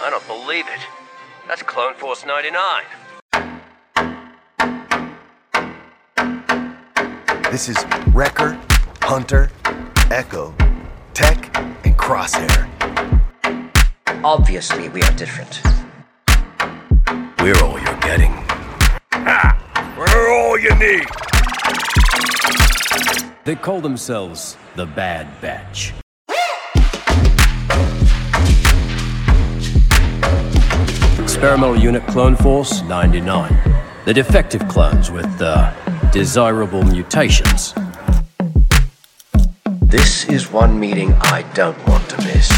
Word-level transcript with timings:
I 0.00 0.10
don't 0.10 0.26
believe 0.28 0.64
it. 0.68 0.80
That's 1.48 1.62
Clone 1.62 1.94
Force 1.94 2.24
99. 2.24 2.84
This 7.50 7.68
is 7.68 7.76
Wrecker, 8.12 8.56
Hunter, 9.02 9.50
Echo, 10.10 10.54
Tech, 11.14 11.50
and 11.56 11.96
Crosshair. 11.96 12.68
Obviously, 14.22 14.88
we 14.90 15.02
are 15.02 15.12
different. 15.16 15.60
We're 17.40 17.60
all 17.60 17.80
you're 17.80 18.00
getting. 18.00 18.32
We're 19.96 20.30
all 20.30 20.56
you 20.58 20.74
need. 20.76 21.08
They 23.44 23.56
call 23.56 23.80
themselves 23.80 24.56
the 24.76 24.86
Bad 24.86 25.40
Batch. 25.40 25.92
Experimental 31.38 31.78
Unit 31.78 32.04
Clone 32.08 32.34
Force 32.34 32.82
99. 32.82 33.56
The 34.06 34.12
defective 34.12 34.66
clones 34.66 35.08
with 35.08 35.40
uh, 35.40 35.72
desirable 36.10 36.82
mutations. 36.82 37.74
This 39.82 40.24
is 40.28 40.50
one 40.50 40.80
meeting 40.80 41.12
I 41.20 41.42
don't 41.54 41.78
want 41.86 42.10
to 42.10 42.16
miss. 42.24 42.50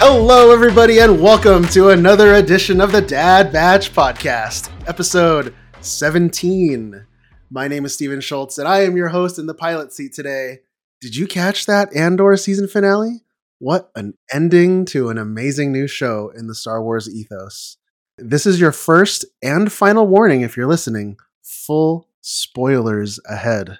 Hello, 0.00 0.50
everybody, 0.50 0.98
and 0.98 1.22
welcome 1.22 1.64
to 1.68 1.90
another 1.90 2.34
edition 2.34 2.80
of 2.80 2.90
the 2.90 3.00
Dad 3.00 3.52
Batch 3.52 3.92
Podcast, 3.92 4.70
episode 4.88 5.54
17. 5.82 7.06
My 7.54 7.68
name 7.68 7.84
is 7.84 7.94
Steven 7.94 8.20
Schultz, 8.20 8.58
and 8.58 8.66
I 8.66 8.80
am 8.80 8.96
your 8.96 9.10
host 9.10 9.38
in 9.38 9.46
the 9.46 9.54
pilot 9.54 9.92
seat 9.92 10.12
today. 10.12 10.62
Did 11.00 11.14
you 11.14 11.28
catch 11.28 11.66
that 11.66 11.94
Andor 11.94 12.36
season 12.36 12.66
finale? 12.66 13.22
What 13.60 13.92
an 13.94 14.14
ending 14.32 14.84
to 14.86 15.08
an 15.08 15.18
amazing 15.18 15.70
new 15.70 15.86
show 15.86 16.32
in 16.36 16.48
the 16.48 16.54
Star 16.56 16.82
Wars 16.82 17.08
ethos. 17.08 17.76
This 18.18 18.44
is 18.44 18.58
your 18.58 18.72
first 18.72 19.24
and 19.40 19.70
final 19.70 20.04
warning 20.04 20.40
if 20.40 20.56
you're 20.56 20.66
listening. 20.66 21.16
Full 21.44 22.08
spoilers 22.22 23.20
ahead. 23.24 23.78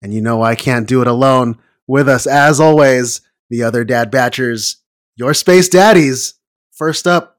And 0.00 0.14
you 0.14 0.22
know 0.22 0.42
I 0.42 0.54
can't 0.54 0.88
do 0.88 1.02
it 1.02 1.06
alone. 1.06 1.58
With 1.86 2.08
us, 2.08 2.26
as 2.26 2.58
always, 2.58 3.20
the 3.50 3.64
other 3.64 3.84
Dad 3.84 4.10
Batchers, 4.10 4.76
your 5.14 5.34
space 5.34 5.68
daddies. 5.68 6.36
First 6.72 7.06
up, 7.06 7.38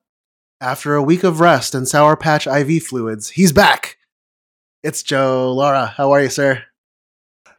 after 0.61 0.94
a 0.94 1.02
week 1.02 1.23
of 1.23 1.39
rest 1.39 1.73
and 1.73 1.88
Sour 1.88 2.17
Patch 2.17 2.45
IV 2.45 2.83
fluids, 2.83 3.29
he's 3.29 3.52
back. 3.52 3.94
It's 4.86 5.02
Joe 5.02 5.52
Laura. 5.52 5.88
How 5.88 6.11
are 6.11 6.22
you, 6.22 6.30
sir? 6.30 6.61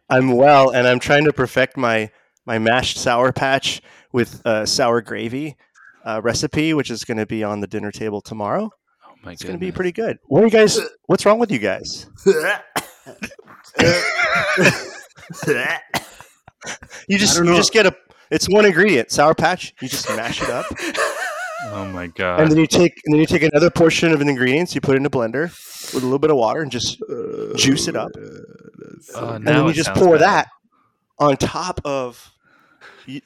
I'm 0.08 0.30
well, 0.30 0.70
and 0.70 0.86
I'm 0.86 1.00
trying 1.00 1.24
to 1.24 1.32
perfect 1.32 1.76
my 1.76 2.08
my 2.44 2.60
mashed 2.60 2.98
sour 2.98 3.32
patch 3.32 3.82
with 4.12 4.46
uh, 4.46 4.64
sour 4.64 5.00
gravy 5.00 5.56
uh, 6.04 6.20
recipe, 6.22 6.72
which 6.72 6.88
is 6.88 7.02
going 7.02 7.16
to 7.18 7.26
be 7.26 7.42
on 7.42 7.58
the 7.58 7.66
dinner 7.66 7.90
table 7.90 8.20
tomorrow. 8.20 8.70
Oh 9.04 9.14
my 9.24 9.32
It's 9.32 9.42
going 9.42 9.56
to 9.56 9.58
be 9.58 9.72
pretty 9.72 9.90
good. 9.90 10.18
What 10.26 10.44
are 10.44 10.46
you 10.46 10.52
guys? 10.52 10.78
What's 11.06 11.26
wrong 11.26 11.40
with 11.40 11.50
you 11.50 11.58
guys? 11.58 12.06
You 17.08 17.18
just 17.18 17.38
you 17.38 17.44
know. 17.44 17.56
just 17.56 17.72
get 17.72 17.86
a. 17.86 17.96
It's 18.30 18.48
one 18.48 18.64
ingredient, 18.64 19.10
sour 19.10 19.34
patch. 19.34 19.74
You 19.80 19.88
just 19.88 20.08
mash 20.10 20.42
it 20.42 20.48
up, 20.48 20.66
Oh 21.72 21.86
my 21.86 22.06
god! 22.08 22.40
and 22.40 22.48
god. 22.48 22.50
then 22.50 22.58
you 22.58 22.66
take 22.66 23.00
and 23.04 23.12
then 23.12 23.20
you 23.20 23.26
take 23.26 23.42
another 23.42 23.70
portion 23.70 24.12
of 24.12 24.18
the 24.20 24.26
ingredients, 24.28 24.74
you 24.74 24.80
put 24.80 24.94
it 24.94 24.98
in 24.98 25.06
a 25.06 25.10
blender 25.10 25.44
with 25.92 26.02
a 26.02 26.06
little 26.06 26.18
bit 26.18 26.30
of 26.30 26.36
water, 26.36 26.62
and 26.62 26.70
just 26.70 26.98
juice 27.56 27.88
it 27.88 27.96
up. 27.96 28.10
Uh, 29.14 29.34
and 29.34 29.46
then 29.46 29.66
you 29.66 29.72
just 29.72 29.92
pour 29.94 30.18
bad. 30.18 30.20
that 30.20 30.48
on 31.18 31.36
top 31.36 31.80
of. 31.84 32.32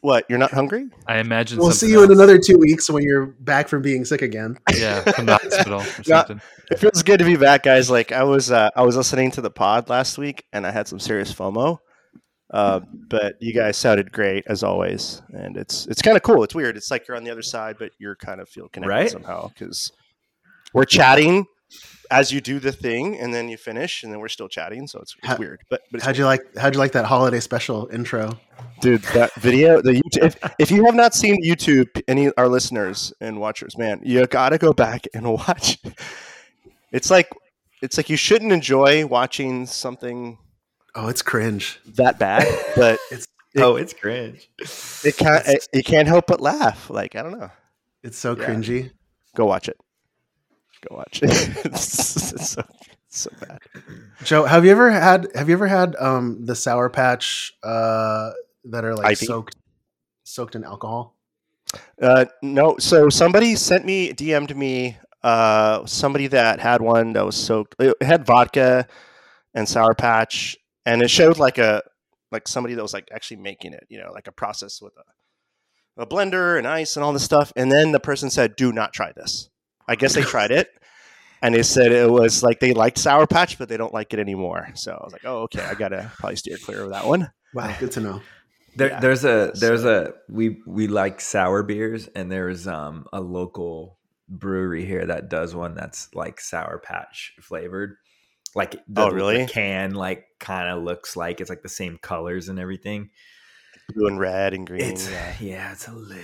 What? 0.03 0.27
You're 0.29 0.39
not 0.39 0.53
hungry? 0.53 0.91
I 1.07 1.21
imagine. 1.21 1.59
We'll 1.59 1.73
see 1.73 1.91
you 1.91 2.03
in 2.05 2.13
another 2.13 2.39
two 2.39 2.59
weeks 2.59 2.91
when 2.91 3.03
you're 3.03 3.29
back 3.41 3.67
from 3.67 3.81
being 3.81 4.05
sick 4.05 4.21
again. 4.21 4.59
Yeah, 4.75 5.01
from 5.01 5.25
the 5.25 5.39
hospital 5.39 5.81
or 5.81 5.87
Yeah. 6.05 6.25
It 6.71 6.79
feels 6.79 7.03
good 7.03 7.19
to 7.19 7.25
be 7.25 7.37
back, 7.37 7.63
guys. 7.63 7.89
Like 7.89 8.13
I 8.13 8.25
was, 8.25 8.51
uh, 8.51 8.69
I 8.77 8.83
was 8.83 8.95
listening 8.95 9.31
to 9.33 9.41
the 9.41 9.51
pod 9.51 9.89
last 9.89 10.19
week, 10.19 10.45
and 10.53 10.67
I 10.67 10.71
had 10.71 10.87
some 10.87 10.99
serious 11.01 11.33
FOMO. 11.33 11.79
Uh, 12.53 12.81
but 13.09 13.37
you 13.41 13.53
guys 13.55 13.77
sounded 13.77 14.11
great 14.11 14.45
as 14.49 14.63
always, 14.63 15.23
and 15.33 15.57
it's 15.57 15.87
it's 15.87 16.03
kind 16.03 16.17
of 16.17 16.23
cool. 16.23 16.43
It's 16.43 16.55
weird. 16.55 16.77
It's 16.77 16.91
like 16.91 17.07
you're 17.07 17.17
on 17.17 17.25
the 17.25 17.31
other 17.31 17.43
side, 17.43 17.77
but 17.79 17.93
you're 17.99 18.17
kind 18.17 18.41
of 18.41 18.49
feel 18.49 18.69
connected 18.69 18.93
Right? 18.93 19.11
somehow 19.11 19.49
because 19.49 19.93
we're 20.75 20.85
chatting 20.85 21.47
as 22.11 22.33
you 22.33 22.41
do 22.41 22.59
the 22.59 22.73
thing, 22.73 23.17
and 23.21 23.33
then 23.33 23.49
you 23.49 23.57
finish, 23.57 24.03
and 24.03 24.13
then 24.13 24.19
we're 24.19 24.27
still 24.27 24.49
chatting. 24.49 24.89
So 24.89 24.99
it's, 24.99 25.15
it's 25.19 25.29
Ha- 25.29 25.37
weird. 25.39 25.61
But, 25.71 25.83
but 25.93 25.99
it's 25.99 26.07
How'd 26.07 26.17
you 26.17 26.25
like? 26.25 26.41
How'd 26.57 26.75
you 26.75 26.81
like 26.81 26.91
that 26.93 27.05
holiday 27.05 27.39
special 27.41 27.89
intro? 27.93 28.39
dude 28.81 29.03
that 29.15 29.33
video 29.35 29.81
the 29.81 29.93
YouTube, 29.93 30.25
if, 30.25 30.55
if 30.59 30.71
you 30.71 30.85
have 30.85 30.95
not 30.95 31.15
seen 31.15 31.43
youtube 31.43 31.87
any 32.09 32.31
our 32.37 32.49
listeners 32.49 33.13
and 33.21 33.39
watchers 33.41 33.77
man 33.79 34.01
you 34.03 34.27
gotta 34.27 34.59
go 34.59 34.73
back 34.73 35.07
and 35.15 35.31
watch 35.33 35.79
it's 36.93 37.11
like 37.11 37.31
it's 37.83 37.97
like 37.97 38.11
you 38.11 38.17
shouldn't 38.17 38.53
enjoy 38.53 39.07
watching 39.07 39.65
something 39.67 40.37
Oh, 40.95 41.09
it's 41.09 41.23
cringe. 41.23 41.79
that 41.97 42.19
bad 42.19 42.47
but 42.77 42.99
It's 43.11 43.27
It- 43.55 43.63
oh, 43.63 43.77
it's 43.77 43.93
cringe. 43.93 44.49
it 45.05 45.17
can't 45.17 45.47
it, 45.47 45.67
you 45.73 45.83
can't 45.83 46.09
help 46.09 46.27
but 46.27 46.41
laugh 46.41 46.89
like 46.91 47.15
i 47.17 47.23
don't 47.23 47.39
know 47.39 47.51
it's 48.03 48.19
so 48.19 48.37
Yeah. 48.37 48.45
cringy. 48.47 48.91
go 49.37 49.45
watch 49.47 49.69
it 49.69 49.77
go 50.89 50.97
watch 50.97 51.21
it 51.23 51.31
it's, 51.67 52.33
it's 52.33 52.51
so, 52.51 52.63
it's 53.07 53.19
so 53.21 53.31
bad 53.41 53.59
Joe, 54.25 54.45
have 54.45 54.65
you 54.67 54.71
ever 54.71 54.91
had? 54.91 55.29
Have 55.35 55.49
you 55.49 55.55
ever 55.55 55.67
had 55.67 55.97
um 55.97 56.45
the 56.45 56.55
Sour 56.55 56.91
Patch 56.91 57.53
uh 57.63 58.31
that 58.67 58.85
are 58.85 58.95
like 58.95 59.13
IV? 59.13 59.19
soaked 59.27 59.57
soaked 60.25 60.55
in 60.55 60.63
alcohol? 60.63 61.17
Uh, 62.01 62.27
no. 62.43 62.77
So 62.79 63.09
somebody 63.09 63.57
sent 63.57 63.85
me, 63.87 64.13
DM'd 64.13 64.55
me, 64.57 64.99
uh, 65.23 65.87
somebody 65.87 66.27
that 66.29 66.61
had 66.61 66.83
one 66.83 67.15
that 67.15 67.25
was 67.25 67.35
soaked. 67.37 67.75
It 67.79 67.95
had 68.03 68.27
vodka 68.27 68.87
and 69.55 69.67
Sour 69.69 69.95
Patch, 69.95 70.57
and 70.93 71.03
it 71.03 71.11
showed 71.11 71.39
like 71.39 71.59
a 71.59 71.83
like 72.33 72.47
somebody 72.49 72.75
that 72.75 72.83
was 72.83 72.93
like 72.93 73.09
actually 73.13 73.39
making 73.39 73.73
it. 73.73 73.87
You 73.89 73.99
know, 74.01 74.11
like 74.13 74.27
a 74.27 74.33
process 74.33 74.81
with 74.81 74.93
a 74.97 76.03
a 76.03 76.07
blender 76.07 76.57
and 76.57 76.67
ice 76.67 76.97
and 76.97 77.05
all 77.05 77.13
this 77.13 77.25
stuff. 77.25 77.53
And 77.57 77.71
then 77.71 77.93
the 77.93 78.01
person 78.01 78.31
said, 78.31 78.57
"Do 78.57 78.73
not 78.73 78.93
try 78.93 79.13
this." 79.13 79.49
I 79.89 79.97
guess 79.97 80.15
they 80.15 80.23
tried 80.23 80.51
it. 80.51 80.69
And 81.43 81.55
they 81.55 81.63
said 81.63 81.91
it 81.91 82.11
was 82.11 82.43
like 82.43 82.61
they 82.61 82.75
liked 82.75 82.99
Sour 82.99 83.27
Patch, 83.27 83.59
but 83.59 83.69
they 83.69 83.77
don't 83.79 83.95
like 83.95 84.13
it 84.13 84.19
anymore. 84.21 84.69
So 84.75 84.93
I 84.93 85.03
was 85.05 85.13
like, 85.13 85.25
"Oh, 85.25 85.43
okay, 85.43 85.63
I 85.63 85.75
gotta 85.75 86.11
probably 86.19 86.37
steer 86.37 86.59
clear 86.59 86.83
of 86.85 86.91
that 86.91 87.07
one." 87.07 87.31
Wow, 87.55 87.75
good 87.81 87.93
to 87.93 88.01
know. 88.01 88.21
There, 88.77 88.91
Yeah. 88.91 89.01
there's 89.01 89.25
a 89.25 89.51
there's 89.55 89.85
a 89.85 90.15
we 90.29 90.61
we 90.67 90.87
like 90.87 91.21
sour 91.21 91.63
beers, 91.63 92.09
and 92.15 92.31
there's 92.31 92.67
um 92.69 93.07
a 93.13 93.21
local 93.21 93.99
brewery 94.29 94.85
here 94.85 95.05
that 95.07 95.29
does 95.29 95.55
one 95.55 95.75
that's 95.75 96.15
like 96.15 96.41
Sour 96.41 96.79
Patch 96.79 97.35
flavored. 97.41 97.97
Like 98.55 98.73
the, 98.89 99.03
Oh, 99.03 99.11
really? 99.11 99.45
the 99.45 99.53
can 99.53 99.95
like 99.95 100.25
kind 100.41 100.69
of 100.69 100.83
looks 100.83 101.17
like 101.17 101.41
it's 101.41 101.51
like 101.51 101.63
the 101.63 101.69
same 101.69 101.99
colors 101.99 102.49
and 102.49 102.59
everything. 102.59 103.11
Blue 103.95 104.07
and 104.07 104.19
red 104.21 104.55
and 104.55 104.67
green. 104.67 104.83
It's 104.83 105.11
yeah. 105.11 105.35
yeah, 105.41 105.73
it's 105.73 105.89
a 105.89 105.93
little 105.93 106.23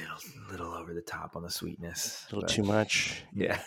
little 0.51 0.73
over 0.73 0.95
the 0.95 1.01
top 1.03 1.37
on 1.37 1.43
the 1.43 1.51
sweetness. 1.51 2.27
a 2.31 2.35
little 2.35 2.47
but- 2.47 2.55
too 2.55 2.63
much. 2.63 3.23
Yeah. 3.33 3.61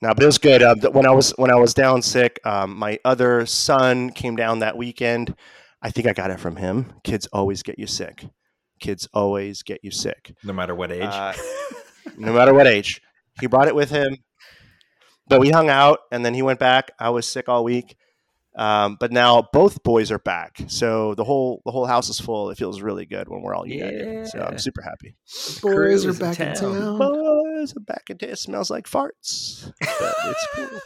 Now, 0.00 0.12
but 0.14 0.22
it 0.24 0.26
was 0.26 0.38
good. 0.38 0.62
Uh, 0.62 0.74
when 0.90 1.06
I 1.06 1.10
was 1.12 1.30
when 1.32 1.50
I 1.52 1.54
was 1.54 1.74
down 1.74 2.02
sick, 2.02 2.40
um, 2.44 2.76
my 2.76 2.98
other 3.04 3.46
son 3.46 4.10
came 4.10 4.34
down 4.34 4.58
that 4.58 4.76
weekend. 4.76 5.34
I 5.80 5.90
think 5.90 6.06
I 6.08 6.12
got 6.12 6.30
it 6.30 6.40
from 6.40 6.56
him. 6.56 6.92
Kids 7.04 7.28
always 7.32 7.62
get 7.62 7.78
you 7.78 7.86
sick. 7.86 8.26
Kids 8.80 9.08
always 9.14 9.62
get 9.62 9.78
you 9.84 9.92
sick, 9.92 10.34
No 10.42 10.52
matter 10.52 10.74
what 10.74 10.90
age. 10.90 11.02
Uh, 11.04 11.32
no 12.16 12.32
matter 12.32 12.52
what 12.52 12.66
age. 12.66 13.00
He 13.40 13.46
brought 13.46 13.68
it 13.68 13.74
with 13.76 13.90
him, 13.90 14.16
but 15.28 15.40
we 15.40 15.50
hung 15.50 15.68
out, 15.68 16.00
and 16.10 16.24
then 16.24 16.34
he 16.34 16.42
went 16.42 16.58
back. 16.58 16.90
I 16.98 17.10
was 17.10 17.26
sick 17.26 17.48
all 17.48 17.64
week, 17.64 17.96
um, 18.56 18.96
but 19.00 19.12
now 19.12 19.48
both 19.52 19.82
boys 19.82 20.10
are 20.10 20.18
back, 20.18 20.58
so 20.66 21.14
the 21.14 21.24
whole 21.24 21.62
the 21.64 21.70
whole 21.70 21.86
house 21.86 22.08
is 22.08 22.20
full. 22.20 22.50
It 22.50 22.58
feels 22.58 22.82
really 22.82 23.06
good 23.06 23.28
when 23.28 23.42
we're 23.42 23.54
all 23.54 23.66
united. 23.66 24.28
So 24.28 24.40
I'm 24.40 24.58
super 24.58 24.82
happy. 24.82 25.16
Boys 25.62 26.04
are 26.04 26.12
back 26.12 26.38
in 26.40 26.54
town. 26.54 26.74
town. 26.74 26.98
Boys 26.98 27.74
are 27.76 27.80
back 27.80 28.10
in 28.10 28.18
It 28.20 28.38
smells 28.38 28.70
like 28.70 28.86
farts, 28.86 29.72
but 29.80 30.14
it's 30.26 30.46
cool. 30.54 30.80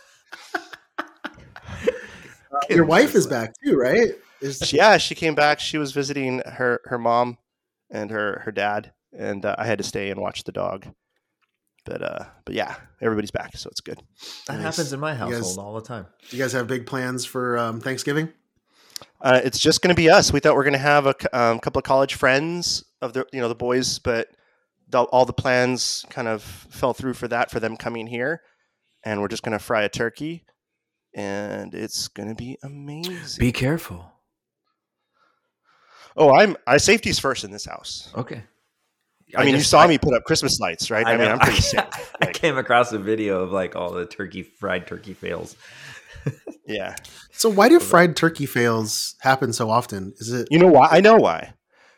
Your 2.71 2.85
wife 2.85 3.15
is 3.15 3.27
back 3.27 3.53
too, 3.65 3.77
right? 3.77 4.11
Is 4.41 4.73
yeah, 4.73 4.97
she 4.99 5.15
came 5.15 5.35
back. 5.35 5.61
She 5.61 5.79
was 5.79 5.93
visiting 5.93 6.43
her 6.47 6.81
her 6.85 6.99
mom 6.99 7.39
and 7.91 8.11
her 8.11 8.43
her 8.45 8.53
dad, 8.53 8.93
and 9.17 9.45
uh, 9.45 9.57
I 9.59 9.67
had 9.67 9.79
to 9.79 9.85
stay 9.85 10.11
and 10.11 10.21
watch 10.21 10.45
the 10.45 10.53
dog. 10.53 10.87
But 11.87 12.03
uh, 12.03 12.25
but 12.45 12.55
yeah, 12.55 12.75
everybody's 13.01 13.31
back, 13.31 13.57
so 13.57 13.69
it's 13.71 13.81
good. 13.81 13.99
that 14.49 14.55
Nice. 14.55 14.63
happens 14.77 14.93
in 14.93 15.01
my 15.01 15.13
You 15.13 15.19
household 15.19 15.43
guys- 15.43 15.57
all 15.59 15.75
the 15.75 15.81
time. 15.87 16.07
do 16.29 16.37
you 16.37 16.43
guys 16.43 16.53
have 16.53 16.67
big 16.67 16.85
plans 16.87 17.25
for 17.25 17.57
um, 17.57 17.81
Thanksgiving? 17.81 18.29
Uh, 19.21 19.41
it's 19.45 19.59
just 19.59 19.81
going 19.83 19.95
to 19.95 20.01
be 20.01 20.11
us. 20.11 20.33
We 20.33 20.41
thought 20.41 20.55
we 20.55 20.61
are 20.61 20.65
going 20.65 20.73
to 20.73 20.79
have 20.79 21.07
a 21.07 21.15
um, 21.33 21.59
couple 21.61 21.79
of 21.79 21.85
college 21.85 22.15
friends 22.15 22.85
of 23.01 23.13
the 23.13 23.27
you 23.33 23.41
know 23.41 23.49
the 23.49 23.55
boys, 23.55 23.99
but 23.99 24.29
the, 24.89 25.03
all 25.05 25.25
the 25.25 25.33
plans 25.33 26.05
kind 26.11 26.29
of 26.29 26.43
fell 26.43 26.93
through 26.93 27.15
for 27.15 27.29
that 27.29 27.51
for 27.51 27.61
them 27.61 27.77
coming 27.77 28.07
here, 28.07 28.43
and 29.05 29.21
we're 29.21 29.29
just 29.29 29.43
going 29.43 29.57
to 29.57 29.65
fry 29.65 29.83
a 29.83 29.89
turkey 29.89 30.45
and 31.15 31.75
it's 31.75 32.09
gonna 32.09 32.35
be 32.35 32.59
amazing. 32.63 33.41
Be 33.41 33.51
careful. 33.51 34.13
oh, 36.17 36.35
I'm 36.35 36.57
I 36.67 36.77
safety's 36.77 37.19
first 37.19 37.43
in 37.45 37.51
this 37.51 37.65
house. 37.65 38.13
Okay. 38.15 38.43
I, 39.35 39.45
mean, 39.45 39.55
you 39.55 39.61
saw 39.61 39.83
I- 39.83 39.87
me 39.87 39.99
put 39.99 40.15
up 40.15 40.25
Christmas 40.25 40.61
lights, 40.61 40.91
right? 40.91 41.07
I, 41.07 41.17
mean. 41.17 41.29
I'm 41.29 41.39
pretty 41.39 41.61
safe. 41.63 41.85
I 42.21 42.27
came 42.33 42.57
across 42.59 42.93
a 42.93 42.99
video 42.99 43.43
of 43.43 43.51
like 43.51 43.75
all 43.75 43.93
the 43.93 44.07
turkey 44.07 44.43
fried 44.43 44.87
turkey 44.87 45.15
fails. 45.15 45.57
yeah. 46.67 46.95
So 47.33 47.49
why 47.49 47.69
do 47.69 47.81
fried 47.81 48.17
turkey 48.17 48.47
fails 48.47 49.17
happen 49.21 49.53
so 49.53 49.71
often? 49.71 50.13
Is 50.19 50.33
it 50.33 50.49
You 50.51 50.59
know 50.59 50.69
why? 50.69 50.89
I 50.91 51.01
know 51.01 51.17
why. 51.17 51.55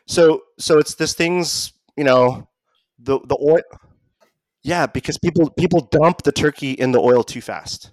So 0.07 0.41
so 0.57 0.79
it's 0.79 0.95
this 0.95 1.13
thing's 1.13 1.73
you 1.95 2.03
know 2.03 2.47
the 2.97 3.19
the 3.25 3.37
oil. 3.41 3.61
Yeah, 4.63 4.87
because 4.87 5.17
people 5.17 5.49
people 5.51 5.87
dump 5.91 6.23
the 6.23 6.31
turkey 6.31 6.71
in 6.71 6.91
the 6.91 6.99
oil 6.99 7.23
too 7.23 7.41
fast. 7.41 7.91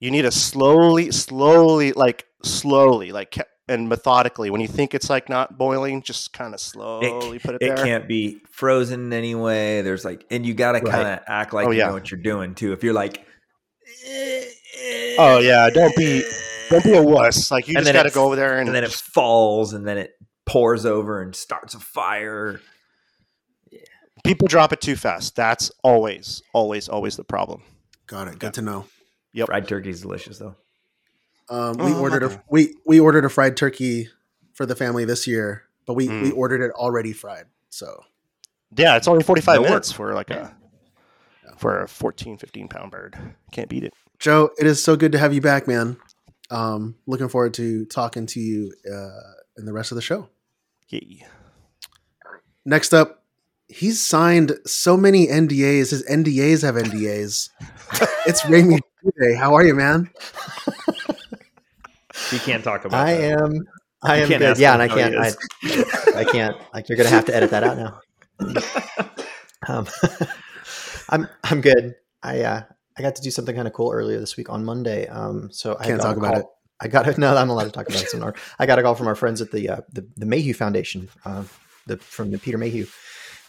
You 0.00 0.10
need 0.10 0.22
to 0.22 0.30
slowly, 0.30 1.10
slowly, 1.10 1.92
like 1.92 2.24
slowly, 2.42 3.12
like 3.12 3.32
ke- 3.32 3.48
and 3.68 3.88
methodically. 3.88 4.50
When 4.50 4.60
you 4.60 4.68
think 4.68 4.94
it's 4.94 5.08
like 5.10 5.28
not 5.28 5.58
boiling, 5.58 6.02
just 6.02 6.32
kind 6.32 6.54
of 6.54 6.60
slowly 6.60 7.38
put 7.38 7.54
it, 7.56 7.62
It 7.62 7.74
there. 7.76 7.84
can't 7.84 8.08
be 8.08 8.40
frozen 8.50 9.12
anyway. 9.12 9.82
There's 9.82 10.04
like, 10.04 10.24
and 10.30 10.44
you 10.46 10.54
got 10.54 10.72
to 10.72 10.78
Right. 10.80 10.90
kind 10.90 11.08
of 11.08 11.20
act 11.26 11.52
like 11.52 11.66
Oh, 11.68 11.70
you 11.70 11.78
yeah. 11.78 11.88
know 11.88 11.92
what 11.94 12.10
you're 12.10 12.20
doing 12.20 12.54
too. 12.54 12.72
If 12.72 12.82
you're 12.82 12.94
like, 12.94 13.24
Oh 15.18 15.38
yeah, 15.42 15.70
don't 15.70 15.94
be 15.96 16.22
don't 16.70 16.84
be 16.84 16.94
a 16.94 17.02
wuss. 17.02 17.50
Like 17.50 17.66
you 17.68 17.74
And 17.76 17.84
just 17.84 17.92
got 17.94 18.04
to 18.04 18.10
go 18.10 18.24
over 18.26 18.36
there 18.36 18.58
and, 18.58 18.68
and 18.68 18.74
then 18.76 18.84
it 18.84 18.90
just- 18.90 19.04
falls, 19.04 19.72
and 19.72 19.86
then 19.86 19.98
it 19.98 20.12
pours 20.46 20.86
over 20.86 21.20
and 21.22 21.34
starts 21.34 21.74
a 21.74 21.78
fire. 21.80 22.60
people 24.24 24.48
drop 24.48 24.72
it 24.72 24.80
too 24.80 24.96
fast. 24.96 25.36
That's 25.36 25.70
always, 25.82 26.42
always, 26.52 26.88
always 26.88 27.16
the 27.16 27.24
problem. 27.24 27.62
got 28.06 28.28
it? 28.28 28.38
Good 28.38 28.54
to 28.54 28.62
know. 28.62 28.86
Yep. 29.34 29.46
Fried 29.46 29.68
turkey 29.68 29.90
is 29.90 30.00
delicious 30.00 30.38
though. 30.38 30.56
Um, 31.50 31.76
we 31.78 31.92
Oh, 31.92 32.00
ordered 32.00 32.22
a 32.24 32.42
we 32.50 32.74
we 32.86 33.00
ordered 33.00 33.24
a 33.24 33.28
fried 33.28 33.56
turkey 33.56 34.08
for 34.54 34.66
the 34.66 34.74
family 34.76 35.04
this 35.04 35.26
year, 35.26 35.62
but 35.86 35.94
we 35.94 36.08
Mm. 36.08 36.22
we 36.22 36.30
ordered 36.32 36.60
it 36.60 36.70
already 36.72 37.12
fried. 37.12 37.46
So 37.70 38.04
Yeah, 38.76 38.96
it's 38.96 39.08
only 39.08 39.22
45 39.24 39.54
No 39.56 39.60
work. 39.62 39.70
minutes 39.70 39.92
for 39.92 40.14
like 40.14 40.30
a 40.30 40.54
for 41.56 41.82
a 41.82 41.88
14, 41.88 42.36
15 42.38 42.68
pound 42.68 42.90
bird. 42.90 43.16
Can't 43.52 43.68
beat 43.68 43.82
it. 43.84 43.92
Joe, 44.18 44.50
it 44.58 44.66
is 44.66 44.82
so 44.82 44.94
good 44.96 45.12
to 45.12 45.18
have 45.18 45.32
you 45.32 45.40
back, 45.40 45.66
man. 45.66 45.96
Um, 46.50 46.96
looking 47.06 47.28
forward 47.28 47.54
to 47.54 47.84
talking 47.86 48.26
to 48.26 48.40
you 48.40 48.72
uh, 48.90 49.32
in 49.56 49.64
the 49.64 49.72
rest 49.72 49.90
of 49.92 49.96
the 49.96 50.02
show. 50.02 50.28
Yeah. 50.88 51.26
Next 52.64 52.92
up, 52.94 53.22
he's 53.68 54.00
signed 54.00 54.52
so 54.66 54.96
many 54.96 55.26
NDAs. 55.26 55.90
His 55.90 56.02
NDAs 56.08 56.62
have 56.62 56.74
NDAs. 56.76 57.50
it's 58.26 58.42
Raimi. 58.42 58.80
How 59.36 59.54
are 59.54 59.64
you, 59.64 59.74
man? 59.74 60.10
You 62.32 62.38
can't 62.38 62.64
talk 62.64 62.84
about. 62.84 63.06
I 63.06 63.14
that. 63.14 63.40
am. 63.40 63.64
I 64.02 64.16
You 64.18 64.22
am 64.22 64.38
good. 64.38 64.58
Yeah, 64.58 64.74
and 64.74 64.82
I 64.82 64.88
can't. 64.88 65.14
I, 65.16 65.32
I 66.20 66.24
can't. 66.24 66.56
Like 66.72 66.88
you're 66.88 66.96
gonna 66.96 67.08
have 67.08 67.24
to 67.26 67.34
edit 67.34 67.50
that 67.50 67.64
out 67.64 67.76
now. 67.76 68.00
Um, 69.66 69.86
I'm 71.10 71.28
I'm 71.44 71.60
good. 71.60 71.94
I 72.22 72.40
uh, 72.42 72.62
I 72.96 73.02
got 73.02 73.16
to 73.16 73.22
do 73.22 73.30
something 73.30 73.54
kind 73.54 73.68
of 73.68 73.74
cool 73.74 73.92
earlier 73.92 74.18
this 74.18 74.36
week 74.36 74.50
on 74.50 74.64
Monday. 74.64 75.06
Um, 75.06 75.50
so 75.52 75.76
I 75.78 75.86
Can't 75.86 76.00
talk 76.00 76.16
about 76.16 76.38
it. 76.38 76.46
I 76.80 76.88
got 76.88 77.08
it. 77.08 77.18
No, 77.18 77.36
I'm 77.36 77.50
allowed 77.50 77.64
to 77.64 77.70
talk 77.70 77.88
about 77.88 78.02
it. 78.02 78.08
Some. 78.08 78.32
I 78.58 78.66
got 78.66 78.78
a 78.78 78.82
call 78.82 78.94
from 78.94 79.08
our 79.08 79.14
friends 79.14 79.40
at 79.40 79.50
the 79.50 79.68
uh, 79.68 79.80
the, 79.92 80.06
the 80.16 80.26
Mayhew 80.26 80.54
Foundation, 80.54 81.08
uh, 81.24 81.44
the 81.86 81.96
from 81.98 82.30
the 82.30 82.38
Peter 82.38 82.58
Mayhew 82.58 82.86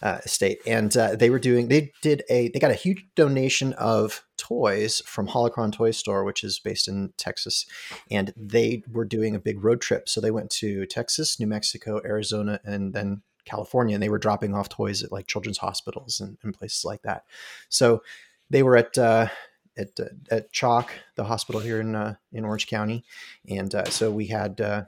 uh, 0.02 0.18
estate, 0.24 0.60
and 0.66 0.96
uh, 0.96 1.16
they 1.16 1.30
were 1.30 1.38
doing. 1.38 1.68
They 1.68 1.92
did 2.02 2.22
a. 2.30 2.48
They 2.48 2.58
got 2.58 2.70
a 2.70 2.74
huge 2.74 3.06
donation 3.14 3.72
of 3.74 4.24
toys 4.36 5.02
from 5.04 5.28
Holocron 5.28 5.72
Toy 5.72 5.90
Store, 5.90 6.24
which 6.24 6.42
is 6.42 6.58
based 6.58 6.88
in 6.88 7.12
Texas, 7.16 7.66
and 8.10 8.32
they 8.36 8.82
were 8.90 9.04
doing 9.04 9.34
a 9.34 9.40
big 9.40 9.62
road 9.62 9.80
trip. 9.80 10.08
So 10.08 10.20
they 10.20 10.30
went 10.30 10.50
to 10.52 10.86
Texas, 10.86 11.38
New 11.38 11.46
Mexico, 11.46 12.00
Arizona, 12.04 12.60
and 12.64 12.94
then 12.94 13.22
California, 13.44 13.94
and 13.94 14.02
they 14.02 14.08
were 14.08 14.18
dropping 14.18 14.54
off 14.54 14.68
toys 14.68 15.02
at 15.02 15.12
like 15.12 15.26
children's 15.26 15.58
hospitals 15.58 16.20
and, 16.20 16.38
and 16.42 16.54
places 16.54 16.84
like 16.84 17.02
that. 17.02 17.24
So 17.68 18.02
they 18.48 18.62
were 18.62 18.76
at 18.76 18.96
uh, 18.96 19.28
at 19.76 19.98
uh, 19.98 20.04
at 20.30 20.52
CHOC, 20.52 20.90
the 21.16 21.24
hospital 21.24 21.60
here 21.60 21.80
in 21.80 21.94
uh, 21.94 22.14
in 22.32 22.44
Orange 22.44 22.66
County, 22.66 23.04
and 23.48 23.74
uh, 23.74 23.84
so 23.84 24.10
we 24.10 24.26
had 24.26 24.60
uh, 24.60 24.84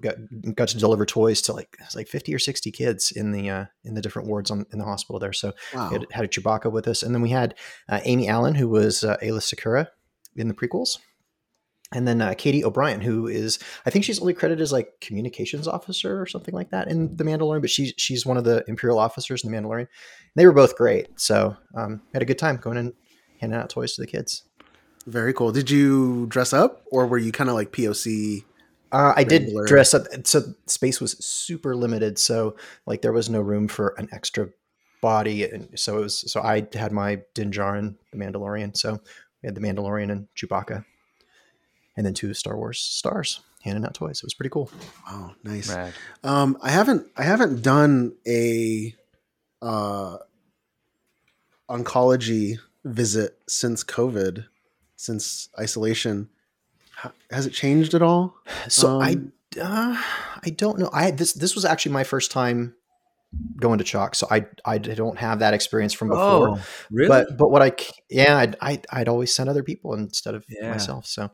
got 0.00 0.16
got 0.54 0.68
to 0.68 0.78
deliver 0.78 1.06
toys 1.06 1.40
to 1.42 1.52
like 1.52 1.76
like 1.94 2.08
fifty 2.08 2.34
or 2.34 2.38
sixty 2.38 2.70
kids 2.70 3.10
in 3.10 3.32
the 3.32 3.48
uh, 3.50 3.64
in 3.84 3.94
the 3.94 4.02
different 4.02 4.28
wards 4.28 4.50
on 4.50 4.66
in 4.72 4.78
the 4.78 4.84
hospital 4.84 5.18
there. 5.18 5.32
So 5.32 5.52
Wow. 5.74 5.90
had, 5.90 6.06
had 6.12 6.24
a 6.24 6.28
Chewbacca 6.28 6.70
with 6.70 6.86
us, 6.88 7.02
and 7.02 7.14
then 7.14 7.22
we 7.22 7.30
had 7.30 7.54
uh, 7.88 8.00
Amy 8.04 8.28
Allen, 8.28 8.54
who 8.54 8.68
was 8.68 9.02
uh, 9.04 9.16
Aayla 9.22 9.40
Secura 9.40 9.88
in 10.36 10.48
the 10.48 10.54
prequels. 10.54 10.98
And 11.90 12.06
then 12.06 12.20
uh, 12.20 12.34
Katy 12.36 12.62
O'Brian, 12.66 13.00
who 13.00 13.26
is, 13.28 13.58
I 13.86 13.90
think 13.90 14.04
she's 14.04 14.20
only 14.20 14.34
credited 14.34 14.60
as 14.60 14.72
like 14.72 15.00
communications 15.00 15.66
officer 15.66 16.20
or 16.20 16.26
something 16.26 16.52
like 16.52 16.68
that 16.68 16.88
in 16.88 17.16
The 17.16 17.24
Mandalorian, 17.24 17.62
but 17.62 17.70
she's 17.70 17.94
she's 17.96 18.26
one 18.26 18.36
of 18.36 18.44
the 18.44 18.62
Imperial 18.68 18.98
officers 18.98 19.42
in 19.42 19.50
The 19.50 19.56
Mandalorian. 19.56 19.86
They 20.36 20.44
were 20.44 20.52
both 20.52 20.76
great, 20.76 21.18
so 21.18 21.56
um, 21.74 22.02
had 22.12 22.20
a 22.20 22.26
good 22.26 22.38
time 22.38 22.58
going 22.58 22.76
and 22.76 22.92
handing 23.40 23.58
out 23.58 23.70
toys 23.70 23.94
to 23.94 24.02
the 24.02 24.06
kids. 24.06 24.44
Very 25.06 25.32
cool. 25.32 25.50
Did 25.50 25.70
you 25.70 26.26
dress 26.26 26.52
up, 26.52 26.84
or 26.92 27.06
were 27.06 27.16
you 27.16 27.32
kind 27.32 27.48
of 27.48 27.54
like 27.56 27.72
POC? 27.72 28.44
Uh, 28.90 29.12
I 29.16 29.24
did 29.24 29.42
Regular. 29.42 29.66
dress 29.66 29.94
up. 29.94 30.06
So 30.24 30.54
space 30.66 31.00
was 31.00 31.12
super 31.24 31.76
limited, 31.76 32.18
so 32.18 32.56
like 32.86 33.02
there 33.02 33.12
was 33.12 33.28
no 33.28 33.40
room 33.40 33.68
for 33.68 33.94
an 33.98 34.08
extra 34.12 34.48
body, 35.00 35.44
and 35.44 35.78
so 35.78 35.98
it 35.98 36.02
was. 36.02 36.30
So 36.32 36.40
I 36.40 36.66
had 36.72 36.92
my 36.92 37.20
Din 37.34 37.50
Djarin, 37.50 37.96
the 38.12 38.18
Mandalorian. 38.18 38.76
So 38.76 39.00
we 39.42 39.46
had 39.46 39.54
the 39.54 39.60
Mandalorian 39.60 40.10
and 40.10 40.28
Chewbacca, 40.36 40.84
and 41.96 42.06
then 42.06 42.14
two 42.14 42.32
Star 42.34 42.56
Wars 42.56 42.78
stars 42.80 43.40
handing 43.62 43.84
out 43.84 43.94
toys. 43.94 44.18
It 44.18 44.24
was 44.24 44.34
pretty 44.34 44.50
cool. 44.50 44.70
Wow, 45.06 45.34
nice. 45.44 45.74
Rad. 45.74 45.92
Um, 46.24 46.58
I 46.62 46.70
haven't 46.70 47.06
I 47.16 47.24
haven't 47.24 47.62
done 47.62 48.14
a 48.26 48.94
uh, 49.60 50.18
oncology 51.68 52.58
visit 52.84 53.38
since 53.46 53.84
COVID, 53.84 54.46
since 54.96 55.48
isolation. 55.58 56.30
Has 57.30 57.46
it 57.46 57.50
changed 57.52 57.94
at 57.94 58.02
all? 58.02 58.36
So 58.68 59.00
Um, 59.00 59.02
I, 59.02 59.60
uh, 59.60 60.02
I 60.44 60.50
don't 60.50 60.78
know. 60.78 60.90
I 60.92 61.10
this 61.10 61.32
this 61.32 61.54
was 61.54 61.64
actually 61.64 61.92
my 61.92 62.04
first 62.04 62.30
time 62.30 62.74
going 63.60 63.78
to 63.78 63.84
CHOC, 63.84 64.14
so 64.14 64.26
I 64.30 64.46
I 64.64 64.78
don't 64.78 65.18
have 65.18 65.40
that 65.40 65.54
experience 65.54 65.92
from 65.92 66.08
before. 66.08 66.50
Oh, 66.50 66.60
really? 66.90 67.08
But 67.08 67.36
but 67.36 67.50
what 67.50 67.62
I 67.62 67.72
yeah 68.10 68.36
I'd, 68.38 68.56
I'd 68.60 68.86
I'd 68.90 69.08
always 69.08 69.34
send 69.34 69.48
other 69.48 69.62
people 69.62 69.94
instead 69.94 70.34
of 70.34 70.44
Yeah. 70.48 70.70
myself. 70.70 71.06
So 71.06 71.30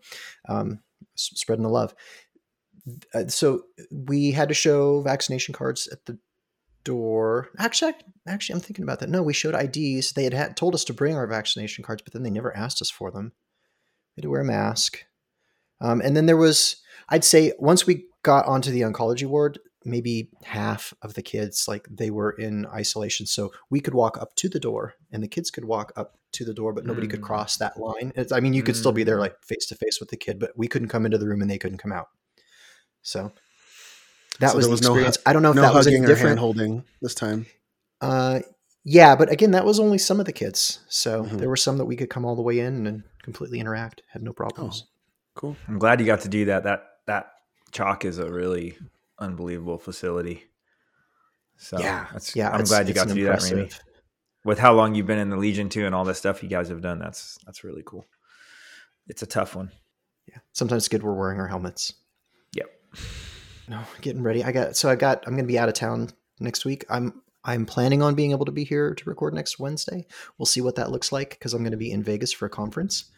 um, 0.49 0.81
spreading 1.15 1.63
the 1.63 1.69
love. 1.71 1.95
Uh, 3.15 3.29
so 3.29 3.63
we 3.91 4.33
had 4.33 4.49
to 4.49 4.55
show 4.55 5.01
vaccination 5.01 5.55
cards 5.55 5.89
at 5.89 6.05
the 6.05 6.19
door. 6.85 7.49
Actually, 7.59 7.93
I- 7.93 8.31
actually, 8.33 8.55
I'm 8.57 8.61
thinking 8.61 8.83
about 8.83 9.01
that. 9.01 9.09
No, 9.09 9.23
we 9.23 9.33
showed 9.33 9.55
IDs. 9.55 10.13
They 10.13 10.25
had, 10.25 10.35
had 10.35 10.57
told 10.57 10.75
us 10.75 10.85
to 10.85 10.93
bring 10.93 11.15
our 11.15 11.27
vaccination 11.27 11.83
cards, 11.83 12.03
but 12.03 12.13
then 12.13 12.23
they 12.25 12.31
never 12.31 12.55
asked 12.55 12.83
us 12.83 12.91
for 12.91 13.11
them. 13.11 13.33
We 14.17 14.21
had 14.21 14.23
to 14.25 14.31
wear 14.31 14.43
a 14.43 14.45
mask. 14.45 15.05
Um, 15.81 16.01
and 16.01 16.17
then 16.17 16.27
there 16.27 16.37
was, 16.37 16.77
I'd 17.09 17.25
say, 17.25 17.53
once 17.59 17.87
we 17.87 18.07
got 18.23 18.47
onto 18.47 18.71
the 18.71 18.83
oncology 18.83 19.27
ward, 19.27 19.59
maybe 19.85 20.31
half 20.45 20.95
of 21.03 21.13
the 21.15 21.21
kids, 21.23 21.69
like 21.69 21.87
they 21.91 22.11
were 22.11 22.31
in 22.31 22.65
isolation. 22.67 23.27
So 23.27 23.53
we 23.69 23.81
could 23.81 23.93
walk 23.95 24.17
up 24.19 24.35
to 24.37 24.49
the 24.49 24.61
door 24.61 24.95
and 25.13 25.23
the 25.23 25.29
kids 25.29 25.51
could 25.51 25.67
walk 25.67 25.93
up 25.97 26.17
to 26.33 26.45
the 26.45 26.55
door, 26.55 26.73
but 26.73 26.87
nobody 26.87 27.07
could 27.07 27.21
Mm. 27.21 27.25
cross 27.25 27.59
that 27.59 27.79
line. 27.79 28.13
It's, 28.17 28.33
I 28.33 28.41
mean, 28.41 28.55
you 28.55 28.63
could 28.63 28.77
still 28.77 28.93
be 28.93 29.05
there 29.05 29.17
Mm. 29.19 29.21
like 29.21 29.43
face 29.43 29.67
to 29.67 29.75
face 29.75 30.01
with 30.01 30.09
the 30.09 30.17
kid, 30.17 30.39
but 30.39 30.53
we 30.57 30.69
couldn't 30.69 30.89
come 30.89 31.05
into 31.05 31.19
the 31.19 31.29
room 31.29 31.43
and 31.43 31.51
they 31.51 31.59
couldn't 31.59 31.79
come 31.79 31.93
out. 31.93 32.09
So 33.03 33.33
that 34.41 34.51
So 34.53 34.57
was 34.57 34.65
there 34.65 34.69
the 34.69 34.73
was 34.73 34.83
no 34.83 34.89
experience. 34.93 35.19
I 35.27 35.33
don't 35.35 35.43
know 35.43 35.51
if 35.51 35.57
no 35.57 35.63
that 35.63 35.75
was 35.75 35.85
hugging 35.87 36.05
or 36.05 36.07
hand 36.07 36.17
different. 36.17 36.39
holding 36.41 36.85
this 37.03 37.15
time. 37.15 37.47
Uh, 38.01 38.41
yeah, 38.85 39.15
but 39.15 39.31
again, 39.31 39.51
that 39.53 39.65
was 39.67 39.79
only 39.79 39.99
some 39.99 40.19
of 40.19 40.27
the 40.27 40.33
kids. 40.33 40.81
So 40.89 41.25
Mhm. 41.25 41.39
there 41.39 41.49
were 41.49 41.57
some 41.57 41.77
that 41.79 41.85
we 41.85 41.97
could 41.97 42.11
come 42.11 42.25
all 42.25 42.37
the 42.37 42.43
way 42.43 42.59
in 42.59 42.87
and 42.87 43.05
completely 43.23 43.61
interact, 43.61 44.03
had 44.09 44.23
no 44.23 44.33
problems. 44.33 44.87
Cool. 45.35 45.57
I'm 45.69 45.79
glad 45.79 46.01
you 46.01 46.07
got 46.07 46.21
to 46.21 46.29
do 46.29 46.47
that. 46.47 46.65
That 46.65 46.85
that 47.07 47.33
CHOC 47.73 48.05
is 48.05 48.19
a 48.19 48.31
really 48.31 48.79
unbelievable 49.19 49.79
facility. 49.79 50.45
So 51.57 51.79
yeah, 51.79 52.07
that's, 52.13 52.35
yeah. 52.35 52.51
I'm 52.51 52.65
glad 52.65 52.89
you 52.89 52.95
got 52.95 53.09
to 53.09 53.15
do 53.15 53.25
that. 53.25 53.81
With 54.45 54.59
how 54.59 54.75
long 54.75 54.95
you've 54.95 55.07
been 55.07 55.19
in 55.19 55.31
the 55.31 55.37
Legion 55.37 55.69
too, 55.69 55.87
and 55.87 55.95
all 55.95 56.05
the 56.05 56.15
stuff 56.15 56.43
you 56.43 56.49
guys 56.49 56.69
have 56.69 56.83
done, 56.83 56.99
that's 56.99 57.39
that's 57.47 57.65
really 57.65 57.83
cool. 57.85 58.05
It's 59.09 59.23
a 59.23 59.27
tough 59.27 59.57
one. 59.57 59.71
Yeah, 60.29 60.39
sometimes 60.53 60.83
it's 60.83 60.89
good 60.89 61.03
we're 61.03 61.15
wearing 61.15 61.41
our 61.41 61.49
helmets. 61.49 61.95
Yep. 62.53 62.67
No, 63.69 63.81
getting 64.03 64.23
ready. 64.23 64.45
I 64.45 64.53
got 64.53 64.77
so 64.77 64.89
I 64.91 64.97
got. 64.97 65.25
I'm 65.27 65.33
going 65.35 65.45
to 65.45 65.53
be 65.53 65.59
out 65.59 65.69
of 65.69 65.75
town 65.75 66.11
next 66.41 66.65
week. 66.65 66.85
I'm 66.91 67.23
I'm 67.45 67.67
planning 67.67 68.03
on 68.03 68.15
being 68.15 68.31
able 68.31 68.45
to 68.47 68.53
be 68.53 68.65
here 68.65 68.95
to 68.95 69.09
record 69.09 69.35
next 69.35 69.59
Wednesday. 69.59 70.07
We'll 70.39 70.47
see 70.47 70.61
what 70.61 70.77
that 70.77 70.91
looks 70.91 71.13
like 71.13 71.31
because 71.31 71.55
I'm 71.55 71.63
going 71.63 71.73
to 71.73 71.79
be 71.79 71.93
in 71.93 72.03
Vegas 72.03 72.33
for 72.33 72.47
a 72.47 72.51
conference. 72.51 73.11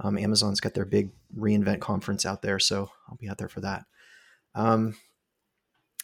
Um, 0.00 0.18
Amazon's 0.18 0.60
got 0.60 0.74
their 0.74 0.84
big 0.84 1.10
re:Invent 1.34 1.80
conference 1.80 2.26
out 2.26 2.42
there, 2.42 2.58
so 2.58 2.90
I'll 3.08 3.16
be 3.16 3.28
out 3.28 3.38
there 3.38 3.48
for 3.48 3.60
that. 3.60 3.84
Um, 4.54 4.96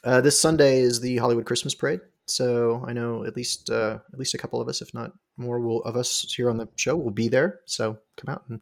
uh, 0.04 0.20
this 0.20 0.40
Sunday 0.40 0.80
is 0.80 1.00
the 1.00 1.16
Hollywood 1.18 1.44
Christmas 1.44 1.74
Parade, 1.74 2.00
so 2.26 2.84
I 2.86 2.92
know 2.92 3.24
at 3.24 3.36
least 3.36 3.70
uh, 3.70 3.98
at 4.12 4.18
least 4.18 4.34
a 4.34 4.38
couple 4.38 4.60
of 4.60 4.68
us, 4.68 4.80
if 4.80 4.94
not 4.94 5.12
more, 5.36 5.60
will 5.60 5.82
of 5.82 5.96
us 5.96 6.32
here 6.34 6.48
on 6.48 6.56
the 6.56 6.68
show 6.76 6.96
will 6.96 7.10
be 7.10 7.28
there. 7.28 7.60
So 7.66 7.98
come 8.16 8.32
out 8.32 8.44
and 8.48 8.60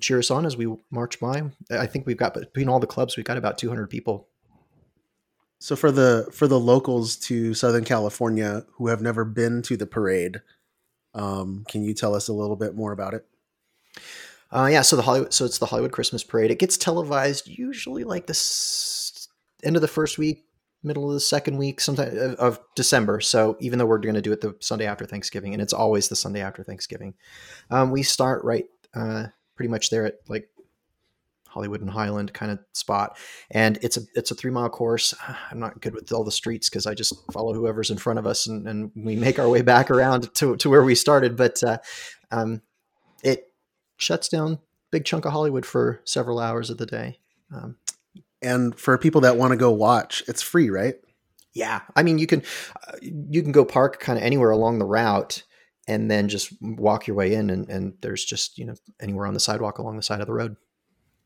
cheer 0.00 0.18
us 0.18 0.30
on 0.30 0.46
as 0.46 0.56
we 0.56 0.72
march 0.90 1.20
by. 1.20 1.42
I 1.70 1.86
think 1.86 2.06
we've 2.06 2.16
got 2.16 2.34
between 2.34 2.68
all 2.68 2.80
the 2.80 2.86
clubs, 2.86 3.16
we've 3.16 3.26
got 3.26 3.36
about 3.36 3.58
200 3.58 3.88
people. 3.88 4.28
So 5.58 5.76
for 5.76 5.90
the 5.90 6.28
for 6.32 6.46
the 6.46 6.60
locals 6.60 7.16
to 7.16 7.54
Southern 7.54 7.84
California 7.84 8.64
who 8.74 8.88
have 8.88 9.00
never 9.00 9.24
been 9.24 9.62
to 9.62 9.76
the 9.76 9.86
parade, 9.86 10.40
um, 11.14 11.64
can 11.68 11.82
you 11.82 11.94
tell 11.94 12.14
us 12.14 12.28
a 12.28 12.32
little 12.32 12.56
bit 12.56 12.74
more 12.74 12.92
about 12.92 13.14
it? 13.14 13.26
Uh, 14.54 14.66
yeah, 14.66 14.82
so 14.82 14.94
the 14.94 15.02
Hollywood, 15.02 15.34
so 15.34 15.44
it's 15.44 15.58
the 15.58 15.66
Hollywood 15.66 15.90
Christmas 15.90 16.22
Parade. 16.22 16.52
It 16.52 16.60
gets 16.60 16.76
televised 16.76 17.48
usually 17.48 18.04
like 18.04 18.28
this 18.28 19.28
end 19.64 19.74
of 19.74 19.82
the 19.82 19.88
first 19.88 20.16
week, 20.16 20.44
middle 20.84 21.08
of 21.08 21.14
the 21.14 21.20
second 21.20 21.58
week, 21.58 21.80
sometime 21.80 22.16
of, 22.16 22.34
of 22.34 22.60
December. 22.76 23.20
So 23.20 23.56
even 23.58 23.80
though 23.80 23.86
we're 23.86 23.98
going 23.98 24.14
to 24.14 24.22
do 24.22 24.30
it 24.30 24.40
the 24.40 24.54
Sunday 24.60 24.86
after 24.86 25.06
Thanksgiving, 25.06 25.54
and 25.54 25.60
it's 25.62 25.72
always 25.72 26.08
the 26.08 26.14
Sunday 26.14 26.40
after 26.40 26.62
Thanksgiving, 26.62 27.14
um, 27.70 27.90
we 27.90 28.04
start 28.04 28.44
right 28.44 28.66
uh, 28.94 29.26
pretty 29.56 29.70
much 29.70 29.90
there 29.90 30.06
at 30.06 30.18
like 30.28 30.48
Hollywood 31.48 31.80
and 31.80 31.90
Highland 31.90 32.32
kind 32.32 32.52
of 32.52 32.60
spot, 32.74 33.18
and 33.50 33.76
it's 33.82 33.96
a 33.96 34.02
it's 34.14 34.30
a 34.30 34.36
three 34.36 34.52
mile 34.52 34.68
course. 34.68 35.14
I'm 35.50 35.58
not 35.58 35.80
good 35.80 35.94
with 35.94 36.12
all 36.12 36.22
the 36.22 36.30
streets 36.30 36.68
because 36.68 36.86
I 36.86 36.94
just 36.94 37.12
follow 37.32 37.54
whoever's 37.54 37.90
in 37.90 37.98
front 37.98 38.20
of 38.20 38.26
us, 38.26 38.46
and, 38.46 38.68
and 38.68 38.92
we 38.94 39.16
make 39.16 39.40
our 39.40 39.48
way 39.48 39.62
back 39.62 39.90
around 39.90 40.32
to 40.34 40.54
to 40.58 40.70
where 40.70 40.84
we 40.84 40.94
started. 40.94 41.36
But 41.36 41.60
uh, 41.64 41.78
um, 42.30 42.62
it 43.24 43.48
shuts 43.96 44.28
down 44.28 44.58
big 44.90 45.04
chunk 45.04 45.24
of 45.24 45.32
Hollywood 45.32 45.66
for 45.66 46.00
several 46.04 46.38
hours 46.38 46.70
of 46.70 46.78
the 46.78 46.86
day. 46.86 47.18
Um, 47.52 47.76
And 48.42 48.78
for 48.78 48.96
people 48.98 49.22
that 49.22 49.36
want 49.36 49.50
to 49.52 49.56
go 49.56 49.70
watch, 49.72 50.22
it's 50.28 50.42
free, 50.42 50.70
right? 50.70 50.96
yeah, 51.56 51.82
I 51.94 52.02
mean 52.02 52.18
you 52.18 52.26
can 52.26 52.42
uh, 52.88 52.96
you 53.00 53.40
can 53.42 53.52
go 53.52 53.64
park 53.64 54.00
kind 54.00 54.18
of 54.18 54.24
anywhere 54.24 54.50
along 54.50 54.78
the 54.80 54.84
route 54.84 55.44
and 55.86 56.10
then 56.10 56.28
just 56.28 56.52
walk 56.60 57.06
your 57.06 57.14
way 57.16 57.32
in 57.34 57.48
and, 57.50 57.68
and 57.68 57.94
there's 58.00 58.24
just 58.24 58.58
you 58.58 58.66
know 58.66 58.74
anywhere 59.00 59.26
on 59.26 59.34
the 59.34 59.40
sidewalk 59.40 59.78
along 59.78 59.96
the 59.96 60.02
side 60.02 60.20
of 60.20 60.26
the 60.26 60.32
road. 60.32 60.56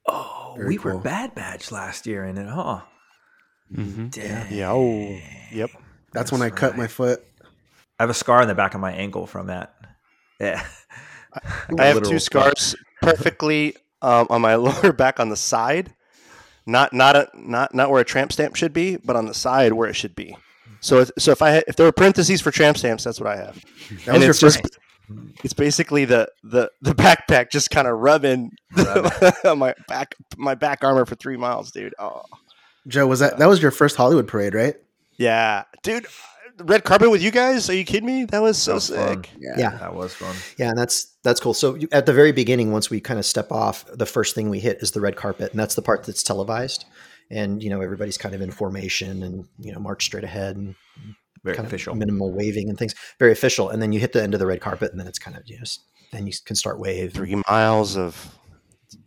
Oh, 0.06 0.52
Very 0.56 0.68
we 0.68 0.78
were 0.78 0.92
cool. 0.92 1.00
Bad 1.00 1.34
Batch 1.34 1.72
last 1.72 2.06
year 2.06 2.24
in 2.24 2.36
it, 2.36 2.48
huh? 2.48 2.82
Mm-hmm. 3.74 4.08
Damn. 4.08 4.52
Yeah. 4.52 4.72
Oh, 4.72 5.18
yep. 5.52 5.70
That's, 6.12 6.32
when 6.32 6.40
I 6.42 6.48
That's 6.48 6.58
cut 6.60 6.76
my 6.76 6.86
foot. 6.86 7.22
I 7.98 8.02
have 8.02 8.10
a 8.10 8.14
scar 8.14 8.40
on 8.40 8.48
the 8.48 8.54
back 8.54 8.74
of 8.74 8.80
my 8.80 8.92
ankle 8.92 9.26
from 9.26 9.48
that. 9.48 9.74
Yeah. 10.40 10.64
I 11.78 11.86
have 11.86 12.02
two 12.02 12.18
scar. 12.18 12.54
scars 12.54 12.76
perfectly 13.02 13.76
um, 14.02 14.26
on 14.30 14.40
my 14.40 14.54
lower 14.56 14.92
back 14.92 15.20
on 15.20 15.28
the 15.28 15.36
side, 15.36 15.94
not 16.66 16.92
not 16.92 17.16
a, 17.16 17.28
not 17.34 17.74
not 17.74 17.90
where 17.90 18.00
a 18.00 18.04
tramp 18.04 18.32
stamp 18.32 18.56
should 18.56 18.72
be, 18.72 18.96
but 18.96 19.16
on 19.16 19.26
the 19.26 19.34
side 19.34 19.72
where 19.72 19.88
it 19.88 19.94
should 19.94 20.14
be. 20.14 20.36
So 20.80 21.00
if, 21.00 21.10
so 21.18 21.32
if 21.32 21.42
I 21.42 21.50
had, 21.50 21.64
if 21.66 21.76
there 21.76 21.86
were 21.86 21.92
parentheses 21.92 22.40
for 22.40 22.50
tramp 22.50 22.76
stamps, 22.78 23.04
that's 23.04 23.20
what 23.20 23.28
I 23.28 23.36
have. 23.36 23.54
That 24.04 24.08
and 24.08 24.14
was 24.14 24.22
your 24.22 24.30
it's 24.30 24.40
first. 24.40 24.62
just 24.62 24.78
it's 25.42 25.54
basically 25.54 26.04
the 26.04 26.28
the 26.42 26.70
the 26.82 26.92
backpack 26.92 27.50
just 27.50 27.70
kind 27.70 27.88
of 27.88 27.98
rubbing 27.98 28.52
my 28.76 29.74
back 29.88 30.14
my 30.36 30.54
back 30.54 30.84
armor 30.84 31.06
for 31.06 31.14
three 31.14 31.36
miles, 31.36 31.70
dude. 31.72 31.94
Oh 31.98 32.22
Joe, 32.86 33.06
was 33.06 33.20
that 33.20 33.38
that 33.38 33.48
was 33.48 33.60
your 33.60 33.70
first 33.70 33.96
Hollywood 33.96 34.28
parade, 34.28 34.54
right? 34.54 34.76
yeah, 35.16 35.64
dude. 35.82 36.06
Red 36.60 36.84
carpet 36.84 37.10
with 37.10 37.22
you 37.22 37.30
guys? 37.30 37.68
Are 37.70 37.74
you 37.74 37.84
kidding 37.84 38.06
me? 38.06 38.24
That 38.24 38.42
was 38.42 38.58
so 38.58 38.72
That 38.72 38.74
was 38.74 38.84
sick. 38.86 39.30
Yeah. 39.38 39.70
That 39.78 39.94
was 39.94 40.14
fun. 40.14 40.34
Yeah, 40.58 40.70
and 40.70 40.78
that's 40.78 41.16
that's 41.22 41.40
cool. 41.40 41.54
So 41.54 41.74
you, 41.74 41.88
at 41.92 42.06
the 42.06 42.12
very 42.12 42.32
beginning, 42.32 42.72
once 42.72 42.90
we 42.90 43.00
kind 43.00 43.18
of 43.18 43.26
step 43.26 43.50
off, 43.52 43.84
the 43.92 44.06
first 44.06 44.34
thing 44.34 44.50
we 44.50 44.58
hit 44.60 44.78
is 44.80 44.90
the 44.92 45.00
red 45.00 45.16
carpet, 45.16 45.50
and 45.52 45.60
that's 45.60 45.74
the 45.74 45.82
part 45.82 46.04
that's 46.04 46.22
televised. 46.22 46.84
And 47.30 47.62
you 47.62 47.70
know 47.70 47.80
everybody's 47.80 48.18
kind 48.18 48.34
of 48.34 48.40
in 48.40 48.50
formation 48.50 49.22
and 49.22 49.46
you 49.58 49.72
know 49.72 49.78
march 49.78 50.04
straight 50.04 50.24
ahead 50.24 50.56
and 50.56 50.74
Very 51.44 51.54
kind 51.56 51.66
official. 51.66 51.92
of 51.92 51.98
minimal 51.98 52.32
waving 52.32 52.68
and 52.68 52.78
things. 52.78 52.94
Very 53.18 53.32
official. 53.32 53.68
And 53.70 53.80
then 53.82 53.92
you 53.92 54.00
hit 54.00 54.12
the 54.12 54.22
end 54.22 54.34
of 54.34 54.40
the 54.40 54.46
red 54.46 54.60
carpet, 54.60 54.90
and 54.90 54.98
then 55.00 55.06
it's 55.06 55.18
kind 55.18 55.36
of 55.36 55.42
you 55.46 55.56
know 55.56 55.62
s- 55.62 55.78
then 56.12 56.26
you 56.26 56.32
can 56.44 56.56
start 56.56 56.80
wave. 56.80 57.12
Three 57.12 57.40
miles 57.48 57.96
of 57.96 58.34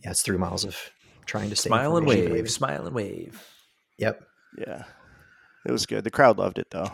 Yeah, 0.04 0.12
it's 0.12 0.22
three 0.22 0.38
miles 0.38 0.64
of 0.66 0.78
trying 1.26 1.50
to 1.50 1.56
stay 1.56 1.70
Smile 1.70 1.98
and 1.98 2.06
formation, 2.06 2.34
wave. 2.34 2.52
Smile 2.52 2.86
and 2.86 2.96
wave. 2.96 3.44
Yep. 3.98 4.22
yeah. 4.68 4.84
It 5.66 5.72
was 5.72 5.86
good. 5.86 6.04
The 6.04 6.12
crowd 6.12 6.38
loved 6.38 6.60
it 6.60 6.68
though. 6.72 6.92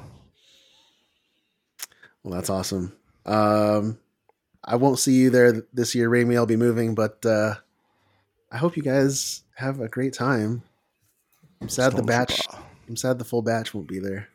Well, 2.23 2.33
that's 2.33 2.49
awesome. 2.49 2.93
Um, 3.25 3.97
I 4.63 4.75
won't 4.75 4.99
see 4.99 5.13
you 5.13 5.29
there 5.29 5.63
this 5.73 5.95
year, 5.95 6.09
Rami. 6.09 6.35
I'll 6.37 6.45
be 6.45 6.55
moving, 6.55 6.95
but 6.95 7.25
uh, 7.25 7.55
I 8.51 8.57
hope 8.57 8.75
you 8.77 8.83
guys 8.83 9.43
have 9.55 9.79
a 9.79 9.87
great 9.87 10.13
time. 10.13 10.61
I'm 11.61 11.69
sad 11.69 11.93
the 11.93 12.03
batch. 12.03 12.41
I'm 12.87 12.95
sad 12.95 13.17
the 13.17 13.25
full 13.25 13.41
batch 13.41 13.73
won't 13.73 13.87
be 13.87 13.99
there. 13.99 14.27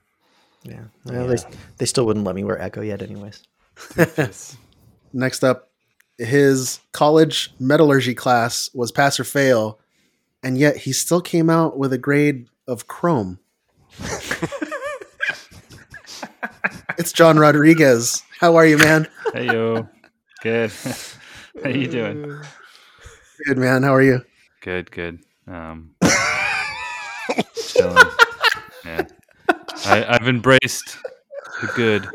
Yeah. 0.65 0.85
Well, 1.05 1.27
They, 1.27 1.37
they 1.79 1.87
still 1.87 2.07
wouldn't 2.07 2.25
let 2.25 2.35
me 2.35 2.45
wear 2.45 2.61
Echo 2.61 2.83
yet, 2.83 3.03
anyways. 3.03 3.43
Next 5.12 5.45
up, 5.45 5.71
his 6.19 6.81
college 6.93 7.53
metallurgy 7.59 8.15
class 8.15 8.71
was 8.75 8.93
pass 8.93 9.19
or 9.19 9.25
fail, 9.25 9.79
and 10.43 10.57
yet 10.59 10.77
he 10.79 10.93
still 10.93 11.21
came 11.21 11.51
out 11.51 11.79
with 11.79 11.93
a 11.93 11.99
grade 11.99 12.49
of 12.67 12.87
chrome. 12.87 13.39
it's 16.99 17.13
John 17.13 17.39
Rodriguez. 17.39 18.23
How 18.39 18.57
are 18.57 18.67
you, 18.67 18.79
man? 18.79 19.07
Hey 19.33 19.47
yo, 19.47 19.89
good. 20.43 20.71
How 21.63 21.69
you 21.69 21.87
doing? 21.89 22.43
Good, 23.47 23.59
man. 23.59 23.83
How 23.83 23.95
are 23.95 24.03
you? 24.03 24.23
Good, 24.61 24.91
good. 24.91 25.21
Um, 25.47 25.95
chilling. 27.55 28.07
Yeah, 28.85 29.07
I, 29.87 30.05
I've 30.09 30.29
embraced 30.29 30.99
the 31.61 31.67
good. 31.75 32.09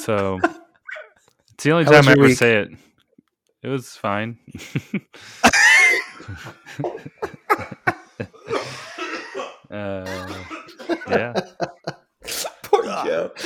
So 0.00 0.38
it's 1.52 1.64
the 1.64 1.72
only 1.72 1.84
How 1.84 1.92
time 1.92 2.08
I 2.08 2.12
ever 2.12 2.22
week? 2.22 2.36
say 2.38 2.58
it. 2.58 2.70
It 3.62 3.68
was 3.68 3.90
fine. 3.90 4.38
uh, 9.70 10.44
yeah. 11.08 11.32
Poor 12.94 13.06
Joe. 13.06 13.30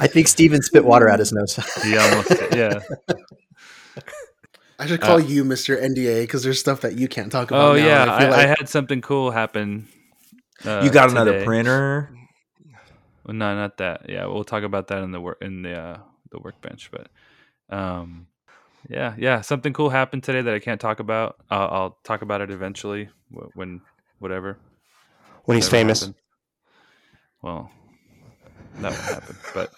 I 0.00 0.06
think 0.06 0.28
Steven 0.28 0.62
spit 0.62 0.84
water 0.84 1.08
out 1.08 1.18
his 1.18 1.32
nose. 1.32 1.56
he 1.82 1.96
almost, 1.96 2.30
yeah. 2.54 2.80
I 4.78 4.86
should 4.86 5.00
call 5.00 5.20
you 5.20 5.44
Mr. 5.44 5.80
NDA 5.80 6.22
because 6.22 6.42
there's 6.42 6.60
stuff 6.60 6.82
that 6.82 6.98
you 6.98 7.08
can't 7.08 7.32
talk 7.32 7.50
about. 7.50 7.60
Uh, 7.60 7.68
Oh 7.70 7.76
now, 7.76 7.86
yeah, 7.86 8.02
and 8.02 8.10
I, 8.10 8.18
feel 8.20 8.28
I 8.28 8.36
like- 8.46 8.58
had 8.58 8.68
something 8.68 9.00
cool 9.00 9.30
happen. 9.30 9.88
Uh, 10.64 10.82
you 10.84 10.90
got 10.90 11.10
another 11.10 11.32
today. 11.32 11.44
printer? 11.44 12.10
Well, 13.24 13.34
no, 13.34 13.54
not 13.54 13.78
that. 13.78 14.08
Yeah, 14.08 14.26
we'll 14.26 14.44
talk 14.44 14.62
about 14.62 14.88
that 14.88 15.02
in 15.02 15.12
the 15.12 15.20
work 15.20 15.38
in 15.42 15.62
the 15.62 15.74
uh, 15.74 15.98
the 16.30 16.38
workbench. 16.38 16.90
But 16.90 17.08
um, 17.76 18.26
yeah, 18.88 19.14
yeah, 19.18 19.40
something 19.42 19.72
cool 19.72 19.90
happened 19.90 20.22
today 20.24 20.42
that 20.42 20.54
I 20.54 20.58
can't 20.60 20.80
talk 20.80 21.00
about. 21.00 21.36
I'll, 21.50 21.68
I'll 21.68 21.98
talk 22.04 22.22
about 22.22 22.40
it 22.40 22.50
eventually 22.50 23.08
when 23.54 23.80
whatever. 24.18 24.58
When 25.46 25.56
he's 25.56 25.68
famous. 25.68 26.00
happens. 26.00 26.16
Well, 27.42 27.70
that 28.80 28.90
would 28.90 29.00
happen, 29.00 29.36
but 29.54 29.70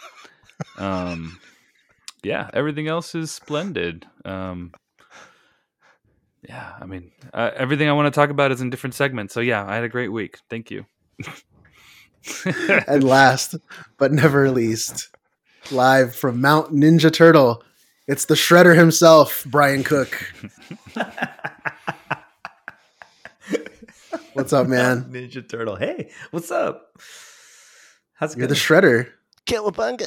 um, 0.78 1.38
yeah, 2.22 2.50
everything 2.52 2.88
else 2.88 3.14
is 3.14 3.30
splendid. 3.30 4.06
Um, 4.25 4.72
yeah, 6.48 6.72
I 6.80 6.87
mean, 6.87 7.10
uh, 7.34 7.50
everything 7.54 7.88
I 7.88 7.92
want 7.92 8.12
to 8.12 8.18
talk 8.18 8.30
about 8.30 8.52
is 8.52 8.60
in 8.60 8.70
different 8.70 8.94
segments. 8.94 9.34
So 9.34 9.40
yeah, 9.40 9.64
I 9.66 9.75
had 9.75 9.84
a 9.84 9.88
great 9.88 10.08
week. 10.08 10.38
Thank 10.48 10.70
you. 10.70 10.87
and 12.87 13.04
last 13.04 13.54
but 13.98 14.12
never 14.12 14.50
least, 14.50 15.08
live 15.70 16.14
from 16.14 16.40
Mount 16.40 16.72
Ninja 16.72 17.12
Turtle, 17.12 17.62
it's 18.06 18.25
the 18.25 18.34
Shredder 18.34 18.76
himself, 18.76 19.44
Brian 19.46 19.84
Cook. 19.84 20.32
What's 24.38 24.52
up, 24.52 24.68
man? 24.68 25.04
Ninja 25.11 25.47
Turtle. 25.49 25.75
Hey, 25.75 26.12
what's 26.30 26.52
up? 26.52 26.92
How's 28.14 28.35
it 28.35 28.38
You're 28.38 28.47
going? 28.47 28.50
the 28.50 28.54
Shredder. 28.54 29.11
Cowabunga. 29.47 30.07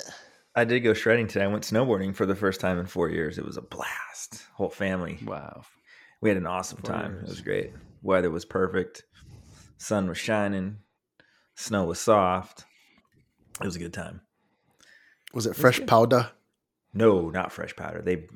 I 0.55 0.63
did 0.63 0.79
go 0.79 0.93
shredding 0.93 1.27
today. 1.27 1.43
I 1.43 1.47
went 1.47 1.65
snowboarding 1.65 2.15
for 2.15 2.25
the 2.25 2.33
first 2.33 2.61
time 2.61 2.79
in 2.79 2.85
four 2.85 3.09
years. 3.09 3.37
It 3.37 3.43
was 3.45 3.57
a 3.57 3.61
blast. 3.61 4.45
Whole 4.53 4.69
family. 4.69 5.19
wow. 5.25 5.63
We 6.21 6.29
had 6.29 6.37
an 6.37 6.45
awesome 6.47 6.77
Four 6.77 6.93
time. 6.95 7.11
years. 7.15 7.23
It 7.23 7.29
was 7.29 7.41
great. 7.41 7.73
Weather 8.03 8.29
was 8.31 8.45
perfect. 8.45 9.03
Sun 9.77 10.07
was 10.07 10.17
shining. 10.17 10.77
Snow 11.55 11.83
was 11.83 11.99
soft. 11.99 12.63
It 13.59 13.65
was 13.65 13.75
a 13.75 13.79
good 13.79 13.93
time. 13.93 14.21
Was 15.33 15.45
it 15.45 15.57
fresh 15.57 15.85
powder? 15.85 16.31
No, 16.93 17.29
not 17.29 17.51
fresh 17.51 17.75
powder. 17.75 18.01
They, 18.01 18.27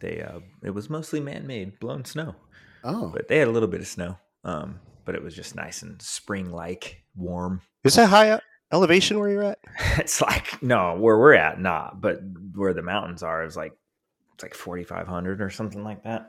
they, 0.00 0.20
uh, 0.20 0.40
it 0.64 0.70
was 0.70 0.90
mostly 0.90 1.20
man-made, 1.20 1.78
blown 1.78 2.04
snow. 2.04 2.34
Oh, 2.82 3.10
But 3.14 3.28
they 3.28 3.38
had 3.38 3.46
a 3.46 3.52
little 3.52 3.68
bit 3.68 3.80
of 3.80 3.86
snow. 3.86 4.18
Um, 4.42 4.80
but 5.08 5.14
it 5.14 5.22
was 5.22 5.34
just 5.34 5.56
nice 5.56 5.80
and 5.80 6.02
spring-like, 6.02 7.02
warm. 7.16 7.62
Is 7.82 7.94
that 7.94 8.10
high 8.10 8.38
elevation 8.70 9.18
where 9.18 9.30
you're 9.30 9.42
at? 9.42 9.58
It's 9.96 10.20
like 10.20 10.62
no, 10.62 10.98
where 10.98 11.16
we're 11.16 11.32
at, 11.32 11.58
not, 11.58 12.02
but 12.02 12.20
where 12.54 12.74
the 12.74 12.82
mountains 12.82 13.22
are 13.22 13.42
is 13.42 13.56
like 13.56 13.72
it's 14.34 14.42
like 14.42 14.52
forty 14.52 14.84
five 14.84 15.06
hundred 15.06 15.40
or 15.40 15.48
something 15.48 15.82
like 15.82 16.04
that. 16.04 16.28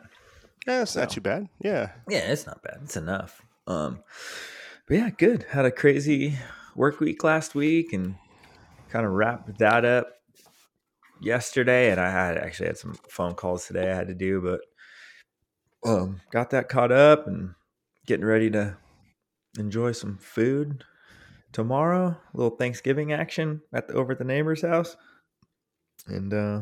Yeah, 0.66 0.84
it's 0.84 0.96
not 0.96 1.10
too 1.10 1.20
bad. 1.20 1.50
Yeah. 1.62 1.92
Yeah, 2.08 2.32
it's 2.32 2.48
not 2.48 2.64
bad. 2.64 2.78
It's 2.84 2.96
enough. 2.96 3.42
Um, 3.68 4.02
but 4.88 4.96
yeah, 4.96 5.10
good. 5.10 5.44
Had 5.50 5.66
a 5.66 5.72
crazy 5.72 6.38
work 6.74 7.02
week 7.02 7.22
last 7.22 7.56
week 7.56 7.92
and 7.92 8.16
kind 8.88 9.06
of 9.06 9.12
wrapped 9.12 9.58
that 9.58 9.84
up 9.84 10.08
yesterday, 11.20 11.92
and 11.92 12.00
I 12.00 12.10
had 12.12 12.38
actually 12.38 12.68
had 12.68 12.78
some 12.78 12.96
phone 13.10 13.36
calls 13.36 13.68
today 13.68 13.92
I 13.92 13.96
had 13.96 14.08
to 14.08 14.16
do, 14.16 14.40
but 14.40 14.62
um, 15.84 16.22
got 16.32 16.52
that 16.52 16.70
caught 16.70 16.94
up 16.94 17.28
and 17.28 17.56
getting 18.10 18.26
ready 18.26 18.50
to 18.50 18.76
enjoy 19.60 19.92
some 19.92 20.18
food 20.18 20.84
tomorrow. 21.52 22.08
A 22.08 22.38
little 22.38 22.58
Thanksgiving 22.58 23.14
action 23.14 23.62
at 23.72 23.88
the, 23.88 23.94
over 23.94 24.14
at 24.14 24.18
the 24.18 24.24
neighbor's 24.24 24.64
house, 24.64 24.98
and 26.08 26.34
uh, 26.34 26.62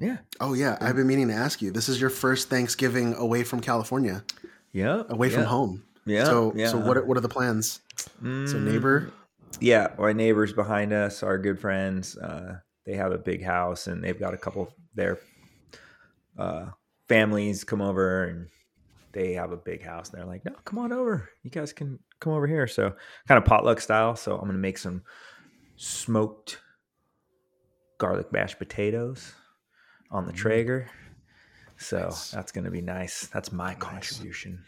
yeah, 0.00 0.16
Oh 0.40 0.54
yeah, 0.54 0.78
I've 0.80 0.96
been 0.96 1.06
meaning 1.06 1.28
to 1.28 1.34
ask 1.34 1.60
you. 1.60 1.70
This 1.70 1.90
is 1.90 2.00
your 2.00 2.08
first 2.08 2.48
Thanksgiving 2.48 3.14
away 3.14 3.44
from 3.44 3.60
California, 3.60 4.24
yeah, 4.72 5.02
away 5.10 5.28
from 5.28 5.44
home. 5.44 5.84
Yeah, 6.06 6.24
So 6.24 6.52
yeah. 6.56 6.70
so 6.70 6.78
what 6.78 6.96
are, 6.96 7.04
what 7.04 7.18
are 7.18 7.20
the 7.20 7.28
plans? 7.28 7.80
So 8.18 8.56
Mm, 8.56 8.62
neighbor. 8.62 9.12
Yeah, 9.60 9.88
my 9.98 10.14
neighbors 10.14 10.54
behind 10.54 10.94
us 10.94 11.22
are 11.22 11.36
good 11.38 11.60
friends. 11.60 12.16
Uh, 12.16 12.56
they 12.86 12.94
have 12.94 13.12
a 13.12 13.18
big 13.18 13.44
house, 13.44 13.86
and 13.86 14.02
they've 14.02 14.18
got 14.18 14.32
a 14.32 14.38
couple 14.38 14.62
of 14.62 14.68
their 14.94 15.18
uh, 16.38 16.70
families 17.06 17.64
come 17.64 17.82
over, 17.82 18.24
and 18.24 18.48
they 19.14 19.32
have 19.32 19.52
a 19.52 19.56
big 19.56 19.82
house. 19.82 20.10
And 20.10 20.18
they're 20.18 20.26
like, 20.26 20.44
"No, 20.44 20.52
come 20.64 20.78
on 20.78 20.92
over. 20.92 21.30
You 21.42 21.50
guys 21.50 21.72
can 21.72 21.98
come 22.20 22.32
over 22.34 22.46
here." 22.46 22.66
So 22.66 22.92
kind 23.26 23.38
of 23.38 23.44
potluck 23.46 23.80
style. 23.80 24.16
So 24.16 24.34
I'm 24.34 24.46
gonna 24.46 24.58
make 24.58 24.76
some 24.76 25.02
smoked 25.76 26.60
garlic 27.98 28.30
mashed 28.32 28.58
potatoes 28.58 29.32
on 30.10 30.26
the 30.26 30.32
mm-hmm. 30.32 30.40
Traeger. 30.40 30.90
So 31.76 31.98
Nice. 32.00 32.30
that's 32.30 32.52
gonna 32.52 32.70
be 32.70 32.82
nice. 32.82 33.26
That's 33.28 33.52
my 33.52 33.74
contribution. 33.74 34.62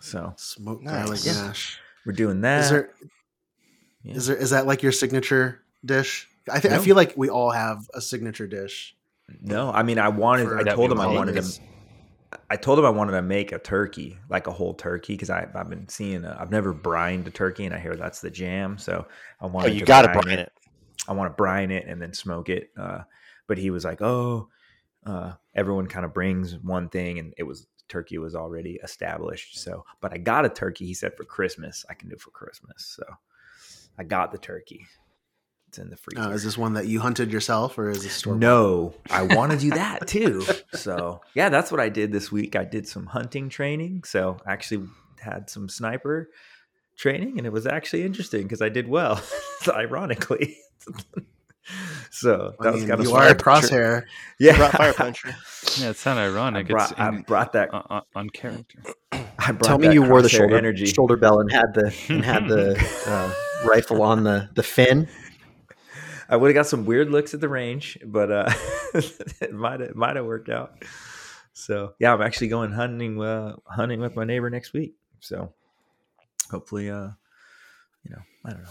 So 0.00 0.34
Smoked 0.36 0.82
Nice. 0.82 1.24
garlic 1.24 1.26
mash. 1.26 1.78
we're 2.04 2.12
doing 2.12 2.40
that. 2.42 2.64
Is 2.64 2.70
there 2.70 2.90
Yeah. 4.02 4.14
is 4.14 4.26
there 4.26 4.36
is 4.36 4.50
that 4.50 4.66
like 4.66 4.82
your 4.82 4.92
signature 4.92 5.62
dish? 5.84 6.28
I 6.50 6.60
think 6.60 6.74
I 6.74 6.78
feel 6.78 6.96
like 6.96 7.14
we 7.16 7.28
all 7.28 7.50
have 7.50 7.88
a 7.94 8.00
signature 8.00 8.46
dish. 8.46 8.96
No, 9.40 9.70
I 9.72 9.82
mean 9.82 9.98
I 9.98 10.08
wanted. 10.08 10.48
For- 10.48 10.58
I 10.58 10.62
told 10.74 10.92
him 10.92 11.00
I 11.00 11.06
wanted 11.08 11.34
this. 11.34 11.60
I 12.50 12.56
told 12.56 12.78
him 12.78 12.84
I 12.84 12.90
wanted 12.90 13.12
to 13.12 13.22
make 13.22 13.52
a 13.52 13.58
turkey, 13.58 14.18
like 14.28 14.46
a 14.46 14.52
whole 14.52 14.74
turkey, 14.74 15.14
because 15.14 15.30
I've 15.30 15.52
been 15.68 15.88
seeing. 15.88 16.24
i 16.24 16.40
I've 16.40 16.50
never 16.50 16.72
brined 16.72 17.26
a 17.26 17.30
turkey, 17.30 17.64
and 17.64 17.74
I 17.74 17.78
hear 17.78 17.96
that's 17.96 18.20
the 18.20 18.30
jam. 18.30 18.78
So 18.78 19.06
I 19.40 19.46
Oh, 19.46 19.48
wanted. 19.48 19.74
you 19.74 19.80
to 19.80 19.86
got 19.86 20.02
to 20.02 20.08
brine 20.08 20.22
brine 20.24 20.38
it. 20.38 20.52
I 21.08 21.12
want 21.12 21.30
to 21.30 21.36
brine 21.36 21.70
it 21.70 21.86
and 21.86 22.00
then 22.00 22.12
smoke 22.12 22.48
it. 22.48 22.70
Uh, 22.76 23.00
but 23.46 23.58
he 23.58 23.70
was 23.70 23.84
like, 23.84 24.02
"Oh, 24.02 24.48
uh, 25.06 25.32
everyone 25.54 25.86
kind 25.86 26.04
of 26.04 26.14
brings 26.14 26.56
one 26.58 26.88
thing, 26.88 27.18
and 27.18 27.34
it 27.38 27.44
was 27.44 27.66
turkey 27.88 28.18
was 28.18 28.34
already 28.34 28.80
established. 28.82 29.58
So, 29.58 29.84
but 30.00 30.12
I 30.12 30.18
got 30.18 30.44
a 30.44 30.48
turkey. 30.48 30.86
He 30.86 30.94
said 30.94 31.16
for 31.16 31.24
Christmas, 31.24 31.84
I 31.88 31.94
can 31.94 32.08
do 32.08 32.16
for 32.16 32.30
Christmas. 32.30 32.84
So, 32.96 33.04
I 33.98 34.04
got 34.04 34.32
the 34.32 34.38
turkey. 34.38 34.86
It's 35.68 35.78
in 35.78 35.90
the 35.90 35.96
freezer. 35.96 36.22
Uh, 36.28 36.30
is 36.30 36.44
this 36.44 36.56
one 36.56 36.74
that 36.74 36.86
you 36.86 37.00
hunted 37.00 37.32
yourself, 37.32 37.76
or 37.78 37.90
is 37.90 38.02
this 38.02 38.12
store? 38.12 38.36
No, 38.36 38.94
I 39.10 39.22
want 39.24 39.52
to 39.52 39.58
do 39.58 39.70
that 39.70 40.06
too. 40.06 40.44
So 40.74 41.20
yeah, 41.34 41.48
that's 41.48 41.70
what 41.72 41.80
I 41.80 41.88
did 41.88 42.12
this 42.12 42.30
week. 42.30 42.54
I 42.54 42.64
did 42.64 42.86
some 42.86 43.06
hunting 43.06 43.48
training. 43.48 44.04
So 44.04 44.36
I 44.46 44.52
actually 44.52 44.86
had 45.20 45.48
some 45.50 45.68
sniper 45.68 46.30
training, 46.96 47.38
and 47.38 47.46
it 47.46 47.52
was 47.52 47.66
actually 47.66 48.04
interesting 48.04 48.42
because 48.44 48.62
I 48.62 48.68
did 48.68 48.86
well, 48.88 49.20
ironically. 49.68 50.56
so 52.10 52.54
I 52.60 52.64
that 52.64 52.72
was 52.74 52.84
kind 52.84 53.00
of 53.00 53.02
you 53.06 53.12
are 53.14 53.28
a 53.28 53.34
crosshair. 53.34 54.04
Yeah, 54.38 54.56
Brought 54.56 54.72
fire 54.72 54.92
puncher. 54.92 55.34
Yeah, 55.78 55.90
it's 55.90 56.04
not 56.06 56.16
I 56.18 56.26
ironic. 56.26 56.68
brought, 56.68 56.90
it's 56.92 57.00
I 57.00 57.10
brought 57.26 57.52
that. 57.54 57.72
on, 57.74 57.84
on- 57.90 58.02
on 58.14 58.30
character. 58.30 58.78
I 59.12 59.52
brought 59.52 59.62
Tell 59.64 59.78
me 59.78 59.92
you 59.92 60.02
wore 60.02 60.22
the 60.22 60.28
shoulder 60.28 60.56
energy. 60.56 60.86
shoulder 60.86 61.16
bell 61.16 61.40
and 61.40 61.50
had 61.50 61.74
the 61.74 61.94
and 62.08 62.24
had 62.24 62.48
the 62.48 62.76
uh, 63.06 63.32
rifle 63.68 64.02
on 64.02 64.22
the 64.24 64.48
the 64.54 64.62
fin. 64.62 65.08
I 66.28 66.36
would 66.36 66.48
have 66.48 66.54
got 66.54 66.66
some 66.66 66.84
weird 66.84 67.10
looks 67.10 67.34
at 67.34 67.40
the 67.40 67.48
range, 67.48 67.98
but 68.04 68.30
uh, 68.32 68.52
it 68.94 69.52
might 69.52 69.80
have 69.80 69.94
might 69.94 70.16
have 70.16 70.24
worked 70.26 70.48
out. 70.48 70.82
So 71.52 71.94
yeah, 71.98 72.12
I'm 72.12 72.22
actually 72.22 72.48
going 72.48 72.72
hunting 72.72 73.20
uh, 73.22 73.56
hunting 73.66 74.00
with 74.00 74.16
my 74.16 74.24
neighbor 74.24 74.50
next 74.50 74.72
week. 74.72 74.94
So 75.20 75.52
hopefully, 76.50 76.90
uh, 76.90 77.08
you 78.04 78.10
know, 78.10 78.22
I 78.44 78.50
don't 78.50 78.62
know. 78.62 78.70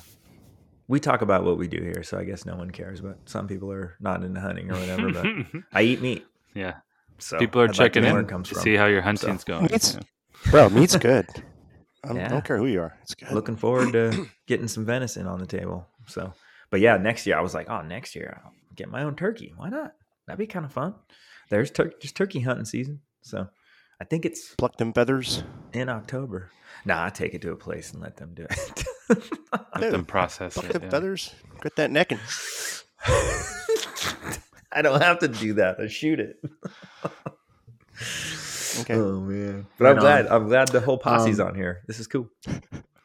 We 0.88 1.00
talk 1.00 1.22
about 1.22 1.44
what 1.44 1.58
we 1.58 1.68
do 1.68 1.82
here, 1.82 2.04
so 2.04 2.20
I 2.20 2.24
guess 2.26 2.46
no 2.46 2.56
one 2.56 2.70
cares. 2.70 3.02
But 3.02 3.18
some 3.26 3.48
people 3.48 3.72
are 3.72 3.96
not 4.00 4.24
into 4.24 4.40
hunting 4.40 4.70
or 4.72 4.76
whatever. 4.80 5.12
But 5.12 5.62
I 5.74 5.82
eat 5.82 6.02
meat, 6.02 6.26
yeah, 6.54 6.76
so 7.18 7.40
people 7.40 7.62
are 7.62 7.66
I'd 7.66 7.70
like 7.78 7.94
to 7.94 8.00
checking 8.02 8.04
know 8.14 8.20
in 8.20 8.28
comes 8.28 8.50
to 8.50 8.56
from. 8.56 8.64
see 8.64 8.76
how 8.76 8.86
your 8.86 9.02
hunting's 9.02 9.44
going. 9.44 9.66
It's- 9.66 9.96
Yeah. 9.96 10.52
Bro, 10.52 10.70
meat's 10.70 10.96
good. 10.98 11.26
I 12.04 12.10
don't, 12.10 12.20
I 12.20 12.28
don't 12.28 12.46
care 12.46 12.58
who 12.58 12.68
you 12.68 12.82
are. 12.82 12.96
It's 13.02 13.16
good. 13.16 13.32
Looking 13.32 13.56
forward 13.56 13.94
to 13.94 14.28
getting 14.46 14.68
some 14.68 14.86
venison 14.86 15.26
on 15.26 15.40
the 15.40 15.48
table. 15.48 15.88
So, 16.06 16.34
but 16.76 16.82
yeah, 16.82 16.98
next 16.98 17.26
year 17.26 17.38
I 17.38 17.42
was 17.42 17.54
like, 17.54 17.70
oh, 17.70 17.82
next 17.84 18.16
year 18.16 18.42
I'll 18.44 18.52
get 18.76 18.90
my 18.90 19.04
own 19.04 19.16
turkey. 19.16 19.54
Why 19.56 19.70
not? 19.70 19.94
That'd 20.28 20.40
be 20.40 20.46
kind 20.48 20.66
of 20.66 20.74
fun. 20.74 20.94
There's 21.50 21.72
tur- 21.72 21.94
just 22.02 22.18
turkey 22.18 22.42
hunting 22.42 22.66
season. 22.66 23.00
So, 23.22 23.48
I 24.02 24.04
think 24.04 24.26
it's 24.26 24.56
Pluck 24.56 24.76
them 24.78 24.92
feathers. 24.92 25.44
in 25.72 25.88
October. 25.88 26.52
Nah, 26.84 27.06
I 27.06 27.10
take 27.10 27.34
it 27.34 27.42
to 27.44 27.52
a 27.52 27.56
place 27.56 27.94
and 27.94 28.02
let 28.02 28.18
them 28.18 28.34
do 28.34 28.44
it. 28.50 28.84
Let 29.80 29.92
them 29.92 30.04
process 30.04 30.56
Pluck 30.56 30.66
it. 30.66 30.74
them 30.74 30.84
yeah. 30.84 30.90
feathers. 30.90 31.34
Get 31.62 31.76
that 31.78 31.92
neck 31.92 32.12
and 32.12 32.20
I 34.72 34.82
don't 34.82 35.02
have 35.02 35.20
to 35.20 35.28
do 35.30 35.54
that. 35.54 35.80
I 35.80 35.88
shoot 35.88 36.20
it. 36.20 36.38
okay. 38.82 38.96
Oh 38.96 39.22
man! 39.22 39.66
But 39.78 39.88
I'm 39.88 39.96
Right 39.96 40.02
glad. 40.02 40.28
I'm 40.28 40.48
glad 40.50 40.68
the 40.70 40.82
whole 40.82 40.98
posse's 40.98 41.40
Um, 41.40 41.48
on 41.48 41.56
here. 41.56 41.84
This 41.88 42.00
is 42.02 42.08
cool. 42.08 42.30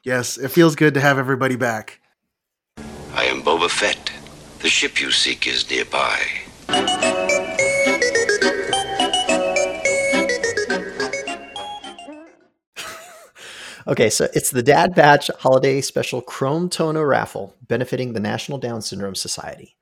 Yes, 0.03 0.37
it 0.39 0.49
feels 0.49 0.75
good 0.75 0.95
to 0.95 1.01
have 1.01 1.19
everybody 1.19 1.55
back. 1.57 2.00
Boba 3.43 3.71
Fett. 3.71 4.13
The 4.61 4.69
ship 4.69 5.01
you 5.01 5.11
seek 5.11 5.47
is 5.47 5.69
nearby. 5.71 6.19
Okay, 13.87 14.11
so 14.11 14.29
it's 14.35 14.51
the 14.51 14.63
Dad 14.63 14.95
Batch 14.95 15.31
Holiday 15.39 15.81
Special 15.81 16.21
Chrome 16.21 16.69
Tono 16.69 17.03
Raffle 17.03 17.57
benefiting 17.67 18.13
the 18.13 18.21
National 18.21 18.59
Down 18.59 18.83
Syndrome 18.83 19.15
Society. 19.17 19.77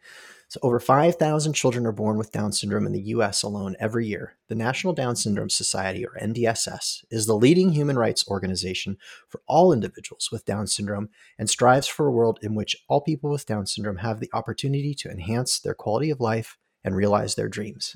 So, 0.50 0.58
over 0.62 0.80
5,000 0.80 1.52
children 1.52 1.84
are 1.84 1.92
born 1.92 2.16
with 2.16 2.32
Down 2.32 2.52
syndrome 2.52 2.86
in 2.86 2.92
the 2.92 3.08
US 3.08 3.42
alone 3.42 3.76
every 3.78 4.06
year. 4.06 4.38
The 4.48 4.54
National 4.54 4.94
Down 4.94 5.14
Syndrome 5.14 5.50
Society, 5.50 6.06
or 6.06 6.18
NDSS, 6.18 7.04
is 7.10 7.26
the 7.26 7.36
leading 7.36 7.72
human 7.72 7.98
rights 7.98 8.26
organization 8.28 8.96
for 9.28 9.42
all 9.46 9.74
individuals 9.74 10.30
with 10.32 10.46
Down 10.46 10.66
syndrome 10.66 11.10
and 11.38 11.50
strives 11.50 11.86
for 11.86 12.06
a 12.06 12.10
world 12.10 12.38
in 12.40 12.54
which 12.54 12.76
all 12.88 13.02
people 13.02 13.28
with 13.28 13.44
Down 13.44 13.66
syndrome 13.66 13.98
have 13.98 14.20
the 14.20 14.30
opportunity 14.32 14.94
to 14.94 15.10
enhance 15.10 15.60
their 15.60 15.74
quality 15.74 16.08
of 16.08 16.18
life 16.18 16.56
and 16.82 16.96
realize 16.96 17.34
their 17.34 17.50
dreams. 17.50 17.94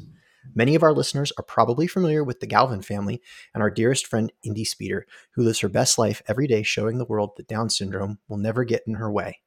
Many 0.54 0.74
of 0.74 0.82
our 0.82 0.92
listeners 0.92 1.32
are 1.38 1.44
probably 1.44 1.86
familiar 1.86 2.22
with 2.22 2.40
the 2.40 2.46
Galvin 2.46 2.82
family 2.82 3.22
and 3.54 3.62
our 3.62 3.70
dearest 3.70 4.06
friend, 4.06 4.30
Indy 4.44 4.66
Speeder, 4.66 5.06
who 5.36 5.42
lives 5.42 5.60
her 5.60 5.70
best 5.70 5.96
life 5.96 6.20
every 6.26 6.46
day 6.46 6.62
showing 6.62 6.98
the 6.98 7.06
world 7.06 7.30
that 7.38 7.48
Down 7.48 7.70
syndrome 7.70 8.18
will 8.28 8.36
never 8.36 8.64
get 8.64 8.82
in 8.86 8.94
her 8.94 9.10
way. 9.10 9.38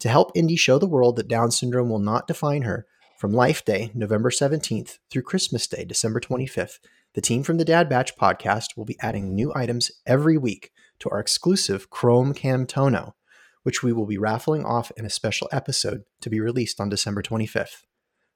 To 0.00 0.08
help 0.08 0.30
Indy 0.34 0.56
show 0.56 0.78
the 0.78 0.86
world 0.86 1.16
that 1.16 1.28
Down 1.28 1.50
syndrome 1.50 1.90
will 1.90 1.98
not 1.98 2.26
define 2.26 2.62
her, 2.62 2.86
from 3.18 3.32
Life 3.32 3.64
Day, 3.64 3.90
November 3.94 4.30
17th, 4.30 4.98
through 5.10 5.22
Christmas 5.22 5.66
Day, 5.66 5.84
December 5.84 6.20
25th, 6.20 6.78
the 7.14 7.20
team 7.20 7.42
from 7.42 7.58
the 7.58 7.64
Dad 7.64 7.88
Batch 7.88 8.14
podcast 8.14 8.76
will 8.76 8.84
be 8.84 8.96
adding 9.00 9.34
new 9.34 9.52
items 9.56 9.90
every 10.06 10.38
week 10.38 10.70
to 11.00 11.10
our 11.10 11.18
exclusive 11.18 11.90
Chrome 11.90 12.32
Camtono, 12.32 13.14
which 13.64 13.82
we 13.82 13.92
will 13.92 14.06
be 14.06 14.18
raffling 14.18 14.64
off 14.64 14.92
in 14.96 15.04
a 15.04 15.10
special 15.10 15.48
episode 15.50 16.04
to 16.20 16.30
be 16.30 16.38
released 16.38 16.80
on 16.80 16.88
December 16.88 17.20
25th. 17.20 17.82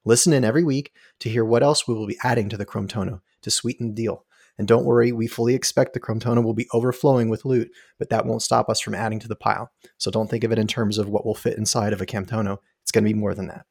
Listen 0.03 0.33
in 0.33 0.43
every 0.43 0.65
week 0.65 0.91
to 1.21 1.29
hear 1.29 1.45
what 1.45 1.63
else 1.63 1.87
we 1.87 1.93
will 1.93 2.07
be 2.07 2.19
adding 2.21 2.49
to 2.49 2.57
the 2.57 2.65
Chrome 2.65 2.89
Tono 2.89 3.21
to 3.41 3.49
sweeten 3.49 3.87
the 3.87 3.93
deal. 3.93 4.25
And 4.57 4.67
don't 4.67 4.85
worry, 4.85 5.11
we 5.11 5.27
fully 5.27 5.55
expect 5.55 5.93
the 5.93 5.99
Chrome 5.99 6.19
Tono 6.19 6.41
will 6.41 6.53
be 6.53 6.67
overflowing 6.73 7.29
with 7.29 7.45
loot, 7.45 7.71
but 7.97 8.09
that 8.09 8.25
won't 8.25 8.43
stop 8.43 8.69
us 8.69 8.79
from 8.79 8.93
adding 8.93 9.19
to 9.19 9.27
the 9.27 9.35
pile. 9.35 9.71
So 9.97 10.11
don't 10.11 10.29
think 10.29 10.43
of 10.43 10.51
it 10.51 10.59
in 10.59 10.67
terms 10.67 10.97
of 10.97 11.09
what 11.09 11.25
will 11.25 11.33
fit 11.33 11.57
inside 11.57 11.91
of 11.91 12.01
a 12.01 12.05
Camtono. 12.05 12.59
It's 12.83 12.91
going 12.91 13.03
to 13.03 13.09
be 13.09 13.19
more 13.19 13.33
than 13.33 13.47
that. 13.47 13.65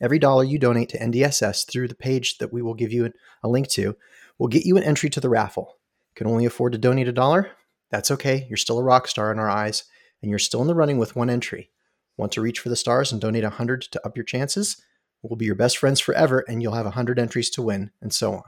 Every 0.00 0.18
dollar 0.18 0.44
you 0.44 0.58
donate 0.58 0.90
to 0.90 0.98
NDSS 0.98 1.66
through 1.66 1.88
the 1.88 1.94
page 1.94 2.38
that 2.38 2.52
we 2.52 2.62
will 2.62 2.74
give 2.74 2.92
you 2.92 3.10
a 3.42 3.48
link 3.48 3.68
to 3.70 3.96
will 4.38 4.48
get 4.48 4.64
you 4.64 4.76
an 4.76 4.84
entry 4.84 5.10
to 5.10 5.20
the 5.20 5.30
raffle. 5.30 5.78
Can 6.14 6.26
only 6.26 6.44
afford 6.44 6.72
to 6.72 6.78
donate 6.78 7.08
a 7.08 7.12
dollar? 7.12 7.50
That's 7.90 8.10
okay. 8.10 8.46
You're 8.48 8.56
still 8.56 8.78
a 8.78 8.84
rock 8.84 9.08
star 9.08 9.32
in 9.32 9.38
our 9.38 9.48
eyes, 9.48 9.84
and 10.22 10.30
you're 10.30 10.38
still 10.38 10.60
in 10.60 10.66
the 10.66 10.74
running 10.74 10.98
with 10.98 11.16
one 11.16 11.30
entry. 11.30 11.70
Want 12.16 12.32
to 12.32 12.42
reach 12.42 12.60
for 12.60 12.68
the 12.68 12.76
stars 12.76 13.10
and 13.10 13.20
donate 13.20 13.44
100 13.44 13.82
to 13.82 14.06
up 14.06 14.16
your 14.16 14.24
chances? 14.24 14.82
We'll 15.22 15.36
be 15.36 15.46
your 15.46 15.54
best 15.54 15.78
friends 15.78 15.98
forever, 16.00 16.44
and 16.46 16.62
you'll 16.62 16.74
have 16.74 16.84
100 16.84 17.18
entries 17.18 17.50
to 17.50 17.62
win, 17.62 17.90
and 18.00 18.12
so 18.12 18.34
on. 18.34 18.42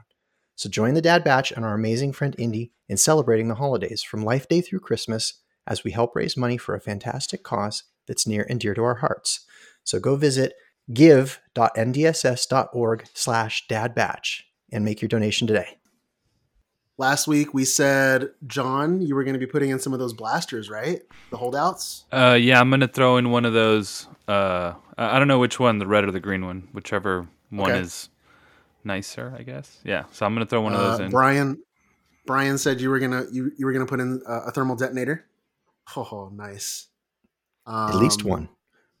So 0.55 0.69
join 0.69 0.93
the 0.93 1.01
Dad 1.01 1.23
Batch 1.23 1.51
and 1.51 1.65
our 1.65 1.73
amazing 1.73 2.13
friend 2.13 2.35
Indy 2.37 2.71
in 2.87 2.97
celebrating 2.97 3.47
the 3.47 3.55
holidays 3.55 4.03
from 4.03 4.23
Life 4.23 4.47
Day 4.47 4.61
through 4.61 4.81
Christmas 4.81 5.33
as 5.65 5.83
we 5.83 5.91
help 5.91 6.15
raise 6.15 6.37
money 6.37 6.57
for 6.57 6.75
a 6.75 6.81
fantastic 6.81 7.43
cause 7.43 7.83
that's 8.07 8.27
near 8.27 8.45
and 8.49 8.59
dear 8.59 8.73
to 8.73 8.83
our 8.83 8.95
hearts. 8.95 9.45
So 9.83 9.99
go 9.99 10.15
visit 10.15 10.53
give.ndss.org 10.93 13.05
slash 13.13 13.65
dadbatch 13.69 14.41
and 14.71 14.85
make 14.85 15.01
your 15.01 15.09
donation 15.09 15.47
today. 15.47 15.77
last 16.97 17.27
week 17.27 17.53
we 17.53 17.65
said 17.65 18.29
John, 18.45 19.01
you 19.01 19.15
were 19.15 19.23
going 19.23 19.33
to 19.33 19.39
be 19.39 19.47
putting 19.47 19.69
in 19.69 19.79
some 19.79 19.93
of 19.93 19.99
those 19.99 20.13
blasters, 20.13 20.69
right? 20.69 21.01
The 21.31 21.37
holdouts. 21.37 22.05
Uh, 22.11 22.37
yeah, 22.39 22.59
I'm 22.59 22.69
gonna 22.69 22.87
throw 22.87 23.17
in 23.17 23.31
one 23.31 23.45
of 23.45 23.53
those. 23.53 24.07
Uh, 24.27 24.73
I 24.97 25.15
I 25.15 25.19
don't 25.19 25.27
know 25.27 25.39
which 25.39 25.59
one, 25.59 25.79
the 25.79 25.87
red 25.87 26.03
or 26.03 26.11
the 26.11 26.19
green 26.19 26.45
one, 26.45 26.67
whichever 26.73 27.27
one 27.49 27.71
Okay. 27.71 27.81
is 27.81 28.09
nicer, 28.83 29.33
I 29.37 29.43
guess. 29.43 29.79
Yeah, 29.83 30.05
so 30.11 30.25
I'm 30.25 30.33
gonna 30.33 30.45
throw 30.45 30.61
one 30.61 30.73
of 30.73 30.79
Uh, 30.79 30.91
those 30.91 30.99
in. 31.01 31.11
Brian, 31.11 31.61
Brian 32.25 32.57
said 32.57 32.81
you 32.81 32.89
were 32.89 32.99
gonna 32.99 33.25
you, 33.31 33.51
you 33.57 33.65
were 33.65 33.73
gonna 33.73 33.85
put 33.85 33.99
in 33.99 34.21
uh, 34.27 34.41
a 34.47 34.51
thermal 34.51 34.75
detonator. 34.75 35.25
Oh, 35.95 36.31
nice. 36.33 36.87
At 37.67 37.95
least 37.95 38.21
Um, 38.23 38.27
one. 38.29 38.49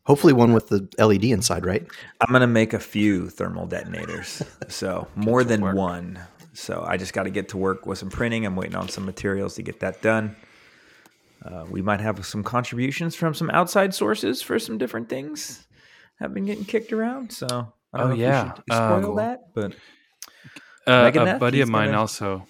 Hopefully, 0.05 0.33
one 0.33 0.51
with 0.53 0.67
the 0.69 0.87
LED 0.97 1.25
inside, 1.25 1.65
right? 1.65 1.85
I'm 2.19 2.31
gonna 2.31 2.47
make 2.47 2.73
a 2.73 2.79
few 2.79 3.29
thermal 3.29 3.67
detonators, 3.67 4.41
so 4.67 5.07
more 5.15 5.43
than 5.43 5.61
one. 5.75 6.19
So 6.53 6.83
I 6.85 6.97
just 6.97 7.13
got 7.13 7.23
to 7.23 7.29
get 7.29 7.47
to 7.49 7.57
work 7.57 7.85
with 7.85 7.97
some 7.97 8.09
printing. 8.09 8.45
I'm 8.45 8.57
waiting 8.57 8.75
on 8.75 8.89
some 8.89 9.05
materials 9.05 9.55
to 9.55 9.61
get 9.61 9.79
that 9.79 10.01
done. 10.01 10.35
Uh, 11.45 11.65
we 11.69 11.81
might 11.81 12.01
have 12.01 12.25
some 12.25 12.43
contributions 12.43 13.15
from 13.15 13.33
some 13.33 13.49
outside 13.51 13.93
sources 13.93 14.41
for 14.41 14.59
some 14.59 14.77
different 14.77 15.07
things. 15.07 15.65
Have 16.19 16.33
been 16.33 16.45
getting 16.45 16.65
kicked 16.65 16.91
around, 16.91 17.31
so 17.31 17.71
I 17.93 17.97
don't 17.97 18.05
Oh, 18.05 18.07
know 18.09 18.13
if 18.13 18.17
we 18.17 18.23
yeah. 18.23 18.53
should 18.53 18.63
spoil 18.71 19.09
Um, 19.11 19.15
that, 19.17 19.39
but 19.53 19.73
Uh, 20.87 21.11
a 21.13 21.37
buddy 21.39 21.61
of 21.61 21.69
mine 21.69 21.87
gonna- 21.89 21.99
also. 21.99 22.47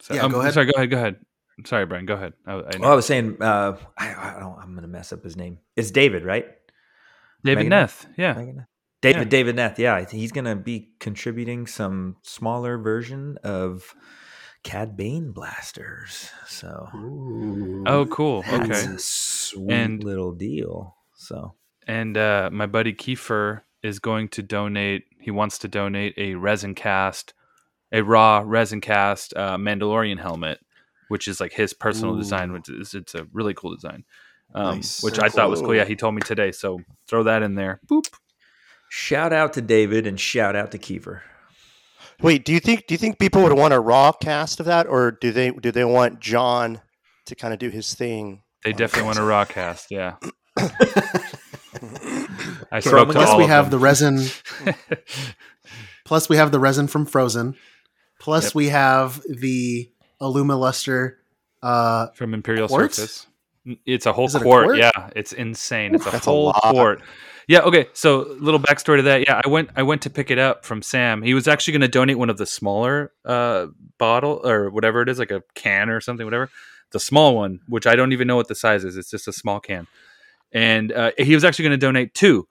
So, 0.00 0.14
Yeah, 0.14 0.22
um, 0.22 0.32
go 0.32 0.40
ahead. 0.40 0.54
Sorry, 0.54 0.66
go 0.66 0.72
ahead. 0.76 0.90
Go 0.90 0.96
ahead. 0.98 1.16
Sorry, 1.64 1.86
Brian. 1.86 2.04
Go 2.06 2.14
ahead. 2.14 2.34
I, 2.46 2.52
I 2.52 2.76
well, 2.78 2.92
I 2.92 2.94
was 2.94 3.06
saying, 3.06 3.38
uh, 3.40 3.76
I, 3.96 4.14
I 4.36 4.40
don't. 4.40 4.58
I'm 4.58 4.74
gonna 4.74 4.86
mess 4.88 5.12
up 5.12 5.24
his 5.24 5.36
name. 5.36 5.58
It's 5.74 5.90
David, 5.90 6.24
right? 6.24 6.46
David 7.44 7.66
Megadeth? 7.66 7.70
Neth. 7.70 8.06
Yeah. 8.16 8.34
Megadeth? 8.34 8.66
David 9.00 9.18
Yeah. 9.22 9.24
David 9.28 9.56
Neth, 9.56 9.78
yeah, 9.78 10.04
he's 10.08 10.32
gonna 10.32 10.56
be 10.56 10.90
contributing 11.00 11.66
some 11.66 12.16
smaller 12.22 12.76
version 12.76 13.38
of 13.44 13.94
Cad 14.64 14.96
Bane 14.96 15.32
blasters. 15.32 16.30
So 16.46 16.88
Oh, 17.86 18.06
cool. 18.10 18.42
that's 18.42 18.70
Okay. 18.84 18.94
a 18.94 18.98
sweet 18.98 19.70
And- 19.72 20.02
little 20.04 20.32
deal. 20.32 20.96
So 21.14 21.54
And 21.86 22.16
uh, 22.18 22.50
my 22.52 22.66
buddy 22.66 22.92
Kiefer 22.92 23.60
is 23.86 23.98
going 23.98 24.28
to 24.30 24.42
donate. 24.42 25.04
He 25.20 25.30
wants 25.30 25.58
to 25.58 25.68
donate 25.68 26.14
a 26.18 26.34
resin 26.34 26.74
cast, 26.74 27.32
a 27.92 28.02
raw 28.02 28.42
resin 28.44 28.80
cast 28.80 29.32
uh, 29.36 29.56
Mandalorian 29.56 30.18
helmet, 30.20 30.58
which 31.08 31.28
is 31.28 31.40
like 31.40 31.52
his 31.52 31.72
personal 31.72 32.16
design. 32.16 32.52
Which 32.52 32.68
is 32.68 32.94
it's 32.94 33.14
a 33.14 33.26
really 33.32 33.54
cool 33.54 33.74
design, 33.74 34.04
um, 34.54 34.76
Nice. 34.76 35.02
which 35.02 35.16
Very 35.16 35.26
I 35.26 35.30
thought 35.30 35.50
was 35.50 35.60
cool. 35.60 35.68
cool. 35.68 35.76
Yeah, 35.76 35.84
he 35.84 35.96
told 35.96 36.14
me 36.14 36.20
today. 36.20 36.52
So 36.52 36.80
throw 37.08 37.22
that 37.22 37.42
in 37.42 37.54
there. 37.54 37.80
Boop. 37.88 38.06
shout 38.90 39.32
out 39.32 39.52
to 39.54 39.62
David 39.62 40.06
and 40.06 40.18
shout 40.20 40.56
out 40.56 40.70
to 40.72 40.78
Kiefer. 40.78 41.20
Wait, 42.22 42.44
do 42.44 42.52
you 42.52 42.60
think 42.60 42.86
do 42.86 42.94
you 42.94 42.98
think 42.98 43.18
people 43.18 43.42
would 43.42 43.52
want 43.52 43.74
a 43.74 43.80
raw 43.80 44.10
cast 44.12 44.58
of 44.60 44.66
that, 44.66 44.86
or 44.86 45.10
do 45.12 45.30
they 45.32 45.50
do 45.50 45.70
they 45.70 45.84
want 45.84 46.20
John 46.20 46.80
to 47.26 47.34
kind 47.34 47.52
of 47.52 47.58
do 47.60 47.68
his 47.70 47.94
thing? 47.94 48.42
They 48.64 48.72
definitely 48.72 49.06
want 49.06 49.18
a 49.18 49.22
raw 49.22 49.44
cast. 49.44 49.90
Yeah. 49.90 50.16
I 52.72 52.80
Throw 52.80 53.02
spoke 53.02 53.12
Plus, 53.12 53.28
all 53.30 53.38
we 53.38 53.44
of 53.44 53.50
have 53.50 53.70
them. 53.70 53.78
the 53.80 53.84
resin. 53.84 54.20
Plus, 56.04 56.28
we 56.28 56.36
have 56.36 56.52
the 56.52 56.60
resin 56.60 56.86
from 56.86 57.04
Frozen. 57.06 57.56
Plus, 58.20 58.44
Yep. 58.46 58.54
we 58.54 58.68
have 58.68 59.22
the 59.28 59.90
Alumiluster. 60.20 61.14
Uh, 61.62 62.08
from 62.14 62.32
Imperial 62.34 62.68
Quart? 62.68 62.94
Surface. 62.94 63.26
It's 63.84 64.06
a 64.06 64.12
whole 64.12 64.26
it 64.26 64.34
a 64.36 64.40
quart. 64.40 64.64
quart? 64.66 64.78
Yeah, 64.78 65.10
it's 65.16 65.32
insane. 65.32 65.94
It's 65.96 66.06
a 66.06 66.10
a 66.10 66.18
whole 66.18 66.44
lot. 66.46 66.60
quart. 66.70 67.02
Yeah. 67.48 67.60
Okay. 67.60 67.86
So 67.94 68.18
little 68.38 68.60
backstory 68.60 68.98
to 68.98 69.02
that. 69.02 69.22
Yeah, 69.22 69.40
I 69.44 69.48
went. 69.48 69.70
I 69.74 69.82
went 69.82 70.02
to 70.02 70.10
pick 70.10 70.30
it 70.30 70.38
up 70.38 70.64
from 70.64 70.82
Sam. 70.82 71.22
He 71.22 71.34
was 71.34 71.48
actually 71.48 71.72
going 71.72 71.80
to 71.80 71.88
donate 71.88 72.16
one 72.18 72.30
of 72.30 72.38
the 72.38 72.46
smaller 72.46 73.12
uh, 73.24 73.66
bottle 73.98 74.40
or 74.44 74.70
whatever 74.70 75.02
it 75.02 75.08
is, 75.08 75.18
like 75.18 75.32
a 75.32 75.42
can 75.56 75.90
or 75.90 76.00
something, 76.00 76.24
whatever. 76.24 76.48
The 76.92 77.00
small 77.00 77.34
one, 77.34 77.58
which 77.68 77.86
I 77.88 77.96
don't 77.96 78.12
even 78.12 78.28
know 78.28 78.36
what 78.36 78.46
the 78.46 78.54
size 78.54 78.84
is. 78.84 78.96
It's 78.96 79.10
just 79.10 79.26
a 79.26 79.32
small 79.32 79.58
can. 79.58 79.88
And 80.52 80.92
uh, 80.92 81.10
he 81.18 81.34
was 81.34 81.42
actually 81.44 81.64
going 81.64 81.80
to 81.80 81.84
donate 81.86 82.14
two. 82.14 82.46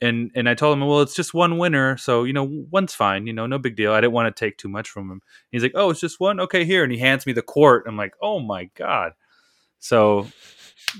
And 0.00 0.30
and 0.34 0.48
I 0.48 0.54
told 0.54 0.76
him, 0.76 0.86
well, 0.86 1.00
it's 1.00 1.14
just 1.14 1.32
one 1.32 1.56
winner, 1.56 1.96
so 1.96 2.24
you 2.24 2.32
know 2.34 2.44
one's 2.70 2.94
fine. 2.94 3.26
You 3.26 3.32
know, 3.32 3.46
no 3.46 3.58
big 3.58 3.76
deal. 3.76 3.92
I 3.92 4.00
didn't 4.02 4.12
want 4.12 4.34
to 4.34 4.38
take 4.38 4.58
too 4.58 4.68
much 4.68 4.90
from 4.90 5.10
him. 5.10 5.22
He's 5.50 5.62
like, 5.62 5.72
oh, 5.74 5.88
it's 5.90 6.00
just 6.00 6.20
one. 6.20 6.38
Okay, 6.40 6.64
here, 6.66 6.82
and 6.82 6.92
he 6.92 6.98
hands 6.98 7.24
me 7.26 7.32
the 7.32 7.40
quart. 7.42 7.84
I'm 7.86 7.96
like, 7.96 8.14
oh 8.20 8.38
my 8.40 8.64
god. 8.74 9.12
So 9.78 10.26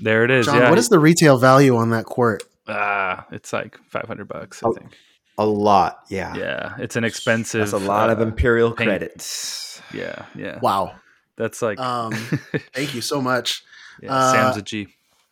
there 0.01 0.23
it 0.23 0.31
is. 0.31 0.47
John, 0.47 0.57
yeah, 0.61 0.69
what 0.69 0.79
is 0.79 0.89
the 0.89 0.97
retail 0.99 1.37
value 1.37 1.75
on 1.75 1.91
that 1.91 2.05
quart? 2.05 2.43
Ah, 2.67 3.25
it's 3.31 3.53
like 3.53 3.77
500 3.89 4.27
bucks, 4.27 4.61
I 4.63 4.67
Oh, 4.67 4.73
think. 4.73 4.97
A 5.37 5.45
lot, 5.45 5.99
yeah. 6.09 6.35
Yeah, 6.35 6.75
it's 6.79 6.95
an 6.95 7.03
expensive. 7.03 7.59
That's 7.69 7.73
a 7.73 7.77
lot 7.87 8.09
of 8.09 8.19
uh, 8.19 8.23
Imperial 8.23 8.71
paint. 8.71 8.89
credits. 8.89 9.79
Yeah, 9.93 10.25
yeah. 10.35 10.57
Wow. 10.59 10.95
That's 11.37 11.61
like. 11.61 11.79
Um, 11.79 12.11
thank 12.73 12.95
you 12.95 13.01
so 13.01 13.21
much. 13.21 13.63
yeah, 14.01 14.11
uh, 14.15 14.31
Sam's 14.31 14.57
a 14.57 14.61
G. 14.63 14.87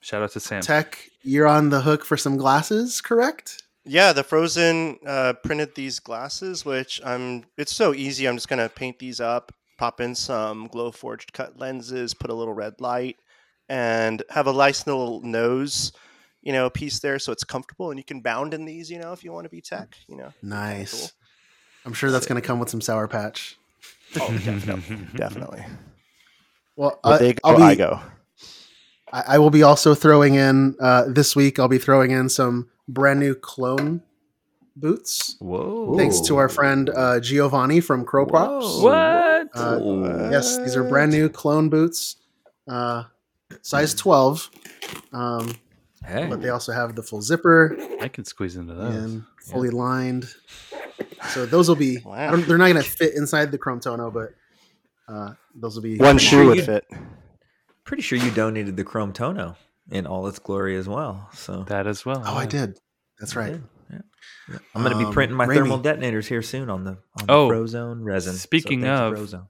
Shout 0.05 0.21
out 0.21 0.29
to 0.33 0.39
Sam. 0.39 0.61
Tech, 0.61 1.09
you're 1.23 1.47
on 1.47 1.71
the 1.71 1.81
hook 1.81 2.05
for 2.05 2.15
some 2.15 2.37
glasses, 2.37 3.01
correct? 3.01 3.63
Yeah, 3.85 4.13
the 4.13 4.23
Frozen 4.23 4.99
uh, 5.03 5.33
printed 5.43 5.73
these 5.73 5.97
glasses, 5.97 6.63
which 6.63 7.01
I'm. 7.03 7.43
It's 7.57 7.75
so 7.75 7.91
easy. 7.91 8.27
I'm 8.27 8.35
just 8.35 8.47
gonna 8.47 8.69
paint 8.69 8.99
these 8.99 9.19
up, 9.19 9.51
pop 9.79 9.99
in 9.99 10.13
some 10.13 10.67
glow 10.67 10.91
forged 10.91 11.33
cut 11.33 11.57
lenses, 11.57 12.13
put 12.13 12.29
a 12.29 12.35
little 12.35 12.53
red 12.53 12.79
light, 12.79 13.17
and 13.67 14.21
have 14.29 14.45
a 14.45 14.53
nice 14.53 14.85
little 14.85 15.21
nose, 15.21 15.91
you 16.43 16.53
know, 16.53 16.69
piece 16.69 16.99
there, 16.99 17.17
so 17.17 17.31
it's 17.31 17.43
comfortable, 17.43 17.89
and 17.89 17.97
you 17.97 18.03
can 18.03 18.21
bound 18.21 18.53
in 18.53 18.63
these, 18.63 18.91
you 18.91 18.99
know, 18.99 19.11
if 19.11 19.23
you 19.23 19.31
want 19.31 19.45
to 19.45 19.49
be 19.49 19.59
tech, 19.59 19.97
you 20.07 20.17
know. 20.17 20.31
Nice. 20.43 20.99
cool. 20.99 21.09
I'm 21.83 21.93
sure 21.93 22.11
that's 22.11 22.27
going 22.27 22.39
to 22.39 22.45
come 22.45 22.59
with 22.59 22.69
some 22.69 22.81
Sour 22.81 23.07
Patch. 23.07 23.57
Oh, 24.21 24.31
definitely, 24.37 25.07
definitely. 25.15 25.65
Well, 26.75 26.99
uh, 27.03 27.17
they 27.17 27.33
go, 27.33 27.39
I'll 27.43 27.57
be, 27.57 27.63
I 27.63 27.73
go. 27.73 27.99
I, 29.15 29.35
I 29.35 29.37
will 29.39 29.49
be 29.49 29.63
also 29.63 29.95
throwing 29.95 30.35
in 30.35 30.75
uh, 30.79 31.05
this 31.07 31.35
week. 31.35 31.59
I'll 31.59 31.67
be 31.67 31.77
throwing 31.79 32.11
in 32.11 32.29
some 32.29 32.69
brand 32.87 33.19
new 33.19 33.33
clone 33.35 34.01
boots. 34.75 35.35
Whoa. 35.39 35.95
Thanks 35.97 36.19
to 36.27 36.37
our 36.37 36.49
friend 36.49 36.89
uh, 36.89 37.19
Giovanni 37.19 37.79
from 37.81 38.03
Crow 38.05 38.25
Props. 38.25 38.79
What? 38.81 39.47
Uh, 39.55 40.29
yes, 40.31 40.57
these 40.57 40.75
are 40.75 40.83
brand 40.83 41.11
new 41.11 41.29
clone 41.29 41.69
boots, 41.69 42.17
uh, 42.67 43.03
size 43.61 43.93
12. 43.93 44.49
Um, 45.13 45.55
Hey, 46.05 46.27
but 46.29 46.39
they 46.39 46.49
also 46.49 46.71
have 46.71 46.93
the 46.95 47.01
full 47.01 47.19
zipper 47.23 47.75
I 47.99 48.09
can 48.09 48.25
squeeze 48.25 48.57
into 48.57 48.75
those. 48.75 48.93
and 48.95 49.23
fully 49.41 49.71
lined. 49.71 50.27
So 51.29 51.47
those 51.47 51.67
will 51.67 51.75
be. 51.75 51.97
I 52.05 52.07
Wow. 52.07 52.31
don't, 52.31 52.47
they're 52.47 52.59
not 52.59 52.69
going 52.71 52.83
to 52.83 52.87
fit 52.87 53.15
inside 53.15 53.51
the 53.51 53.57
Chrome 53.57 53.79
Tono, 53.79 54.11
but 54.11 54.29
uh, 55.07 55.31
those 55.55 55.73
will 55.75 55.81
be 55.81 55.97
One 55.97 56.19
shoe 56.19 56.45
would 56.45 56.57
you- 56.57 56.63
fit. 56.63 56.85
Pretty 57.85 58.03
sure 58.03 58.17
you 58.17 58.31
donated 58.31 58.75
the 58.77 58.83
Chrome 58.83 59.13
Tono 59.13 59.55
in 59.89 60.05
all 60.05 60.27
its 60.27 60.39
glory 60.39 60.75
as 60.75 60.87
well. 60.89 61.29
So 61.33 61.63
That 61.63 61.87
as 61.87 62.05
well. 62.05 62.21
Oh, 62.25 62.35
I 62.35 62.45
did. 62.45 62.77
That's 63.19 63.35
right. 63.35 63.59
Yeah. 63.91 63.99
Yeah. 64.49 64.57
I'm 64.73 64.81
going 64.81 64.93
to 64.93 64.99
be 64.99 65.05
Um, 65.05 65.13
printing 65.13 65.37
my 65.37 65.45
Raimi. 65.45 65.55
thermal 65.55 65.77
detonators 65.77 66.27
here 66.27 66.41
soon 66.41 66.69
on 66.69 66.83
the 66.83 66.91
on 67.19 67.27
the 67.27 67.31
Oh, 67.33 67.49
Frozone 67.49 68.03
resin. 68.03 68.33
Speaking 68.35 68.81
thank 68.81 69.17
you, 69.17 69.23
of- 69.23 69.29
Frozone. 69.29 69.47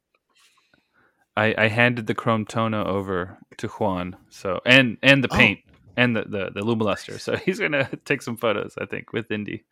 I, 1.38 1.54
I 1.58 1.68
handed 1.68 2.08
the 2.08 2.14
Chrome 2.16 2.46
Tono 2.46 2.86
over 2.86 3.38
to 3.58 3.68
Juan. 3.68 4.16
So 4.30 4.62
and 4.66 4.98
and 5.04 5.24
the 5.24 5.30
Oh. 5.32 5.36
paint 5.36 5.60
and 5.98 6.16
the 6.16 6.24
the, 6.24 6.52
the 6.54 6.62
Lumiluster. 6.62 7.20
So 7.20 7.36
he's 7.46 7.60
gonna 7.60 7.90
take 8.06 8.22
some 8.22 8.38
photos. 8.38 8.76
I 8.80 8.86
think 8.86 9.12
with 9.14 9.32
Indy. 9.32 9.64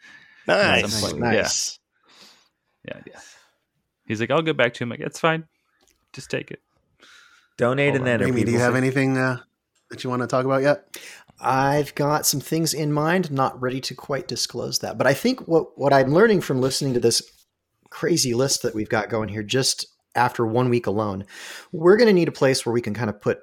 Nice. 0.47 0.81
Nice. 0.81 1.13
Nice. 1.13 1.19
Yeah. 1.21 1.31
nice. 1.41 1.79
Yeah, 2.85 3.01
yeah. 3.07 3.19
He's 4.05 4.19
like, 4.19 4.29
I'll 4.31 4.41
get 4.41 4.57
back 4.57 4.73
to 4.73 4.83
him. 4.83 4.89
Like, 4.89 4.99
it's 4.99 5.19
fine. 5.19 5.45
Just 6.11 6.29
take 6.29 6.51
it. 6.51 6.61
Donate 7.57 7.91
Hold 7.91 8.01
and 8.01 8.09
on. 8.09 8.19
then 8.19 8.29
Amy, 8.29 8.43
do 8.43 8.51
you 8.51 8.59
have 8.59 8.75
anything 8.75 9.17
uh, 9.17 9.39
that 9.89 10.03
you 10.03 10.09
want 10.09 10.21
to 10.21 10.27
talk 10.27 10.45
about 10.45 10.61
yet? 10.61 10.85
I've 11.39 11.93
got 11.95 12.25
some 12.25 12.39
things 12.39 12.73
in 12.73 12.93
mind, 12.93 13.31
not 13.31 13.59
ready 13.61 13.81
to 13.81 13.95
quite 13.95 14.27
disclose 14.27 14.79
that. 14.79 14.97
But 14.97 15.07
I 15.07 15.13
think 15.13 15.47
what, 15.47 15.77
what 15.77 15.93
I'm 15.93 16.13
learning 16.13 16.41
from 16.41 16.61
listening 16.61 16.93
to 16.93 16.99
this 16.99 17.21
crazy 17.89 18.33
list 18.33 18.63
that 18.63 18.73
we've 18.73 18.89
got 18.89 19.09
going 19.09 19.29
here 19.29 19.43
just 19.43 19.87
after 20.15 20.45
one 20.45 20.69
week 20.69 20.87
alone, 20.87 21.25
we're 21.71 21.97
going 21.97 22.07
to 22.07 22.13
need 22.13 22.27
a 22.27 22.33
place 22.33 22.65
where 22.65 22.73
we 22.73 22.81
can 22.81 22.93
kind 22.93 23.09
of 23.09 23.19
put 23.19 23.39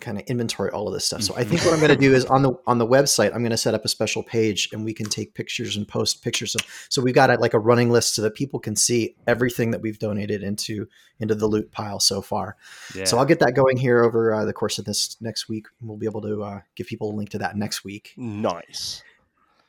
kind 0.00 0.18
of 0.18 0.24
inventory 0.24 0.70
all 0.70 0.88
of 0.88 0.94
this 0.94 1.04
stuff. 1.04 1.22
So 1.22 1.34
I 1.36 1.44
think 1.44 1.64
what 1.64 1.72
I'm 1.72 1.80
going 1.80 1.90
to 1.96 1.96
do 1.96 2.14
is 2.14 2.24
on 2.26 2.42
the 2.42 2.52
on 2.66 2.78
the 2.78 2.86
website, 2.86 3.34
I'm 3.34 3.40
going 3.40 3.50
to 3.50 3.56
set 3.56 3.74
up 3.74 3.84
a 3.84 3.88
special 3.88 4.22
page 4.22 4.68
and 4.72 4.84
we 4.84 4.92
can 4.92 5.06
take 5.06 5.34
pictures 5.34 5.76
and 5.76 5.86
post 5.86 6.22
pictures 6.22 6.54
of. 6.54 6.62
So 6.88 7.02
we've 7.02 7.14
got 7.14 7.30
a, 7.30 7.34
like 7.34 7.54
a 7.54 7.58
running 7.58 7.90
list 7.90 8.14
so 8.14 8.22
that 8.22 8.34
people 8.34 8.58
can 8.58 8.76
see 8.76 9.16
everything 9.26 9.70
that 9.70 9.80
we've 9.80 9.98
donated 9.98 10.42
into 10.42 10.86
into 11.18 11.34
the 11.34 11.46
loot 11.46 11.70
pile 11.70 12.00
so 12.00 12.22
far. 12.22 12.56
Yeah. 12.94 13.04
So 13.04 13.18
I'll 13.18 13.26
get 13.26 13.40
that 13.40 13.54
going 13.54 13.76
here 13.76 14.02
over 14.02 14.34
uh, 14.34 14.44
the 14.44 14.52
course 14.52 14.78
of 14.78 14.84
this 14.84 15.16
next 15.20 15.48
week. 15.48 15.66
We'll 15.80 15.98
be 15.98 16.06
able 16.06 16.22
to 16.22 16.42
uh, 16.42 16.60
give 16.74 16.86
people 16.86 17.10
a 17.10 17.14
link 17.14 17.30
to 17.30 17.38
that 17.38 17.56
next 17.56 17.84
week, 17.84 18.14
Nice. 18.16 19.02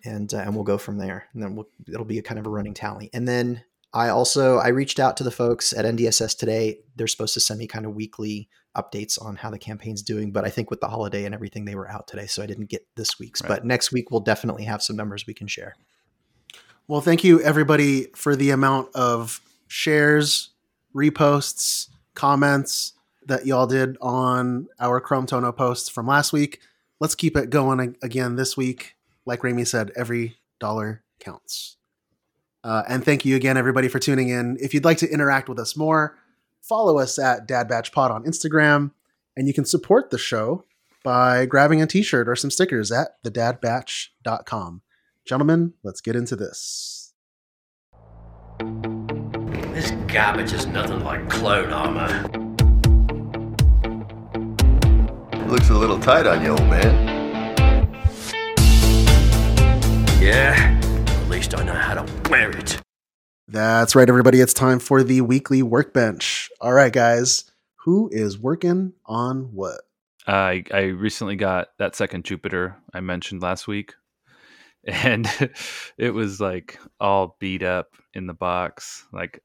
and 0.03 0.33
uh, 0.33 0.37
and 0.37 0.55
we'll 0.55 0.63
go 0.63 0.77
from 0.77 0.97
there. 0.97 1.27
And 1.33 1.43
then 1.43 1.55
we'll, 1.55 1.67
it'll 1.87 2.05
be 2.05 2.19
a 2.19 2.23
kind 2.23 2.39
of 2.39 2.47
a 2.47 2.49
running 2.49 2.73
tally. 2.73 3.09
And 3.13 3.27
then 3.27 3.63
I 3.93 4.09
also 4.09 4.57
I 4.57 4.69
reached 4.69 4.99
out 4.99 5.17
to 5.17 5.23
the 5.23 5.31
folks 5.31 5.73
at 5.73 5.85
NDSS 5.85 6.37
today. 6.37 6.79
They're 6.95 7.07
supposed 7.07 7.33
to 7.33 7.39
send 7.39 7.59
me 7.59 7.67
kind 7.67 7.85
of 7.85 7.93
weekly 7.93 8.47
updates 8.75 9.21
on 9.23 9.35
how 9.35 9.49
the 9.49 9.59
campaign's 9.59 10.01
doing, 10.01 10.31
but 10.31 10.45
I 10.45 10.49
think 10.49 10.69
with 10.69 10.79
the 10.79 10.87
holiday 10.87 11.25
and 11.25 11.35
everything, 11.35 11.65
they 11.65 11.75
were 11.75 11.89
out 11.89 12.07
today, 12.07 12.25
so 12.25 12.41
I 12.41 12.45
didn't 12.45 12.69
get 12.69 12.87
this 12.95 13.19
week's. 13.19 13.41
Right. 13.41 13.49
But 13.49 13.65
next 13.65 13.91
week 13.91 14.11
we'll 14.11 14.21
definitely 14.21 14.63
have 14.63 14.81
some 14.81 14.95
numbers 14.95 15.27
we 15.27 15.33
can 15.33 15.47
share. 15.47 15.75
Well, 16.87 17.01
thank 17.01 17.23
you 17.23 17.41
everybody 17.41 18.07
for 18.15 18.35
the 18.35 18.51
amount 18.51 18.95
of 18.95 19.41
shares, 19.67 20.49
reposts, 20.95 21.87
comments 22.15 22.93
that 23.27 23.45
y'all 23.45 23.67
did 23.67 23.97
on 24.01 24.67
our 24.79 24.99
Chrome 24.99 25.25
Tono 25.25 25.51
posts 25.51 25.89
from 25.89 26.07
last 26.07 26.33
week. 26.33 26.59
Let's 26.99 27.15
keep 27.15 27.37
it 27.37 27.49
going 27.49 27.95
again 28.01 28.35
this 28.35 28.57
week. 28.57 28.95
Like 29.25 29.43
Rami 29.43 29.65
said, 29.65 29.91
every 29.95 30.37
dollar 30.59 31.03
counts. 31.19 31.77
Uh, 32.63 32.83
and 32.87 33.03
thank 33.03 33.25
you 33.25 33.35
again, 33.35 33.57
everybody, 33.57 33.87
for 33.87 33.99
tuning 33.99 34.29
in. 34.29 34.57
If 34.59 34.73
you'd 34.73 34.85
like 34.85 34.97
to 34.97 35.09
interact 35.09 35.49
with 35.49 35.59
us 35.59 35.75
more, 35.75 36.17
follow 36.61 36.99
us 36.99 37.19
at 37.19 37.47
Dad 37.47 37.67
Batch 37.67 37.91
Pod 37.91 38.11
on 38.11 38.23
Instagram, 38.23 38.91
and 39.35 39.47
you 39.47 39.53
can 39.53 39.65
support 39.65 40.09
the 40.09 40.17
show 40.17 40.65
by 41.03 41.45
grabbing 41.45 41.81
a 41.81 41.87
t-shirt 41.87 42.29
or 42.29 42.35
some 42.35 42.51
stickers 42.51 42.91
at 42.91 43.21
thedadbatch.com. 43.23 44.81
Gentlemen, 45.25 45.73
let's 45.83 46.01
get 46.01 46.15
into 46.15 46.35
this. 46.35 47.13
This 49.73 49.91
garbage 50.07 50.53
is 50.53 50.67
nothing 50.67 51.03
like 51.03 51.29
clone 51.29 51.71
armor. 51.71 52.27
Looks 55.47 55.69
a 55.69 55.73
little 55.73 55.99
tight 55.99 56.27
on 56.27 56.43
you, 56.43 56.51
old 56.51 56.67
man. 56.69 57.19
Yeah, 60.21 60.79
at 61.07 61.29
least 61.29 61.57
I 61.57 61.63
know 61.63 61.73
how 61.73 61.95
to 61.95 62.29
wear 62.29 62.51
it. 62.51 62.79
That's 63.51 63.95
right, 63.97 64.07
everybody. 64.07 64.39
It's 64.39 64.53
time 64.53 64.79
for 64.79 65.03
the 65.03 65.19
weekly 65.19 65.61
workbench. 65.61 66.49
All 66.61 66.71
right, 66.71 66.93
guys, 66.93 67.51
who 67.83 68.09
is 68.09 68.39
working 68.39 68.93
on 69.05 69.53
what? 69.53 69.81
I 70.25 70.63
I 70.73 70.83
recently 70.83 71.35
got 71.35 71.67
that 71.77 71.93
second 71.93 72.23
Jupiter 72.23 72.77
I 72.93 73.01
mentioned 73.01 73.41
last 73.41 73.67
week, 73.67 73.93
and 74.85 75.27
it 75.97 76.11
was 76.13 76.39
like 76.39 76.79
all 77.01 77.35
beat 77.41 77.61
up 77.61 77.97
in 78.13 78.25
the 78.25 78.33
box. 78.33 79.05
Like 79.11 79.43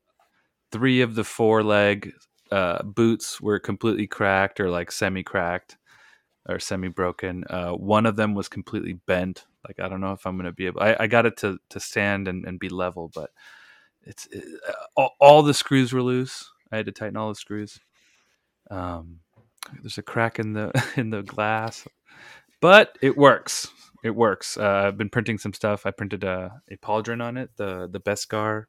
three 0.71 1.01
of 1.01 1.17
the 1.17 1.25
four 1.25 1.65
leg 1.65 2.13
uh, 2.53 2.85
boots 2.85 3.41
were 3.41 3.59
completely 3.59 4.07
cracked 4.07 4.61
or 4.61 4.71
like 4.71 4.93
semi 4.93 5.25
cracked 5.25 5.79
or 6.49 6.61
semi 6.61 6.87
broken. 6.87 7.43
Uh, 7.51 7.73
one 7.73 8.07
of 8.07 8.15
them 8.15 8.35
was 8.37 8.49
completely 8.49 8.93
bent. 9.09 9.47
Like 9.67 9.81
I 9.81 9.89
don't 9.89 10.01
know 10.01 10.13
if 10.13 10.25
I'm 10.29 10.37
gonna 10.37 10.53
be 10.53 10.67
able. 10.67 10.81
I, 10.81 10.97
I 11.01 11.07
got 11.09 11.27
it 11.27 11.39
to 11.39 11.59
to 11.71 11.81
stand 11.81 12.29
and, 12.29 12.45
and 12.45 12.61
be 12.61 12.69
level, 12.69 13.11
but 13.13 13.31
it's 14.07 14.27
it, 14.31 14.45
all, 14.97 15.17
all 15.21 15.43
the 15.43 15.55
screws 15.55 15.93
were 15.93 16.03
loose. 16.03 16.51
I 16.73 16.77
had 16.77 16.87
to 16.87 16.93
tighten 16.93 17.17
all 17.17 17.29
the 17.29 17.35
screws. 17.35 17.81
Um, 18.71 19.21
there's 19.83 19.99
a 19.99 20.03
crack 20.03 20.39
in 20.39 20.53
the 20.53 20.71
in 20.97 21.11
the 21.11 21.23
glass, 21.23 21.87
but 22.61 22.99
it 23.03 23.17
works. 23.17 23.69
It 24.05 24.15
works. 24.15 24.57
Uh, 24.57 24.85
I've 24.87 24.99
been 24.99 25.11
printing 25.11 25.39
some 25.39 25.53
stuff. 25.53 25.85
I 25.87 25.91
printed 25.91 26.23
a, 26.25 26.61
a 26.71 26.77
pauldron 26.77 27.23
on 27.23 27.37
it, 27.37 27.51
the 27.57 27.89
the 27.91 28.01
Beskar 28.01 28.65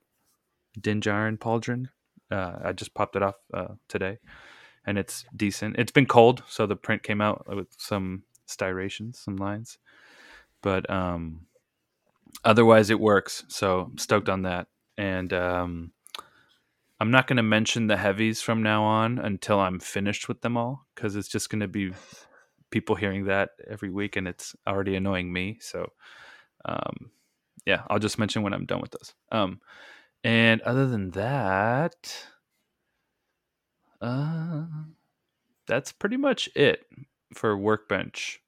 Din 0.80 1.02
Djarin 1.02 1.38
pauldron. 1.38 1.88
Uh, 2.30 2.60
I 2.66 2.72
just 2.74 2.94
popped 2.94 3.16
it 3.16 3.24
off 3.24 3.36
uh, 3.54 3.76
today, 3.88 4.18
and 4.86 4.98
it's 4.98 5.26
decent. 5.36 5.78
It's 5.78 5.92
been 5.92 6.06
cold, 6.06 6.44
so 6.48 6.66
the 6.66 6.76
print 6.76 7.04
came 7.04 7.22
out 7.22 7.46
with 7.48 7.68
some 7.78 8.24
striations, 8.48 9.20
some 9.20 9.38
lines, 9.38 9.78
but 10.62 10.90
um, 10.90 11.46
otherwise 12.44 12.90
it 12.90 13.00
works. 13.00 13.44
So 13.48 13.90
I'm 13.92 13.98
stoked 13.98 14.30
on 14.30 14.42
that, 14.44 14.68
and 14.98 15.32
um, 15.34 15.92
I'm 17.00 17.12
not 17.12 17.28
going 17.28 17.38
to 17.38 17.44
mention 17.44 17.88
the 17.88 17.98
heavies 17.98 18.42
from 18.42 18.64
now 18.64 18.84
on 18.84 19.20
until 19.20 19.60
I'm 19.60 19.80
finished 19.80 20.28
with 20.28 20.42
them 20.42 20.58
all 20.58 20.88
because 20.96 21.16
it's 21.16 21.28
just 21.28 21.50
going 21.50 21.60
to 21.62 21.68
be 21.68 21.94
people 22.72 22.96
hearing 22.96 23.26
that 23.26 23.52
every 23.70 23.90
week 23.90 24.16
and 24.16 24.28
it's 24.28 24.56
already 24.68 24.96
annoying 24.96 25.32
me. 25.32 25.58
So, 25.62 25.92
um, 26.66 27.12
yeah, 27.66 27.84
I'll 27.90 28.00
just 28.00 28.18
mention 28.18 28.42
when 28.42 28.54
I'm 28.54 28.66
done 28.66 28.82
with 28.82 28.92
those. 28.92 29.14
Um, 29.32 29.62
and 30.24 30.62
other 30.62 30.88
than 30.88 31.12
that, 31.12 32.26
uh, 34.02 34.66
that's 35.68 35.92
pretty 35.92 36.18
much 36.18 36.50
it 36.56 36.86
for 37.34 37.56
Workbench. 37.56 38.42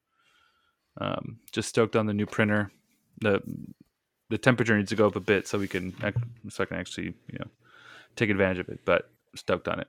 Um, 1.00 1.38
just 1.52 1.68
stoked 1.68 1.96
on 1.96 2.06
the 2.06 2.14
new 2.14 2.26
printer. 2.26 2.72
the 3.20 3.40
The 4.30 4.38
temperature 4.38 4.76
needs 4.76 4.88
to 4.90 4.96
go 4.96 5.06
up 5.06 5.16
a 5.16 5.20
bit 5.20 5.46
so 5.46 5.58
we 5.58 5.68
can 5.68 5.94
so 6.48 6.62
I 6.62 6.66
can 6.66 6.78
actually 6.78 7.14
you 7.30 7.38
know 7.38 7.46
take 8.16 8.30
advantage 8.30 8.58
of 8.58 8.68
it. 8.68 8.80
But 8.84 9.10
stoked 9.36 9.68
on 9.68 9.80
it. 9.80 9.88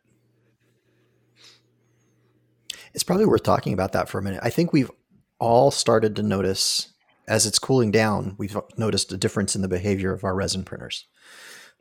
It's 2.93 3.03
probably 3.03 3.25
worth 3.25 3.43
talking 3.43 3.73
about 3.73 3.93
that 3.93 4.09
for 4.09 4.19
a 4.19 4.21
minute. 4.21 4.41
I 4.43 4.49
think 4.49 4.73
we've 4.73 4.91
all 5.39 5.71
started 5.71 6.15
to 6.17 6.23
notice 6.23 6.91
as 7.27 7.45
it's 7.45 7.59
cooling 7.59 7.91
down, 7.91 8.35
we've 8.37 8.57
noticed 8.77 9.13
a 9.13 9.17
difference 9.17 9.55
in 9.55 9.61
the 9.61 9.69
behavior 9.69 10.11
of 10.13 10.25
our 10.25 10.35
resin 10.35 10.65
printers. 10.65 11.05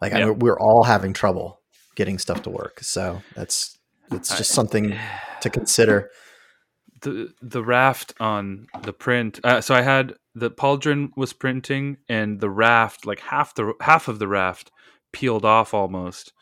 Like 0.00 0.12
I 0.12 0.30
we're 0.30 0.58
all 0.58 0.84
having 0.84 1.12
trouble 1.12 1.60
getting 1.96 2.18
stuff 2.18 2.42
to 2.42 2.50
work. 2.50 2.80
So 2.80 3.22
that's 3.34 3.76
it's 4.12 4.36
just 4.36 4.52
something 4.52 4.96
to 5.40 5.50
consider. 5.50 6.10
the 7.02 7.32
the 7.40 7.64
raft 7.64 8.12
on 8.20 8.66
the 8.82 8.92
print 8.92 9.40
uh, 9.42 9.60
so 9.60 9.74
i 9.74 9.80
had 9.80 10.14
the 10.34 10.50
pauldron 10.50 11.10
was 11.16 11.32
printing 11.32 11.96
and 12.08 12.40
the 12.40 12.50
raft 12.50 13.06
like 13.06 13.20
half 13.20 13.54
the 13.54 13.72
half 13.80 14.08
of 14.08 14.18
the 14.18 14.28
raft 14.28 14.70
peeled 15.12 15.44
off 15.44 15.74
almost 15.74 16.32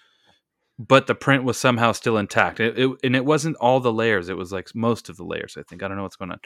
but 0.78 1.08
the 1.08 1.14
print 1.14 1.42
was 1.42 1.58
somehow 1.58 1.90
still 1.90 2.16
intact. 2.16 2.60
It, 2.60 2.78
it, 2.78 2.90
and 3.02 3.16
it 3.16 3.24
wasn't 3.24 3.56
all 3.56 3.80
the 3.80 3.92
layers 3.92 4.28
it 4.28 4.36
was 4.36 4.52
like 4.52 4.72
most 4.74 5.08
of 5.08 5.16
the 5.16 5.24
layers 5.24 5.56
i 5.58 5.62
think. 5.62 5.82
I 5.82 5.88
don't 5.88 5.96
know 5.96 6.04
what's 6.04 6.16
going 6.16 6.30
on. 6.30 6.40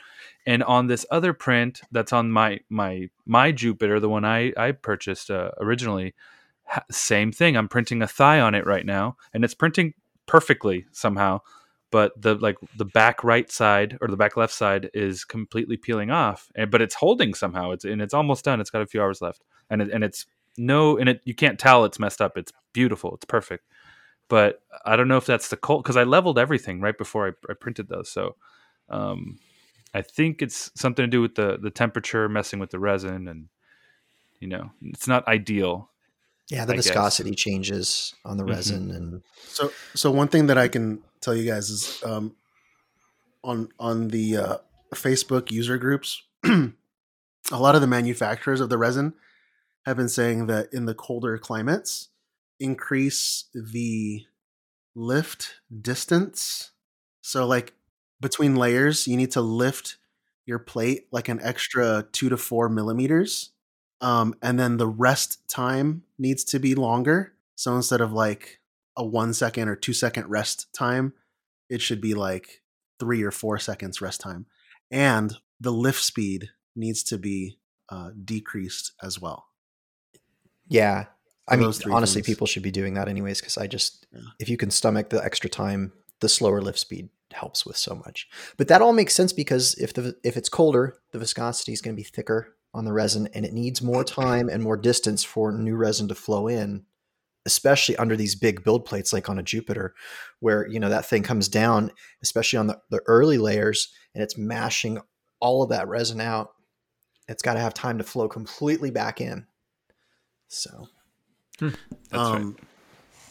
And 0.47 0.63
on 0.63 0.87
this 0.87 1.05
other 1.11 1.35
print 1.35 1.83
that's 1.91 2.13
on 2.13 2.31
my 2.31 2.61
my 2.71 3.11
my 3.27 3.53
jupiter 3.53 4.01
the 4.01 4.09
one 4.09 4.25
i 4.25 4.53
i 4.57 4.73
purchased 4.73 5.31
uh, 5.31 5.51
originally 5.61 6.15
ha- 6.65 6.85
same 6.91 7.31
thing. 7.33 7.57
I'm 7.57 7.69
printing 7.69 8.01
a 8.03 8.09
thigh 8.09 8.41
on 8.41 8.55
it 8.55 8.67
right 8.67 8.87
now 8.87 9.17
and 9.35 9.45
it's 9.45 9.55
printing 9.55 9.95
perfectly 10.27 10.87
somehow 10.93 11.41
but 11.93 12.21
the 12.21 12.35
like 12.37 12.57
the 12.77 12.87
back 12.87 13.23
right 13.23 13.53
side 13.53 13.99
or 14.01 14.09
the 14.09 14.17
back 14.17 14.37
left 14.37 14.55
side 14.55 14.91
is 14.95 15.25
completely 15.25 15.77
peeling 15.77 16.11
off 16.11 16.51
and 16.57 16.71
but 16.71 16.83
it's 16.83 16.97
holding 16.97 17.35
somehow. 17.35 17.71
It's 17.71 17.85
and 17.85 18.03
it's 18.03 18.15
almost 18.15 18.45
done. 18.45 18.61
It's 18.61 18.71
got 18.71 18.83
a 18.83 18.87
few 18.87 19.01
hours 19.01 19.21
left. 19.23 19.43
And 19.71 19.83
it, 19.83 19.91
and 19.93 20.03
it's 20.03 20.27
no 20.57 20.97
and 20.97 21.09
it 21.09 21.21
you 21.25 21.35
can't 21.35 21.59
tell 21.59 21.85
it's 21.85 22.01
messed 22.01 22.23
up. 22.23 22.37
It's 22.37 22.53
beautiful. 22.73 23.15
It's 23.15 23.27
perfect. 23.27 23.69
But 24.29 24.63
i 24.87 24.97
don't 24.97 25.09
know 25.09 25.19
if 25.19 25.27
that's 25.27 25.49
the 25.49 25.59
cold 25.59 25.85
because 25.85 25.99
i 25.99 26.05
leveled 26.05 26.39
everything 26.39 26.81
right 26.81 26.97
before 26.97 27.29
I, 27.29 27.53
I 27.53 27.55
printed 27.55 27.89
those. 27.89 28.09
So 28.11 28.37
um 28.89 29.39
i 29.95 30.03
think 30.03 30.43
it's 30.43 30.71
something 30.75 31.05
to 31.05 31.11
do 31.11 31.21
with 31.21 31.35
the 31.35 31.59
the 31.61 31.71
temperature 31.71 32.29
messing 32.29 32.59
with 32.59 32.71
the 32.71 32.79
resin 32.79 33.29
and 33.29 33.49
you 34.41 34.49
know 34.49 34.71
it's 34.83 35.07
not 35.07 35.29
ideal 35.29 35.92
Yeah, 36.53 36.65
the 36.65 36.73
I 36.73 36.77
guess. 36.77 36.87
viscosity 36.87 37.35
changes 37.35 38.15
on 38.25 38.37
the 38.37 38.45
Mhm. 38.45 38.49
resin 38.51 38.91
and 38.91 39.23
So, 39.49 39.73
so 39.95 40.11
one 40.11 40.29
thing 40.29 40.47
that 40.47 40.59
I 40.59 40.69
can 40.69 41.03
tell 41.21 41.35
you 41.35 41.45
guys 41.51 41.71
is 41.71 42.03
um, 42.05 42.37
on 43.45 43.69
on 43.79 44.09
the 44.09 44.37
uh, 44.37 44.57
Facebook 44.95 45.51
user 45.51 45.79
groups, 45.79 46.23
a 46.45 46.73
lot 47.53 47.75
of 47.75 47.81
the 47.81 47.87
manufacturers 47.87 48.61
of 48.61 48.69
the 48.69 48.79
resin 48.79 49.15
have 49.87 49.97
been 49.97 50.09
saying 50.09 50.47
that 50.47 50.73
in 50.73 50.87
the 50.87 50.95
colder 50.95 51.39
climates, 51.39 52.09
increase 52.61 53.47
the 53.55 54.25
lift 54.95 55.57
distance. 55.81 56.73
So, 57.23 57.47
like 57.47 57.75
between 58.21 58.57
layers, 58.57 59.09
you 59.09 59.17
need 59.17 59.33
to 59.33 59.41
lift 59.43 59.99
your 60.47 60.59
plate 60.61 61.09
like 61.13 61.29
an 61.29 61.41
extra 61.43 62.07
two 62.13 62.29
to 62.29 62.37
four 62.37 62.69
millimeters. 62.69 63.52
Um, 64.03 64.35
and 64.43 64.59
then 64.59 64.77
the 64.77 64.87
rest 64.89 65.49
time 65.49 66.03
needs 66.19 66.45
to 66.45 66.59
be 66.59 66.75
longer. 66.75 67.33
So 67.55 67.75
instead 67.77 68.01
of 68.01 68.13
like 68.13 68.61
a 68.97 69.07
one 69.07 69.33
second 69.33 69.69
or 69.69 69.77
two 69.77 69.93
second 69.95 70.29
rest 70.29 70.73
time, 70.75 71.15
it 71.71 71.81
should 71.81 72.01
be 72.01 72.13
like 72.13 72.63
three 73.01 73.23
or 73.23 73.31
four 73.31 73.59
seconds 73.59 74.01
rest 74.03 74.21
time. 74.21 74.47
And 74.91 75.35
the 75.61 75.73
lift 75.73 76.03
speed 76.03 76.51
needs 76.77 77.03
to 77.05 77.17
be 77.19 77.59
uh, 77.89 78.11
decreased 78.25 78.93
as 79.03 79.21
well. 79.21 79.47
yeah. 80.69 81.07
I 81.49 81.57
mean, 81.57 81.73
honestly, 81.91 82.23
things. 82.23 82.27
people 82.27 82.47
should 82.47 82.63
be 82.63 82.71
doing 82.71 82.95
that 82.95 83.09
anyways 83.09 83.41
because 83.41 83.59
I 83.59 83.67
just, 83.67 84.07
Yeah. 84.13 84.21
if 84.39 84.49
you 84.49 84.57
can 84.57 84.71
stomach 84.71 85.11
the 85.11 85.23
extra 85.23 85.51
time, 85.51 85.93
the 86.21 86.29
slower 86.29 86.61
lift 86.63 86.79
speed 86.79 87.09
helps 87.33 87.67
with 87.67 87.77
so 87.77 87.97
much. 87.97 88.29
But 88.57 88.69
that 88.69 88.81
all 88.81 88.93
makes 88.93 89.13
sense 89.13 89.33
because 89.33 89.75
if 89.75 89.93
the 89.93 90.17
if 90.23 90.37
it's 90.37 90.49
colder, 90.49 90.99
the 91.11 91.19
viscosity 91.19 91.73
is 91.73 91.81
going 91.83 91.97
to 91.97 92.01
be 92.01 92.05
thicker 92.09 92.55
on 92.75 92.85
the 92.85 92.93
resin, 92.93 93.29
and 93.35 93.45
it 93.45 93.53
needs 93.53 93.83
more 93.83 94.05
time 94.05 94.49
and 94.49 94.63
more 94.63 94.77
distance 94.77 95.23
for 95.23 95.53
new 95.53 95.77
resin 95.77 96.09
to 96.09 96.15
flow 96.15 96.49
in, 96.49 96.85
especially 97.45 97.97
under 97.97 98.17
these 98.17 98.35
big 98.35 98.65
build 98.65 98.85
plates 98.85 99.13
like 99.13 99.29
on 99.29 99.39
a 99.39 99.43
Jupiter, 99.43 99.95
where 100.41 100.67
you 100.67 100.81
know 100.81 100.89
that 100.89 101.07
thing 101.07 101.23
comes 101.23 101.49
down, 101.49 101.91
especially 102.23 102.59
on 102.59 102.67
the, 102.69 102.79
the 102.91 103.01
early 103.07 103.39
layers, 103.39 103.93
and 104.15 104.23
it's 104.23 104.39
mashing 104.39 105.01
all 105.41 105.63
of 105.63 105.71
that 105.71 105.89
resin 105.89 106.21
out. 106.21 106.53
It's 107.29 107.43
got 107.43 107.55
to 107.55 107.61
have 107.61 107.75
time 107.75 107.99
to 107.99 108.05
flow 108.05 108.29
completely 108.29 108.91
back 108.91 109.21
in. 109.21 109.47
So 110.49 110.89
that's 111.61 111.73
right 112.13 112.43
um, 112.43 112.57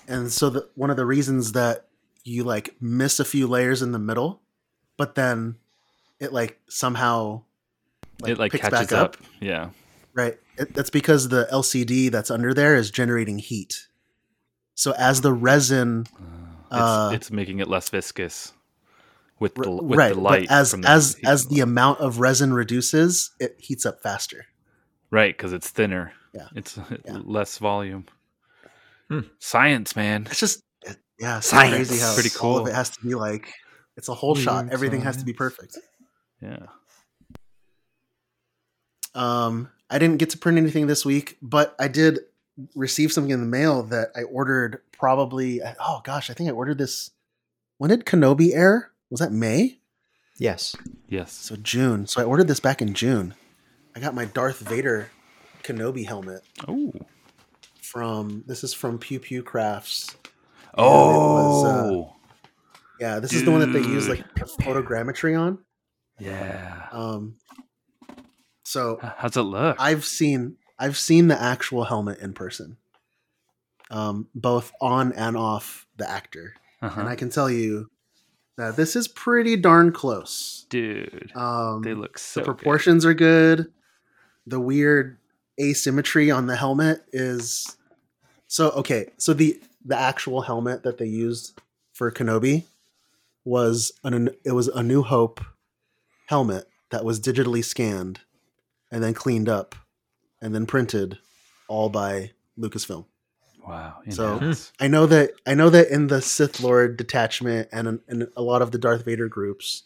And 0.08 0.32
so 0.32 0.49
the, 0.49 0.69
one 0.75 0.89
of 0.89 0.97
the 0.97 1.06
reasons 1.06 1.54
that 1.54 1.88
you 2.23 2.43
like 2.43 2.75
miss 2.82 3.19
a 3.19 3.25
few 3.25 3.47
layers 3.47 3.82
in 3.82 3.91
the 3.91 3.99
middle, 3.99 4.41
but 4.97 5.15
then 5.15 5.56
it 6.19 6.34
like 6.34 6.60
somehow 6.67 7.43
it 8.28 8.38
like 8.38 8.52
picks 8.52 8.62
catches 8.68 8.88
back 8.88 8.92
up. 8.92 9.18
yeah 9.40 9.70
Right. 10.14 10.38
It, 10.58 10.74
that's 10.74 10.90
because 10.90 11.30
the 11.30 11.48
LCD 11.54 12.12
that's 12.12 12.30
under 12.30 12.54
there 12.54 12.76
is 12.76 12.92
generating 12.92 13.38
heat. 13.40 13.88
So 14.76 14.92
as 14.98 15.22
the 15.22 15.32
resin 15.32 16.06
Uh, 16.70 17.12
it's 17.14 17.32
making 17.32 17.60
it 17.60 17.68
less 17.70 17.90
viscous 17.90 18.52
with 19.40 19.56
the 19.56 19.72
with 19.72 19.98
right, 19.98 20.14
the 20.14 20.20
light 20.20 20.48
but 20.50 20.54
as 20.56 20.72
from 20.72 20.82
the 20.82 20.90
as 20.90 21.16
heat 21.16 21.26
as 21.28 21.44
from 21.46 21.56
the 21.56 21.62
amount 21.62 22.00
of 22.02 22.20
resin 22.20 22.54
reduces, 22.54 23.32
it 23.40 23.56
heats 23.60 23.86
up 23.86 24.02
faster. 24.04 24.46
right 25.12 25.36
because 25.36 25.54
it's 25.54 25.70
thinner. 25.70 26.12
Yeah. 26.34 26.48
it's 26.56 26.78
Yeah. 27.06 27.20
less 27.24 27.58
volume. 27.58 28.06
Hmm. 29.10 29.22
Science, 29.40 29.96
man. 29.96 30.28
It's 30.30 30.40
just 30.42 30.62
it- 30.84 30.98
yeah, 31.20 31.38
it's 31.38 31.48
Science. 31.48 31.76
crazy 31.88 32.02
how 32.02 32.14
Pretty 32.16 32.30
all 32.42 32.58
of 32.58 32.64
cool. 32.64 32.68
it 32.68 32.76
has 32.76 32.90
to 32.92 33.00
be 33.02 33.16
like 33.16 33.54
it's 33.98 34.10
a 34.10 34.14
whole 34.14 34.36
shot. 34.36 34.64
Weird 34.66 34.74
Everything 34.74 35.02
has 35.02 35.18
to 35.18 35.26
be 35.26 35.34
perfect. 35.34 35.78
Yeah. 36.42 36.66
Um, 39.15 39.69
I 39.89 40.00
didn't 40.00 40.17
get 40.17 40.30
to 40.32 40.38
print 40.38 40.58
anything 40.58 40.88
this 40.88 41.06
week, 41.06 41.38
but 41.41 41.76
I 41.80 41.88
did 41.88 42.19
receive 42.76 43.12
something 43.12 43.32
in 43.32 43.39
the 43.41 43.45
mail 43.47 43.84
that 43.84 44.10
I 44.15 44.24
ordered 44.24 44.82
probably. 44.91 45.62
Oh 45.80 46.02
gosh, 46.04 46.30
I 46.30 46.34
think 46.34 46.50
I 46.50 46.54
ordered 46.54 46.78
this. 46.78 47.12
When 47.78 47.89
did 47.89 48.06
Kenobi 48.06 48.54
air? 48.54 48.91
Was 49.10 49.19
that 49.19 49.32
May? 49.32 49.80
Yes. 50.38 50.76
Yes. 51.08 51.34
So 51.34 51.56
June. 51.56 52.08
So 52.08 52.21
I 52.21 52.26
ordered 52.26 52.47
this 52.47 52.60
back 52.60 52.82
in 52.82 52.93
June. 52.93 53.34
I 53.95 54.00
got 54.00 54.15
my 54.15 54.26
Darth 54.26 54.60
Vader 54.60 55.10
Kenobi 55.63 56.06
helmet 56.08 56.41
Oh. 56.67 56.93
from. 57.82 58.43
This 58.47 58.63
is 58.63 58.74
from 58.74 58.97
Pew 58.97 59.19
Pew 59.19 59.43
Crafts. 59.43 60.15
Oh. 60.78 62.00
was, 62.00 62.13
Yeah, 63.00 63.19
this 63.19 63.34
is 63.34 63.43
the 63.43 63.52
one 63.52 63.60
that 63.60 63.74
they 63.74 63.82
use 63.82 64.08
like 64.08 64.24
photogrammetry 64.62 65.38
on. 65.39 65.60
yeah. 66.19 66.88
Um, 66.91 67.36
so 68.72 69.00
How's 69.18 69.36
it 69.36 69.42
look? 69.42 69.76
I've 69.80 70.06
seen 70.06 70.56
I've 70.80 70.98
seen 70.98 71.28
the 71.28 71.40
actual 71.40 71.84
helmet 71.84 72.20
in 72.20 72.34
person, 72.34 72.78
um, 73.90 74.28
both 74.34 74.72
on 74.82 75.12
and 75.14 75.36
off 75.38 75.86
the 75.98 76.10
actor, 76.10 76.56
uh-huh. 76.82 77.02
and 77.02 77.10
I 77.10 77.16
can 77.16 77.30
tell 77.30 77.50
you 77.50 77.90
that 78.58 78.78
this 78.78 78.96
is 78.96 79.08
pretty 79.08 79.58
darn 79.58 79.92
close. 79.92 80.66
Dude, 80.70 81.32
Um, 81.36 81.82
they 81.84 81.94
look 81.94 82.18
so 82.18 82.40
the 82.40 82.46
good. 82.46 82.58
proportions 82.58 83.06
are 83.06 83.14
good. 83.14 83.72
The 84.48 84.60
weird 84.60 85.18
asymmetry 85.60 86.32
on 86.32 86.48
the 86.48 86.56
helmet 86.56 87.04
is 87.12 87.78
so 88.48 88.70
okay. 88.72 89.12
So 89.18 89.34
the 89.34 89.62
the 89.84 89.98
actual 89.98 90.42
helmet 90.42 90.84
that 90.84 90.98
they 90.98 91.06
used 91.06 91.60
for 91.94 92.10
Kenobi 92.12 92.64
was 93.44 93.92
an 94.04 94.30
it 94.46 94.54
was 94.54 94.70
a 94.70 94.82
New 94.82 95.04
Hope 95.04 95.42
helmet 96.28 96.68
that 96.90 97.04
was 97.04 97.20
digitally 97.20 97.64
scanned 97.64 98.22
and 98.91 99.04
then 99.04 99.13
cleaned 99.13 99.47
up 99.49 99.75
and 100.41 100.54
then 100.54 100.65
printed 100.65 101.17
all 101.67 101.89
by 101.89 102.32
Lucasfilm. 102.60 103.06
Wow. 103.65 104.01
So- 104.10 104.54
I 104.80 104.88
know 104.88 105.06
that 105.06 105.32
I 105.45 105.54
know 105.54 105.69
that 105.69 105.89
in 105.89 106.08
the 106.08 106.21
Sith 106.21 106.62
Lord 106.62 106.97
detachment 106.97 107.69
and 107.71 107.99
in 108.10 108.27
a 108.36 108.41
lot 108.41 108.62
of 108.62 108.71
the 108.71 108.77
Darth 108.77 109.06
Vader 109.06 109.27
groups, 109.30 109.84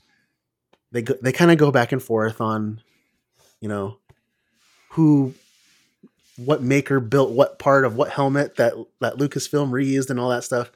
they 0.91 1.01
go, 1.01 1.13
they 1.21 1.31
kind 1.31 1.51
of 1.51 1.57
go 1.57 1.71
back 1.71 1.91
and 1.91 2.01
forth 2.01 2.39
on, 2.39 2.81
you 3.59 3.67
know, 3.67 3.97
who, 4.91 5.33
what 6.37 6.61
maker 6.63 6.99
built 7.01 7.31
what 7.31 7.59
part 7.59 7.83
of 7.85 7.95
what 7.97 8.09
helmet 8.11 8.55
that 8.55 8.73
that 9.01 9.17
Lucasfilm 9.17 9.71
reused 9.71 10.09
and 10.09 10.19
all 10.19 10.29
that 10.29 10.43
stuff. 10.45 10.71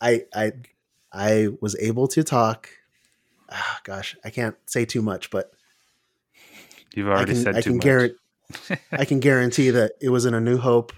I 0.00 0.24
I 0.34 0.52
I 1.12 1.48
was 1.60 1.76
able 1.80 2.06
to 2.08 2.22
talk. 2.22 2.68
Ah, 3.50 3.80
gosh, 3.82 4.16
I 4.24 4.30
can't 4.30 4.56
say 4.66 4.84
too 4.84 5.02
much, 5.02 5.30
but 5.30 5.52
You've 6.94 7.08
already 7.08 7.32
can 7.32 7.42
said 7.42 7.56
I 7.56 7.60
too 7.60 7.70
can 7.70 7.76
much. 7.76 7.84
guarantee 7.84 8.16
I 8.92 9.04
can 9.04 9.20
guarantee 9.20 9.70
that 9.70 9.92
it 10.00 10.08
was 10.08 10.24
in 10.24 10.34
a 10.34 10.40
New 10.40 10.58
Hope. 10.58 10.92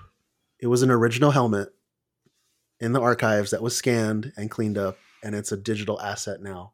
It 0.61 0.68
was 0.68 0.83
an 0.83 0.90
original 0.90 1.31
helmet 1.31 1.70
in 2.79 2.92
the 2.92 3.00
archives 3.00 3.50
that 3.50 3.62
was 3.62 3.76
scanned 3.76 4.33
and 4.37 4.50
cleaned 4.50 4.79
up, 4.79 4.98
and 5.24 5.35
it's 5.35 5.53
a 5.53 5.57
digital 5.57 6.00
asset 6.00 6.42
now 6.42 6.72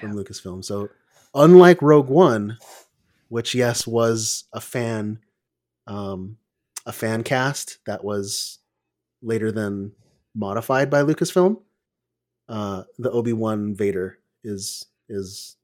from 0.00 0.14
Lucasfilm. 0.14 0.64
So, 0.64 0.90
unlike 1.34 1.80
Rogue 1.82 2.08
One, 2.08 2.58
which 3.28 3.54
yes 3.54 3.86
was 3.86 4.44
a 4.52 4.60
fan, 4.60 5.20
um, 5.86 6.36
a 6.84 6.92
fan 6.92 7.22
cast 7.22 7.78
that 7.86 8.04
was 8.04 8.58
later 9.22 9.50
then 9.50 9.92
modified 10.34 10.90
by 10.90 11.02
Lucasfilm, 11.02 11.60
uh, 12.48 12.84
the 12.98 13.10
Obi 13.10 13.32
Wan 13.32 13.74
Vader 13.74 14.18
is 14.44 14.86
is 15.08 15.56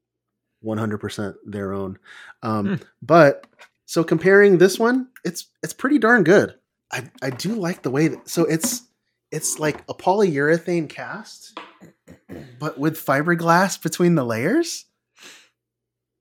one 0.65 0.77
hundred 0.77 0.97
percent 0.97 1.35
their 1.45 1.71
own. 1.73 1.97
Um, 2.43 2.65
Hmm. 2.65 2.83
But 3.01 3.47
so 3.85 4.03
comparing 4.03 4.57
this 4.57 4.77
one, 4.79 5.07
it's 5.23 5.47
it's 5.63 5.73
pretty 5.73 5.99
darn 5.99 6.23
good. 6.23 6.55
I 6.91 7.09
I 7.21 7.29
do 7.29 7.55
like 7.55 7.83
the 7.83 7.91
way 7.91 8.09
that 8.09 8.27
so 8.27 8.43
it's 8.45 8.83
it's 9.31 9.59
like 9.59 9.83
a 9.87 9.93
polyurethane 9.93 10.89
cast, 10.89 11.57
but 12.59 12.77
with 12.77 12.97
fiberglass 13.03 13.81
between 13.81 14.15
the 14.15 14.25
layers. 14.25 14.85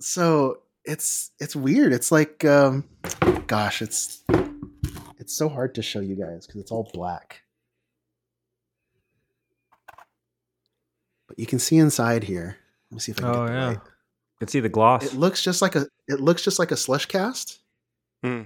So 0.00 0.58
it's 0.84 1.30
it's 1.40 1.56
weird. 1.56 1.92
It's 1.92 2.12
like 2.12 2.44
um 2.44 2.84
gosh, 3.46 3.80
it's 3.82 4.22
it's 5.18 5.34
so 5.34 5.48
hard 5.48 5.74
to 5.76 5.82
show 5.82 6.00
you 6.00 6.16
guys 6.16 6.46
because 6.46 6.60
it's 6.60 6.70
all 6.70 6.90
black. 6.92 7.42
But 11.26 11.38
you 11.38 11.46
can 11.46 11.58
see 11.58 11.78
inside 11.78 12.24
here. 12.24 12.58
Let 12.90 12.96
me 12.96 13.00
see 13.00 13.12
if 13.12 13.18
I 13.18 13.22
can 13.22 13.30
Oh 13.30 13.46
get 13.46 13.52
the 13.52 13.58
yeah, 13.58 13.66
light. 13.68 13.78
You 14.34 14.46
can 14.46 14.48
see 14.48 14.60
the 14.60 14.68
gloss. 14.68 15.04
It 15.04 15.14
looks 15.14 15.42
just 15.42 15.62
like 15.62 15.74
a 15.76 15.86
it 16.08 16.20
looks 16.20 16.42
just 16.42 16.58
like 16.58 16.70
a 16.70 16.76
slush 16.76 17.06
cast. 17.06 17.60
Hmm. 18.22 18.42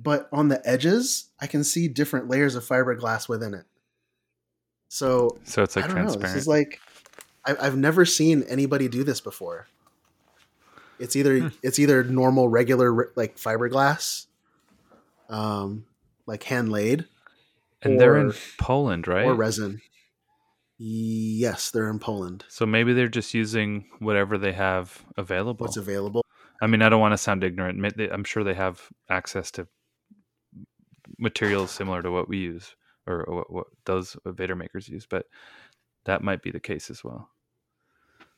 But 0.00 0.28
on 0.32 0.48
the 0.48 0.60
edges, 0.68 1.28
I 1.40 1.46
can 1.48 1.64
see 1.64 1.88
different 1.88 2.28
layers 2.28 2.54
of 2.54 2.64
fiberglass 2.64 3.28
within 3.28 3.52
it. 3.54 3.64
So 4.88 5.38
So 5.44 5.62
it's 5.62 5.76
like 5.76 5.84
I 5.84 5.88
don't 5.88 5.96
know. 5.96 6.02
transparent. 6.04 6.34
This 6.34 6.42
is 6.42 6.48
like 6.48 6.80
I, 7.44 7.56
I've 7.60 7.76
never 7.76 8.04
seen 8.04 8.42
anybody 8.48 8.88
do 8.88 9.04
this 9.04 9.20
before. 9.20 9.66
It's 10.98 11.14
either 11.14 11.38
Hmm. 11.40 11.48
it's 11.62 11.78
either 11.78 12.02
normal 12.04 12.48
regular 12.48 13.12
like 13.16 13.36
fiberglass, 13.36 14.26
um, 15.28 15.84
like 16.26 16.42
hand 16.44 16.70
laid, 16.72 17.04
and 17.82 18.00
they're 18.00 18.16
in 18.16 18.32
Poland, 18.58 19.06
right? 19.06 19.24
or 19.26 19.34
resin. 19.34 19.80
Yes, 20.78 21.70
they're 21.72 21.90
in 21.90 21.98
Poland. 21.98 22.44
so 22.48 22.64
maybe 22.64 22.92
they're 22.92 23.08
just 23.08 23.34
using 23.34 23.86
whatever 23.98 24.38
they 24.38 24.52
have 24.52 25.04
available. 25.16 25.64
What's 25.64 25.76
available? 25.76 26.24
I 26.62 26.66
mean, 26.68 26.82
I 26.82 26.88
don't 26.88 27.00
want 27.00 27.12
to 27.12 27.18
sound 27.18 27.42
ignorant. 27.44 27.84
I'm 28.12 28.24
sure 28.24 28.44
they 28.44 28.54
have 28.54 28.88
access 29.08 29.50
to 29.52 29.66
materials 31.18 31.70
similar 31.70 32.02
to 32.02 32.10
what 32.10 32.28
we 32.28 32.38
use 32.38 32.76
or 33.06 33.24
what, 33.28 33.52
what 33.52 33.66
those 33.86 34.16
Vader 34.24 34.54
makers 34.54 34.88
use, 34.88 35.06
but 35.06 35.26
that 36.04 36.22
might 36.22 36.42
be 36.42 36.50
the 36.50 36.60
case 36.60 36.90
as 36.90 37.02
well. 37.02 37.28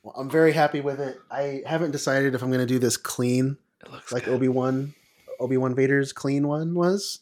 Well, 0.03 0.15
I'm 0.17 0.29
very 0.29 0.53
happy 0.53 0.81
with 0.81 0.99
it. 0.99 1.19
I 1.29 1.61
haven't 1.65 1.91
decided 1.91 2.33
if 2.33 2.41
I'm 2.41 2.49
going 2.49 2.59
to 2.59 2.65
do 2.65 2.79
this 2.79 2.97
clean, 2.97 3.57
It 3.85 3.91
looks 3.91 4.11
like. 4.11 4.27
Obi 4.27 4.47
Wan, 4.47 4.95
Obi 5.39 5.57
Wan 5.57 5.75
Vader's 5.75 6.11
clean 6.11 6.47
one 6.47 6.73
was, 6.73 7.19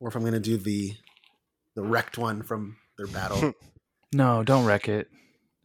or 0.00 0.08
if 0.08 0.16
I'm 0.16 0.22
going 0.22 0.32
to 0.34 0.40
do 0.40 0.56
the 0.56 0.94
the 1.74 1.82
wrecked 1.82 2.18
one 2.18 2.42
from 2.42 2.76
their 2.96 3.06
battle. 3.06 3.52
No, 4.12 4.42
don't 4.42 4.64
wreck 4.64 4.88
it. 4.88 5.08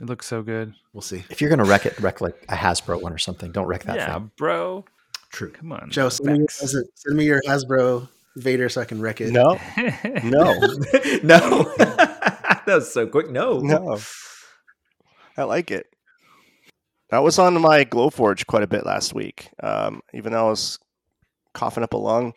It 0.02 0.06
looks 0.06 0.26
so 0.26 0.42
good. 0.42 0.74
we'll 0.92 1.02
see. 1.02 1.24
If 1.30 1.40
you're 1.40 1.50
gonna 1.50 1.64
wreck 1.64 1.86
it, 1.86 1.98
wreck 2.00 2.20
like 2.20 2.36
a 2.50 2.56
Hasbro 2.56 3.02
one 3.02 3.14
or 3.14 3.18
something. 3.18 3.52
Don't 3.52 3.68
wreck 3.68 3.84
that 3.84 3.96
yeah, 3.96 4.14
thing. 4.14 4.32
bro. 4.38 4.86
True. 5.32 5.52
Come 5.52 5.72
on, 5.72 5.90
Joe, 5.90 6.10
send 6.10 6.32
me, 6.32 6.40
your, 6.40 6.48
send 6.50 7.16
me 7.16 7.26
your 7.26 7.42
Hasbro 7.48 8.08
Vader 8.36 8.70
so 8.70 8.82
I 8.82 8.86
can 8.86 9.02
wreck 9.02 9.22
it. 9.22 9.32
No, 9.32 9.60
no, 10.24 10.54
no, 11.24 11.74
that 11.78 12.64
was 12.68 12.92
so 12.94 13.08
quick. 13.08 13.30
No, 13.30 13.60
no. 13.60 14.00
I 15.38 15.44
like 15.44 15.72
it. 15.72 15.88
That 17.10 17.24
was 17.24 17.40
on 17.40 17.60
my 17.62 17.86
Glowforge 17.86 18.46
quite 18.46 18.64
a 18.64 18.68
bit 18.68 18.86
last 18.86 19.14
week. 19.14 19.50
Um, 19.62 20.02
even 20.14 20.34
though 20.34 20.48
I 20.48 20.50
was 20.50 20.80
coughing 21.54 21.84
up 21.84 21.94
a 21.94 21.98
lung, 21.98 22.34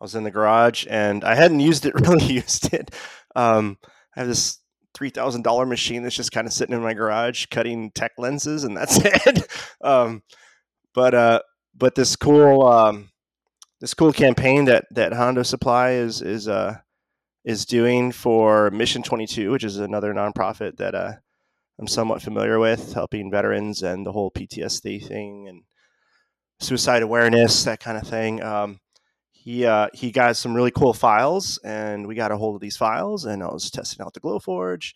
I 0.00 0.04
was 0.04 0.14
in 0.14 0.24
the 0.24 0.30
garage 0.30 0.86
and 0.88 1.24
I 1.24 1.34
hadn't 1.34 1.60
used 1.60 1.84
it, 1.86 1.94
really 1.94 2.24
used 2.24 2.72
it. 2.72 2.90
Um, 3.36 3.78
I 4.16 4.20
have 4.20 4.28
this 4.28 4.58
three 4.94 5.10
thousand 5.10 5.42
dollar 5.42 5.66
machine 5.66 6.02
that's 6.02 6.14
just 6.14 6.32
kind 6.32 6.46
of 6.46 6.52
sitting 6.52 6.74
in 6.74 6.82
my 6.82 6.94
garage 6.94 7.46
cutting 7.46 7.90
tech 7.90 8.12
lenses, 8.18 8.64
and 8.64 8.76
that's 8.76 8.98
it. 9.04 9.46
um, 9.82 10.22
but 10.94 11.14
uh, 11.14 11.40
but 11.74 11.94
this 11.94 12.16
cool 12.16 12.66
um, 12.66 13.10
this 13.80 13.94
cool 13.94 14.12
campaign 14.12 14.66
that 14.66 14.86
that 14.92 15.12
Hondo 15.12 15.42
Supply 15.42 15.92
is 15.92 16.22
is 16.22 16.48
uh, 16.48 16.78
is 17.44 17.66
doing 17.66 18.12
for 18.12 18.70
Mission 18.70 19.02
Twenty 19.02 19.26
Two, 19.26 19.50
which 19.50 19.64
is 19.64 19.78
another 19.78 20.14
nonprofit 20.14 20.76
that 20.76 20.94
uh, 20.94 21.12
I'm 21.78 21.88
somewhat 21.88 22.22
familiar 22.22 22.58
with, 22.58 22.92
helping 22.92 23.30
veterans 23.30 23.82
and 23.82 24.06
the 24.06 24.12
whole 24.12 24.30
PTSD 24.30 25.06
thing 25.06 25.48
and 25.48 25.62
suicide 26.60 27.02
awareness, 27.02 27.64
that 27.64 27.80
kind 27.80 27.98
of 27.98 28.06
thing. 28.06 28.42
Um, 28.42 28.80
he 29.44 29.66
uh, 29.66 29.88
he 29.92 30.10
got 30.10 30.36
some 30.36 30.54
really 30.54 30.70
cool 30.70 30.94
files, 30.94 31.58
and 31.58 32.06
we 32.06 32.14
got 32.14 32.32
a 32.32 32.36
hold 32.38 32.54
of 32.54 32.62
these 32.62 32.78
files, 32.78 33.26
and 33.26 33.42
I 33.42 33.48
was 33.48 33.70
testing 33.70 34.02
out 34.02 34.14
the 34.14 34.20
Glowforge, 34.20 34.94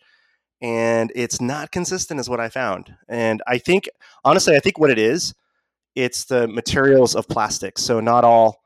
and 0.59 1.11
it's 1.13 1.39
not 1.39 1.71
consistent, 1.71 2.19
is 2.19 2.27
what 2.27 2.39
I 2.39 2.49
found. 2.49 2.95
And 3.07 3.43
I 3.45 3.59
think, 3.59 3.87
honestly, 4.25 4.55
I 4.55 4.59
think 4.59 4.79
what 4.79 4.89
it 4.89 4.97
is, 4.97 5.35
it's 5.95 6.25
the 6.25 6.47
materials 6.47 7.15
of 7.15 7.27
plastic. 7.27 7.77
So 7.77 7.99
not 7.99 8.23
all 8.23 8.63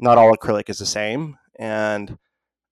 not 0.00 0.18
all 0.18 0.34
acrylic 0.36 0.68
is 0.68 0.78
the 0.78 0.86
same, 0.86 1.38
and 1.60 2.18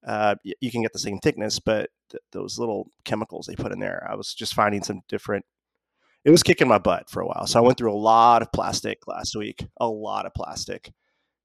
uh, 0.05 0.35
you 0.61 0.73
can 0.73 0.83
get 0.83 0.93
the 0.93 0.99
same 0.99 1.19
thickness, 1.19 1.61
but 1.61 1.91
th- 2.11 2.23
those 2.33 2.59
little 2.59 2.91
chemicals 3.05 3.47
they 3.47 3.55
put 3.55 3.71
in 3.71 3.79
there, 3.79 4.05
I 4.11 4.17
was 4.17 4.35
just 4.35 4.55
finding 4.55 4.83
some 4.83 5.03
different. 5.09 5.45
It 6.25 6.31
was 6.33 6.43
kicking 6.43 6.67
my 6.67 6.79
butt 6.79 7.09
for 7.09 7.21
a 7.21 7.27
while, 7.27 7.47
so 7.47 7.61
I 7.61 7.63
went 7.63 7.79
through 7.79 7.93
a 7.93 7.95
lot 7.95 8.43
of 8.43 8.51
plastic 8.51 9.07
last 9.07 9.37
week, 9.37 9.65
a 9.79 9.89
lot 9.89 10.27
of 10.27 10.35
plastic, 10.35 10.93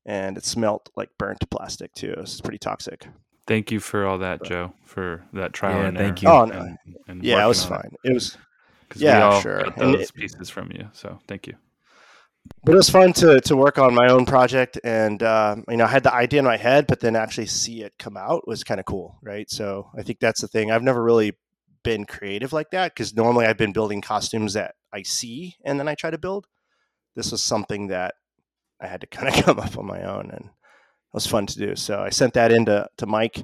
and 0.05 0.37
it 0.37 0.45
smelled 0.45 0.89
like 0.95 1.09
burnt 1.17 1.49
plastic 1.49 1.93
too. 1.93 2.11
It 2.11 2.17
was 2.19 2.41
pretty 2.41 2.57
toxic. 2.59 3.07
Thank 3.45 3.71
you 3.71 3.79
for 3.79 4.05
all 4.05 4.19
that, 4.19 4.43
Joe, 4.43 4.73
for 4.85 5.23
that 5.33 5.51
trial 5.53 5.79
Yeah, 5.81 5.87
and 5.87 5.97
thank 5.97 6.23
error 6.23 6.33
you. 6.33 6.41
Oh, 6.41 6.45
no. 6.45 6.59
and- 6.61 6.77
and 7.07 7.23
Yeah, 7.23 7.43
it 7.43 7.47
was 7.47 7.69
working 7.69 7.89
fine. 7.91 7.95
It 8.05 8.13
was, 8.13 8.37
'Cause 8.89 9.01
Yeah, 9.01 9.17
we 9.17 9.23
all 9.23 9.41
sure. 9.41 9.63
got 9.63 9.75
those 9.77 10.01
it- 10.09 10.13
pieces 10.13 10.49
from 10.49 10.71
you. 10.71 10.87
So 10.93 11.19
thank 11.27 11.47
you. 11.47 11.55
but 12.65 12.73
it 12.73 12.75
was 12.75 12.89
fun 12.89 13.13
to 13.13 13.39
to 13.41 13.55
work 13.55 13.77
on 13.77 13.93
my 13.95 14.07
own 14.09 14.25
project, 14.25 14.77
and 14.83 15.23
uh, 15.23 15.55
you 15.69 15.77
know, 15.77 15.85
I 15.85 15.87
had 15.87 16.03
the 16.03 16.13
idea 16.13 16.39
in 16.39 16.45
my 16.45 16.57
head, 16.57 16.87
but 16.87 16.99
then 16.99 17.15
actually 17.15 17.45
see 17.47 17.83
it 17.83 17.93
come 17.97 18.17
out 18.17 18.45
was 18.47 18.63
kind 18.65 18.79
of 18.81 18.85
cool, 18.85 19.17
right? 19.23 19.49
So 19.49 19.89
I 19.97 20.03
think 20.03 20.19
that's 20.19 20.41
the 20.41 20.47
thing. 20.49 20.69
I've 20.69 20.83
never 20.83 21.01
really 21.03 21.37
been 21.83 22.05
creative 22.05 22.51
like 22.53 22.69
that 22.71 22.93
because 22.93 23.13
normally 23.15 23.45
I've 23.45 23.57
been 23.57 23.71
building 23.73 24.01
costumes 24.01 24.53
that 24.53 24.75
I 24.93 25.03
see 25.03 25.55
and 25.65 25.79
then 25.79 25.87
I 25.87 25.95
try 25.95 26.11
to 26.11 26.17
build. 26.17 26.47
This 27.15 27.31
was 27.31 27.41
something 27.43 27.87
that 27.87 28.15
I 28.83 28.87
had 28.87 29.01
to 29.01 29.07
kind 29.15 29.27
of 29.27 29.43
come 29.43 29.59
up 29.59 29.77
on 29.77 29.85
my 29.85 30.03
own, 30.03 30.29
and 30.31 30.45
it 30.45 31.13
was 31.13 31.25
fun 31.25 31.45
to 31.47 31.57
do. 31.57 31.75
So 31.75 32.01
I 32.01 32.09
sent 32.09 32.33
that 32.33 32.51
into 32.51 32.87
to 32.97 33.05
Mike, 33.05 33.43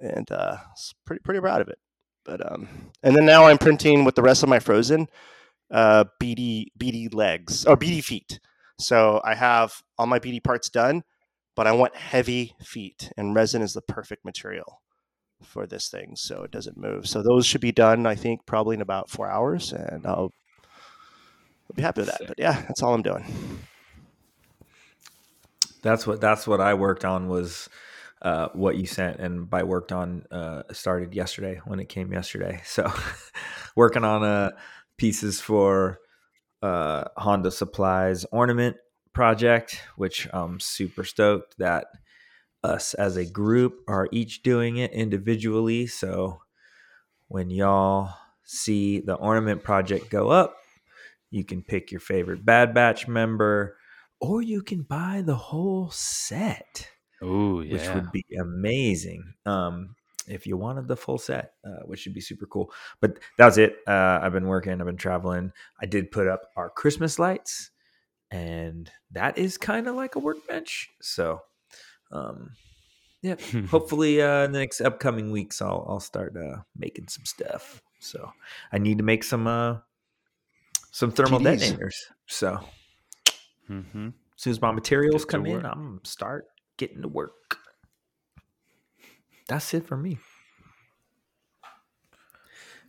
and 0.00 0.30
uh, 0.32 0.56
was 0.70 0.94
pretty 1.04 1.20
pretty 1.22 1.40
proud 1.40 1.60
of 1.60 1.68
it. 1.68 1.78
But 2.24 2.50
um, 2.50 2.68
and 3.02 3.14
then 3.14 3.26
now 3.26 3.46
I'm 3.46 3.58
printing 3.58 4.04
with 4.04 4.14
the 4.14 4.22
rest 4.22 4.42
of 4.42 4.48
my 4.48 4.58
Frozen 4.58 5.08
uh, 5.70 6.04
beady 6.18 6.72
beady 6.76 7.08
legs 7.08 7.64
or 7.66 7.76
beady 7.76 8.00
feet. 8.00 8.40
So 8.78 9.20
I 9.24 9.34
have 9.34 9.82
all 9.98 10.06
my 10.06 10.18
beady 10.18 10.40
parts 10.40 10.70
done, 10.70 11.02
but 11.54 11.66
I 11.66 11.72
want 11.72 11.94
heavy 11.96 12.54
feet, 12.62 13.12
and 13.16 13.34
resin 13.34 13.62
is 13.62 13.74
the 13.74 13.82
perfect 13.82 14.24
material 14.24 14.80
for 15.42 15.66
this 15.66 15.88
thing, 15.88 16.16
so 16.16 16.42
it 16.42 16.50
doesn't 16.50 16.76
move. 16.76 17.06
So 17.06 17.22
those 17.22 17.46
should 17.46 17.60
be 17.60 17.72
done, 17.72 18.06
I 18.06 18.14
think, 18.14 18.46
probably 18.46 18.74
in 18.74 18.80
about 18.80 19.10
four 19.10 19.30
hours, 19.30 19.72
and 19.72 20.06
I'll, 20.06 20.32
I'll 20.62 21.74
be 21.74 21.82
happy 21.82 22.02
with 22.02 22.08
that. 22.08 22.18
Sick. 22.18 22.28
But 22.28 22.38
yeah, 22.38 22.62
that's 22.62 22.82
all 22.82 22.94
I'm 22.94 23.02
doing. 23.02 23.24
That's 25.82 26.06
what 26.06 26.20
that's 26.20 26.46
what 26.46 26.60
I 26.60 26.74
worked 26.74 27.04
on 27.04 27.28
was 27.28 27.68
uh, 28.22 28.48
what 28.52 28.76
you 28.76 28.86
sent, 28.86 29.18
and 29.18 29.48
by 29.48 29.62
worked 29.62 29.92
on 29.92 30.24
uh, 30.30 30.62
started 30.72 31.14
yesterday 31.14 31.60
when 31.64 31.80
it 31.80 31.88
came 31.88 32.12
yesterday. 32.12 32.62
So 32.66 32.92
working 33.76 34.04
on 34.04 34.22
uh, 34.22 34.50
pieces 34.96 35.40
for 35.40 36.00
uh, 36.62 37.04
Honda 37.16 37.50
Supplies 37.50 38.24
ornament 38.26 38.76
project, 39.12 39.82
which 39.96 40.28
I'm 40.32 40.60
super 40.60 41.04
stoked 41.04 41.58
that 41.58 41.86
us 42.62 42.94
as 42.94 43.16
a 43.16 43.24
group 43.24 43.80
are 43.88 44.08
each 44.12 44.42
doing 44.42 44.76
it 44.76 44.92
individually. 44.92 45.86
So 45.86 46.42
when 47.28 47.50
y'all 47.50 48.12
see 48.44 49.00
the 49.00 49.14
ornament 49.14 49.62
project 49.62 50.10
go 50.10 50.30
up, 50.30 50.56
you 51.30 51.44
can 51.44 51.62
pick 51.62 51.90
your 51.90 52.00
favorite 52.00 52.44
Bad 52.44 52.74
Batch 52.74 53.08
member, 53.08 53.76
or 54.20 54.42
you 54.42 54.62
can 54.62 54.82
buy 54.82 55.22
the 55.24 55.34
whole 55.36 55.90
set, 55.90 56.88
Oh 57.22 57.60
yeah. 57.60 57.72
which 57.72 57.94
would 57.94 58.12
be 58.12 58.24
amazing. 58.40 59.34
Um, 59.46 59.94
if 60.28 60.46
you 60.46 60.56
wanted 60.56 60.86
the 60.86 60.96
full 60.96 61.18
set, 61.18 61.54
uh, 61.64 61.80
which 61.86 62.04
would 62.04 62.14
be 62.14 62.20
super 62.20 62.46
cool. 62.46 62.72
But 63.00 63.18
that 63.38 63.46
was 63.46 63.58
it. 63.58 63.76
Uh, 63.86 64.20
I've 64.22 64.32
been 64.32 64.46
working. 64.46 64.72
I've 64.80 64.86
been 64.86 64.96
traveling. 64.96 65.52
I 65.80 65.86
did 65.86 66.10
put 66.12 66.28
up 66.28 66.42
our 66.56 66.70
Christmas 66.70 67.18
lights, 67.18 67.70
and 68.30 68.90
that 69.10 69.38
is 69.38 69.58
kind 69.58 69.88
of 69.88 69.96
like 69.96 70.14
a 70.14 70.20
workbench. 70.20 70.88
So, 71.00 71.40
um, 72.12 72.50
yeah. 73.22 73.36
Hopefully, 73.70 74.22
uh, 74.22 74.44
in 74.44 74.52
the 74.52 74.60
next 74.60 74.80
upcoming 74.80 75.30
weeks, 75.32 75.60
I'll 75.60 75.84
I'll 75.88 76.00
start 76.00 76.36
uh, 76.36 76.58
making 76.76 77.08
some 77.08 77.24
stuff. 77.24 77.82
So 77.98 78.30
I 78.72 78.78
need 78.78 78.98
to 78.98 79.04
make 79.04 79.24
some 79.24 79.46
uh, 79.46 79.78
some 80.92 81.10
thermal 81.10 81.40
TDs. 81.40 81.58
detonators. 81.58 82.06
So 82.26 82.60
hmm 83.70 84.08
as 84.08 84.42
soon 84.42 84.50
as 84.52 84.60
my 84.60 84.72
materials 84.72 85.24
Get 85.24 85.30
to 85.32 85.36
come 85.36 85.46
in. 85.46 85.66
I'm 85.66 85.86
gonna 85.86 85.98
start 86.04 86.46
getting 86.78 87.02
to 87.02 87.08
work. 87.08 87.58
That's 89.48 89.74
it 89.74 89.86
for 89.86 89.96
me. 89.96 90.18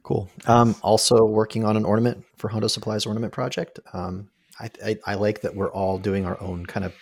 Cool. 0.03 0.29
Um, 0.47 0.75
also 0.82 1.25
working 1.25 1.63
on 1.65 1.77
an 1.77 1.86
ornament 1.86 2.23
for 2.38 2.47
Honda 2.47 2.69
Supplies 2.69 3.05
ornament 3.05 3.34
project. 3.34 3.79
Um, 3.93 4.29
I, 4.59 4.69
I, 4.84 4.97
I 5.05 5.13
like 5.15 5.41
that 5.41 5.55
we're 5.55 5.71
all 5.71 5.97
doing 5.97 6.25
our 6.25 6.41
own 6.41 6.65
kind 6.65 6.86
of 6.86 6.93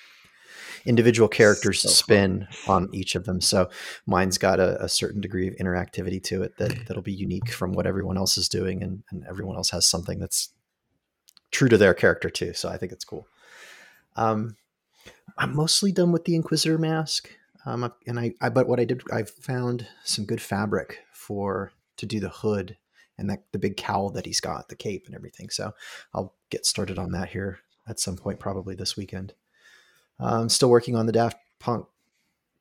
individual 0.85 1.27
characters 1.29 1.81
So 1.81 1.89
fun. 1.89 1.95
spin 1.95 2.47
on 2.67 2.89
each 2.93 3.15
of 3.15 3.25
them. 3.25 3.41
So 3.41 3.69
mine's 4.05 4.37
got 4.37 4.59
a, 4.59 4.83
a 4.83 4.89
certain 4.89 5.21
degree 5.21 5.47
of 5.47 5.55
interactivity 5.55 6.21
to 6.23 6.43
it 6.43 6.57
that 6.57 6.73
that'll 6.87 7.03
be 7.03 7.13
unique 7.13 7.51
from 7.51 7.73
what 7.73 7.85
everyone 7.87 8.17
else 8.17 8.37
is 8.37 8.49
doing, 8.49 8.81
and, 8.83 9.03
and 9.11 9.25
everyone 9.29 9.55
else 9.55 9.69
has 9.69 9.85
something 9.85 10.19
that's 10.19 10.49
true 11.51 11.69
to 11.69 11.77
their 11.77 11.93
character 11.93 12.29
too. 12.29 12.53
So 12.53 12.69
I 12.69 12.77
think 12.77 12.91
it's 12.91 13.05
cool. 13.05 13.27
Um, 14.19 14.57
I'm 15.37 15.55
mostly 15.55 15.93
done 15.93 16.11
with 16.11 16.25
the 16.25 16.35
Inquisitor 16.35 16.77
mask. 16.77 17.29
Um, 17.65 17.91
and 18.05 18.19
I, 18.19 18.33
I, 18.41 18.49
but 18.49 18.67
what 18.67 18.79
I 18.79 18.85
did, 18.85 19.01
I 19.11 19.23
found 19.23 19.87
some 20.03 20.25
good 20.25 20.41
fabric 20.41 20.99
for 21.13 21.71
to 21.97 22.05
do 22.05 22.19
the 22.19 22.29
hood 22.29 22.77
and 23.17 23.29
that 23.29 23.43
the 23.51 23.59
big 23.59 23.77
cowl 23.77 24.09
that 24.11 24.25
he's 24.25 24.41
got, 24.41 24.69
the 24.69 24.75
cape 24.75 25.05
and 25.05 25.15
everything. 25.15 25.49
So 25.49 25.71
I'll 26.13 26.33
get 26.49 26.65
started 26.65 26.99
on 26.99 27.11
that 27.11 27.29
here 27.29 27.59
at 27.87 27.99
some 27.99 28.17
point, 28.17 28.39
probably 28.39 28.75
this 28.75 28.97
weekend. 28.97 29.33
I'm 30.19 30.49
still 30.49 30.69
working 30.69 30.95
on 30.95 31.05
the 31.05 31.13
Daft 31.13 31.37
Punk 31.59 31.85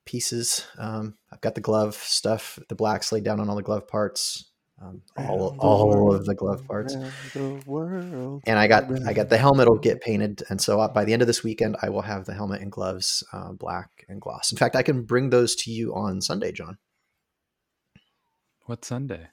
pieces. 0.04 0.64
Um, 0.78 1.16
I've 1.32 1.40
got 1.40 1.54
the 1.54 1.61
glove 1.61 1.94
stuff, 1.94 2.59
the 2.68 2.74
blacks 2.74 3.11
laid 3.12 3.24
down 3.24 3.40
on 3.40 3.48
all 3.48 3.56
the 3.56 3.62
glove 3.62 3.88
parts, 3.88 4.46
um, 4.81 5.03
all 5.16 5.57
all 5.59 6.14
of 6.14 6.24
the 6.24 6.35
glove 6.35 6.66
parts, 6.66 6.95
The 7.35 7.62
world. 7.66 8.43
and 8.47 8.59
I 8.59 8.66
got 8.68 8.85
I 9.07 9.12
got 9.12 9.29
the 9.29 9.37
helmet 9.39 9.68
will 9.68 9.79
get 9.79 10.01
painted, 10.01 10.43
and 10.51 10.61
so 10.61 10.81
uh, 10.81 10.89
by 10.89 11.05
the 11.05 11.12
end 11.12 11.22
of 11.22 11.26
this 11.26 11.43
weekend, 11.43 11.76
I 11.83 11.89
will 11.89 12.03
have 12.03 12.24
the 12.26 12.35
helmet 12.35 12.61
and 12.61 12.70
gloves 12.70 13.24
uh, 13.33 13.53
black 13.53 14.05
and 14.09 14.20
gloss. 14.20 14.53
In 14.53 14.59
fact, 14.59 14.76
I 14.76 14.83
can 14.83 15.03
bring 15.05 15.31
those 15.31 15.55
to 15.57 15.70
you 15.72 15.95
on 15.95 16.20
Sunday, 16.20 16.53
John, 16.53 16.79
What 18.66 18.85
Sunday? 18.85 19.29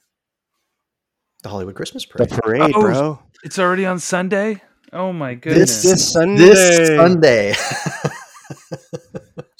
the 1.42 1.50
Hollywood 1.50 1.76
Christmas 1.76 2.04
The 2.06 2.26
parade. 2.26 2.30
parade, 2.42 2.74
Oh, 2.74 2.80
bro. 2.80 3.18
It's 3.44 3.58
already 3.58 3.86
on 3.86 3.98
Sunday. 4.00 4.62
Oh 4.92 5.12
my 5.12 5.34
goodness! 5.34 5.82
This 5.82 5.92
This 5.92 6.12
Sunday. 6.12 6.48
this 6.48 6.86
Sunday. 6.96 7.54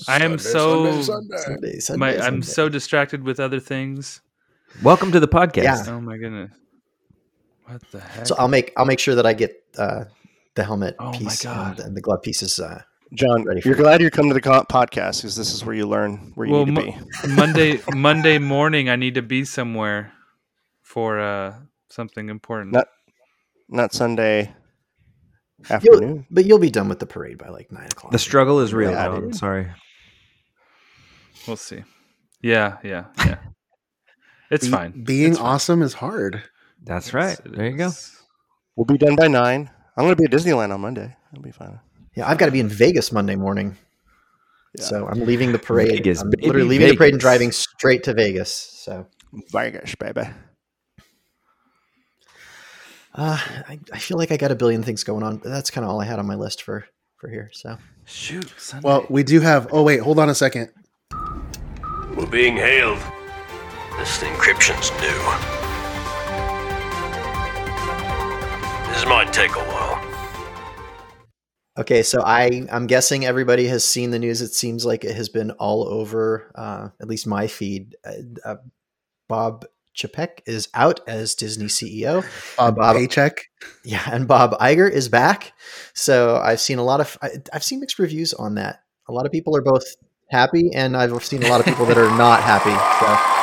I 0.08 0.24
am 0.24 0.38
so 0.38 1.02
Sunday, 1.02 1.78
Sunday, 1.80 1.98
my, 1.98 2.18
I'm 2.18 2.42
so 2.42 2.68
distracted 2.68 3.22
with 3.24 3.40
other 3.40 3.60
things. 3.60 4.20
Welcome 4.82 5.12
to 5.12 5.20
the 5.20 5.28
podcast. 5.28 5.62
Yeah. 5.64 5.84
Oh 5.88 6.00
my 6.00 6.16
goodness! 6.18 6.50
What 7.64 7.82
the 7.92 8.00
heck? 8.00 8.26
So 8.26 8.34
I'll 8.38 8.48
make 8.48 8.72
I'll 8.76 8.84
make 8.84 8.98
sure 8.98 9.14
that 9.14 9.26
I 9.26 9.32
get 9.32 9.62
uh, 9.78 10.04
the 10.54 10.64
helmet 10.64 10.96
Oh 10.98 11.12
my 11.12 11.18
piece 11.18 11.44
God. 11.44 11.78
And, 11.78 11.88
and 11.88 11.96
the 11.96 12.00
glove 12.00 12.22
pieces. 12.22 12.58
Uh, 12.58 12.82
John, 13.14 13.44
Ready 13.44 13.60
for 13.60 13.68
you're 13.68 13.76
it. 13.76 13.80
glad 13.80 14.00
you 14.02 14.10
come 14.10 14.28
to 14.28 14.34
the 14.34 14.40
co- 14.40 14.64
podcast 14.64 15.18
because 15.22 15.36
this 15.36 15.52
is 15.54 15.64
where 15.64 15.74
you 15.74 15.86
learn 15.86 16.32
where 16.34 16.46
you 16.46 16.52
well, 16.52 16.66
need 16.66 16.74
to 16.74 16.86
Mo- 16.86 16.98
be. 17.24 17.28
Monday 17.34 17.80
Monday 17.94 18.38
morning, 18.38 18.88
I 18.90 18.96
need 18.96 19.14
to 19.14 19.22
be 19.22 19.44
somewhere 19.44 20.12
for 20.82 21.20
uh, 21.20 21.54
something 21.88 22.28
important. 22.28 22.72
Not- 22.72 22.88
Not 23.68 23.92
Sunday 23.94 24.54
you'll, 25.70 25.72
afternoon. 25.72 26.26
but 26.30 26.44
you'll 26.44 26.58
be 26.58 26.70
done 26.70 26.88
with 26.88 26.98
the 26.98 27.06
parade 27.06 27.38
by 27.38 27.48
like 27.48 27.70
nine 27.72 27.86
o'clock. 27.86 28.12
The 28.12 28.18
struggle 28.18 28.60
is 28.60 28.74
real, 28.74 28.90
Yeah, 28.90 29.06
John. 29.06 29.32
Sorry. 29.32 29.68
We'll 31.46 31.56
see. 31.56 31.84
Yeah, 32.42 32.78
yeah, 32.82 33.04
yeah. 33.24 33.38
It's 34.50 34.66
Be- 34.66 34.70
fine. 34.72 35.04
Being 35.04 35.30
It's 35.32 35.38
fine. 35.38 35.46
awesome 35.46 35.82
is 35.82 35.94
hard. 35.94 36.42
That's 36.84 37.12
right. 37.14 37.38
There 37.44 37.66
you 37.68 37.76
go. 37.76 37.90
We'll 38.76 38.84
be 38.84 38.98
done 38.98 39.16
by 39.16 39.28
nine. 39.28 39.70
I'm 39.96 40.04
going 40.04 40.14
to 40.14 40.20
be 40.20 40.24
at 40.24 40.30
Disneyland 40.30 40.72
on 40.72 40.80
Monday. 40.80 41.16
I'll 41.34 41.42
be 41.42 41.50
fine. 41.50 41.80
yeah, 42.14 42.28
I've 42.28 42.38
got 42.38 42.46
to 42.46 42.52
be 42.52 42.60
in 42.60 42.68
Vegas 42.68 43.10
Monday 43.12 43.34
morning. 43.34 43.76
So 44.78 45.06
I'm 45.08 45.24
leaving 45.24 45.52
the 45.52 45.58
parade. 45.58 45.90
Vegas, 45.90 46.20
I'm 46.20 46.28
literally 46.30 46.68
leaving 46.68 46.88
the 46.88 46.96
parade 46.96 47.14
and 47.14 47.20
driving 47.20 47.50
straight 47.50 48.02
to 48.04 48.12
Vegas. 48.12 48.50
So 48.50 49.06
Vegas, 49.50 49.94
baby. 49.94 50.28
uh, 53.14 53.38
I, 53.68 53.78
I 53.92 53.98
feel 53.98 54.18
like 54.18 54.30
I 54.32 54.36
got 54.36 54.50
a 54.50 54.54
billion 54.54 54.82
things 54.82 55.02
going 55.02 55.22
on, 55.22 55.38
but 55.38 55.48
that's 55.48 55.70
kind 55.70 55.84
of 55.84 55.90
all 55.90 56.00
I 56.00 56.04
had 56.04 56.18
on 56.18 56.26
my 56.26 56.34
list 56.34 56.62
for 56.62 56.84
for 57.16 57.28
here. 57.30 57.48
So 57.54 57.78
Shoot. 58.04 58.52
Sunday. 58.58 58.86
Well, 58.86 59.06
we 59.08 59.22
do 59.22 59.40
have. 59.40 59.68
Oh 59.72 59.82
wait, 59.82 60.00
hold 60.00 60.18
on 60.18 60.28
a 60.28 60.34
second. 60.34 60.68
We're 62.14 62.26
being 62.26 62.56
hailed. 62.56 62.98
This 63.98 64.18
encryption's 64.18 64.90
new. 65.00 65.56
This 68.92 69.06
might 69.06 69.32
take 69.32 69.52
a 69.56 69.60
while. 69.60 70.02
Okay, 71.78 72.02
so 72.02 72.22
I 72.22 72.66
I'm 72.70 72.86
guessing 72.86 73.24
everybody 73.24 73.66
has 73.68 73.86
seen 73.86 74.10
the 74.10 74.18
news. 74.18 74.42
It 74.42 74.52
seems 74.52 74.84
like 74.84 75.04
it 75.04 75.16
has 75.16 75.30
been 75.30 75.50
all 75.52 75.88
over, 75.88 76.52
uh, 76.54 76.88
at 77.00 77.08
least 77.08 77.26
my 77.26 77.46
feed. 77.46 77.96
Uh, 78.04 78.12
uh, 78.44 78.56
Bob 79.28 79.64
Chapek 79.96 80.40
is 80.44 80.68
out 80.74 81.00
as 81.08 81.34
Disney 81.34 81.66
CEO. 81.66 82.22
Bob, 82.58 82.76
Bob- 82.76 82.96
paycheck. 82.96 83.46
Yeah, 83.82 84.02
and 84.12 84.28
Bob 84.28 84.52
Iger 84.58 84.90
is 84.90 85.08
back. 85.08 85.54
So 85.94 86.36
I've 86.36 86.60
seen 86.60 86.78
a 86.78 86.84
lot 86.84 87.00
of 87.00 87.16
I, 87.22 87.30
I've 87.50 87.64
seen 87.64 87.80
mixed 87.80 87.98
reviews 87.98 88.34
on 88.34 88.56
that. 88.56 88.82
A 89.08 89.12
lot 89.12 89.24
of 89.24 89.32
people 89.32 89.56
are 89.56 89.62
both 89.62 89.84
happy, 90.28 90.70
and 90.74 90.96
I've 90.96 91.24
seen 91.24 91.42
a 91.44 91.48
lot 91.48 91.60
of 91.60 91.66
people 91.66 91.86
that 91.86 91.96
are 91.96 92.14
not 92.18 92.42
happy. 92.42 92.74
So. 93.00 93.35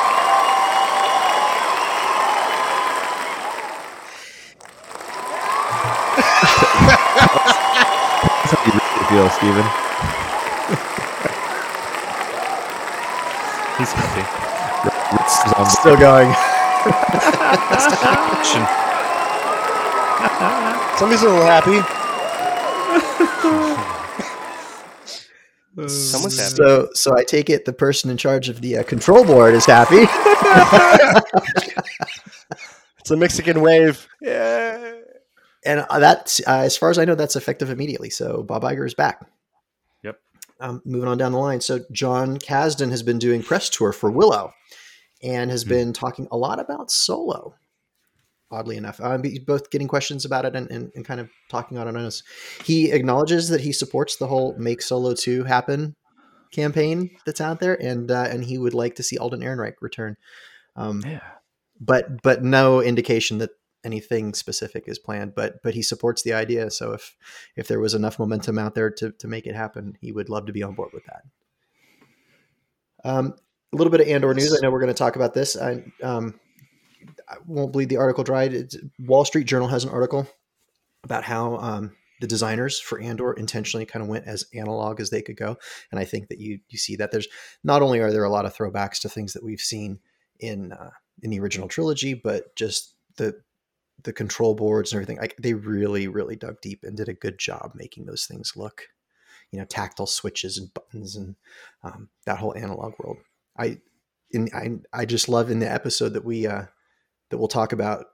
How 8.54 8.64
you 8.64 8.72
really 8.72 9.04
feel, 9.10 9.28
Steven. 9.30 9.66
He's 13.78 13.92
happy. 13.92 14.24
It's 15.20 15.78
Still 15.80 15.96
going. 15.96 16.32
Somebody's 20.96 21.22
a 21.22 21.28
little 21.28 21.44
happy. 21.44 21.80
Someone's 25.88 26.38
happy. 26.38 26.54
So, 26.54 26.88
so 26.94 27.16
I 27.16 27.24
take 27.24 27.50
it 27.50 27.64
the 27.64 27.72
person 27.72 28.10
in 28.10 28.16
charge 28.16 28.48
of 28.48 28.60
the 28.60 28.78
uh, 28.78 28.82
control 28.84 29.24
board 29.24 29.54
is 29.54 29.66
happy. 29.66 30.06
It's 33.04 33.10
a 33.10 33.18
Mexican 33.18 33.60
wave. 33.60 34.08
Yeah. 34.22 34.94
And 35.64 35.86
uh, 35.88 35.98
that's 35.98 36.40
uh, 36.46 36.58
as 36.58 36.76
far 36.76 36.90
as 36.90 36.98
I 36.98 37.04
know, 37.04 37.14
that's 37.14 37.36
effective 37.36 37.70
immediately. 37.70 38.10
So 38.10 38.42
Bob 38.42 38.62
Iger 38.62 38.86
is 38.86 38.94
back. 38.94 39.26
Yep. 40.02 40.20
Um, 40.60 40.82
moving 40.84 41.08
on 41.08 41.18
down 41.18 41.32
the 41.32 41.38
line. 41.38 41.60
So 41.60 41.80
Jon 41.90 42.36
Kasdan 42.38 42.90
has 42.90 43.02
been 43.02 43.18
doing 43.18 43.42
press 43.42 43.70
tour 43.70 43.92
for 43.92 44.10
Willow, 44.10 44.52
and 45.22 45.50
has 45.50 45.64
been 45.64 45.92
talking 45.92 46.28
a 46.30 46.36
lot 46.36 46.60
about 46.60 46.90
Solo. 46.90 47.54
Oddly 48.50 48.76
enough, 48.76 49.00
um, 49.00 49.22
both 49.46 49.70
getting 49.70 49.88
questions 49.88 50.24
about 50.24 50.44
it 50.44 50.54
and, 50.54 50.70
and, 50.70 50.92
and 50.94 51.04
kind 51.04 51.18
of 51.18 51.28
talking 51.48 51.76
on 51.78 51.88
it 51.88 51.96
on 51.96 52.04
us. 52.04 52.22
He 52.62 52.92
acknowledges 52.92 53.48
that 53.48 53.62
he 53.62 53.72
supports 53.72 54.16
the 54.16 54.26
whole 54.28 54.54
"Make 54.58 54.82
Solo 54.82 55.14
Two 55.14 55.42
Happen" 55.44 55.96
campaign 56.52 57.10
that's 57.26 57.40
out 57.40 57.58
there, 57.58 57.74
and 57.82 58.10
uh, 58.10 58.26
and 58.28 58.44
he 58.44 58.58
would 58.58 58.74
like 58.74 58.96
to 58.96 59.02
see 59.02 59.18
Alden 59.18 59.40
Ehrenreich 59.40 59.74
return. 59.80 60.16
Um, 60.76 61.02
Yeah. 61.04 61.20
but 61.80 62.22
but 62.22 62.44
no 62.44 62.80
indication 62.80 63.38
that 63.38 63.50
anything 63.84 64.34
specific 64.34 64.84
is 64.86 64.98
planned 64.98 65.34
but 65.34 65.62
but 65.62 65.74
he 65.74 65.82
supports 65.82 66.22
the 66.22 66.32
idea. 66.32 66.70
So 66.70 66.92
if 66.92 67.16
if 67.56 67.68
there 67.68 67.80
was 67.80 67.94
enough 67.94 68.18
momentum 68.18 68.58
out 68.58 68.74
there 68.74 68.90
to 68.90 69.12
to 69.12 69.28
make 69.28 69.46
it 69.46 69.54
happen 69.54 69.96
he 70.00 70.12
would 70.12 70.28
love 70.28 70.46
to 70.46 70.52
be 70.52 70.62
on 70.62 70.74
board 70.74 70.90
with 70.92 71.04
that. 71.04 71.22
Um 73.04 73.34
a 73.72 73.76
little 73.76 73.90
bit 73.90 74.00
of 74.00 74.08
andor 74.08 74.32
news. 74.34 74.56
I 74.56 74.62
know 74.62 74.70
we're 74.70 74.80
going 74.80 74.92
to 74.92 74.94
talk 74.94 75.16
about 75.16 75.34
this. 75.34 75.56
I 75.56 75.84
um 76.02 76.38
I 77.28 77.36
won't 77.46 77.72
bleed 77.72 77.88
the 77.88 77.96
article 77.96 78.24
dry. 78.24 78.44
It's, 78.44 78.76
wall 78.98 79.24
street 79.24 79.44
journal 79.44 79.68
has 79.68 79.84
an 79.84 79.90
article 79.90 80.26
about 81.02 81.24
how 81.24 81.56
um 81.58 81.96
the 82.20 82.26
designers 82.26 82.80
for 82.80 83.00
andor 83.00 83.32
intentionally 83.32 83.84
kind 83.84 84.02
of 84.02 84.08
went 84.08 84.26
as 84.26 84.46
analog 84.54 85.00
as 85.00 85.10
they 85.10 85.20
could 85.20 85.36
go. 85.36 85.56
And 85.90 86.00
i 86.00 86.04
think 86.04 86.28
that 86.28 86.38
you 86.38 86.60
you 86.68 86.78
see 86.78 86.96
that 86.96 87.10
there's 87.10 87.28
not 87.62 87.82
only 87.82 88.00
are 88.00 88.12
there 88.12 88.24
a 88.24 88.30
lot 88.30 88.46
of 88.46 88.56
throwbacks 88.56 89.00
to 89.00 89.08
things 89.08 89.32
that 89.32 89.44
we've 89.44 89.60
seen 89.60 89.98
in 90.40 90.72
uh, 90.72 90.90
in 91.22 91.30
the 91.30 91.40
original 91.40 91.68
trilogy, 91.68 92.14
but 92.14 92.54
just 92.56 92.94
the 93.16 93.40
the 94.02 94.12
control 94.12 94.54
boards 94.54 94.92
and 94.92 94.98
everything. 94.98 95.18
Like 95.20 95.36
they 95.38 95.54
really, 95.54 96.08
really 96.08 96.36
dug 96.36 96.60
deep 96.60 96.82
and 96.84 96.96
did 96.96 97.08
a 97.08 97.14
good 97.14 97.38
job 97.38 97.72
making 97.74 98.06
those 98.06 98.26
things 98.26 98.52
look, 98.56 98.88
you 99.50 99.58
know, 99.58 99.64
tactile 99.64 100.06
switches 100.06 100.58
and 100.58 100.72
buttons 100.74 101.16
and 101.16 101.36
um, 101.82 102.08
that 102.26 102.38
whole 102.38 102.56
analog 102.56 102.94
world. 102.98 103.18
I 103.58 103.78
in 104.30 104.48
I 104.54 104.78
I 104.92 105.04
just 105.04 105.28
love 105.28 105.50
in 105.50 105.60
the 105.60 105.70
episode 105.70 106.10
that 106.14 106.24
we 106.24 106.46
uh, 106.46 106.64
that 107.30 107.38
we'll 107.38 107.48
talk 107.48 107.72
about 107.72 108.06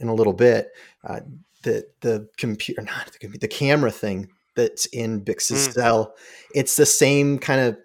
in 0.00 0.08
a 0.08 0.14
little 0.14 0.32
bit 0.34 0.70
uh, 1.04 1.20
the 1.62 1.86
the 2.00 2.28
computer 2.36 2.82
not 2.82 3.06
the 3.12 3.18
computer 3.18 3.40
the 3.40 3.48
camera 3.48 3.90
thing 3.90 4.28
that's 4.54 4.86
in 4.86 5.20
Bix's 5.20 5.68
Mm. 5.68 5.72
cell. 5.74 6.14
It's 6.54 6.76
the 6.76 6.84
same 6.86 7.38
kind 7.38 7.60
of 7.60 7.78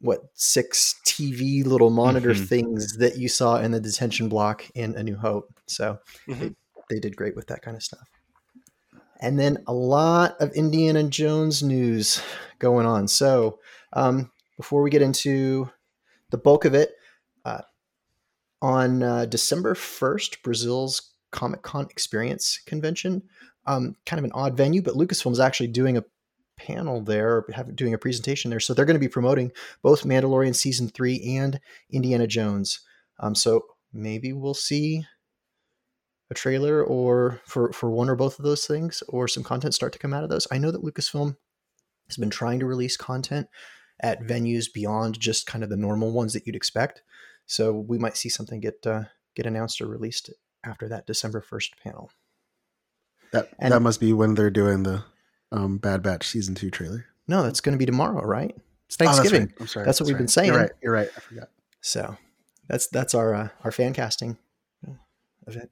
what 0.00 0.20
six 0.34 0.94
TV 1.04 1.64
little 1.64 1.90
monitor 1.90 2.30
Mhm. 2.30 2.48
things 2.48 2.96
that 2.98 3.18
you 3.18 3.28
saw 3.28 3.56
in 3.56 3.72
the 3.72 3.80
detention 3.80 4.28
block 4.28 4.64
in 4.74 4.94
A 4.94 5.02
New 5.02 5.16
Hope. 5.16 5.60
So 5.66 5.98
they, 6.28 6.34
Mhm. 6.34 6.56
They 6.90 7.00
did 7.00 7.16
great 7.16 7.34
with 7.34 7.46
that 7.46 7.62
kind 7.62 7.76
of 7.76 7.82
stuff. 7.82 8.06
And 9.20 9.38
then 9.38 9.62
a 9.66 9.72
lot 9.72 10.36
of 10.40 10.52
Indiana 10.52 11.04
Jones 11.04 11.62
news 11.62 12.22
going 12.58 12.86
on. 12.86 13.08
So 13.08 13.58
um, 13.92 14.30
before 14.56 14.82
we 14.82 14.90
get 14.90 15.02
into 15.02 15.70
the 16.30 16.38
bulk 16.38 16.64
of 16.64 16.74
it, 16.74 16.92
uh, 17.44 17.62
on 18.62 19.02
uh, 19.02 19.24
December 19.24 19.74
1st, 19.74 20.42
Brazil's 20.42 21.14
Comic 21.30 21.62
Con 21.62 21.86
Experience 21.90 22.60
Convention, 22.66 23.22
um, 23.66 23.96
kind 24.04 24.18
of 24.18 24.24
an 24.24 24.32
odd 24.34 24.56
venue, 24.56 24.82
but 24.82 24.94
Lucasfilm 24.94 25.32
is 25.32 25.40
actually 25.40 25.68
doing 25.68 25.96
a 25.96 26.04
panel 26.58 27.00
there, 27.00 27.46
doing 27.74 27.94
a 27.94 27.98
presentation 27.98 28.50
there. 28.50 28.60
So 28.60 28.74
they're 28.74 28.84
going 28.84 28.96
to 28.96 29.00
be 29.00 29.08
promoting 29.08 29.52
both 29.82 30.04
Mandalorian 30.04 30.54
Season 30.54 30.88
3 30.88 31.36
and 31.38 31.60
Indiana 31.90 32.26
Jones. 32.26 32.80
Um, 33.18 33.34
so 33.34 33.64
maybe 33.92 34.32
we'll 34.32 34.54
see 34.54 35.04
a 36.30 36.34
trailer 36.34 36.82
or 36.84 37.40
for, 37.44 37.72
for 37.72 37.90
one 37.90 38.08
or 38.08 38.14
both 38.16 38.38
of 38.38 38.44
those 38.44 38.66
things 38.66 39.02
or 39.08 39.26
some 39.26 39.42
content 39.42 39.74
start 39.74 39.92
to 39.92 39.98
come 39.98 40.14
out 40.14 40.22
of 40.24 40.30
those. 40.30 40.46
I 40.50 40.58
know 40.58 40.70
that 40.70 40.82
Lucasfilm 40.84 41.36
has 42.08 42.16
been 42.16 42.30
trying 42.30 42.60
to 42.60 42.66
release 42.66 42.96
content 42.96 43.48
at 44.02 44.22
venues 44.22 44.72
beyond 44.72 45.18
just 45.20 45.46
kind 45.46 45.62
of 45.64 45.70
the 45.70 45.76
normal 45.76 46.12
ones 46.12 46.32
that 46.32 46.46
you'd 46.46 46.56
expect. 46.56 47.02
So 47.46 47.72
we 47.72 47.98
might 47.98 48.16
see 48.16 48.28
something 48.28 48.60
get 48.60 48.86
uh, 48.86 49.04
get 49.34 49.46
announced 49.46 49.80
or 49.80 49.86
released 49.86 50.30
after 50.64 50.88
that 50.88 51.06
December 51.06 51.40
1st 51.42 51.70
panel. 51.82 52.10
That 53.32 53.48
And- 53.58 53.72
that 53.72 53.80
must 53.80 54.00
be 54.00 54.12
when 54.12 54.34
they're 54.34 54.50
doing 54.50 54.82
the 54.84 55.04
um, 55.52 55.78
Bad 55.78 56.02
Batch 56.02 56.26
season 56.28 56.54
two 56.54 56.70
trailer. 56.70 57.06
No, 57.26 57.42
that's 57.42 57.60
going 57.60 57.72
to 57.72 57.78
be 57.78 57.86
tomorrow, 57.86 58.24
right? 58.24 58.54
It's 58.86 58.96
Oh, 59.00 59.04
that's 59.04 59.18
Thanksgiving. 59.18 59.46
right. 59.48 59.54
I'm 59.60 59.66
sorry. 59.66 59.86
That's 59.86 60.00
what 60.00 60.06
we've 60.06 60.14
right. 60.14 60.18
been 60.20 60.28
saying. 60.28 60.48
You're 60.48 60.60
right. 60.60 60.70
You're 60.82 60.92
right. 60.92 61.08
I 61.16 61.20
forgot. 61.20 61.48
So 61.80 62.16
that's 62.68 62.86
that's 62.88 63.14
our 63.14 63.34
uh, 63.34 63.48
our 63.64 63.70
fan 63.72 63.92
casting 63.92 64.36
event. 65.46 65.70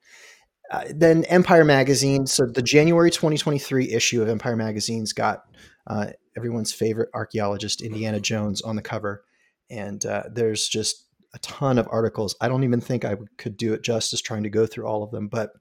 Uh, 0.70 0.84
then 0.94 1.24
Empire 1.24 1.64
Magazine. 1.64 2.26
So 2.26 2.46
the 2.46 2.62
January 2.62 3.10
2023 3.10 3.90
issue 3.90 4.20
of 4.22 4.28
Empire 4.28 4.56
Magazine's 4.56 5.12
got 5.12 5.44
uh, 5.86 6.08
everyone's 6.36 6.72
favorite 6.72 7.08
archaeologist 7.14 7.80
Indiana 7.80 8.20
Jones 8.20 8.60
on 8.60 8.76
the 8.76 8.82
cover, 8.82 9.24
and 9.70 10.04
uh, 10.04 10.24
there's 10.30 10.68
just 10.68 11.06
a 11.34 11.38
ton 11.38 11.78
of 11.78 11.88
articles. 11.90 12.36
I 12.40 12.48
don't 12.48 12.64
even 12.64 12.80
think 12.80 13.04
I 13.04 13.16
could 13.38 13.56
do 13.56 13.72
it 13.72 13.82
justice 13.82 14.20
trying 14.20 14.42
to 14.42 14.50
go 14.50 14.66
through 14.66 14.86
all 14.86 15.02
of 15.02 15.10
them. 15.10 15.28
But 15.28 15.52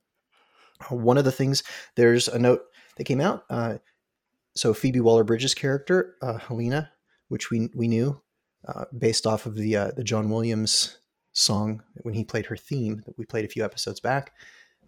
uh, 0.91 0.95
one 0.95 1.17
of 1.17 1.25
the 1.25 1.31
things 1.31 1.63
there's 1.95 2.27
a 2.27 2.39
note 2.39 2.63
that 2.97 3.05
came 3.05 3.21
out. 3.21 3.43
Uh, 3.49 3.77
so 4.55 4.73
Phoebe 4.73 4.99
Waller-Bridge's 4.99 5.53
character 5.53 6.15
uh, 6.21 6.37
Helena, 6.37 6.91
which 7.29 7.49
we 7.49 7.69
we 7.73 7.87
knew 7.87 8.21
based 8.97 9.25
off 9.25 9.45
of 9.45 9.55
the 9.55 9.93
the 9.95 10.03
John 10.03 10.29
Williams 10.29 10.97
song 11.31 11.83
when 12.01 12.15
he 12.15 12.25
played 12.25 12.47
her 12.47 12.57
theme 12.57 13.03
that 13.05 13.17
we 13.17 13.25
played 13.25 13.45
a 13.45 13.49
few 13.49 13.63
episodes 13.63 14.01
back. 14.01 14.33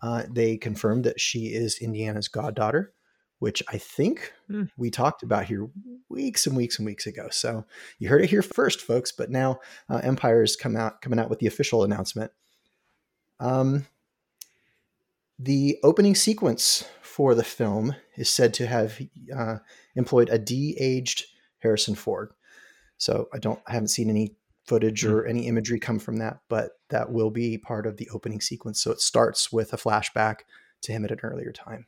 Uh, 0.02 0.24
they 0.30 0.58
confirmed 0.58 1.04
that 1.04 1.20
she 1.20 1.48
is 1.48 1.80
Indiana's 1.80 2.28
goddaughter, 2.28 2.94
which 3.40 3.62
I 3.68 3.78
think 3.78 4.34
Hmm. 4.48 4.64
we 4.78 4.90
talked 4.90 5.24
about 5.24 5.46
here 5.46 5.70
weeks 6.10 6.46
and 6.48 6.56
weeks 6.56 6.78
and 6.80 6.86
weeks 6.86 7.06
ago. 7.06 7.28
So 7.32 7.66
you 8.00 8.10
heard 8.10 8.24
it 8.24 8.30
here 8.30 8.42
first, 8.42 8.82
folks. 8.82 9.12
But 9.12 9.30
now 9.30 9.60
uh, 9.90 9.98
Empire's 10.04 10.56
come 10.56 10.76
out 10.76 11.02
coming 11.02 11.20
out 11.20 11.30
with 11.30 11.40
the 11.40 11.48
official 11.48 11.84
announcement. 11.84 12.32
Um, 13.40 13.86
the 15.38 15.78
opening 15.84 16.16
sequence 16.16 16.84
for 17.02 17.34
the 17.36 17.44
film 17.44 17.96
is 18.18 18.30
said 18.30 18.54
to 18.56 18.68
have 18.68 19.00
uh, 19.36 19.58
employed 19.96 20.30
a 20.30 20.38
de-aged 20.38 21.26
Harrison 21.60 21.96
Ford. 21.96 22.32
So 22.98 23.30
I 23.34 23.38
don't 23.40 23.60
I 23.68 23.74
haven't 23.74 23.88
seen 23.90 24.10
any 24.10 24.36
footage 24.70 25.04
or 25.04 25.26
any 25.26 25.48
imagery 25.48 25.80
come 25.80 26.00
from 26.00 26.18
that, 26.18 26.40
but 26.48 26.74
that 26.90 27.12
will 27.12 27.32
be 27.32 27.58
part 27.58 27.88
of 27.88 27.98
the 27.98 28.08
opening 28.14 28.40
sequence. 28.40 28.82
So 28.82 28.92
it 28.92 29.02
starts 29.02 29.52
with 29.52 29.74
a 29.74 29.78
flashback 29.78 30.42
to 30.84 30.92
him 30.92 31.04
at 31.04 31.12
an 31.12 31.20
earlier 31.24 31.52
time. 31.52 31.88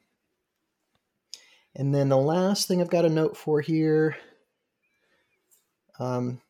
And 1.75 1.93
then 1.93 2.09
the 2.09 2.17
last 2.17 2.67
thing 2.67 2.81
I've 2.81 2.89
got 2.89 3.05
a 3.05 3.09
note 3.09 3.37
for 3.37 3.61
here. 3.61 4.17
Um, 5.99 6.41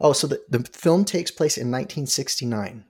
oh, 0.00 0.12
so 0.12 0.26
the, 0.26 0.40
the 0.48 0.64
film 0.72 1.04
takes 1.04 1.30
place 1.30 1.58
in 1.58 1.70
1969, 1.70 2.84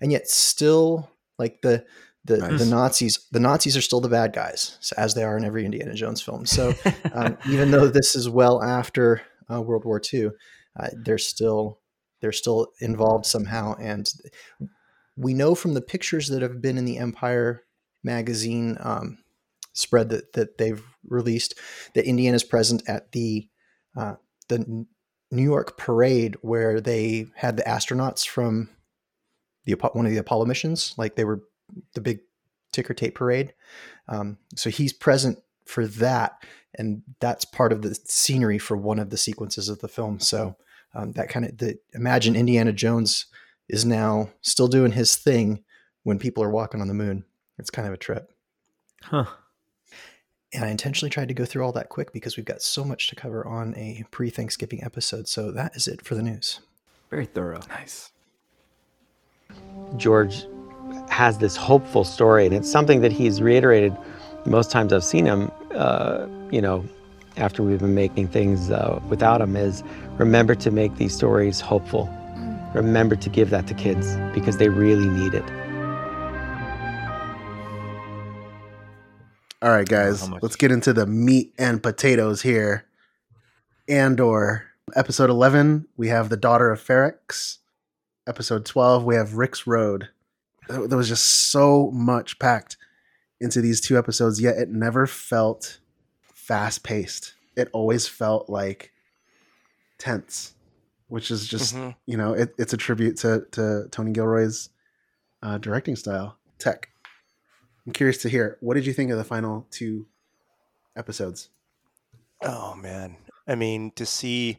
and 0.00 0.12
yet 0.12 0.28
still 0.28 1.10
like 1.38 1.60
the 1.62 1.84
the, 2.24 2.38
Nice. 2.38 2.60
the 2.60 2.66
Nazis 2.66 3.26
the 3.32 3.40
Nazis 3.40 3.76
are 3.76 3.80
still 3.80 4.00
the 4.00 4.08
bad 4.08 4.32
guys, 4.32 4.78
so, 4.80 4.94
as 4.96 5.14
they 5.14 5.24
are 5.24 5.36
in 5.36 5.44
every 5.44 5.64
Indiana 5.64 5.92
Jones 5.92 6.22
film. 6.22 6.46
So 6.46 6.72
um, 7.12 7.36
even 7.48 7.72
though 7.72 7.88
this 7.88 8.14
is 8.14 8.28
well 8.28 8.62
after 8.62 9.22
uh, 9.52 9.60
World 9.60 9.84
War 9.84 10.00
II, 10.12 10.30
uh, 10.78 10.88
they're 10.92 11.18
still 11.18 11.80
they're 12.22 12.32
still 12.32 12.68
involved 12.80 13.26
somehow, 13.26 13.74
and 13.78 14.10
we 15.16 15.34
know 15.34 15.54
from 15.54 15.74
the 15.74 15.82
pictures 15.82 16.28
that 16.28 16.40
have 16.40 16.62
been 16.62 16.78
in 16.78 16.86
the 16.86 16.96
Empire 16.96 17.64
magazine 18.02 18.78
um, 18.80 19.18
spread 19.74 20.08
that 20.08 20.32
that 20.32 20.56
they've 20.58 20.82
released 21.04 21.58
that 21.94 22.06
Indiana's 22.06 22.44
present 22.44 22.82
at 22.88 23.12
the 23.12 23.48
uh, 23.96 24.14
the 24.48 24.86
New 25.30 25.42
York 25.42 25.76
parade 25.76 26.36
where 26.42 26.80
they 26.80 27.26
had 27.34 27.56
the 27.56 27.62
astronauts 27.64 28.26
from 28.26 28.70
the 29.64 29.74
one 29.74 30.06
of 30.06 30.12
the 30.12 30.18
Apollo 30.18 30.46
missions, 30.46 30.94
like 30.96 31.16
they 31.16 31.24
were 31.24 31.42
the 31.94 32.00
big 32.00 32.20
ticker 32.72 32.94
tape 32.94 33.14
parade. 33.14 33.54
Um, 34.08 34.38
so 34.56 34.70
he's 34.70 34.92
present 34.92 35.38
for 35.64 35.86
that, 35.86 36.44
and 36.74 37.02
that's 37.20 37.44
part 37.44 37.72
of 37.72 37.82
the 37.82 37.94
scenery 38.04 38.58
for 38.58 38.76
one 38.76 38.98
of 38.98 39.10
the 39.10 39.16
sequences 39.16 39.68
of 39.68 39.80
the 39.80 39.88
film. 39.88 40.20
So 40.20 40.56
Um, 40.94 41.12
that 41.12 41.28
kind 41.28 41.46
of 41.46 41.58
the 41.58 41.78
imagine 41.94 42.36
Indiana 42.36 42.72
Jones 42.72 43.26
is 43.68 43.84
now 43.84 44.30
still 44.42 44.68
doing 44.68 44.92
his 44.92 45.16
thing 45.16 45.64
when 46.02 46.18
people 46.18 46.42
are 46.42 46.50
walking 46.50 46.80
on 46.80 46.88
the 46.88 46.94
moon. 46.94 47.24
It's 47.58 47.70
kind 47.70 47.88
of 47.88 47.94
a 47.94 47.98
trip. 47.98 48.32
Huh. 49.02 49.24
And 50.52 50.64
I 50.64 50.68
intentionally 50.68 51.10
tried 51.10 51.28
to 51.28 51.34
go 51.34 51.46
through 51.46 51.64
all 51.64 51.72
that 51.72 51.88
quick 51.88 52.12
because 52.12 52.36
we've 52.36 52.44
got 52.44 52.60
so 52.60 52.84
much 52.84 53.08
to 53.08 53.16
cover 53.16 53.46
on 53.46 53.74
a 53.76 54.04
pre 54.10 54.28
Thanksgiving 54.28 54.84
episode. 54.84 55.26
So 55.28 55.50
that 55.52 55.74
is 55.74 55.88
it 55.88 56.04
for 56.04 56.14
the 56.14 56.22
news. 56.22 56.60
Very 57.10 57.26
thorough. 57.26 57.60
Nice. 57.68 58.10
George 59.96 60.46
has 61.08 61.38
this 61.38 61.56
hopeful 61.56 62.04
story, 62.04 62.46
and 62.46 62.54
it's 62.54 62.70
something 62.70 63.00
that 63.00 63.12
he's 63.12 63.40
reiterated 63.40 63.96
most 64.44 64.70
times 64.70 64.92
I've 64.92 65.04
seen 65.04 65.26
him. 65.26 65.50
Uh, 65.74 66.26
you 66.50 66.60
know, 66.60 66.84
after 67.36 67.62
we've 67.62 67.80
been 67.80 67.94
making 67.94 68.28
things 68.28 68.70
uh, 68.70 69.00
without 69.08 69.38
them 69.38 69.56
is 69.56 69.82
remember 70.18 70.54
to 70.56 70.70
make 70.70 70.96
these 70.96 71.14
stories 71.14 71.60
hopeful. 71.60 72.08
Remember 72.74 73.16
to 73.16 73.28
give 73.28 73.50
that 73.50 73.66
to 73.66 73.74
kids 73.74 74.16
because 74.34 74.56
they 74.56 74.68
really 74.68 75.08
need 75.08 75.34
it. 75.34 75.44
All 79.62 79.70
right, 79.70 79.88
guys, 79.88 80.28
let's 80.42 80.56
get 80.56 80.72
into 80.72 80.92
the 80.92 81.06
meat 81.06 81.54
and 81.56 81.80
potatoes 81.82 82.42
here. 82.42 82.84
Andor, 83.88 84.64
episode 84.96 85.30
11, 85.30 85.86
we 85.96 86.08
have 86.08 86.30
The 86.30 86.36
Daughter 86.36 86.72
of 86.72 86.82
Ferrix. 86.82 87.58
Episode 88.26 88.64
12, 88.64 89.04
we 89.04 89.14
have 89.14 89.34
Rick's 89.34 89.66
Road. 89.66 90.08
There 90.68 90.88
there 90.88 90.98
was 90.98 91.08
just 91.08 91.50
so 91.50 91.90
much 91.92 92.38
packed 92.38 92.76
into 93.40 93.60
these 93.60 93.80
two 93.80 93.98
episodes, 93.98 94.40
yet 94.40 94.56
it 94.56 94.68
never 94.68 95.06
felt 95.06 95.78
fast 96.42 96.82
paced. 96.82 97.34
It 97.56 97.68
always 97.72 98.08
felt 98.08 98.48
like 98.50 98.92
tense, 99.98 100.54
which 101.08 101.30
is 101.30 101.46
just, 101.46 101.74
Mhm. 101.74 101.94
you 102.06 102.16
know, 102.16 102.32
it, 102.32 102.54
it's 102.58 102.72
a 102.72 102.76
tribute 102.76 103.16
to, 103.18 103.46
to 103.52 103.86
Tony 103.90 104.12
Gilroy's 104.12 104.70
uh, 105.42 105.58
directing 105.58 105.96
style. 105.96 106.36
Tech. 106.58 106.88
I'm 107.86 107.92
curious 107.92 108.18
to 108.22 108.28
hear 108.28 108.56
what 108.60 108.74
did 108.74 108.86
you 108.86 108.92
think 108.92 109.10
of 109.10 109.18
the 109.18 109.24
final 109.24 109.66
two 109.70 110.06
episodes? 110.96 111.48
Oh 112.42 112.74
man, 112.74 113.16
I 113.46 113.54
mean 113.56 113.90
to 113.96 114.06
see 114.06 114.58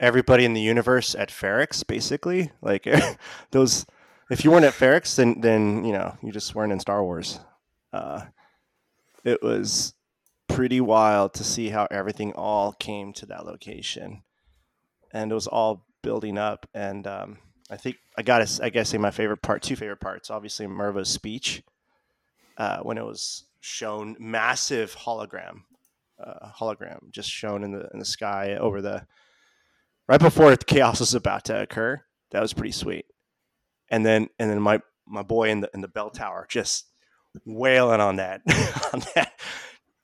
everybody 0.00 0.44
in 0.44 0.54
the 0.54 0.60
universe 0.60 1.14
at 1.14 1.28
Ferrix, 1.30 1.86
basically, 1.86 2.50
like 2.62 2.86
those. 3.50 3.84
If 4.30 4.44
you 4.44 4.50
weren't 4.50 4.64
at 4.66 4.74
Ferrix, 4.74 5.16
then 5.16 5.40
then 5.40 5.84
you 5.84 5.92
know 5.92 6.16
you 6.22 6.32
just 6.32 6.54
weren't 6.54 6.72
in 6.72 6.80
Star 6.80 7.02
Wars. 7.02 7.38
Uh, 7.92 8.22
it 9.24 9.42
was 9.42 9.94
pretty 10.48 10.80
wild 10.80 11.34
to 11.34 11.44
see 11.44 11.68
how 11.68 11.86
everything 11.90 12.32
all 12.32 12.72
came 12.72 13.12
to 13.14 13.26
that 13.26 13.46
location, 13.46 14.22
and 15.12 15.30
it 15.30 15.34
was 15.34 15.46
all 15.46 15.86
building 16.02 16.38
up. 16.38 16.66
And 16.74 17.06
um, 17.06 17.38
I 17.70 17.76
think 17.76 17.96
I 18.16 18.22
got 18.22 18.46
to 18.46 18.64
I 18.64 18.70
guess 18.70 18.90
say 18.90 18.98
my 18.98 19.10
favorite 19.10 19.42
part, 19.42 19.62
two 19.62 19.76
favorite 19.76 20.00
parts, 20.00 20.30
obviously 20.30 20.66
Maarva's 20.66 21.08
speech 21.08 21.62
uh, 22.56 22.78
when 22.78 22.98
it 22.98 23.04
was 23.04 23.44
shown 23.60 24.16
massive 24.18 24.94
hologram 24.96 25.62
uh, 26.22 26.50
hologram 26.58 27.10
just 27.10 27.30
shown 27.30 27.64
in 27.64 27.72
the 27.72 27.88
in 27.92 27.98
the 27.98 28.04
sky 28.04 28.56
over 28.56 28.80
the 28.82 29.06
right 30.08 30.20
before 30.20 30.50
the 30.50 30.56
chaos 30.64 31.00
was 31.00 31.14
about 31.14 31.44
to 31.44 31.62
occur. 31.62 32.02
That 32.30 32.42
was 32.42 32.52
pretty 32.52 32.72
sweet. 32.72 33.06
And 33.90 34.04
then 34.04 34.28
and 34.38 34.50
then 34.50 34.60
my 34.60 34.80
my 35.06 35.22
boy 35.22 35.50
in 35.50 35.60
the 35.60 35.70
in 35.74 35.80
the 35.80 35.88
bell 35.88 36.10
tower 36.10 36.46
just 36.48 36.86
wailing 37.44 38.00
on 38.00 38.16
that 38.16 38.42
on 38.92 39.02
that 39.14 39.32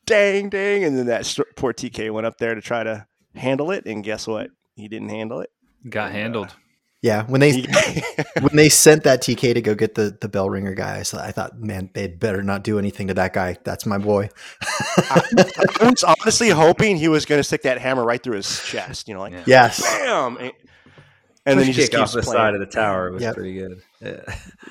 dang 0.07 0.49
dang 0.51 0.85
and 0.85 0.97
then 0.97 1.07
that 1.07 1.39
poor 1.57 1.73
TK 1.73 2.11
went 2.13 2.27
up 2.27 2.39
there 2.39 2.55
to 2.55 2.61
try 2.61 2.83
to 2.85 3.07
handle 3.35 3.71
it 3.71 3.87
and 3.87 4.05
guess 4.05 4.27
what? 4.27 4.51
He 4.77 4.89
didn't 4.89 5.09
handle 5.11 5.41
it. 5.41 5.51
Got 5.89 6.11
uh, 6.11 6.13
handled. 6.13 6.55
Yeah, 7.03 7.25
when 7.25 7.41
they 7.43 7.63
when 8.41 8.57
they 8.57 8.69
sent 8.71 9.05
that 9.05 9.21
TK 9.23 9.53
to 9.55 9.61
go 9.61 9.75
get 9.75 9.95
the 9.95 10.17
the 10.21 10.29
bell 10.29 10.49
ringer 10.49 10.75
guy, 10.75 11.03
so 11.03 11.19
I 11.19 11.33
thought, 11.33 11.59
man, 11.59 11.91
they'd 11.93 12.19
better 12.19 12.43
not 12.43 12.65
do 12.65 12.79
anything 12.79 13.09
to 13.09 13.15
that 13.15 13.35
guy. 13.35 13.57
That's 13.63 13.85
my 13.85 13.99
boy. 13.99 14.31
I 15.11 15.21
was 15.83 16.03
honestly 16.23 16.49
hoping 16.49 16.97
he 16.97 17.09
was 17.09 17.27
going 17.27 17.39
to 17.39 17.45
stick 17.45 17.63
that 17.63 17.79
hammer 17.79 18.05
right 18.05 18.23
through 18.23 18.37
his 18.37 18.63
chest, 18.65 19.07
you 19.07 19.13
know, 19.15 19.21
like 19.21 19.33
Yeah. 19.35 19.43
yes, 19.47 19.83
bam, 19.83 20.39
and, 20.39 20.53
and 21.45 21.61
then 21.61 21.67
he 21.67 21.75
just 21.75 21.91
kick 21.93 22.01
off 22.01 22.13
the 22.13 22.23
playing. 22.23 22.37
side 22.39 22.55
of 22.55 22.61
the 22.61 22.67
tower 22.67 23.09
It 23.09 23.13
was 23.15 23.23
Yep. 23.23 23.35
pretty 23.35 23.55
good. 23.55 23.83
Yeah. 24.01 24.21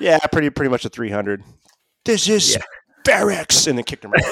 Yeah, 0.00 0.18
pretty 0.32 0.50
pretty 0.50 0.70
much 0.70 0.84
a 0.84 0.88
three 0.88 1.10
hundred. 1.10 1.44
This 2.04 2.28
is 2.28 2.54
Yeah. 2.56 2.62
barracks, 3.04 3.68
and 3.68 3.78
then 3.78 3.84
kicked 3.84 4.04
him 4.04 4.10
right. 4.10 4.24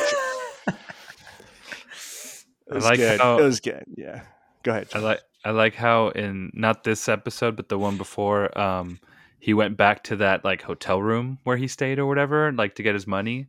In 2.76 2.80
the 2.80 2.80
chest. 2.80 2.84
It 2.84 2.86
I 2.86 2.88
like 2.90 2.98
good. 2.98 3.20
how- 3.20 3.38
it 3.38 3.42
was 3.42 3.60
good. 3.60 3.84
Yeah, 3.96 4.22
go 4.62 4.70
ahead. 4.72 4.88
I 4.94 4.98
like 4.98 5.20
I 5.44 5.50
like 5.50 5.74
how 5.74 6.08
in 6.08 6.50
not 6.54 6.84
this 6.84 7.08
episode 7.08 7.56
but 7.56 7.68
the 7.68 7.78
one 7.78 7.96
before 7.96 8.56
um 8.58 9.00
he 9.40 9.54
went 9.54 9.76
back 9.76 10.04
to 10.04 10.16
that 10.16 10.44
like 10.44 10.62
hotel 10.62 11.02
room 11.02 11.38
where 11.42 11.56
he 11.56 11.66
stayed 11.66 11.98
or 11.98 12.06
whatever 12.06 12.52
like 12.52 12.76
to 12.76 12.82
get 12.82 12.94
his 12.94 13.06
money. 13.06 13.48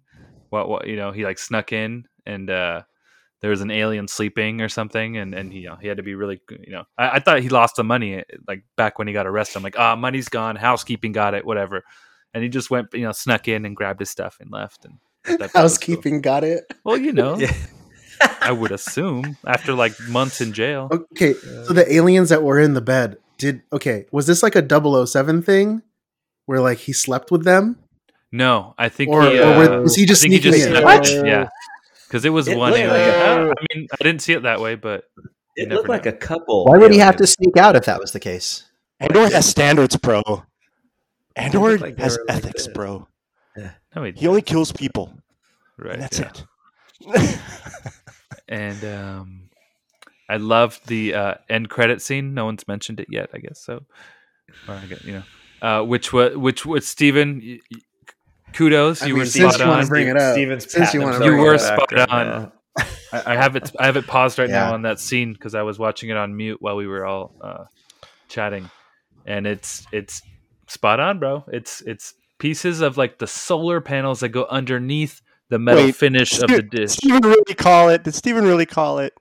What 0.50 0.68
what 0.70 0.88
you 0.88 0.96
know 0.96 1.12
he 1.12 1.24
like 1.24 1.38
snuck 1.40 1.72
in 1.72 2.06
and 2.26 2.50
uh 2.50 2.82
there 3.42 3.50
was 3.52 3.62
an 3.62 3.72
alien 3.72 4.08
sleeping 4.08 4.62
or 4.62 4.70
something 4.70 5.18
and 5.18 5.34
and 5.36 5.54
you 5.54 5.68
know 5.68 5.76
he 5.76 5.88
had 5.88 5.98
to 5.98 6.04
be 6.04 6.16
really 6.16 6.40
you 6.50 6.72
know 6.72 6.84
I, 6.98 7.10
I 7.10 7.20
thought 7.20 7.42
he 7.42 7.50
lost 7.50 7.76
the 7.76 7.84
money 7.84 8.24
like 8.48 8.64
back 8.78 8.98
when 8.98 9.08
he 9.08 9.14
got 9.14 9.28
arrested. 9.28 9.58
I'm 9.58 9.64
like 9.64 9.78
ah 9.78 9.96
money's 9.96 10.30
gone 10.30 10.56
housekeeping 10.56 11.12
got 11.12 11.34
it 11.36 11.46
whatever 11.46 11.84
and 12.34 12.42
he 12.42 12.50
just 12.50 12.72
went 12.72 12.88
you 12.94 13.02
know 13.02 13.12
snuck 13.12 13.48
in 13.48 13.66
and 13.66 13.76
grabbed 13.76 14.00
his 14.00 14.10
stuff 14.10 14.38
and 14.40 14.50
left 14.52 14.86
and 14.86 14.96
I 15.26 15.30
thought 15.30 15.40
that 15.40 15.64
was 15.64 15.78
cool. 15.78 15.96
Housekeeping 15.96 16.22
got 16.22 16.44
it. 16.44 16.64
Well, 16.84 16.98
you 16.98 17.14
know, 17.14 17.38
Yeah. 17.40 17.54
I 18.42 18.52
would 18.52 18.72
assume 18.72 19.38
after 19.46 19.74
like 19.74 19.94
months 20.10 20.42
in 20.42 20.54
jail. 20.54 20.90
Okay, 20.92 21.34
so 21.34 21.74
the 21.74 21.86
aliens 21.94 22.30
that 22.30 22.44
were 22.44 22.60
in 22.60 22.74
the 22.74 22.82
bed 22.82 23.18
did 23.38 23.62
okay. 23.72 24.06
Was 24.12 24.28
this 24.28 24.44
like 24.44 24.56
a 24.56 25.06
007 25.06 25.42
thing 25.42 25.82
where 26.46 26.60
like 26.60 26.78
he 26.80 26.94
slept 26.94 27.32
with 27.32 27.44
them? 27.46 27.78
No, 28.32 28.74
I 28.78 28.90
think 28.90 29.12
Or- 29.12 29.24
he, 29.30 29.40
or 29.40 29.44
uh, 29.46 29.82
was 29.82 29.96
he 29.96 30.06
just 30.06 30.22
I 30.22 30.24
think 30.24 30.34
he 30.34 30.40
just 30.40 30.58
sneaking 30.58 30.76
in? 30.76 30.82
snuck 30.84 31.00
What? 31.04 31.26
Yeah, 31.28 31.48
because 32.08 32.26
it 32.26 32.30
was 32.30 32.48
It 32.48 32.58
one 32.58 32.72
looked 32.72 32.84
alien. 32.84 33.08
like 33.08 33.16
a- 33.16 33.54
I 33.62 33.76
mean, 33.76 33.88
I 34.00 34.04
didn't 34.04 34.22
see 34.22 34.34
it 34.34 34.44
that 34.44 34.60
way, 34.60 34.76
but 34.76 35.04
It 35.56 35.70
looked 35.70 35.88
like 35.90 36.06
know. 36.06 36.10
a 36.12 36.14
couple. 36.14 36.66
why 36.66 36.78
would 36.78 36.92
he 36.92 36.98
have 37.00 37.16
to 37.18 37.28
sneak 37.28 37.58
out 37.58 37.76
if 37.76 37.86
that 37.86 38.00
was 38.00 38.12
the 38.12 38.20
case? 38.20 38.66
Andor 39.00 39.30
has 39.30 39.48
standards, 39.48 39.96
bro. 39.98 40.22
Andor 41.36 41.78
like 41.78 41.98
has 41.98 42.18
were 42.18 42.26
like 42.28 42.38
ethics, 42.38 42.66
this. 42.66 42.74
bro. 42.74 43.08
No, 43.96 44.04
he, 44.04 44.12
He 44.14 44.28
only 44.28 44.42
kills 44.42 44.72
people, 44.72 45.14
right, 45.78 45.94
and 45.94 46.02
that's 46.02 46.20
yeah. 46.20 46.32
it. 47.02 47.40
And 48.54 48.86
um, 48.86 49.49
I 50.30 50.38
love 50.38 50.80
the 50.88 51.14
uh, 51.16 51.34
end 51.49 51.70
credit 51.70 52.01
scene. 52.01 52.34
No 52.34 52.45
one's 52.45 52.68
mentioned 52.68 52.99
it 52.99 53.08
yet, 53.10 53.30
I 53.34 53.39
guess. 53.39 53.60
So, 53.60 53.84
or 54.68 54.76
I 54.76 54.86
guess, 54.86 55.04
you 55.04 55.14
know, 55.14 55.24
uh, 55.68 55.84
which 55.84 56.14
was 56.14 56.38
which 56.38 56.66
was 56.66 56.88
Stephen. 56.88 57.41
y- 57.43 57.60
y- 57.72 57.80
Kudos, 58.54 59.01
I 59.01 59.08
you 59.08 59.14
mean, 59.16 59.22
were 59.22 59.26
since 59.26 59.56
spot 59.56 59.66
you 59.66 59.72
wanna 59.72 59.82
on. 59.82 59.88
bring 59.88 60.08
it 60.10 60.18
up, 60.18 60.34
Steven's 60.34 60.72
since 60.72 60.93
you 60.93 61.01
wanna 61.01 61.26
You 61.26 61.36
were 61.38 61.58
spot 61.58 61.91
right 61.91 62.10
on. 62.10 62.28
now. 62.28 62.54
I, 63.12 63.34
I 63.34 63.36
have 63.36 63.56
it. 63.56 63.72
I 63.80 63.88
have 63.88 63.97
it 63.97 64.06
paused 64.06 64.38
right 64.38 64.47
Yeah. 64.47 64.66
now 64.68 64.74
on 64.76 64.84
that 64.84 64.99
scene 64.99 65.34
because 65.34 65.56
I 65.56 65.64
was 65.64 65.80
watching 65.80 66.10
it 66.10 66.18
on 66.18 66.38
mute 66.38 66.58
while 66.62 66.76
we 66.76 66.86
were 66.86 67.04
all 67.04 67.34
uh, 67.41 67.64
chatting, 68.30 68.70
and 69.26 69.47
it's 69.47 69.88
it's 69.91 70.22
spot 70.68 70.99
on, 70.99 71.18
bro. 71.18 71.43
It's 71.47 71.82
it's 71.82 72.14
pieces 72.38 72.82
of 72.82 72.95
like 72.95 73.18
the 73.18 73.26
solar 73.26 73.82
panels 73.82 74.20
that 74.20 74.30
go 74.30 74.45
underneath 74.45 75.20
the 75.54 75.60
metal 75.60 75.86
Wait, 75.86 75.95
finish 75.95 76.41
of 76.41 76.49
the 76.49 76.64
dish. 76.64 76.93
Steven 76.93 77.22
really 77.22 77.54
call 77.56 77.89
it? 77.89 78.04
Did 78.04 78.16
Steven 78.16 78.43
really 78.43 78.66
call 78.66 78.97
it? 78.99 79.14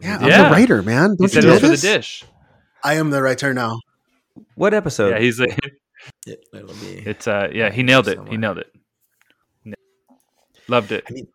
Yeah, 0.00 0.18
I'm 0.18 0.28
Yeah. 0.28 0.44
the 0.44 0.50
writer, 0.50 0.82
man. 0.82 1.10
He 1.10 1.16
Don't 1.16 1.20
you 1.22 1.28
said 1.28 1.44
it 1.44 1.46
know 1.48 1.58
for 1.58 1.66
the 1.68 1.76
dish. 1.76 2.24
I 2.84 2.94
am 2.94 3.10
the 3.10 3.20
writer 3.22 3.52
now. 3.52 3.80
What 4.54 4.74
episode? 4.74 5.10
Yeah, 5.10 5.18
he's 5.18 5.40
a, 5.40 5.48
It, 6.26 6.46
it'll 6.54 6.68
be. 6.74 7.02
it's 7.04 7.26
uh 7.28 7.48
yeah 7.52 7.70
he 7.70 7.82
nailed 7.82 8.08
it. 8.08 8.18
He 8.28 8.36
nailed 8.36 8.58
it. 8.58 8.72
Loved 10.68 10.92
it. 10.92 11.04
I 11.08 11.12
mean, 11.12 11.26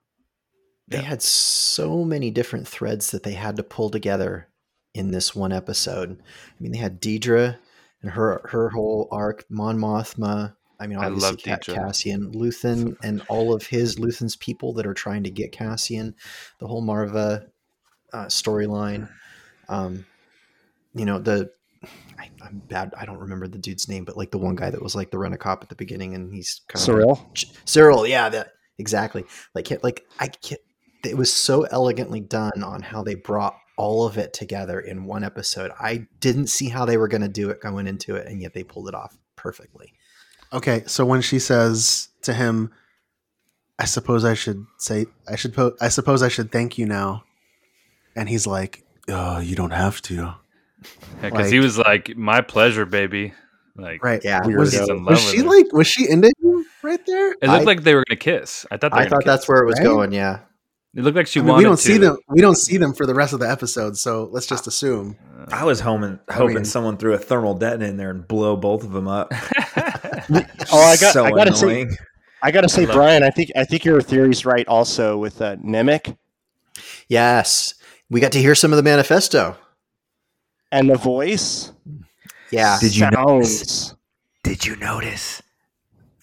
they 0.88 1.02
had 1.02 1.22
so 1.22 2.04
many 2.06 2.32
different 2.32 2.68
threads 2.68 3.12
that 3.12 3.24
they 3.24 3.34
had 3.34 3.58
to 3.58 3.64
pull 3.64 3.90
together 3.90 4.48
in 4.94 5.12
this 5.12 5.36
one 5.36 5.52
episode. 5.52 6.18
I 6.22 6.64
mean, 6.64 6.72
they 6.72 6.78
had 6.78 7.02
Dedra 7.02 7.58
and 8.02 8.12
her 8.12 8.42
her 8.50 8.70
whole 8.70 9.08
arc, 9.12 9.46
Mon 9.50 9.78
Mothma. 9.78 10.56
I 10.80 10.88
mean, 10.88 10.98
I 10.98 11.06
obviously 11.06 11.52
love 11.52 11.62
Ca- 11.62 11.74
Cassian, 11.74 12.32
Luthen, 12.34 12.98
and 13.04 13.24
all 13.30 13.54
of 13.54 13.66
his 13.66 13.98
Luthen's 13.98 14.36
people 14.36 14.74
that 14.74 14.86
are 14.86 14.94
trying 14.94 15.24
to 15.24 15.32
get 15.32 15.52
Cassian. 15.52 16.16
The 16.60 16.68
whole 16.68 16.84
Maarva 16.84 17.48
uh, 18.14 18.26
storyline. 18.26 19.10
Um, 19.70 20.06
you 20.94 21.06
know 21.06 21.20
the. 21.20 21.52
I, 22.18 22.30
I'm 22.44 22.62
bad. 22.68 22.94
I 22.98 23.06
don't 23.06 23.20
remember 23.20 23.48
the 23.48 23.60
dude's 23.60 23.88
name, 23.88 24.04
but 24.04 24.18
like 24.18 24.32
the 24.32 24.40
one 24.40 24.56
guy 24.56 24.70
that 24.70 24.82
was 24.82 24.96
like 24.96 25.12
the 25.12 25.18
rent 25.18 25.34
a 25.34 25.38
cop 25.38 25.64
at 25.64 25.70
the 25.70 25.76
beginning, 25.76 26.16
and 26.16 26.34
he's 26.34 26.62
kind 26.68 26.82
of 26.82 26.96
Syril. 26.96 27.34
Ch- 27.34 27.52
Syril, 27.66 28.08
yeah, 28.08 28.30
that 28.30 28.54
exactly. 28.78 29.26
Like, 29.54 29.84
like 29.84 30.06
I 30.20 30.28
can't. 30.28 30.62
It 31.04 31.16
was 31.16 31.32
so 31.32 31.64
elegantly 31.64 32.20
done 32.20 32.64
on 32.64 32.82
how 32.82 33.04
they 33.04 33.16
brought 33.16 33.56
all 33.78 34.06
of 34.06 34.18
it 34.18 34.34
together 34.34 34.80
in 34.80 35.06
one 35.06 35.24
episode. 35.24 35.72
I 35.80 36.08
didn't 36.20 36.48
see 36.48 36.70
how 36.70 36.86
they 36.86 36.98
were 36.98 37.08
going 37.08 37.22
to 37.22 37.28
do 37.30 37.50
it 37.52 37.62
going 37.62 37.88
into 37.88 38.16
it, 38.16 38.28
and 38.28 38.42
yet 38.42 38.54
they 38.54 38.64
pulled 38.64 38.90
it 38.90 38.96
off 38.96 39.16
perfectly. 39.36 39.94
Okay, 40.54 40.84
so 40.88 41.06
when 41.06 41.22
she 41.22 41.40
says 41.40 42.10
to 42.24 42.34
him, 42.34 42.72
"I 43.80 43.86
suppose 43.86 44.24
I 44.24 44.34
should 44.34 44.66
say 44.78 45.08
I 45.28 45.36
should 45.36 45.54
po- 45.54 45.76
I 45.82 45.90
suppose 45.90 46.24
I 46.24 46.30
should 46.30 46.52
thank 46.52 46.78
you 46.78 46.86
now," 46.86 47.24
and 48.16 48.30
he's 48.30 48.48
like, 48.48 48.84
"Oh, 49.10 49.40
you 49.40 49.56
don't 49.56 49.72
have 49.72 50.02
to." 50.04 50.34
because 51.22 51.34
Like- 51.34 51.52
he 51.52 51.60
was 51.60 51.78
like, 51.78 52.16
"My 52.16 52.42
pleasure, 52.42 52.86
baby." 52.86 53.34
Like, 53.76 54.04
Right. 54.04 54.24
Yeah. 54.24 54.46
Was, 54.48 54.72
he's 54.74 54.90
in 54.90 55.06
was 55.06 55.22
she 55.22 55.44
like? 55.44 55.72
Was 55.72 55.86
she 55.88 56.10
into 56.10 56.32
him 56.42 56.66
right 56.82 57.06
there? 57.06 57.32
It 57.34 57.42
looked 57.44 57.62
I- 57.62 57.64
like 57.64 57.84
they 57.84 57.94
were 57.94 58.04
gonna 58.08 58.18
kiss. 58.18 58.66
I 58.72 58.78
thought. 58.78 58.92
They 58.92 58.96
were 58.96 59.02
I 59.02 59.04
gonna 59.04 59.10
thought 59.10 59.26
that's 59.26 59.48
where 59.48 59.62
it 59.62 59.66
was 59.68 59.78
Right? 59.80 59.84
going. 59.86 60.12
Yeah. 60.14 60.40
It 60.96 61.04
looked 61.04 61.16
like 61.18 61.28
she 61.28 61.40
I 61.40 61.44
mean, 61.44 61.50
wanted 61.50 61.58
we 61.60 61.64
don't 61.66 61.76
to. 61.78 61.82
see 61.84 61.98
them. 61.98 62.18
We 62.30 62.42
don't 62.42 62.56
see 62.56 62.78
them 62.78 62.94
for 62.94 63.06
the 63.06 63.14
rest 63.14 63.34
of 63.34 63.40
the 63.40 63.50
episode, 63.50 63.98
so 63.98 64.30
let's 64.32 64.48
just 64.48 64.66
assume. 64.68 65.16
I 65.50 65.64
was 65.64 65.80
hoping 65.80 66.20
hoping 66.30 66.56
mean- 66.56 66.66
someone 66.66 66.98
threw 66.98 67.14
a 67.14 67.18
thermal 67.20 67.54
detonate 67.54 67.90
in 67.90 67.98
there 67.98 68.10
and 68.10 68.28
blow 68.28 68.56
both 68.56 68.84
of 68.84 68.92
them 68.94 69.08
up. 69.08 69.32
Oh, 70.70 70.82
I 70.82 70.98
got. 70.98 71.14
so 71.14 71.24
I 71.24 71.32
gotta 71.32 71.54
annoying. 71.54 71.90
say, 71.92 71.98
I 72.44 72.52
gotta 72.52 72.68
say, 72.68 72.86
love 72.86 72.96
Brian. 72.96 73.24
I 73.24 73.30
think 73.30 73.52
I 73.56 73.64
think 73.64 73.86
your 73.86 74.02
theory's 74.02 74.46
right. 74.46 74.68
Also 74.68 75.18
with 75.18 75.42
uh, 75.42 75.56
Nemik 75.58 76.18
Yes. 77.08 77.74
We 78.10 78.20
got 78.20 78.32
to 78.34 78.40
hear 78.40 78.56
some 78.56 78.74
of 78.74 78.78
the 78.78 78.84
manifesto. 78.84 79.56
and 80.72 80.90
the 80.90 80.98
voice. 80.98 81.72
Yeah. 82.52 82.78
Did 82.82 82.96
you 82.98 83.10
notice? 83.12 83.96
Did 84.44 84.66
you 84.66 84.76
notice 84.78 85.42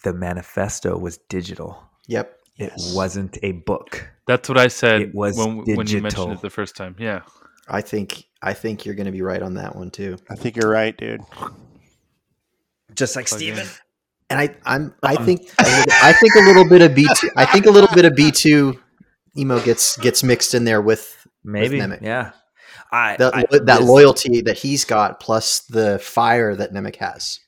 the 0.02 0.12
manifesto 0.12 0.98
was 0.98 1.16
digital? 1.28 1.82
Yep. 2.08 2.38
It 2.58 2.72
Yes. 2.76 2.94
wasn't 2.94 3.38
a 3.42 3.52
book. 3.52 4.06
That's 4.26 4.48
what 4.48 4.58
I 4.58 4.68
said 4.68 5.02
It 5.02 5.14
was 5.14 5.36
when 5.36 5.64
when 5.76 5.86
you 5.86 6.00
mentioned 6.00 6.32
it 6.32 6.40
the 6.40 6.50
first 6.50 6.76
time. 6.76 6.96
Yeah, 6.98 7.22
I 7.68 7.80
think 7.82 8.24
I 8.42 8.54
think 8.54 8.84
you're 8.86 8.94
going 8.94 9.06
to 9.06 9.12
be 9.12 9.22
right 9.22 9.42
on 9.42 9.54
that 9.54 9.76
one 9.76 9.90
too. 9.90 10.16
I 10.30 10.34
think 10.34 10.56
you're 10.56 10.70
right, 10.70 10.96
dude. 10.96 11.20
Just 12.94 13.16
like 13.16 13.26
Plug 13.26 13.38
Steven. 13.40 13.60
in. 13.60 13.68
And 14.30 14.40
I 14.40 14.56
I'm 14.64 14.94
uh-uh. 15.02 15.12
I 15.12 15.24
think 15.24 15.50
I 15.58 16.12
think 16.12 16.34
a 16.36 16.40
little 16.40 16.68
bit 16.68 16.80
of 16.82 16.94
B 16.94 17.06
two. 17.16 17.30
I 17.36 17.44
think 17.44 17.66
a 17.66 17.70
little 17.70 17.94
bit 17.94 18.04
of 18.04 18.14
B 18.14 18.30
two 18.30 18.80
emo 19.36 19.60
gets 19.60 19.96
gets 19.98 20.22
mixed 20.22 20.54
in 20.54 20.64
there 20.64 20.80
with 20.80 21.26
Maybe. 21.44 21.78
Nemik. 21.78 22.00
Yeah. 22.02 22.32
I, 22.90 23.16
that 23.16 23.34
I- 23.34 23.58
that 23.64 23.82
loyalty 23.82 24.40
that 24.42 24.58
he's 24.58 24.84
got 24.84 25.20
plus 25.20 25.60
the 25.60 25.98
fire 25.98 26.54
that 26.56 26.72
Nemik 26.72 26.96
has. 26.96 27.40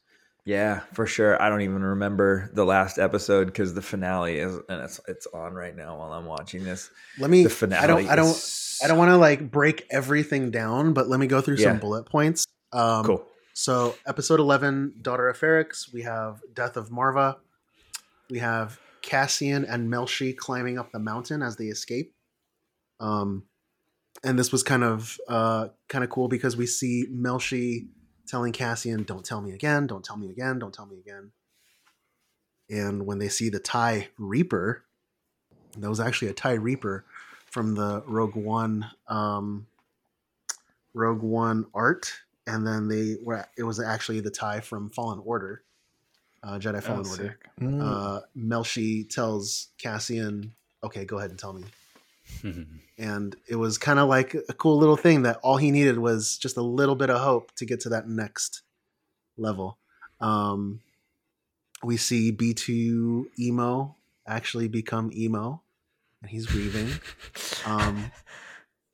Yeah, 0.46 0.80
for 0.94 1.06
sure. 1.06 1.42
I 1.42 1.48
don't 1.48 1.62
even 1.62 1.82
remember 1.82 2.48
the 2.54 2.64
last 2.64 2.98
episode 2.98 3.46
because 3.46 3.74
the 3.74 3.82
finale 3.82 4.38
is 4.38 4.54
and 4.68 4.80
it's 4.80 5.00
it's 5.08 5.26
on 5.34 5.54
right 5.54 5.74
now 5.76 5.98
while 5.98 6.12
I'm 6.12 6.24
watching 6.24 6.62
this. 6.62 6.88
Let 7.18 7.30
me. 7.30 7.42
The 7.42 7.50
finale. 7.50 7.82
I 7.82 7.86
don't. 7.88 8.08
I 8.08 8.16
don't. 8.16 8.28
is- 8.28 8.80
I 8.82 8.88
don't 8.88 8.96
want 8.98 9.10
to 9.10 9.16
like 9.16 9.50
break 9.50 9.86
everything 9.90 10.50
down, 10.50 10.92
but 10.92 11.08
let 11.08 11.18
me 11.18 11.26
go 11.26 11.40
through 11.40 11.56
some 11.56 11.78
bullet 11.78 12.04
points. 12.06 12.46
Um, 12.72 13.04
Cool. 13.04 13.26
So, 13.54 13.94
episode 14.06 14.38
11, 14.38 14.96
Daughter 15.00 15.30
of 15.30 15.38
Ferrix, 15.40 15.90
we 15.90 16.02
have 16.02 16.42
Death 16.52 16.76
of 16.76 16.90
Maarva. 16.90 17.36
We 18.28 18.38
have 18.40 18.78
Cassian 19.00 19.64
and 19.64 19.90
Melshi 19.90 20.36
climbing 20.36 20.78
up 20.78 20.92
the 20.92 20.98
mountain 20.98 21.42
as 21.42 21.56
they 21.56 21.64
escape. 21.68 22.12
Um, 23.00 23.44
and 24.22 24.38
this 24.38 24.52
was 24.52 24.62
kind 24.62 24.84
of 24.84 25.16
uh, 25.26 25.68
kind 25.88 26.04
of 26.04 26.10
cool 26.10 26.28
because 26.28 26.54
we 26.54 26.66
see 26.66 27.06
Melshi 27.10 27.88
telling 28.26 28.52
Cassian, 28.52 29.04
"Don't 29.04 29.24
tell 29.24 29.40
me 29.40 29.52
again. 29.52 29.86
Don't 29.86 30.04
tell 30.04 30.16
me 30.16 30.30
again. 30.30 30.58
Don't 30.58 30.74
tell 30.74 30.86
me 30.86 30.98
again." 30.98 31.32
And 32.68 33.06
when 33.06 33.18
they 33.18 33.28
see 33.28 33.48
the 33.48 33.60
Tie 33.60 34.08
Reaper, 34.18 34.82
that 35.78 35.88
was 35.88 36.00
actually 36.00 36.28
a 36.28 36.34
Tie 36.34 36.52
Reaper 36.54 37.04
from 37.50 37.74
the 37.74 38.02
Rogue 38.06 38.34
One 38.36 38.86
um, 39.08 39.66
Rogue 40.94 41.22
One 41.22 41.66
art, 41.74 42.12
and 42.46 42.66
then 42.66 42.88
they 42.88 43.16
were 43.22 43.46
it 43.56 43.62
was 43.62 43.78
actually 43.80 44.20
the 44.20 44.30
tie 44.30 44.60
from 44.60 44.90
Fallen 44.90 45.20
Order, 45.24 45.62
uh, 46.42 46.58
Jedi 46.58 46.82
Fallen 46.82 47.06
Oh, 47.06 47.10
Order. 47.10 47.38
sick. 47.38 47.48
Uh, 47.80 48.20
Melshi 48.36 49.08
tells 49.08 49.68
Cassian, 49.78 50.54
"Okay, 50.82 51.04
go 51.04 51.18
ahead 51.18 51.30
and 51.30 51.38
tell 51.38 51.52
me." 51.52 51.64
And 52.98 53.36
it 53.48 53.56
was 53.56 53.78
kind 53.78 53.98
of 53.98 54.08
like 54.08 54.34
a 54.48 54.52
cool 54.54 54.78
little 54.78 54.96
thing 54.96 55.22
that 55.22 55.38
all 55.42 55.56
he 55.58 55.70
needed 55.70 55.98
was 55.98 56.38
just 56.38 56.56
a 56.56 56.62
little 56.62 56.94
bit 56.94 57.10
of 57.10 57.20
hope 57.20 57.54
to 57.56 57.66
get 57.66 57.80
to 57.80 57.90
that 57.90 58.08
next 58.08 58.62
level. 59.36 59.78
Um, 60.20 60.80
we 61.82 61.96
see 61.96 62.32
B2 62.32 63.26
emo 63.38 63.96
actually 64.26 64.68
become 64.68 65.10
emo, 65.14 65.62
and 66.22 66.30
he's 66.30 66.46
grieving. 66.46 66.90
Um, 67.64 68.12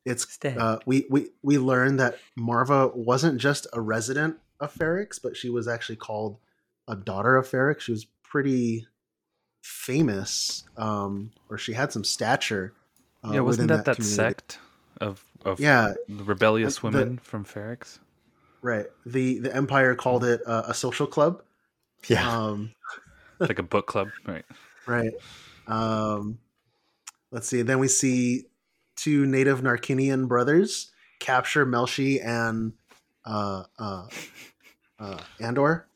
it's 0.07 0.39
uh, 0.45 0.78
we 0.87 1.05
we 1.11 1.28
we 1.43 1.59
learned 1.59 2.01
that 2.01 2.16
Maarva 2.39 2.95
wasn't 2.95 3.39
just 3.39 3.66
a 3.74 3.80
resident 3.83 4.39
of 4.61 4.74
Ferrix, 4.74 5.20
but 5.22 5.37
she 5.37 5.51
was 5.51 5.68
actually 5.68 5.97
called 5.97 6.39
a 6.89 6.97
daughter 6.97 7.37
of 7.37 7.47
Ferrix. 7.47 7.80
She 7.80 7.93
was 7.93 8.07
pretty 8.22 8.87
famous, 9.62 10.64
um, 10.76 11.33
or 11.49 11.59
she 11.59 11.74
had 11.74 11.93
some 11.93 12.05
stature. 12.05 12.72
Uh, 13.25 13.33
yeah. 13.35 13.41
Wasn't 13.41 13.68
within 13.70 13.85
that 13.85 13.97
that, 13.97 14.03
sect 14.03 14.59
of 15.01 15.25
of 15.45 15.61
Yeah, 15.61 15.95
the 16.09 16.25
rebellious 16.25 16.79
the- 16.79 16.87
women 16.87 17.18
from 17.23 17.45
Ferrix? 17.45 17.99
right. 18.62 18.87
The 19.07 19.39
the 19.39 19.55
Empire 19.55 19.95
called 19.95 20.25
it 20.25 20.41
uh, 20.47 20.64
a 20.66 20.75
social 20.75 21.07
club. 21.07 21.43
Yeah. 22.09 22.29
Um, 22.29 22.73
like 23.39 23.59
a 23.59 23.62
book 23.62 23.87
club, 23.87 24.09
right? 24.27 24.45
right. 24.87 25.12
Um, 25.66 26.39
let's 27.31 27.47
see. 27.49 27.62
Then 27.62 27.79
we 27.79 27.89
see 27.89 28.45
two 28.97 29.27
native 29.27 29.61
Narkinian 29.62 30.27
brothers 30.29 30.91
capture 31.20 31.64
Melshi 31.64 32.25
and 32.25 32.73
uh, 33.25 33.64
uh, 33.79 34.07
uh, 34.99 35.18
Andor. 35.41 35.87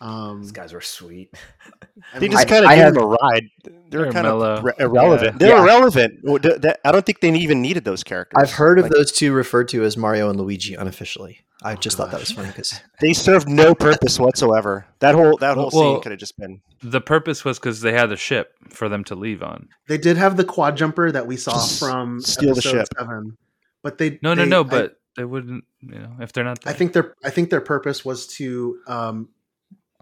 Um, 0.00 0.40
These 0.40 0.52
guys 0.52 0.72
were 0.72 0.80
sweet. 0.80 1.34
They 2.18 2.28
just 2.28 2.48
kind 2.48 2.64
of 2.64 2.70
gave 2.70 2.78
have- 2.78 2.96
him 2.96 3.02
a 3.02 3.06
ride. 3.06 3.44
They're, 3.62 3.74
They're 4.04 4.12
kind 4.12 4.24
mellow. 4.24 4.54
of 4.54 4.64
re- 4.64 4.72
irrelevant. 4.78 5.32
Yeah. 5.34 5.38
They're 5.38 5.56
Yeah. 5.56 5.62
irrelevant. 5.62 6.20
Well, 6.22 6.38
th- 6.38 6.60
that- 6.62 6.80
I 6.84 6.92
don't 6.92 7.04
think 7.04 7.20
they 7.20 7.30
even 7.34 7.60
needed 7.60 7.84
those 7.84 8.02
characters. 8.02 8.36
I've 8.42 8.52
heard 8.52 8.78
of 8.78 8.84
Like, 8.84 8.92
those 8.92 9.12
two 9.12 9.32
referred 9.32 9.68
to 9.68 9.84
as 9.84 9.96
Mario 9.98 10.30
and 10.30 10.40
Luigi 10.40 10.74
unofficially. 10.74 11.40
I 11.62 11.74
just 11.74 11.98
thought 11.98 12.10
that 12.12 12.20
was 12.20 12.32
funny 12.32 12.48
because 12.48 12.80
They 13.00 13.12
served 13.12 13.48
no 13.48 13.74
purpose 13.74 14.18
whatsoever. 14.18 14.86
That 15.00 15.14
whole 15.14 15.36
that 15.38 15.56
whole 15.56 15.70
Well- 15.72 15.94
scene 15.94 16.02
could 16.02 16.12
have 16.12 16.18
just 16.18 16.38
been. 16.38 16.62
The 16.82 17.02
purpose 17.02 17.44
was 17.44 17.58
because 17.58 17.82
they 17.82 17.92
had 17.92 18.06
the 18.08 18.16
ship 18.16 18.54
for 18.70 18.88
them 18.88 19.04
to 19.04 19.14
leave 19.14 19.42
on. 19.42 19.68
they 19.88 19.98
did 19.98 20.16
have 20.16 20.38
the 20.38 20.44
quad 20.44 20.78
jumper 20.78 21.12
that 21.12 21.26
we 21.26 21.36
saw 21.36 21.52
Just 21.52 21.78
from 21.78 22.20
steal 22.22 22.54
the 22.54 22.60
episode 22.60 22.70
ship. 22.78 22.88
seven, 22.98 23.36
but 23.82 23.98
they 23.98 24.18
No, 24.22 24.32
no, 24.32 24.44
they- 24.44 24.48
no. 24.48 24.60
I- 24.60 24.64
But 24.64 24.96
they 25.16 25.24
wouldn't. 25.24 25.64
You 25.82 25.98
know, 25.98 26.12
if 26.20 26.32
they're 26.32 26.44
not. 26.44 26.60
I 26.66 26.72
think 26.72 26.94
their 26.94 27.14
I 27.22 27.28
think 27.30 27.50
their 27.50 27.60
purpose 27.60 28.04
was 28.04 28.26
to 28.38 28.78
um, 28.86 29.28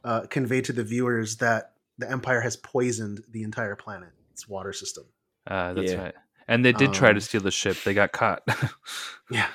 uh, 0.04 0.22
convey 0.22 0.60
to 0.62 0.72
the 0.72 0.84
viewers 0.84 1.36
that 1.36 1.72
the 1.98 2.10
Empire 2.10 2.40
has 2.40 2.56
poisoned 2.56 3.22
the 3.30 3.42
entire 3.42 3.74
planet, 3.76 4.10
its 4.32 4.48
water 4.48 4.72
system. 4.72 5.04
Uh, 5.46 5.74
that's 5.74 5.92
Yeah. 5.92 6.02
right. 6.02 6.14
And 6.46 6.64
they 6.64 6.72
did 6.72 6.92
try 6.94 7.10
Um, 7.10 7.14
to 7.16 7.20
steal 7.20 7.40
the 7.42 7.50
ship. 7.50 7.76
They 7.84 7.94
got 7.94 8.12
caught. 8.12 8.42
Yeah. 9.30 9.48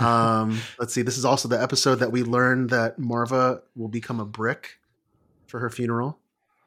Um, 0.00 0.58
let's 0.78 0.92
see. 0.94 1.02
This 1.02 1.18
is 1.18 1.24
also 1.24 1.48
the 1.48 1.60
episode 1.62 1.96
that 1.96 2.10
we 2.12 2.22
learned 2.22 2.70
that 2.70 2.98
Maarva 2.98 3.60
will 3.76 3.88
become 3.88 4.20
a 4.20 4.24
brick 4.24 4.78
for 5.46 5.60
her 5.60 5.70
funeral. 5.70 6.18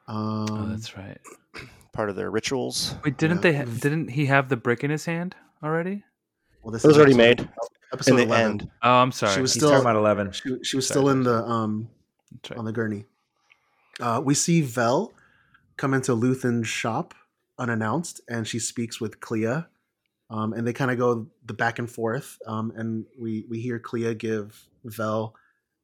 Um, 0.07 0.45
oh, 0.49 0.65
that's 0.69 0.95
right. 0.95 1.19
Part 1.93 2.09
of 2.09 2.15
their 2.15 2.29
rituals. 2.29 2.95
Wait, 3.03 3.17
didn't 3.17 3.37
yeah. 3.37 3.41
they? 3.41 3.55
Ha- 3.57 3.79
didn't 3.79 4.09
he 4.09 4.27
have 4.27 4.49
the 4.49 4.57
brick 4.57 4.83
in 4.83 4.91
his 4.91 5.05
hand 5.05 5.35
already? 5.63 6.03
well, 6.61 6.71
this 6.71 6.83
It 6.83 6.87
was 6.87 6.97
is 6.97 6.99
already 7.01 7.13
episode- 7.21 7.39
made 7.45 7.49
Episode 7.93 8.11
in 8.11 8.17
the 8.17 8.23
11. 8.23 8.45
end. 8.51 8.71
Oh, 8.83 8.91
I'm 8.95 9.11
sorry. 9.11 9.33
She 9.35 9.41
was 9.41 9.53
He's 9.53 9.61
still 9.61 9.69
talking 9.69 9.83
about 9.85 9.95
eleven. 9.95 10.31
she, 10.31 10.41
she 10.63 10.75
was 10.75 10.87
Sorry, 10.87 10.99
still 10.99 11.09
in 11.09 11.23
the 11.23 11.43
um 11.45 11.81
That's 11.83 11.94
right. 12.49 12.57
on 12.57 12.65
the 12.65 12.71
gurney. 12.71 13.05
Uh, 13.99 14.21
we 14.23 14.33
see 14.33 14.61
Vel 14.61 15.13
come 15.77 15.93
into 15.93 16.13
Luthen's 16.13 16.67
shop 16.67 17.13
unannounced, 17.57 18.21
and 18.27 18.47
she 18.47 18.59
speaks 18.59 18.99
with 18.99 19.19
Kleya. 19.19 19.67
Um, 20.29 20.53
and 20.53 20.65
they 20.65 20.73
kind 20.73 20.89
of 20.89 20.97
go 20.97 21.27
the 21.45 21.53
back 21.53 21.77
and 21.77 21.89
forth. 21.89 22.38
Um, 22.47 22.73
and 22.75 23.05
we 23.19 23.45
we 23.49 23.59
hear 23.59 23.79
Kleya 23.79 24.17
give 24.17 24.67
Vel 24.83 25.36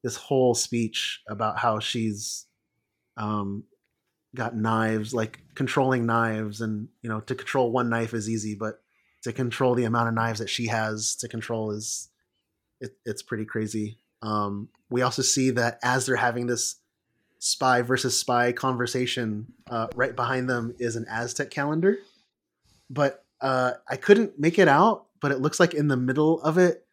this 0.04 0.16
whole 0.16 0.56
speech 0.56 1.22
about 1.30 1.60
how 1.60 1.80
she's 1.80 2.48
um, 3.18 3.66
got 4.36 4.56
knives, 4.56 5.14
like 5.14 5.40
controlling 5.56 6.06
knives, 6.06 6.62
and 6.62 6.88
you 7.02 7.10
know 7.10 7.22
to 7.22 7.36
control 7.36 7.72
one 7.72 7.90
knife 7.90 8.14
is 8.14 8.30
easy, 8.30 8.56
but 8.56 8.82
to 9.24 9.32
control 9.32 9.76
the 9.76 9.84
amount 9.84 10.08
of 10.08 10.16
knives 10.16 10.40
that 10.40 10.50
she 10.50 10.68
has 10.68 11.16
to 11.18 11.28
control 11.28 11.72
is 11.72 12.10
it, 12.80 12.92
it's 13.06 13.22
pretty 13.22 13.46
crazy. 13.46 14.00
Um, 14.22 14.70
we 14.90 15.02
also 15.02 15.22
see 15.22 15.52
that 15.52 15.80
as 15.84 16.06
they're 16.06 16.16
having 16.16 16.48
this 16.48 16.76
spy 17.40 17.82
versus 17.82 18.18
spy 18.18 18.52
conversation, 18.52 19.54
uh, 19.70 19.88
right 19.96 20.16
behind 20.16 20.50
them 20.50 20.76
is 20.80 20.96
an 20.96 21.06
Aztec 21.10 21.50
calendar, 21.50 21.98
but 22.90 23.26
uh, 23.40 23.74
I 23.88 23.96
couldn't 23.96 24.40
make 24.40 24.60
it 24.60 24.68
out. 24.68 25.06
But 25.22 25.32
it 25.32 25.40
looks 25.40 25.60
like 25.60 25.76
in 25.76 25.88
the 25.88 25.98
middle 25.98 26.42
of 26.42 26.58
it, 26.58 26.84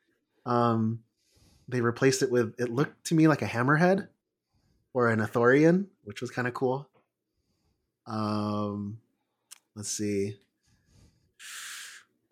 um, 0.45 1.01
they 1.67 1.81
replaced 1.81 2.23
it 2.23 2.31
with 2.31 2.55
it 2.59 2.69
looked 2.71 3.07
to 3.07 3.15
me 3.15 3.27
like 3.27 3.41
a 3.41 3.47
hammerhead 3.47 4.09
or 4.93 5.09
an 5.09 5.21
Ithorian, 5.21 5.87
which 6.05 6.21
was 6.21 6.31
kind 6.31 6.47
of 6.47 6.55
cool. 6.55 6.89
Um, 8.07 8.99
let's 9.75 9.91
see. 9.91 10.37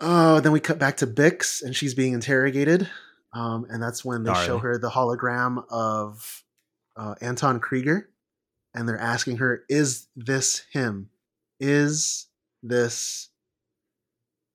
Oh, 0.01 0.41
then 0.41 0.53
we 0.53 0.61
cut 0.61 0.79
back 0.79 0.99
to 0.99 1.07
Bix, 1.07 1.63
and 1.63 1.75
she's 1.75 1.95
being 1.95 2.13
interrogated. 2.13 2.89
Um, 3.37 3.67
and 3.69 3.83
that's 3.83 4.05
when 4.05 4.23
they 4.23 4.31
show 4.47 4.59
her 4.59 4.79
the 4.79 4.89
hologram 4.91 5.65
of 5.71 6.43
uh, 6.97 7.15
Anton 7.21 7.61
Kreegyr, 7.61 8.05
and 8.75 8.89
they're 8.89 8.99
asking 8.99 9.37
her, 9.39 9.65
"Is 9.69 10.07
this 10.17 10.65
him? 10.73 11.11
Is 11.61 12.29
this 12.63 13.29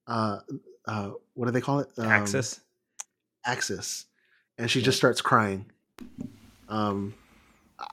uh, 0.07 0.39
uh, 0.85 1.11
what 1.35 1.45
do 1.45 1.51
they 1.51 1.61
call 1.61 1.79
it? 1.79 1.89
Um, 1.97 2.07
Axis. 2.07 2.59
Axis." 3.45 4.05
and 4.57 4.69
she 4.69 4.81
just 4.81 4.97
starts 4.97 5.21
crying. 5.21 5.65
Um, 6.69 7.13
I- 7.79 7.85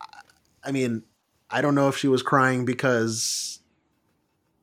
I 0.65 0.71
mean, 0.73 1.03
I 1.51 1.61
don't 1.63 1.75
know 1.75 1.89
if 1.89 1.97
she 1.97 2.09
was 2.09 2.23
crying 2.23 2.65
because 2.67 3.61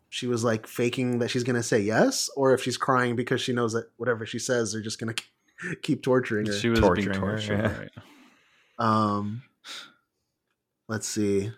she 0.10 0.28
was 0.28 0.44
like 0.44 0.68
faking 0.68 1.20
that 1.20 1.30
she's 1.30 1.44
gonna 1.44 1.64
say 1.64 1.80
yes, 1.80 2.30
or 2.36 2.54
if 2.54 2.62
she's 2.62 2.78
crying 2.78 3.16
because 3.16 3.42
she 3.42 3.54
knows 3.54 3.74
that 3.74 3.92
whatever 3.98 4.26
she 4.26 4.38
says, 4.40 4.72
they're 4.72 4.82
just 4.82 5.00
gonna 5.00 5.16
keep 5.82 6.04
torturing 6.04 6.48
her. 6.48 6.54
She 6.54 6.70
was 6.70 6.80
being 6.80 7.12
Torturing 7.12 7.20
her, 7.20 7.38
yeah. 7.40 7.78
Right. 7.80 7.92
Um, 8.78 9.44
let's 10.88 11.08
see. 11.08 11.52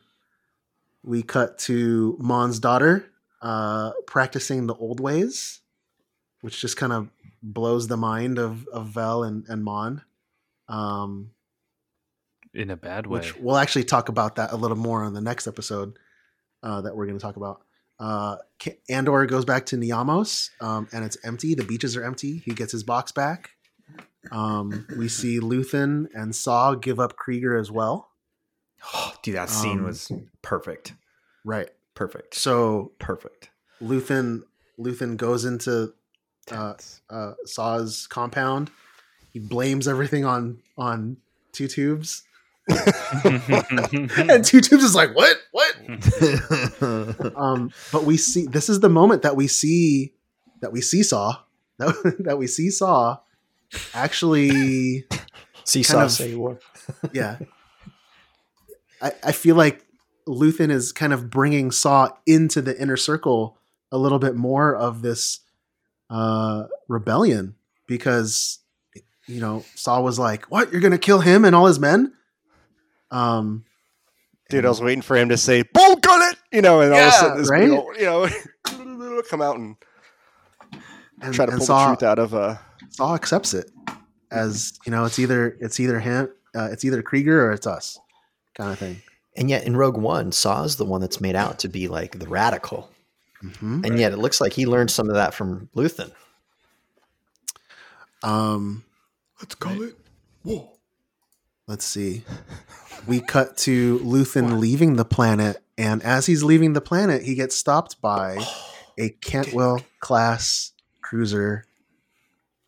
We 1.03 1.23
cut 1.23 1.57
to 1.59 2.17
Mon's 2.19 2.59
daughter 2.59 3.09
uh, 3.41 3.91
practicing 4.05 4.67
the 4.67 4.75
old 4.75 4.99
ways, 4.99 5.61
which 6.41 6.59
just 6.59 6.77
kind 6.77 6.91
of 6.93 7.09
blows 7.41 7.87
the 7.87 7.97
mind 7.97 8.39
of, 8.39 8.67
of 8.67 8.87
Vel 8.87 9.23
and, 9.23 9.45
and 9.47 9.63
Mon. 9.63 10.01
Um, 10.67 11.31
In 12.53 12.69
a 12.69 12.75
bad 12.77 13.07
way. 13.07 13.19
which 13.19 13.37
we'll 13.37 13.57
actually 13.57 13.85
talk 13.85 14.09
about 14.09 14.35
that 14.35 14.51
a 14.51 14.55
little 14.57 14.77
more 14.77 15.03
on 15.03 15.13
the 15.13 15.21
next 15.21 15.47
episode 15.47 15.97
uh, 16.63 16.81
that 16.81 16.95
we're 16.95 17.05
going 17.05 17.17
to 17.17 17.23
talk 17.23 17.37
about. 17.37 17.61
Uh, 17.99 18.37
Andor 18.89 19.25
goes 19.25 19.45
back 19.45 19.65
to 19.67 19.75
Niamos, 19.77 20.49
um, 20.61 20.87
and 20.91 21.03
it's 21.03 21.17
empty. 21.23 21.55
The 21.55 21.63
beaches 21.63 21.95
are 21.95 22.03
empty. 22.03 22.37
He 22.45 22.51
gets 22.51 22.71
his 22.71 22.83
box 22.83 23.11
back. 23.11 23.51
Um, 24.31 24.85
we 24.97 25.07
see 25.07 25.39
Luthen 25.39 26.07
and 26.13 26.35
Saw 26.35 26.75
give 26.75 26.99
up 26.99 27.15
Kreegyr 27.17 27.59
as 27.59 27.71
well. 27.71 28.09
Dude, 29.23 29.35
that 29.35 29.49
scene 29.49 29.79
Um, 29.79 29.85
was 29.85 30.11
perfect. 30.41 30.93
Right. 31.45 31.69
Perfect. 31.95 32.35
So 32.35 32.91
Perfect. 32.99 33.49
Luthen 33.81 34.43
Luthen 34.79 35.17
goes 35.17 35.45
into 35.45 35.93
uh, 36.51 36.73
uh, 37.09 37.33
Saw's 37.45 38.05
compound. 38.07 38.69
He 39.33 39.39
blames 39.39 39.87
everything 39.87 40.23
on 40.25 40.59
on 40.77 41.17
Two 41.53 41.67
Tubes, 41.67 42.23
and 42.69 44.43
Two 44.45 44.61
Tubes 44.61 44.83
is 44.83 44.95
like, 44.95 45.15
"What? 45.15 45.37
What?" 45.51 45.75
um, 47.35 47.71
but 47.91 48.03
we 48.03 48.17
see 48.17 48.45
this 48.45 48.69
is 48.69 48.79
the 48.79 48.89
moment 48.89 49.23
that 49.23 49.35
we 49.35 49.47
see 49.47 50.13
that 50.61 50.71
we 50.71 50.81
see 50.81 51.03
Saw 51.03 51.37
that, 51.79 52.15
that 52.19 52.37
we 52.37 52.47
see 52.47 52.69
Saw 52.69 53.17
actually 53.93 55.05
Seesaw 55.63 55.93
kind 55.93 56.05
of- 56.05 56.11
say 56.11 56.35
what? 56.35 56.61
yeah. 57.13 57.37
I, 59.01 59.11
I 59.23 59.31
feel 59.31 59.55
like 59.55 59.85
Luthen 60.27 60.71
is 60.71 60.91
kind 60.91 61.13
of 61.13 61.29
bringing 61.29 61.71
Saw 61.71 62.09
into 62.25 62.61
the 62.61 62.79
inner 62.79 62.97
circle 62.97 63.57
a 63.91 63.97
little 63.97 64.19
bit 64.19 64.35
more 64.35 64.75
of 64.75 65.01
this 65.01 65.39
uh, 66.09 66.63
rebellion 66.87 67.55
because 67.87 68.59
you 69.27 69.39
know 69.39 69.63
Saw 69.75 70.01
was 70.01 70.17
like, 70.17 70.45
"What? 70.45 70.71
You're 70.71 70.81
gonna 70.81 70.97
kill 70.97 71.19
him 71.19 71.45
and 71.45 71.55
all 71.55 71.67
his 71.67 71.79
men?" 71.79 72.13
Um, 73.11 73.65
Dude, 74.49 74.65
I 74.65 74.69
was 74.69 74.81
waiting 74.81 75.01
for 75.01 75.15
him 75.15 75.29
to 75.29 75.37
say 75.37 75.63
"bull 75.73 75.97
gun 75.97 76.21
it," 76.31 76.37
you 76.51 76.61
know, 76.61 76.81
and 76.81 76.93
all 76.93 76.99
of 76.99 77.07
a 77.07 77.11
sudden 77.11 77.37
this 77.37 77.49
big 77.49 77.69
right? 77.69 77.69
old- 77.69 77.95
you 77.97 78.05
know, 78.05 79.21
come 79.29 79.41
out 79.41 79.57
and, 79.57 79.75
and, 81.21 81.33
try 81.33 81.45
to 81.45 81.51
and 81.51 81.59
pull 81.59 81.67
Saw, 81.67 81.89
the 81.91 81.95
truth 81.97 82.03
out 82.03 82.19
of 82.19 82.33
uh 82.33 82.55
Saw 82.97 83.13
accepts 83.13 83.53
it 83.53 83.69
as 84.31 84.73
you 84.83 84.91
know 84.91 85.05
it's 85.05 85.19
either 85.19 85.55
it's 85.61 85.79
either 85.79 85.99
him, 85.99 86.29
uh, 86.55 86.69
it's 86.71 86.83
either 86.83 87.03
Kreegyr 87.03 87.27
or 87.43 87.51
it's 87.51 87.67
us, 87.67 87.99
kind 88.55 88.71
of 88.71 88.79
thing. 88.79 88.99
And 89.35 89.51
yet 89.51 89.65
in 89.65 89.77
Rogue 89.77 89.97
One, 89.97 90.31
Saw's 90.31 90.77
the 90.77 90.83
one 90.85 90.99
that's 90.99 91.21
made 91.21 91.35
out 91.35 91.59
to 91.59 91.67
be 91.67 91.87
like 91.87 92.17
the 92.17 92.27
radical. 92.27 92.89
Mhm. 93.43 93.85
And 93.85 93.99
yet 93.99 94.13
it 94.13 94.17
looks 94.17 94.41
like 94.41 94.53
he 94.53 94.65
learned 94.65 94.89
some 94.89 95.09
of 95.09 95.13
that 95.13 95.35
from 95.35 95.69
Luthen. 95.75 96.11
Um, 98.23 98.83
Let's 99.39 99.53
call 99.53 99.79
it 99.83 99.95
Whoa. 100.41 100.71
let's 101.67 101.85
see. 101.85 102.23
We 103.05 103.21
cut 103.21 103.57
to 103.57 103.99
Luthen 103.99 104.59
leaving 104.59 104.95
the 104.95 105.05
planet, 105.05 105.61
and 105.77 106.01
as 106.01 106.25
he's 106.25 106.41
leaving 106.43 106.73
the 106.73 106.81
planet, 106.81 107.21
he 107.21 107.35
gets 107.35 107.55
stopped 107.55 108.01
by 108.01 108.43
a 108.97 109.09
Cantwell 109.09 109.81
class 109.99 110.71
cruiser. 111.03 111.66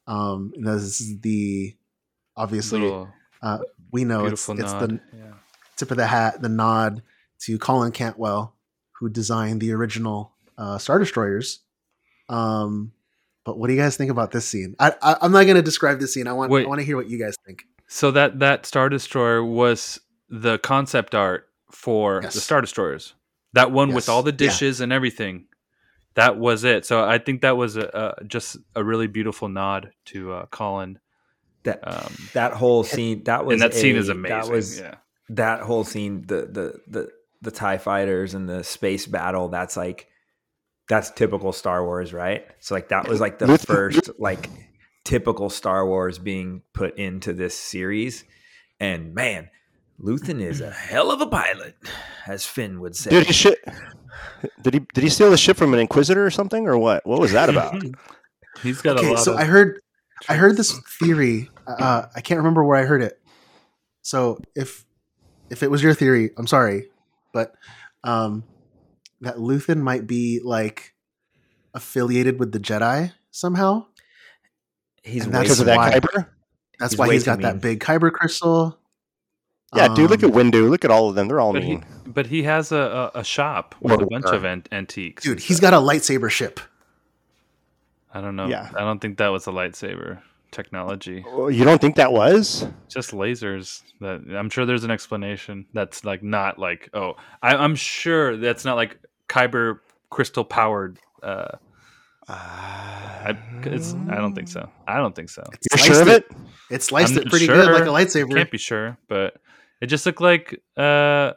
Um, 0.09 0.53
and 0.55 0.65
this 0.65 0.99
is 0.99 1.19
the 1.21 1.75
obviously 2.35 2.81
Little 2.81 3.09
uh, 3.41 3.59
we 3.91 4.03
know 4.03 4.25
it's, 4.25 4.47
beautiful 4.47 4.59
it's 4.59 4.73
the 4.87 4.99
yeah. 5.15 5.33
tip 5.77 5.91
of 5.91 5.97
the 5.97 6.07
hat, 6.07 6.41
the 6.41 6.49
nod 6.49 7.03
to 7.41 7.57
Colin 7.59 7.91
Cantwell, 7.91 8.55
who 8.99 9.07
designed 9.07 9.61
the 9.61 9.71
original 9.71 10.33
uh, 10.57 10.77
Star 10.79 10.99
Destroyers. 10.99 11.59
Um, 12.27 12.91
but 13.45 13.57
what 13.57 13.67
do 13.67 13.73
you 13.73 13.79
guys 13.79 13.97
think 13.97 14.11
about 14.11 14.31
this 14.31 14.45
scene? 14.45 14.75
I, 14.79 14.93
I, 15.01 15.15
I'm 15.21 15.31
not 15.31 15.43
going 15.43 15.55
to 15.55 15.61
describe 15.61 15.99
this 15.99 16.13
scene. 16.13 16.27
I 16.27 16.33
want 16.33 16.51
Wait. 16.51 16.65
I 16.65 16.67
want 16.67 16.79
to 16.79 16.85
hear 16.85 16.97
what 16.97 17.09
you 17.09 17.17
guys 17.17 17.35
think. 17.45 17.63
So 17.87 18.11
that 18.11 18.39
that 18.39 18.65
Star 18.65 18.89
Destroyer 18.89 19.43
was 19.43 19.99
the 20.29 20.57
concept 20.59 21.15
art 21.15 21.47
for 21.71 22.21
Yes. 22.23 22.33
the 22.33 22.41
Star 22.41 22.61
Destroyers. 22.61 23.13
That 23.53 23.71
one 23.71 23.93
with 23.93 24.09
all 24.09 24.21
the 24.23 24.31
Yeah. 24.31 24.37
dishes 24.37 24.81
and 24.81 24.91
everything. 24.91 25.45
That 26.15 26.37
was 26.37 26.63
it. 26.63 26.85
So 26.85 27.03
I 27.03 27.17
think 27.17 27.41
that 27.41 27.55
was 27.55 27.77
a, 27.77 28.15
a 28.19 28.23
just 28.25 28.57
a 28.75 28.83
really 28.83 29.07
beautiful 29.07 29.47
nod 29.47 29.91
to 30.05 30.33
uh, 30.33 30.45
Colin. 30.47 30.99
That 31.63 31.79
Um, 31.83 32.13
that 32.33 32.53
whole 32.53 32.83
scene 32.83 33.23
that 33.25 33.45
was 33.45 33.53
and 33.53 33.61
that 33.61 33.77
scene 33.77 33.95
is 33.95 34.09
amazing. 34.09 34.37
That 34.37 34.49
was 34.49 34.79
yeah. 34.79 34.95
that 35.29 35.61
whole 35.61 35.83
scene, 35.83 36.23
the 36.25 36.41
the 36.45 36.79
the 36.87 37.09
the 37.41 37.51
Tie 37.51 37.77
fighters 37.77 38.33
and 38.33 38.49
the 38.49 38.63
space 38.63 39.05
battle. 39.05 39.49
That's 39.49 39.77
like 39.77 40.07
that's 40.87 41.11
typical 41.11 41.53
Star 41.53 41.85
Wars, 41.85 42.13
right? 42.13 42.45
So 42.59 42.75
like 42.75 42.89
that 42.89 43.07
was 43.07 43.21
like 43.21 43.39
the 43.39 43.57
first 43.57 44.09
like 44.19 44.49
typical 45.03 45.49
Star 45.49 45.85
Wars 45.85 46.17
being 46.17 46.63
put 46.73 46.97
into 46.97 47.33
this 47.33 47.57
series. 47.57 48.23
And 48.79 49.13
man, 49.13 49.49
Luthen 50.01 50.41
is 50.41 50.61
a 50.61 50.71
hell 50.71 51.11
of 51.11 51.21
a 51.21 51.27
pilot, 51.27 51.75
as 52.25 52.45
Finn 52.45 52.79
would 52.79 52.95
say. 52.95 53.09
Dude, 53.09 53.27
he 53.27 53.33
shit. 53.33 53.59
Did 54.61 54.73
he 54.73 54.79
did 54.93 55.03
he 55.03 55.09
steal 55.09 55.29
the 55.31 55.37
ship 55.37 55.57
from 55.57 55.73
an 55.73 55.79
inquisitor 55.79 56.25
or 56.25 56.31
something 56.31 56.67
or 56.67 56.77
what? 56.77 57.05
What 57.05 57.19
was 57.19 57.31
that 57.33 57.49
about? 57.53 57.81
He's 58.63 58.81
got 58.81 58.97
a 58.97 58.99
Okay, 58.99 59.09
lot 59.11 59.19
so 59.19 59.33
of 59.33 59.39
I 59.39 59.43
heard 59.45 59.79
I 60.27 60.35
heard 60.35 60.57
this 60.57 60.77
theory. 60.99 61.49
Uh, 61.67 62.05
I 62.15 62.21
can't 62.21 62.37
remember 62.39 62.63
where 62.63 62.77
I 62.77 62.83
heard 62.85 63.01
it. 63.01 63.19
So 64.01 64.39
if 64.55 64.85
if 65.49 65.63
it 65.63 65.69
was 65.71 65.81
your 65.83 65.93
theory, 65.93 66.31
I'm 66.37 66.47
sorry, 66.47 66.89
but 67.33 67.53
um, 68.03 68.43
that 69.21 69.35
Luthen 69.37 69.81
might 69.81 70.07
be 70.07 70.39
like 70.43 70.93
affiliated 71.73 72.39
with 72.39 72.51
the 72.51 72.59
Jedi 72.59 73.13
somehow. 73.31 73.85
He's 75.03 75.25
And 75.25 75.33
way 75.33 75.41
because 75.43 75.57
that's 75.57 75.59
of 75.61 75.65
that 75.67 75.77
why- 75.77 75.91
Kyber? 75.91 76.27
That's 76.79 76.93
He's 76.93 76.99
why 76.99 77.07
way 77.09 77.13
he's 77.15 77.23
too 77.23 77.31
got 77.31 77.41
that 77.41 77.59
big 77.61 77.81
kyber 77.81 78.11
crystal. 78.11 78.78
Yeah, 79.75 79.87
dude, 79.93 80.09
look 80.09 80.23
Um, 80.23 80.31
at 80.31 80.35
Windu. 80.35 80.69
Look 80.69 80.83
at 80.85 80.91
all 80.91 81.09
of 81.09 81.15
them. 81.15 81.27
They're 81.27 81.39
all 81.39 81.53
but 81.53 81.63
he, 81.63 81.69
mean. 81.77 81.85
but 82.07 82.25
he 82.27 82.43
has 82.43 82.71
a, 82.71 83.11
a, 83.13 83.19
a 83.19 83.23
shop 83.23 83.75
Or 83.81 83.91
with 83.97 84.01
a 84.01 84.07
bunch 84.07 84.25
were. 84.25 84.33
of 84.33 84.43
an- 84.43 84.63
antiques. 84.71 85.23
dude. 85.23 85.39
he's 85.39 85.59
got 85.59 85.73
a 85.73 85.77
lightsaber 85.77 86.29
ship. 86.29 86.59
I 88.13 88.21
don't 88.21 88.35
know. 88.35 88.47
Yeah. 88.47 88.69
I 88.75 88.79
don't 88.79 88.99
think 88.99 89.17
that 89.19 89.27
was 89.27 89.45
a 89.45 89.51
lightsaber 89.51 90.21
technology. 90.51 91.23
Oh, 91.27 91.47
You 91.49 91.63
don't 91.63 91.79
think 91.79 91.95
that 91.97 92.11
was? 92.11 92.65
Just 92.87 93.11
lasers. 93.11 93.83
That 94.01 94.21
I'm 94.35 94.49
sure 94.49 94.65
there's 94.65 94.83
an 94.83 94.89
explanation. 94.89 95.67
That's 95.73 96.03
like 96.03 96.23
not 96.23 96.57
like 96.57 96.89
oh 96.95 97.13
I, 97.43 97.55
I'm 97.55 97.75
sure 97.75 98.35
that's 98.37 98.65
not 98.65 98.75
like 98.75 98.97
Kyber 99.27 99.79
crystal 100.09 100.43
powered. 100.43 100.97
Uh, 101.21 101.57
I, 102.27 103.37
it's, 103.63 103.93
I 104.09 104.15
don't 104.15 104.33
think 104.33 104.47
so. 104.47 104.69
I 104.87 104.97
don't 104.97 105.15
think 105.15 105.29
so. 105.29 105.41
It 105.51 105.59
You're 105.71 105.77
sliced 105.77 105.85
sure 105.93 106.01
of 106.01 106.07
it? 106.07 106.31
It 106.69 106.83
sliced 106.83 107.13
I'm 107.13 107.19
it 107.23 107.29
pretty 107.29 107.47
good, 107.47 107.71
like 107.71 107.83
a 107.83 107.87
lightsaber. 107.87 108.33
Can't 108.35 108.51
be 108.51 108.57
sure, 108.57 108.97
but 109.07 109.37
it 109.81 109.87
just 109.87 110.05
looked 110.05 110.21
like 110.21 110.61
uh, 110.77 111.33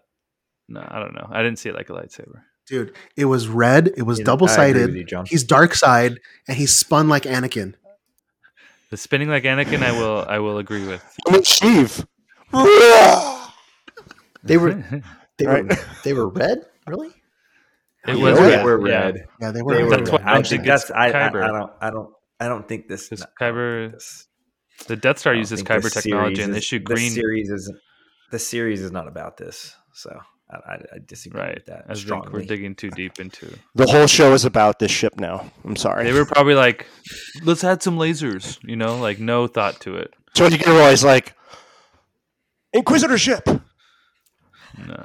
no, 0.69 0.81
I 0.89 0.99
don't 0.99 1.15
know. 1.15 1.29
I 1.31 1.43
didn't 1.43 1.59
see 1.59 1.69
it 1.69 1.75
like 1.75 1.91
a 1.91 1.93
lightsaber. 1.93 2.43
Dude, 2.67 2.95
it 3.17 3.25
was 3.27 3.49
red. 3.49 3.93
It 3.97 4.03
was 4.03 4.19
Yeah, 4.21 4.25
double 4.25 4.47
sided. 4.49 4.95
He's 5.27 5.43
dark 5.45 5.75
side, 5.75 6.21
and 6.49 6.57
he 6.57 6.67
spun 6.67 7.09
like 7.09 7.25
Anakin. 7.25 7.75
The 8.91 8.97
spinning 8.97 9.29
like 9.29 9.45
Anakin, 9.45 9.83
I 9.83 9.93
will 9.93 10.25
I 10.29 10.39
will 10.39 10.59
agree 10.59 10.87
with. 10.87 11.03
I 11.27 11.33
mean, 11.33 11.45
Steve. 11.45 12.07
They 14.45 14.57
were 14.57 14.75
they 15.39 15.47
were 15.47 15.63
Right. 15.63 15.79
they 16.05 16.13
were 16.13 16.29
red, 16.29 16.67
really? 16.87 17.09
It 18.07 18.17
Yeah, 18.17 18.23
was 18.25 18.39
they 18.39 18.45
red. 18.57 18.65
were 18.65 18.79
red. 18.79 19.27
Yeah, 19.41 19.51
they 19.53 19.63
were. 19.63 19.75
They 19.75 19.83
red. 19.83 19.91
were 19.91 19.97
That's 19.97 20.11
red. 20.11 20.21
why 20.25 20.27
I 20.29 20.31
I 20.31 20.35
don't 20.35 20.47
think 20.47 20.63
think 20.63 20.67
that's 20.67 20.91
I, 20.91 21.07
I, 21.11 21.27
I 21.27 21.31
don't 21.31 21.73
I 21.81 21.91
don't 21.91 22.11
I 22.41 22.49
don't 22.49 22.69
think 22.69 22.89
this. 22.89 23.09
Because 23.09 23.21
no, 23.21 23.27
I 23.41 23.45
don't 23.51 23.55
Kyber- 23.57 23.93
this- 23.93 24.27
The 24.89 24.97
Death 24.97 25.19
Star 25.21 25.35
uses 25.35 25.63
Kyber 25.63 25.93
technology, 25.93 26.35
series 26.37 26.39
and 26.45 26.55
they 26.55 26.59
is- 26.59 26.65
shoot 26.65 26.85
the 26.87 26.95
green. 26.95 27.11
series 27.13 27.51
is 27.51 27.73
the 28.33 28.39
series 28.41 28.83
is 28.83 28.91
not 28.91 29.07
about 29.07 29.37
this, 29.37 29.77
so 29.93 30.11
I, 30.51 30.57
I, 30.57 30.75
I 30.95 30.99
disagree 31.07 31.41
Right. 31.41 31.55
with 31.55 31.67
that 31.67 31.85
I 31.89 31.95
think 31.95 31.99
strongly. 31.99 32.31
we're 32.33 32.45
digging 32.45 32.75
too 32.75 32.91
deep 32.91 33.21
into. 33.21 33.47
The 33.77 33.87
whole 33.87 34.07
show 34.09 34.33
is 34.35 34.45
about 34.45 34.81
this 34.81 34.91
ship 34.91 35.15
now. 35.21 35.51
I'm 35.65 35.77
sorry. 35.77 36.05
They 36.05 36.13
were 36.13 36.27
probably 36.27 36.55
like, 36.55 36.87
"Let's 37.45 37.63
add 37.65 37.83
some 37.83 37.97
lasers," 37.97 38.59
you 38.65 38.75
know, 38.77 38.99
like 38.99 39.19
no 39.21 39.47
thought 39.47 39.81
to 39.83 39.97
it. 39.97 40.13
so 40.35 40.45
when 40.45 40.53
you 40.53 40.59
get 40.59 40.67
to 40.67 40.73
realize, 40.73 41.05
like, 41.05 41.35
Inquisitor 42.75 43.19
ship. 43.19 43.47
No, 44.79 45.05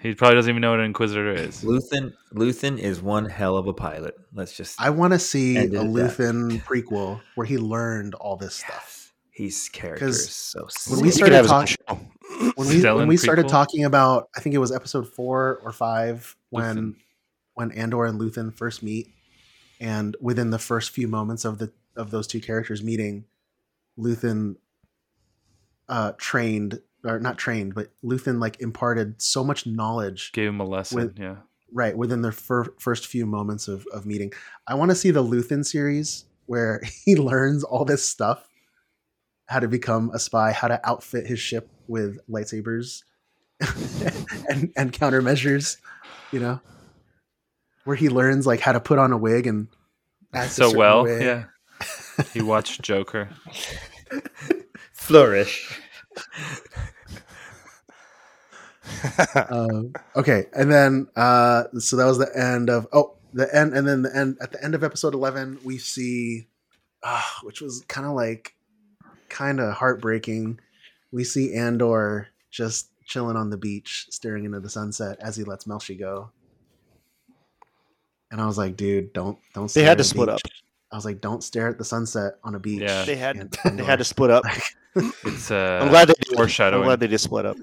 he 0.00 0.14
probably 0.14 0.36
doesn't 0.36 0.48
even 0.50 0.60
know 0.62 0.70
what 0.70 0.78
an 0.80 0.86
Inquisitor 0.86 1.32
is. 1.34 1.62
Luthen 1.64 2.12
Luthen 2.34 2.78
is 2.78 3.02
one 3.02 3.24
hell 3.28 3.56
of 3.56 3.66
a 3.66 3.72
pilot. 3.72 4.14
Let's 4.32 4.56
just 4.56 4.80
I 4.80 4.90
want 4.90 5.12
to 5.12 5.18
see 5.18 5.56
a 5.56 5.62
at. 5.62 5.70
Luthen 5.70 6.62
prequel 6.62 7.20
where 7.34 7.46
he 7.46 7.58
learned 7.58 8.14
all 8.14 8.36
this 8.36 8.54
stuff. 8.54 8.95
He's 9.36 9.68
character 9.68 10.06
is 10.06 10.30
so 10.30 10.66
when 10.88 11.00
we 11.02 11.10
started 11.10 11.34
have 11.34 11.44
his 11.44 11.52
own 11.52 11.66
talking 11.66 12.06
when 12.54 12.68
we 12.68 12.82
when 12.82 13.06
we 13.06 13.18
started 13.18 13.48
talking 13.48 13.84
about 13.84 14.30
I 14.34 14.40
think 14.40 14.54
it 14.54 14.58
was 14.58 14.72
episode 14.72 15.06
four 15.08 15.60
or 15.62 15.72
five 15.72 16.34
when 16.48 16.76
Luthen. 16.76 16.94
when 17.52 17.70
Andor 17.72 18.06
and 18.06 18.18
Luthen 18.18 18.54
first 18.56 18.82
meet, 18.82 19.08
and 19.78 20.16
within 20.22 20.48
the 20.48 20.58
first 20.58 20.88
few 20.88 21.06
moments 21.06 21.44
of 21.44 21.58
the 21.58 21.70
of 21.96 22.10
those 22.10 22.26
two 22.26 22.40
characters 22.40 22.82
meeting, 22.82 23.26
Luthen 23.98 24.56
uh 25.90 26.12
trained 26.16 26.80
or 27.04 27.20
not 27.20 27.36
trained, 27.36 27.74
but 27.74 27.88
Luthen 28.02 28.40
like 28.40 28.58
imparted 28.62 29.20
so 29.20 29.44
much 29.44 29.66
knowledge 29.66 30.32
Gave 30.32 30.48
him 30.48 30.60
a 30.60 30.64
lesson. 30.64 30.96
With- 30.96 31.18
yeah. 31.18 31.36
right 31.70 31.94
within 31.94 32.22
the 32.22 32.32
fir- 32.32 32.72
first 32.78 33.06
few 33.06 33.26
moments 33.26 33.68
of, 33.68 33.86
of 33.92 34.06
meeting 34.06 34.32
i 34.66 34.74
want 34.74 34.90
to 34.90 34.94
see 34.94 35.10
the 35.10 35.22
luthen 35.22 35.64
series 35.64 36.24
where 36.46 36.80
he 37.04 37.16
learns 37.16 37.64
all 37.64 37.84
this 37.84 38.08
stuff 38.08 38.48
how 39.46 39.60
to 39.60 39.68
become 39.68 40.10
a 40.12 40.18
spy 40.18 40.52
how 40.52 40.68
to 40.68 40.80
outfit 40.88 41.26
his 41.26 41.38
ship 41.38 41.70
with 41.88 42.18
lightsabers 42.28 43.02
and 44.50 44.72
and 44.76 44.92
countermeasures 44.92 45.76
you 46.32 46.40
know 46.40 46.60
where 47.84 47.96
he 47.96 48.08
learns 48.08 48.46
like 48.46 48.60
how 48.60 48.72
to 48.72 48.80
put 48.80 48.98
on 48.98 49.12
a 49.12 49.16
wig 49.16 49.46
and 49.46 49.68
act 50.34 50.52
So 50.52 50.76
well, 50.76 51.04
way. 51.04 51.24
yeah. 51.24 51.44
He 52.34 52.42
watched 52.42 52.82
Joker. 52.82 53.28
flourish. 54.92 55.80
um, 59.50 59.92
okay, 60.16 60.46
and 60.52 60.70
then 60.72 61.06
uh, 61.14 61.64
so 61.78 61.96
that 61.96 62.06
was 62.06 62.18
the 62.18 62.30
end 62.36 62.70
of 62.70 62.86
oh 62.92 63.16
the 63.32 63.52
end, 63.54 63.74
and 63.76 63.86
then 63.86 64.02
the 64.02 64.16
end 64.16 64.36
at 64.40 64.50
the 64.52 64.62
end 64.64 64.74
of 64.74 64.82
episode 64.82 65.14
eleven 65.14 65.58
we 65.64 65.78
see, 65.78 66.48
uh, 67.02 67.22
which 67.42 67.60
was 67.60 67.84
kind 67.88 68.06
of 68.06 68.14
like 68.14 68.54
kind 69.28 69.60
of 69.60 69.74
heartbreaking. 69.74 70.60
We 71.12 71.24
see 71.24 71.54
Andor 71.54 72.28
just 72.50 72.88
chilling 73.04 73.36
on 73.36 73.50
the 73.50 73.56
beach, 73.56 74.06
staring 74.10 74.44
into 74.44 74.60
the 74.60 74.68
sunset 74.68 75.18
as 75.20 75.36
he 75.36 75.44
lets 75.44 75.64
Melshi 75.64 75.98
go. 75.98 76.30
And 78.30 78.40
I 78.40 78.46
was 78.46 78.58
like, 78.58 78.76
dude, 78.76 79.12
don't 79.12 79.38
don't. 79.54 79.72
They 79.72 79.82
had 79.82 79.92
at 79.92 79.98
to 79.98 80.00
a 80.02 80.04
split 80.04 80.28
beach. 80.28 80.34
up. 80.34 80.40
I 80.92 80.96
was 80.96 81.04
like, 81.04 81.20
don't 81.20 81.42
stare 81.42 81.68
at 81.68 81.78
the 81.78 81.84
sunset 81.84 82.34
on 82.44 82.54
a 82.54 82.58
beach. 82.58 82.82
Yeah. 82.82 83.04
They 83.04 83.16
had 83.16 83.36
in 83.36 83.76
they 83.76 83.84
had 83.84 83.98
to 83.98 84.04
split 84.04 84.30
up. 84.30 84.44
It's 85.24 85.50
uh 85.50 85.80
I'm 85.82 85.90
glad 85.90 86.08
they 86.08 86.14
did. 86.14 86.60
I'm 86.60 86.82
glad 86.82 87.00
they 87.00 87.06
did 87.06 87.18
split 87.18 87.44
up. 87.44 87.58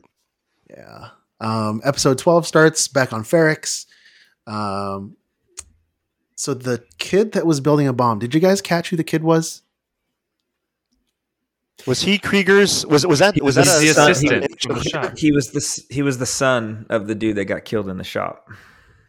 Yeah. 0.69 1.09
Um, 1.39 1.81
episode 1.83 2.19
12 2.19 2.45
starts 2.45 2.87
back 2.87 3.11
on 3.11 3.23
Ferrix. 3.23 3.87
Um, 4.45 5.17
so 6.35 6.53
the 6.53 6.83
kid 6.99 7.31
that 7.33 7.45
was 7.47 7.59
building 7.59 7.87
a 7.87 7.93
bomb, 7.93 8.19
did 8.19 8.33
you 8.35 8.39
guys 8.39 8.61
catch 8.61 8.89
who 8.89 8.97
the 8.97 9.03
kid 9.03 9.23
was? 9.23 9.63
Was 11.87 12.01
he 12.01 12.17
Kreegyr's? 12.19 12.85
Was 12.85 13.05
was 13.05 13.19
that 13.19 13.35
He 13.35 13.41
was 13.41 13.57
was 13.57 13.65
that 13.67 13.79
the 13.81 13.89
a 13.89 13.93
son- 13.93 14.11
assistant 14.11 14.45
he- 14.49 14.67
from 14.67 14.77
the 14.79 14.83
shop. 14.83 15.17
He 15.17 15.31
was 15.31 15.51
the 15.51 15.93
he 15.93 16.01
was 16.01 16.17
the 16.17 16.25
son 16.25 16.85
of 16.89 17.07
the 17.07 17.15
dude 17.15 17.35
that 17.37 17.45
got 17.45 17.65
killed 17.65 17.89
in 17.89 17.97
the 17.97 18.03
shop. 18.03 18.47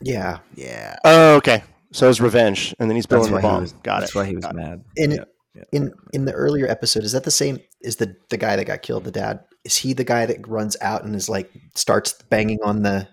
Yeah. 0.02 0.38
Yeah. 0.54 0.96
Oh, 1.04 1.36
okay. 1.36 1.62
So 1.92 2.06
it 2.06 2.08
was 2.08 2.20
revenge, 2.20 2.74
and 2.80 2.90
then 2.90 2.96
he's 2.96 3.06
building 3.06 3.32
the 3.32 3.40
bomb. 3.40 3.62
was. 3.62 3.72
Got 3.72 3.82
that's 3.82 3.86
it. 3.96 4.00
That's 4.00 4.14
why 4.14 4.24
he 4.26 4.34
was 4.34 4.44
Got 4.44 4.54
mad. 4.56 4.84
In 4.96 5.12
Yeah, 5.12 5.24
yeah. 5.54 5.62
in 5.72 5.92
in 6.12 6.24
the 6.24 6.32
earlier 6.32 6.66
episode, 6.66 7.04
is 7.04 7.12
that 7.12 7.22
the 7.24 7.30
same? 7.30 7.60
Is 7.80 7.96
the 7.96 8.16
the 8.30 8.36
guy 8.36 8.56
that 8.56 8.64
got 8.66 8.82
killed 8.82 9.04
the 9.04 9.10
dad? 9.12 9.40
Is 9.64 9.76
he 9.76 9.92
the 9.92 10.02
guy 10.04 10.26
that 10.26 10.46
runs 10.48 10.76
out 10.80 11.04
and 11.04 11.14
is 11.14 11.28
like 11.28 11.50
starts 11.74 12.12
banging 12.30 12.58
on 12.64 12.82
the 12.82 13.06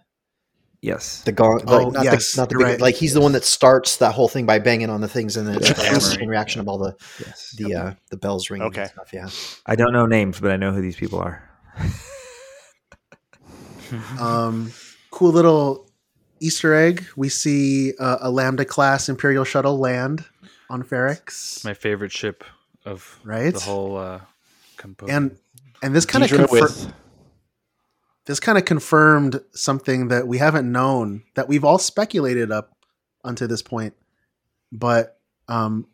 Yes. 0.82 1.21
the 1.23 1.32
gong? 1.32 1.61
Oh, 1.67 1.77
like, 1.77 1.93
not 1.93 2.03
yes, 2.05 2.34
the 2.34 2.41
not 2.41 2.49
the 2.49 2.57
big, 2.57 2.65
right. 2.67 2.82
like 2.82 2.95
he's 2.95 3.13
the 3.13 3.21
one 3.21 3.34
that 3.34 3.43
starts 3.43 3.97
that 3.97 4.13
whole 4.13 4.27
thing 4.27 4.45
by 4.47 4.57
banging 4.59 4.89
on 4.89 4.99
the 5.01 5.07
things 5.07 5.38
and 5.38 5.47
then 5.47 5.57
it's 5.57 5.69
Yes. 5.69 6.17
like 6.17 6.27
reaction 6.27 6.59
of 6.59 6.67
all 6.67 6.77
the 6.79 6.95
Yes. 7.25 7.53
the 7.57 7.75
uh, 7.75 7.93
the 8.09 8.17
bells 8.17 8.49
ringing 8.49 8.67
Okay. 8.67 8.82
and 8.82 8.91
stuff. 8.91 9.13
Yeah. 9.13 9.29
I 9.67 9.75
don't 9.75 9.93
know 9.93 10.05
names, 10.07 10.39
but 10.39 10.51
I 10.51 10.57
know 10.57 10.71
who 10.71 10.82
these 10.82 10.95
people 10.95 11.19
are. 11.19 11.47
Um, 14.19 14.71
cool 15.11 15.32
little 15.32 15.89
Easter 16.39 16.73
egg. 16.73 17.05
We 17.15 17.29
see 17.29 17.93
uh, 17.99 18.17
a 18.21 18.32
Lambda 18.32 18.63
class 18.65 19.09
Imperial 19.09 19.43
shuttle 19.43 19.77
land 19.79 20.23
on 20.69 20.84
Ferrix. 20.84 21.63
My 21.65 21.73
favorite 21.73 22.11
ship 22.11 22.43
of 22.86 23.19
Right? 23.23 23.53
the 23.53 23.59
whole 23.59 23.97
uh 23.97 24.21
component. 24.77 25.15
and 25.17 25.38
and 25.84 25.95
this 25.95 26.05
kind 26.05 26.23
of 26.23 26.29
Dedra 26.32 26.49
with 26.49 26.93
this 28.26 28.39
kind 28.39 28.57
of 28.57 28.65
confirmed 28.65 29.41
something 29.51 30.09
that 30.09 30.28
we 30.28 30.38
haven't 30.38 30.72
known 30.72 31.24
that 31.36 31.47
we've 31.47 31.63
all 31.63 31.78
speculated 31.80 32.51
up 32.51 32.76
until 33.24 33.47
this 33.47 33.61
point. 33.61 33.93
But 34.72 35.19
um, 35.47 35.88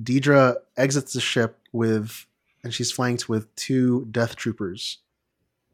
Dedra 0.00 0.56
exits 0.76 1.12
the 1.14 1.20
ship 1.20 1.58
with, 1.72 2.26
and 2.62 2.72
she's 2.72 2.92
flanked 2.92 3.28
with 3.28 3.54
two 3.56 4.06
Death 4.10 4.36
Troopers. 4.36 4.98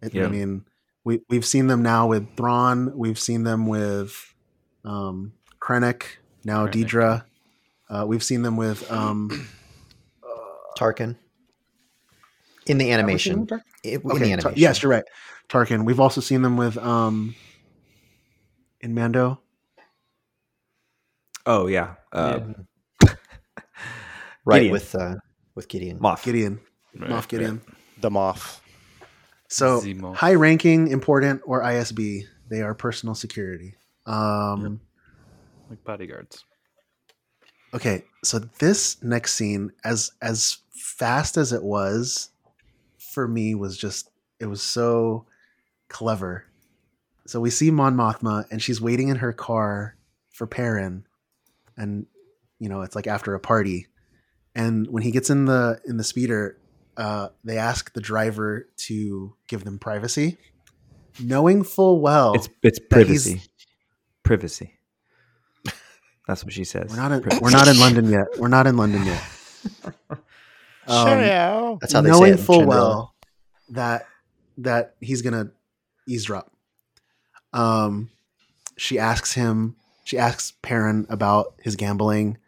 I- 0.02 0.10
Yeah. 0.12 0.26
I 0.26 0.28
mean, 0.28 0.64
we 1.04 1.20
we've 1.28 1.44
seen 1.46 1.66
them 1.66 1.82
now 1.82 2.06
with 2.06 2.36
Thrawn. 2.36 2.96
We've 2.96 3.18
seen 3.18 3.42
them 3.44 3.66
with 3.66 4.34
um, 4.84 5.32
Krennic. 5.60 6.02
Now 6.44 6.66
Krennic. 6.66 6.72
Dedra. 6.88 7.24
Uh, 7.90 8.04
we've 8.06 8.22
seen 8.22 8.42
them 8.42 8.56
with 8.56 8.90
um, 8.92 9.48
Tarkin. 10.76 11.16
In 12.66 12.78
the 12.78 12.92
animation. 12.92 13.46
Tarkin? 13.46 13.62
It- 13.82 14.02
in 14.02 14.08
the 14.08 14.14
animation. 14.14 14.38
Tar- 14.40 14.52
yes, 14.56 14.82
you're 14.82 14.90
right. 14.90 15.04
Tarkin. 15.48 15.84
We've 15.84 16.00
also 16.00 16.20
seen 16.20 16.42
them 16.42 16.56
with 16.56 16.76
um 16.78 17.34
in 18.80 18.94
Mando. 18.94 19.40
Oh 21.46 21.66
yeah. 21.66 21.94
Uh, 22.12 22.40
Right 24.44 24.60
Gideon. 24.60 24.72
with 24.72 24.94
uh 24.94 25.14
with 25.54 25.68
Gideon. 25.68 25.98
Moff. 25.98 26.22
Gideon. 26.24 26.60
Right, 26.98 27.10
Moff 27.10 27.28
Gideon. 27.28 27.60
the 28.00 28.10
Moff. 28.10 28.60
So 29.48 29.80
Zemo. 29.80 30.14
high 30.14 30.34
ranking, 30.34 30.88
important, 30.88 31.42
or 31.46 31.62
ISB, 31.62 32.22
they 32.50 32.60
are 32.62 32.74
personal 32.74 33.14
security. 33.14 33.74
Um 34.06 34.80
like 35.70 35.82
bodyguards. 35.84 36.44
okay, 37.74 38.04
so 38.24 38.38
this 38.58 39.02
next 39.02 39.34
scene, 39.34 39.70
as 39.84 40.12
as 40.22 40.58
fast 40.70 41.36
as 41.36 41.52
it 41.52 41.62
was, 41.62 42.30
for 43.12 43.28
me 43.28 43.54
was 43.54 43.76
just 43.76 44.10
it 44.40 44.46
was 44.46 44.62
so 44.62 45.26
clever. 45.88 46.44
So 47.26 47.40
we 47.40 47.50
see 47.50 47.70
Mon 47.70 47.94
Mothma 47.96 48.44
and 48.50 48.62
she's 48.62 48.80
waiting 48.80 49.08
in 49.08 49.16
her 49.16 49.32
car 49.32 49.96
for 50.30 50.46
Perrin. 50.46 51.04
And 51.76 52.06
you 52.58 52.68
know, 52.68 52.82
it's 52.82 52.96
like 52.96 53.06
after 53.06 53.34
a 53.34 53.40
party. 53.40 53.86
And 54.54 54.88
when 54.88 55.02
he 55.02 55.10
gets 55.10 55.30
in 55.30 55.44
the 55.44 55.80
in 55.86 55.96
the 55.96 56.04
speeder, 56.04 56.58
uh, 56.96 57.28
they 57.44 57.58
ask 57.58 57.92
the 57.92 58.00
driver 58.00 58.68
to 58.86 59.34
give 59.46 59.64
them 59.64 59.78
privacy. 59.78 60.38
Knowing 61.20 61.62
full 61.64 62.00
well 62.00 62.34
It's 62.34 62.48
it's 62.62 62.78
privacy. 62.78 63.42
Privacy. 64.22 64.74
That's 66.26 66.44
what 66.44 66.52
she 66.52 66.64
says. 66.64 66.90
we're 66.90 66.96
not 66.96 67.10
in, 67.12 67.22
Privacy. 67.22 67.40
we're 67.42 67.50
not 67.50 67.68
in 67.68 67.78
London 67.80 68.10
yet. 68.10 68.26
We're 68.38 68.48
not 68.48 68.66
in 68.66 68.76
London 68.76 69.04
yet. 69.06 69.22
Um, 70.90 71.76
That's 71.82 71.92
how 71.92 72.00
they 72.00 72.08
say 72.08 72.12
knowing 72.12 72.32
it 72.32 72.38
in 72.38 72.44
full 72.46 72.64
well 72.64 73.14
that 73.72 74.06
that 74.56 74.94
he's 75.00 75.20
gonna 75.20 75.50
eavesdrop. 76.08 76.50
Um, 77.52 78.10
she 78.76 78.98
asks 78.98 79.32
him. 79.34 79.76
She 80.04 80.18
asks 80.18 80.52
Perrin 80.62 81.06
about 81.10 81.54
his 81.62 81.76
gambling, 81.76 82.38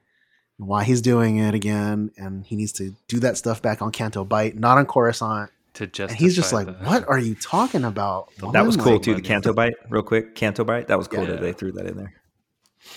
and 0.59 0.69
why 0.69 0.85
he's 0.85 1.03
doing 1.03 1.37
it 1.39 1.55
again, 1.55 2.11
and 2.17 2.45
he 2.47 2.57
needs 2.57 2.73
to 2.73 2.95
do 3.09 3.21
that 3.21 3.37
stuff 3.37 3.61
back 3.63 3.83
on 3.83 3.91
Canto 3.93 4.25
Bight, 4.25 4.57
not 4.59 4.79
on 4.79 4.87
Coruscant. 4.87 5.51
To 5.75 5.87
just 5.87 6.11
And 6.11 6.19
he's 6.19 6.35
just 6.35 6.53
like, 6.53 6.67
"What 6.83 7.07
are 7.09 7.19
you 7.19 7.35
talking 7.37 7.85
about?" 7.85 8.31
That 8.53 8.67
was 8.67 8.77
cool 8.77 8.99
too. 8.99 9.15
The 9.15 9.21
Canto 9.23 9.53
Bight, 9.53 9.75
real 9.89 10.03
quick. 10.03 10.35
Canto 10.35 10.65
Bight. 10.65 10.89
That 10.89 10.99
was 10.99 11.07
cool 11.07 11.21
Yeah. 11.25 11.31
that 11.33 11.41
they 11.41 11.53
threw 11.53 11.71
that 11.73 11.87
in 11.87 11.97
there. 11.97 12.13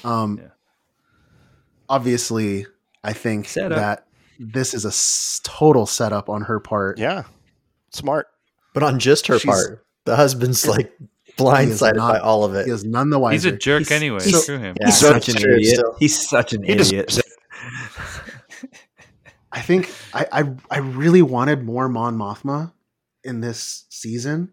Um, 0.04 0.40
Yeah. 0.42 0.48
obviously, 1.90 2.66
I 3.04 3.14
think 3.14 3.48
Setup. 3.48 3.78
that 3.78 4.08
this 4.40 4.74
is 4.74 4.86
a 4.86 4.90
s- 4.90 5.40
total 5.44 5.86
setup 5.86 6.30
on 6.30 6.44
her 6.44 6.60
part. 6.60 6.98
Yeah, 6.98 7.24
smart. 7.92 8.28
But 8.74 8.84
on 8.84 8.98
just 9.00 9.28
her 9.28 9.38
She's- 9.40 9.54
part, 9.54 9.86
the 10.06 10.16
husband's 10.16 10.68
like 10.68 10.94
He 11.24 11.32
blindsided 11.34 11.96
not- 11.96 12.14
by 12.14 12.20
all 12.20 12.44
of 12.44 12.54
it. 12.56 12.66
He 12.66 12.72
is 12.72 12.84
none 12.86 13.10
the 13.10 13.20
wiser. 13.20 13.34
He's 13.34 13.46
a 13.46 13.58
jerk 13.58 13.80
He's- 13.80 13.92
anyway. 13.92 14.24
he's- 14.24 14.44
Screw 14.44 14.60
him. 14.60 14.76
He's 14.84 14.98
So 14.98 15.12
such 15.14 15.30
an 15.30 15.36
true, 15.36 15.56
idiot. 15.56 15.76
still. 15.78 15.96
He's 16.00 16.30
such 16.30 16.54
an 16.54 16.64
He 16.64 16.72
idiot. 16.74 17.08
deserves. 17.08 17.22
I 19.52 19.62
think 19.62 19.92
I, 20.14 20.26
I 20.32 20.52
I 20.72 20.78
really 20.80 21.22
wanted 21.22 21.64
more 21.64 21.88
Mon 21.88 22.18
Mothma 22.18 22.72
in 23.24 23.40
this 23.42 23.86
season, 23.90 24.52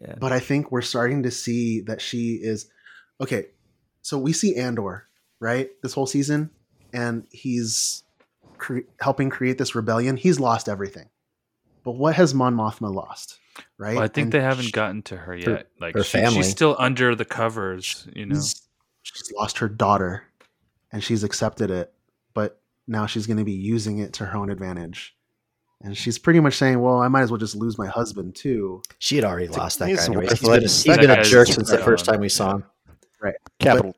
Yeah. 0.00 0.14
but 0.20 0.32
I 0.32 0.38
think 0.38 0.70
we're 0.70 0.80
starting 0.82 1.24
to 1.24 1.30
see 1.30 1.80
that 1.82 2.00
she 2.00 2.34
is 2.40 2.70
okay. 3.20 3.46
So 4.02 4.16
we 4.16 4.32
see 4.32 4.54
Andor 4.56 5.08
right 5.40 5.70
this 5.82 5.92
whole 5.92 6.06
season, 6.06 6.50
and 6.92 7.26
he's 7.32 8.04
cre- 8.58 8.86
helping 9.00 9.28
create 9.28 9.58
this 9.58 9.74
rebellion. 9.74 10.16
He's 10.16 10.38
lost 10.38 10.68
everything, 10.68 11.08
but 11.84 11.92
what 11.96 12.14
has 12.14 12.32
Mon 12.32 12.54
Mothma 12.54 12.94
lost? 12.94 13.38
Right? 13.78 13.94
Well, 13.94 14.04
I 14.04 14.08
think 14.08 14.26
And 14.26 14.32
they 14.32 14.40
haven't 14.40 14.66
she- 14.66 14.72
gotten 14.72 15.02
to 15.02 15.16
her 15.16 15.32
her- 15.32 15.36
yet. 15.36 15.68
Like 15.80 15.94
her 15.94 16.02
she- 16.04 16.18
family. 16.18 16.36
she's 16.36 16.50
still 16.50 16.76
under 16.78 17.14
the 17.14 17.24
covers, 17.24 18.06
you 18.14 18.26
know. 18.26 18.34
she's, 18.34 18.62
she's 19.02 19.32
lost 19.32 19.58
her 19.58 19.68
daughter, 19.68 20.24
and 20.92 21.02
she's 21.02 21.22
accepted 21.24 21.70
it, 21.70 21.92
but 22.34 22.60
now 22.86 23.06
she's 23.06 23.26
going 23.26 23.36
to 23.38 23.44
be 23.44 23.52
using 23.52 23.98
it 23.98 24.12
to 24.14 24.26
her 24.26 24.36
own 24.36 24.50
advantage. 24.50 25.14
and 25.80 25.96
she's 25.96 26.18
pretty 26.18 26.40
much 26.40 26.54
saying, 26.56 26.80
"Well, 26.80 26.98
I 26.98 27.06
might 27.06 27.22
as 27.22 27.30
well 27.30 27.38
just 27.38 27.54
lose 27.54 27.78
my 27.78 27.86
husband 27.86 28.34
too." 28.34 28.82
She 28.98 29.14
had 29.14 29.24
already 29.24 29.46
It's 29.46 29.56
a- 29.56 29.60
lost 29.60 29.78
that 29.78 29.88
he's 29.88 29.98
guy. 30.00 30.06
Anyways. 30.06 30.30
He's 30.32 30.42
worthless. 30.42 30.82
been, 30.84 30.90
he's 30.92 31.00
That 31.02 31.08
been 31.08 31.20
a 31.20 31.22
jerk 31.22 31.46
since 31.46 31.70
the 31.70 31.78
first 31.78 32.04
time 32.04 32.18
we 32.20 32.28
saw 32.28 32.56
him. 32.56 32.64
Right. 33.20 33.36
Capital. 33.60 33.94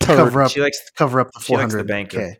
Cover 0.00 0.42
up, 0.42 0.50
She 0.50 0.60
likes 0.62 0.78
to 0.86 0.92
cover 0.94 1.20
up 1.20 1.30
the 1.32 1.40
four 1.40 1.58
hundred 1.58 1.72
four 1.72 1.82
the 1.82 1.88
bank. 1.88 2.10
k. 2.10 2.38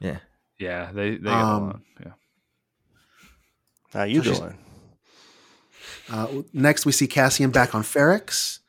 Yeah. 0.00 0.18
Yeah, 0.58 0.92
they 0.92 1.10
they 1.16 1.16
get 1.18 1.32
Um, 1.32 1.62
along. 1.62 1.82
Yeah. 2.00 2.12
How 3.92 4.04
you 4.04 4.22
So 4.22 4.34
doing? 4.34 4.58
Uh, 6.10 6.42
next, 6.52 6.86
we 6.86 6.92
see 6.92 7.06
Cassian 7.06 7.50
back 7.50 7.74
on 7.74 7.82
Ferrix. 7.82 8.60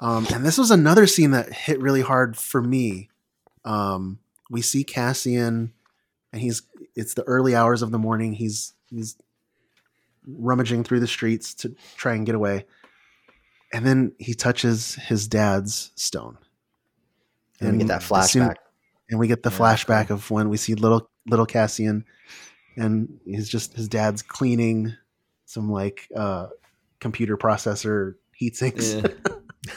Um, 0.00 0.26
and 0.32 0.44
this 0.44 0.56
was 0.58 0.70
another 0.70 1.06
scene 1.06 1.32
that 1.32 1.52
hit 1.52 1.80
really 1.80 2.00
hard 2.00 2.36
for 2.36 2.62
me. 2.62 3.10
Um, 3.64 4.18
we 4.50 4.62
see 4.62 4.82
Cassian, 4.82 5.72
and 6.32 6.42
he's 6.42 6.62
it's 6.96 7.14
the 7.14 7.22
early 7.24 7.54
hours 7.54 7.82
of 7.82 7.90
the 7.90 7.98
morning. 7.98 8.32
He's 8.32 8.72
he's 8.90 9.16
rummaging 10.26 10.84
through 10.84 11.00
the 11.00 11.06
streets 11.06 11.54
to 11.56 11.74
try 11.96 12.14
and 12.14 12.24
get 12.26 12.34
away, 12.34 12.64
and 13.72 13.84
then 13.86 14.12
he 14.18 14.34
touches 14.34 14.94
his 14.94 15.28
dad's 15.28 15.92
stone. 15.96 16.38
And 17.60 17.72
we 17.72 17.78
get 17.84 17.88
that 17.88 18.10
as 18.12 18.30
soon- 18.30 18.48
flashback. 18.48 18.54
and 19.10 19.18
we 19.20 19.28
get 19.28 19.42
the 19.42 19.50
Yeah, 19.50 19.58
flashback 19.58 20.10
of 20.10 20.30
when 20.30 20.48
we 20.48 20.56
see 20.56 20.74
little 20.74 21.10
little 21.26 21.46
Cassian, 21.46 22.06
and 22.76 23.20
he's 23.26 23.48
just 23.50 23.74
his 23.74 23.86
dad's 23.88 24.22
cleaning 24.22 24.94
some 25.44 25.70
like 25.70 26.08
uh, 26.16 26.46
computer 27.00 27.36
processor 27.36 28.14
heat 28.32 28.56
sinks, 28.56 28.94
Yeah. 28.94 29.02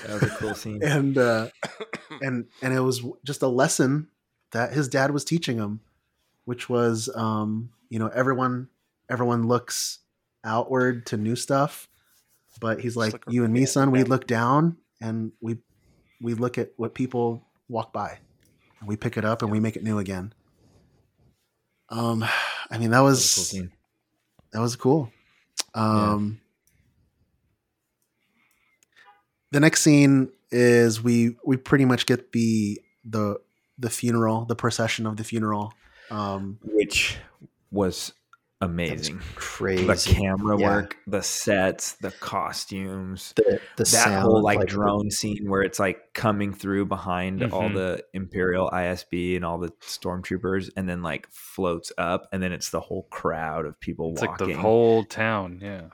That 0.08 0.22
was 0.22 0.24
a 0.24 0.36
cool 0.38 0.56
scene. 0.56 0.82
and 0.82 1.18
uh, 1.18 1.50
and 2.22 2.46
and 2.62 2.74
it 2.74 2.80
was 2.80 3.04
just 3.26 3.42
a 3.42 3.48
lesson 3.50 4.08
that 4.52 4.72
his 4.72 4.88
dad 4.88 5.12
was 5.12 5.26
teaching 5.26 5.58
him, 5.58 5.82
which 6.46 6.70
was 6.70 7.10
um, 7.16 7.72
you 7.90 8.00
know 8.00 8.08
everyone 8.08 8.70
everyone 9.10 9.48
looks 9.48 10.00
outward 10.46 11.06
to 11.08 11.18
new 11.18 11.36
stuff, 11.36 11.90
but 12.62 12.80
he's 12.80 12.96
like 12.96 13.12
look 13.14 13.24
you 13.30 13.44
and 13.44 13.54
me, 13.54 13.62
yeah, 13.62 13.66
son, 13.66 13.92
we 13.92 14.04
look 14.04 14.26
down 14.26 14.78
and 15.02 15.34
we 15.42 15.58
we 16.22 16.34
look 16.34 16.58
at 16.58 16.72
what 16.78 16.94
people 16.94 17.44
walk 17.68 17.92
by 17.92 18.20
and 18.80 18.88
we 18.88 18.96
pick 18.96 19.18
it 19.18 19.26
up 19.26 19.42
and 19.42 19.52
we 19.52 19.60
make 19.60 19.76
it 19.76 19.84
new 19.84 20.00
again. 20.00 20.34
Um, 21.90 22.24
I 22.72 22.78
mean 22.78 22.92
that 22.92 22.98
That 22.98 23.02
was 23.02 23.18
was 23.20 23.34
a 23.34 23.36
cool 23.36 23.44
scene. 23.44 23.72
that 24.54 24.62
was 24.62 24.76
cool. 24.78 25.12
Um, 25.76 26.40
the 29.54 29.60
next 29.60 29.82
scene 29.82 30.30
is 30.52 31.02
we 31.02 31.36
we 31.46 31.56
pretty 31.58 31.86
much 31.86 32.06
get 32.06 32.32
the 32.34 32.82
the 33.06 33.38
the 33.78 33.90
funeral, 33.90 34.46
the 34.46 34.56
procession 34.56 35.06
of 35.08 35.18
the 35.18 35.24
funeral. 35.24 35.74
Um, 36.12 36.60
Which 36.64 37.18
was 37.72 38.14
amazing. 38.62 39.20
Crazy. 39.36 39.86
The 39.86 39.96
camera 40.16 40.58
Yeah. 40.60 40.68
work, 40.76 40.96
the 41.08 41.22
sets, 41.22 41.94
the 41.94 42.12
costumes. 42.12 43.34
The, 43.36 43.60
the 43.78 43.84
that 43.84 43.86
sound, 43.86 44.22
whole 44.24 44.42
like, 44.44 44.60
like, 44.60 44.68
drone 44.68 45.12
scene 45.12 45.50
where 45.50 45.62
it's 45.64 45.80
like 45.80 46.14
coming 46.14 46.54
through 46.54 46.86
behind 46.86 47.44
all 47.44 47.70
Mhm. 47.70 47.74
the 47.76 48.04
imperial 48.14 48.70
isb 48.72 49.36
and 49.36 49.44
all 49.44 49.58
the 49.58 49.70
stormtroopers 49.82 50.70
and 50.78 50.88
then 50.88 51.02
like 51.02 51.28
floats 51.32 51.92
up 51.98 52.28
and 52.32 52.42
then 52.44 52.52
it's 52.54 52.70
the 52.70 52.80
whole 52.80 53.04
crowd 53.10 53.66
of 53.66 53.80
people 53.80 54.12
It's 54.14 54.22
like 54.22 54.32
walking 54.40 54.56
the 54.56 54.62
whole 54.62 55.04
town. 55.04 55.60
Yeah. 55.62 55.88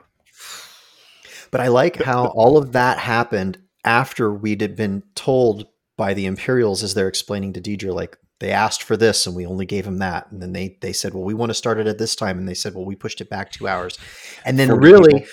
But 1.50 1.60
I 1.60 1.68
like 1.68 1.96
how 1.96 2.26
all 2.26 2.56
of 2.56 2.72
that 2.72 2.98
happened 2.98 3.58
after 3.84 4.32
we'd 4.32 4.60
had 4.60 4.76
been 4.76 5.02
told 5.14 5.66
by 5.96 6.14
the 6.14 6.26
Imperials 6.26 6.82
as 6.82 6.94
they're 6.94 7.08
explaining 7.08 7.52
to 7.54 7.60
Dedra, 7.60 7.92
like 7.94 8.16
they 8.38 8.50
asked 8.50 8.82
for 8.82 8.96
this 8.96 9.26
and 9.26 9.36
we 9.36 9.46
only 9.46 9.66
gave 9.66 9.84
them 9.84 9.98
that. 9.98 10.30
And 10.30 10.40
then 10.40 10.52
they 10.52 10.78
they 10.80 10.92
said, 10.92 11.12
Well, 11.12 11.24
we 11.24 11.34
want 11.34 11.50
to 11.50 11.54
start 11.54 11.78
it 11.78 11.86
at 11.86 11.98
this 11.98 12.16
time. 12.16 12.38
And 12.38 12.48
they 12.48 12.54
said, 12.54 12.74
Well, 12.74 12.84
we 12.84 12.94
pushed 12.94 13.20
it 13.20 13.28
back 13.28 13.52
two 13.52 13.68
hours. 13.68 13.98
And 14.44 14.58
then 14.58 14.68
40 14.68 14.80
really 14.80 15.26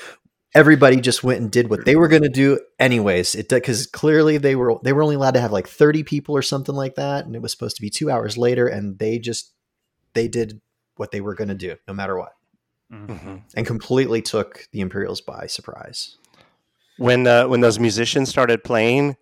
everybody 0.54 1.00
just 1.00 1.24
went 1.24 1.40
and 1.40 1.52
did 1.52 1.70
what 1.70 1.86
they 1.86 1.96
were 1.96 2.08
gonna 2.08 2.30
do 2.30 2.60
anyways. 2.80 3.36
It 3.36 3.52
uh, 3.54 3.58
because 3.58 3.86
clearly 3.88 4.38
they 4.38 4.56
were 4.56 4.76
they 4.84 4.94
were 4.94 5.04
only 5.04 5.16
allowed 5.16 5.36
to 5.36 5.42
have 5.42 5.52
like 5.52 5.68
30 5.68 6.04
people 6.04 6.36
or 6.36 6.42
something 6.42 6.76
like 6.76 6.96
that. 6.96 7.26
And 7.26 7.36
it 7.36 7.42
was 7.42 7.52
supposed 7.52 7.76
to 7.78 7.82
be 7.82 7.90
two 7.90 8.10
hours 8.10 8.38
later, 8.38 8.68
and 8.68 8.98
they 8.98 9.20
just 9.20 9.54
they 10.14 10.28
did 10.28 10.62
what 10.96 11.12
they 11.12 11.22
were 11.22 11.36
gonna 11.36 11.56
do, 11.56 11.76
no 11.88 11.94
matter 11.94 12.18
what. 12.18 12.34
Mhm. 12.92 13.42
And 13.56 13.66
completely 13.66 14.22
took 14.22 14.68
the 14.72 14.80
Imperials 14.80 15.20
by 15.22 15.48
surprise. 15.48 16.18
When 16.98 17.28
uh, 17.28 17.48
when 17.48 17.62
those 17.62 17.80
musicians 17.80 18.30
started 18.30 18.64
playing, 18.64 19.18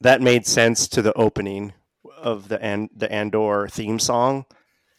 that 0.00 0.20
made 0.20 0.46
sense 0.46 0.86
to 0.88 1.02
the 1.02 1.14
opening 1.14 1.72
of 2.18 2.48
the 2.48 2.62
and 2.62 2.90
the 2.94 3.10
Andor 3.10 3.68
theme 3.68 3.98
song 3.98 4.44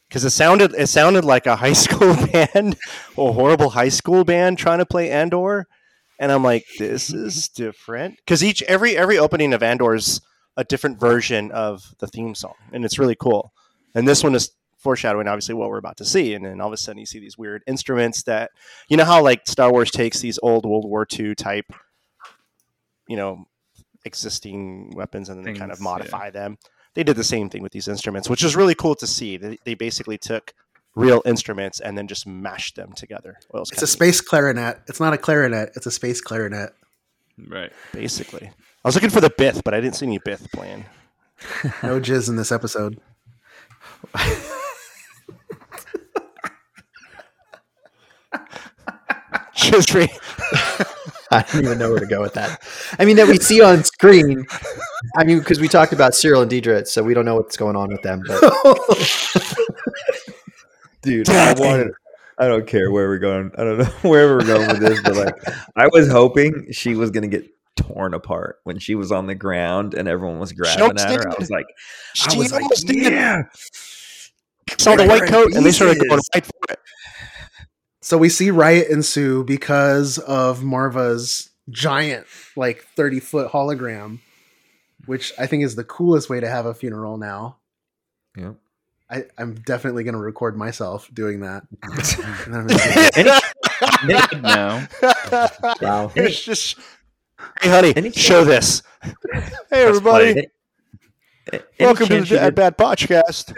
because 0.07 0.23
it 0.25 0.31
sounded 0.31 0.73
it 0.73 0.87
sounded 0.87 1.25
like 1.25 1.45
a 1.45 1.57
high 1.57 1.73
school 1.85 2.15
band, 2.15 2.77
a 3.17 3.31
horrible 3.31 3.71
high 3.71 3.89
school 3.89 4.23
band 4.23 4.57
trying 4.57 4.79
to 4.79 4.85
play 4.85 5.11
Andor, 5.11 5.67
and 6.19 6.31
I'm 6.31 6.43
like, 6.43 6.65
this 6.79 7.13
is 7.13 7.47
different 7.49 8.17
because 8.17 8.43
each 8.43 8.61
every 8.63 8.97
every 8.97 9.17
opening 9.17 9.53
of 9.53 9.61
Andor 9.63 9.95
is 9.95 10.21
a 10.57 10.63
different 10.63 10.99
version 10.99 11.51
of 11.51 11.93
the 11.99 12.07
theme 12.07 12.33
song, 12.33 12.55
and 12.73 12.83
it's 12.83 12.97
really 12.99 13.15
cool. 13.15 13.53
And 13.93 14.07
this 14.07 14.23
one 14.23 14.35
is 14.35 14.51
foreshadowing 14.87 15.27
obviously 15.27 15.53
what 15.53 15.69
we're 15.69 15.77
about 15.79 15.97
to 15.97 16.05
see, 16.05 16.33
and 16.33 16.45
then 16.45 16.61
all 16.61 16.67
of 16.67 16.73
a 16.73 16.77
sudden 16.77 16.97
you 16.97 17.05
see 17.05 17.19
these 17.19 17.37
weird 17.37 17.61
instruments 17.67 18.23
that 18.23 18.51
you 18.87 18.95
know 18.95 19.03
how 19.03 19.21
like 19.21 19.45
Star 19.45 19.69
Wars 19.69 19.91
takes 19.91 20.21
these 20.21 20.39
old 20.41 20.65
World 20.65 20.85
War 20.85 21.05
II 21.11 21.35
type, 21.35 21.65
you 23.05 23.17
know, 23.17 23.45
existing 24.05 24.93
weapons 24.95 25.27
and 25.27 25.37
then 25.37 25.43
they 25.53 25.59
kind 25.59 25.73
of 25.73 25.79
Things, 25.79 25.85
yeah. 25.85 25.91
modify 25.91 26.29
them. 26.29 26.57
They 26.93 27.03
did 27.03 27.17
the 27.17 27.23
same 27.25 27.49
thing 27.49 27.61
with 27.61 27.73
these 27.73 27.89
instruments, 27.89 28.29
which 28.29 28.45
is 28.45 28.55
really 28.55 28.75
cool 28.75 28.95
to 28.95 29.05
see. 29.05 29.35
They, 29.35 29.57
they 29.65 29.73
basically 29.73 30.17
took 30.17 30.53
real 30.95 31.21
instruments 31.25 31.81
and 31.81 31.97
then 31.97 32.07
just 32.07 32.25
mashed 32.25 32.77
them 32.77 32.93
together. 32.93 33.37
Well, 33.51 33.63
it's 33.63 33.81
a 33.81 33.87
space 33.87 34.21
clarinet. 34.21 34.79
It's 34.87 35.01
not 35.01 35.13
a 35.13 35.17
clarinet. 35.17 35.71
It's 35.75 35.85
a 35.85 35.91
space 35.91 36.21
clarinet. 36.21 36.73
Right. 37.45 37.73
basically. 37.91 38.47
I 38.47 38.87
was 38.87 38.95
looking 38.95 39.09
for 39.09 39.19
the 39.19 39.29
Bith, 39.29 39.65
but 39.65 39.73
I 39.73 39.81
didn't 39.81 39.97
see 39.97 40.05
any 40.05 40.19
Bith 40.19 40.49
playing. 40.53 40.85
No 41.83 41.99
jizz 41.99 42.29
in 42.29 42.37
this 42.37 42.53
episode. 42.53 42.99
Just 49.55 49.93
re- 49.93 50.07
I 51.31 51.41
don't 51.51 51.65
even 51.65 51.77
know 51.77 51.89
where 51.89 51.99
to 51.99 52.05
go 52.05 52.21
with 52.21 52.35
that. 52.35 52.61
I 52.99 53.05
mean, 53.05 53.17
that 53.17 53.27
we 53.27 53.37
see 53.37 53.61
on 53.61 53.83
screen. 53.83 54.45
I 55.17 55.23
mean, 55.25 55.39
because 55.39 55.59
we 55.59 55.67
talked 55.67 55.91
about 55.91 56.13
Syril 56.13 56.41
and 56.41 56.49
Dedra, 56.49 56.87
so 56.87 57.03
we 57.03 57.13
don't 57.13 57.25
know 57.25 57.35
what's 57.35 57.57
going 57.57 57.75
on 57.75 57.89
with 57.89 58.01
them. 58.01 58.23
But 58.25 58.41
dude 61.01 61.29
i 61.29 61.53
wanted 61.53 61.91
i 62.39 62.47
don't 62.47 62.67
care 62.67 62.91
where 62.91 63.07
we're 63.07 63.19
going 63.19 63.51
i 63.57 63.63
don't 63.63 63.77
know 63.77 63.85
where 64.09 64.35
we're 64.35 64.45
going 64.45 64.67
with 64.67 64.79
this 64.79 65.01
but 65.03 65.15
like 65.15 65.35
i 65.75 65.87
was 65.87 66.09
hoping 66.09 66.71
she 66.71 66.95
was 66.95 67.11
gonna 67.11 67.27
get 67.27 67.47
torn 67.75 68.13
apart 68.13 68.57
when 68.63 68.79
she 68.79 68.95
was 68.95 69.11
on 69.11 69.27
the 69.27 69.35
ground 69.35 69.93
and 69.93 70.07
everyone 70.07 70.39
was 70.39 70.51
grabbing 70.51 70.97
at 70.97 71.11
her 71.11 71.29
i 71.29 71.35
was 71.39 71.49
like 71.49 71.67
i 72.25 72.31
She 72.31 72.37
was 72.37 72.51
like 72.51 72.63
did. 72.85 73.45
Yeah 74.79 74.83
saw 74.83 74.95
the 74.95 75.07
white 75.07 75.27
coat 75.27 75.53
and 75.53 75.65
they 75.65 75.71
started 75.71 75.97
going 75.99 76.09
Pieces. 76.19 76.29
right 76.35 76.45
for 76.45 76.73
it. 76.73 76.79
So 78.01 78.17
we 78.17 78.29
see 78.29 78.51
riot 78.51 78.87
ensue 78.89 79.43
because 79.43 80.17
of 80.19 80.61
Maarva's 80.61 81.49
giant, 81.69 82.25
like 82.55 82.85
30 82.95 83.19
foot 83.19 83.51
hologram, 83.51 84.19
which 85.05 85.33
I 85.37 85.45
think 85.47 85.63
is 85.63 85.75
the 85.75 85.83
coolest 85.83 86.29
way 86.29 86.39
to 86.39 86.47
have 86.49 86.65
a 86.65 86.73
funeral 86.73 87.17
now. 87.17 87.57
yeah 88.37 88.53
I, 89.09 89.23
I'm 89.37 89.55
definitely 89.55 90.03
going 90.03 90.15
to 90.15 90.19
record 90.19 90.57
myself 90.57 91.09
doing 91.13 91.39
that. 91.41 91.63
And 92.45 92.53
then 92.53 92.61
I'm 92.61 92.67
just 92.67 93.15
gonna- 94.31 94.41
now. 94.41 94.87
wow, 95.81 96.11
It's 96.15 96.41
just, 96.43 96.77
hey, 97.61 97.69
honey, 97.69 97.93
Any- 97.95 98.11
show 98.11 98.43
this. 98.43 98.83
Hey, 99.71 99.83
everybody. 99.83 100.47
Welcome 101.79 102.07
to 102.07 102.21
the 102.21 102.25
Dad 102.25 102.55
Batch 102.55 102.77
Podcast. 102.77 103.53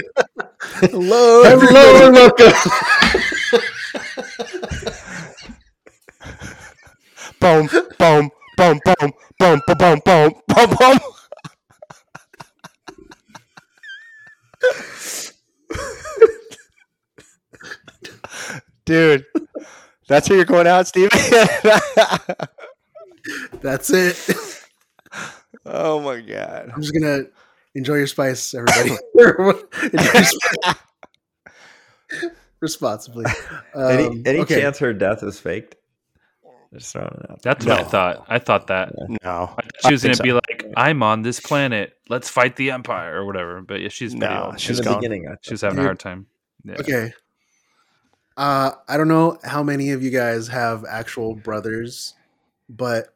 Hello, 0.60 1.44
hello 1.44 2.08
and 2.08 2.16
welcome. 2.16 2.52
boom, 7.40 7.68
boom, 7.98 8.30
boom, 8.58 8.80
boom, 8.86 9.12
boom, 9.40 9.62
boom, 9.66 9.78
boom, 9.78 10.02
boom, 10.06 10.34
boom, 10.48 10.76
boom. 10.80 11.00
Dude, 18.86 19.26
that's 20.08 20.30
where 20.30 20.38
you're 20.38 20.46
going 20.46 20.68
out, 20.68 20.88
Steven? 20.88 21.10
That's 23.62 23.92
it. 23.92 24.64
oh 25.66 26.00
my 26.00 26.22
god. 26.22 26.72
I'm 26.74 26.82
just 26.82 26.94
going 26.94 27.04
to 27.04 27.30
enjoy 27.76 27.96
your 27.96 28.08
spice, 28.08 28.54
everybody. 28.54 28.92
Enjoy 29.16 30.12
your 30.14 30.24
spice. 30.24 30.76
Responsibly. 32.60 33.26
any 33.76 34.06
Um, 34.08 34.24
any 34.26 34.40
okay. 34.40 34.62
chance 34.62 34.80
her 34.80 34.94
death 34.94 35.24
is 35.24 35.40
faked 35.40 35.76
just 36.74 36.94
throwing 36.94 37.08
it 37.08 37.32
out 37.32 37.42
That's 37.42 37.66
what 37.66 37.80
I 37.80 37.84
thought. 37.84 38.26
I 38.30 38.40
thought 38.40 38.68
that. 38.68 38.94
No. 39.24 39.56
She 39.86 39.92
was 39.92 40.04
going 40.04 40.16
think 40.16 40.18
to 40.18 40.24
be 40.24 40.30
so. 40.30 40.36
like, 40.36 40.66
I'm 40.78 41.02
on 41.02 41.22
this 41.24 41.40
planet. 41.40 41.94
Let's 42.10 42.30
fight 42.30 42.56
the 42.56 42.72
Empire 42.72 43.16
or 43.16 43.26
whatever. 43.26 43.62
But 43.62 43.82
yeah, 43.82 43.90
she's 43.90 44.14
pretty 44.14 44.34
No, 44.34 44.46
old. 44.46 44.60
she's 44.60 44.80
in 44.80 44.86
the 44.86 44.92
gone. 44.92 45.00
beginning 45.00 45.28
I 45.28 45.36
She's 45.42 45.62
thought. 45.62 45.68
having 45.68 45.80
a 45.80 45.84
hard 45.84 46.00
time. 46.00 46.28
Yeah. 46.64 46.76
Okay. 46.80 47.14
Uh, 48.38 48.72
I 48.88 48.98
don't 48.98 49.08
know 49.08 49.38
how 49.44 49.64
many 49.64 49.92
of 49.92 50.04
you 50.04 50.12
guys 50.12 50.48
have 50.48 50.86
actual 50.88 51.36
brothers, 51.36 52.14
but 52.70 53.14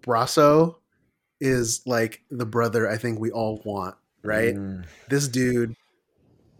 Brasso 0.00 0.76
is 1.40 1.82
like 1.86 2.22
the 2.30 2.46
brother 2.46 2.88
I 2.88 2.96
think 2.96 3.18
we 3.20 3.30
all 3.30 3.60
want, 3.64 3.96
right? 4.22 4.54
Mm. 4.54 4.84
This 5.08 5.28
dude 5.28 5.74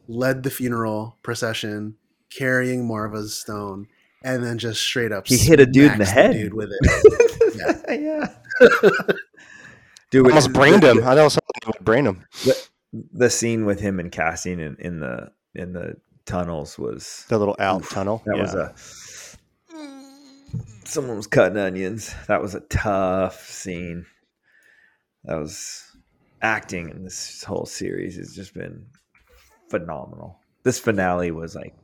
led 0.07 0.43
the 0.43 0.51
funeral 0.51 1.17
procession 1.23 1.97
carrying 2.31 2.87
Maarva's 2.89 3.35
stone 3.39 3.89
and 4.23 4.43
then 4.45 4.59
just 4.59 4.81
straight 4.83 5.13
up 5.13 5.27
He 5.29 5.37
hit 5.39 5.61
a 5.61 5.67
dude 5.67 5.93
in 5.93 5.99
the 5.99 6.05
smacks 6.07 6.11
head. 6.11 6.33
dude 6.33 6.55
with 6.55 6.71
it. 6.73 7.79
yeah. 8.01 8.35
Dude, 10.11 10.27
Almost 10.27 10.47
the- 10.49 10.53
brained 10.55 10.83
him. 10.83 11.05
I 11.05 11.15
know 11.15 11.29
something 11.29 11.43
would 11.67 11.85
brain 11.85 12.07
him. 12.07 12.25
The, 12.45 12.67
the 13.13 13.31
scene 13.31 13.67
with 13.67 13.79
him 13.79 14.01
and 14.01 14.11
Cassian 14.11 14.59
in, 14.59 14.77
in 14.79 15.01
the 15.01 15.31
in 15.55 15.75
the 15.75 15.97
tunnels 16.25 16.79
was 16.79 17.27
The 17.29 17.39
little 17.39 17.57
out 17.59 17.85
tunnel. 17.91 18.23
that 18.25 18.39
was 18.39 18.55
a 18.55 18.75
someone 20.85 21.17
was 21.17 21.27
cutting 21.27 21.59
onions. 21.59 22.15
That 22.27 22.41
was 22.41 22.55
a 22.55 22.61
tough 22.61 23.47
scene. 23.49 24.07
That 25.29 25.37
was 25.39 25.85
acting 26.41 26.89
in 26.89 27.05
this 27.05 27.45
whole 27.45 27.67
series 27.67 28.17
has 28.17 28.35
just 28.35 28.55
been 28.55 28.87
phenomenal. 29.69 30.39
This 30.63 30.79
finale 30.79 31.31
was 31.33 31.55
like 31.55 31.75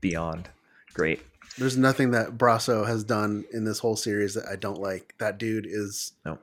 beyond 0.00 0.48
great. 0.94 1.22
There's 1.58 1.76
nothing 1.76 2.10
that 2.10 2.36
Brasso 2.36 2.84
has 2.86 3.04
done 3.04 3.44
in 3.52 3.64
this 3.64 3.78
whole 3.78 3.94
series 3.94 4.34
that 4.34 4.46
I 4.50 4.56
don't 4.56 4.80
like. 4.80 5.14
That 5.18 5.38
dude 5.38 5.64
is 5.64 6.12
No. 6.26 6.40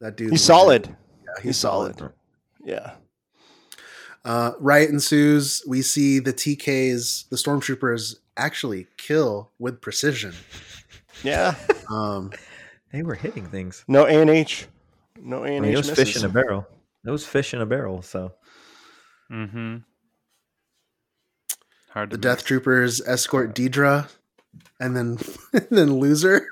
that 0.00 0.16
dude. 0.16 0.30
He's 0.30 0.42
solid. 0.42 0.86
Yeah, 0.86 0.94
he's, 1.36 1.42
He's 1.44 1.56
solid. 1.58 1.98
solid. 1.98 2.12
Yeah. 2.64 2.92
Uh, 4.24 4.52
riot 4.58 4.88
ensues. 4.88 5.62
We 5.66 5.82
see 5.82 6.18
the 6.18 6.32
TKs, 6.32 7.28
the 7.28 7.36
stormtroopers, 7.36 8.16
actually 8.38 8.86
kill 8.96 9.50
with 9.58 9.82
precision. 9.82 10.32
Yeah. 11.22 11.56
Um, 11.90 12.30
They 12.92 13.02
were 13.02 13.14
hitting 13.14 13.46
things. 13.46 13.84
No 13.86 14.04
A 14.06 14.10
and 14.20 14.30
H. 14.30 14.66
No 15.22 15.44
A 15.44 15.48
I 15.48 15.50
and 15.52 15.62
mean, 15.66 15.74
it 15.74 15.76
was 15.76 15.90
fish 15.90 16.16
in 16.16 16.24
a 16.24 16.28
barrel. 16.28 16.66
It 17.06 17.10
was 17.10 17.26
fish 17.26 17.52
in 17.54 17.60
a 17.60 17.66
barrel. 17.66 18.02
So 18.02 18.32
Mm-hmm. 19.30 19.76
Hard 21.90 22.10
to 22.10 22.16
the 22.16 22.20
Death. 22.20 22.44
Troopers 22.44 23.00
escort 23.00 23.54
Dedra, 23.54 24.08
and 24.78 24.96
then 24.96 25.18
and 25.52 25.66
then 25.70 25.98
loser. 25.98 26.46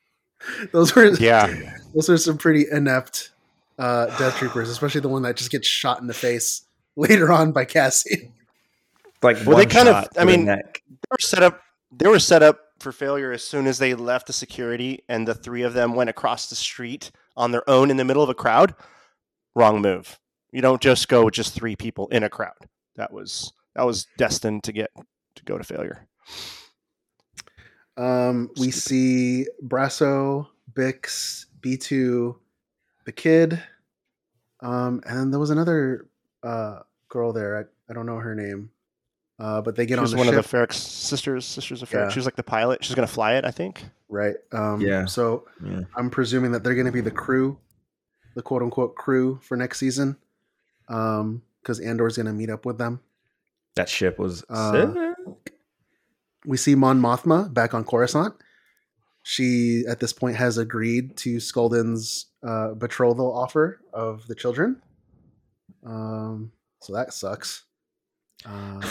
Those 0.72 0.94
were 0.94 1.06
Yeah. 1.14 1.72
those 1.94 2.08
are 2.08 2.16
some 2.16 2.38
pretty 2.38 2.64
inept 2.70 3.30
uh, 3.78 4.06
Death 4.18 4.36
Troopers, 4.36 4.68
especially 4.70 5.00
the 5.00 5.08
one 5.08 5.22
that 5.22 5.36
just 5.36 5.50
gets 5.50 5.66
shot 5.66 6.00
in 6.00 6.06
the 6.06 6.14
face 6.14 6.62
later 6.96 7.32
on 7.32 7.50
by 7.52 7.64
Cassie. 7.64 8.30
like 9.20 9.36
Well, 9.38 9.56
they 9.56 9.64
one 9.64 9.68
kind 9.68 9.88
of- 9.88 9.94
I 9.96 10.02
to 10.04 10.08
the 10.14 10.26
mean, 10.26 10.44
neck. 10.44 10.82
They 10.88 10.96
were 11.10 11.18
set 11.18 11.42
up. 11.42 11.60
They 11.90 12.08
were 12.08 12.20
set 12.20 12.42
up 12.44 12.60
for 12.80 12.92
failure 12.92 13.32
as 13.32 13.42
soon 13.42 13.66
as 13.66 13.78
they 13.78 13.94
left 13.94 14.26
the 14.26 14.32
security, 14.32 15.04
and 15.08 15.26
the 15.26 15.34
three 15.34 15.62
of 15.62 15.74
them 15.74 15.94
went 15.94 16.10
across 16.10 16.48
the 16.48 16.56
street 16.56 17.10
on 17.36 17.52
their 17.52 17.68
own 17.68 17.90
in 17.90 17.96
the 17.96 18.04
middle 18.04 18.22
of 18.22 18.28
a 18.28 18.34
crowd. 18.34 18.74
Wrong 19.54 19.80
move. 19.80 20.18
You 20.52 20.62
don't 20.62 20.80
just 20.80 21.08
go 21.08 21.24
with 21.24 21.34
just 21.34 21.54
three 21.54 21.76
people 21.76 22.08
in 22.08 22.22
a 22.22 22.30
crowd. 22.30 22.68
That 22.96 23.12
was 23.12 23.52
that 23.74 23.86
was 23.86 24.06
destined 24.16 24.64
to 24.64 24.72
get 24.72 24.90
to 25.36 25.44
go 25.44 25.58
to 25.58 25.64
failure. 25.64 26.06
Um, 27.96 28.50
we 28.58 28.70
see 28.70 29.46
Brasso, 29.62 30.46
Bix, 30.72 31.46
B2, 31.60 32.36
the 33.04 33.12
kid, 33.12 33.62
um, 34.60 35.02
and 35.06 35.18
then 35.18 35.30
there 35.30 35.40
was 35.40 35.50
another 35.50 36.06
uh, 36.42 36.80
girl 37.08 37.32
there. 37.32 37.58
I, 37.58 37.90
I 37.90 37.94
don't 37.94 38.06
know 38.06 38.16
her 38.16 38.34
name, 38.34 38.70
uh, 39.38 39.60
but 39.62 39.76
they 39.76 39.86
get 39.86 39.94
She 39.94 39.98
on 39.98 40.02
was 40.02 40.10
the 40.12 40.16
one 40.18 40.26
ship, 40.26 40.36
of 40.36 40.50
the 40.50 40.56
Ferrix 40.56 40.74
sisters. 40.74 41.44
Sisters 41.46 41.82
of 41.82 41.88
Ferrix. 41.90 41.92
Yeah. 42.04 42.08
She 42.10 42.18
was 42.18 42.26
like 42.26 42.36
the 42.36 42.42
pilot. 42.42 42.84
She's 42.84 42.94
gonna 42.94 43.06
fly 43.06 43.34
it, 43.34 43.44
I 43.44 43.50
think. 43.50 43.84
right? 44.08 44.34
Um, 44.52 44.80
Yeah. 44.80 45.04
So 45.06 45.46
Yeah. 45.64 45.82
I'm 45.96 46.10
presuming 46.10 46.52
that 46.52 46.64
they're 46.64 46.74
going 46.74 46.86
to 46.86 46.92
be 46.92 47.00
the 47.02 47.10
crew, 47.10 47.58
the 48.34 48.42
quote 48.42 48.62
unquote 48.62 48.94
crew 48.96 49.38
for 49.42 49.56
next 49.56 49.78
season, 49.78 50.16
because 50.86 51.80
Andor's 51.84 52.16
going 52.16 52.26
to 52.26 52.32
meet 52.32 52.50
up 52.50 52.64
with 52.66 52.78
them. 52.78 53.00
That 53.76 53.88
ship 53.88 54.18
was 54.18 54.44
Uh, 54.48 54.72
sick. 54.94 55.52
we 56.46 56.56
see 56.56 56.74
Mon 56.74 57.00
Mothma 57.00 57.52
back 57.52 57.74
on 57.74 57.84
Coruscant. 57.84 58.34
She, 59.22 59.84
at 59.86 60.00
this 60.00 60.12
point, 60.14 60.36
has 60.36 60.56
agreed 60.56 61.16
to 61.18 61.36
Sculdun's 61.36 62.26
uh, 62.42 62.72
betrothal 62.74 63.30
offer 63.36 63.80
of 63.92 64.26
the 64.26 64.34
children. 64.34 64.80
Um, 65.84 66.52
so 66.80 66.94
that 66.94 67.12
sucks. 67.12 67.64
Um, 68.46 68.82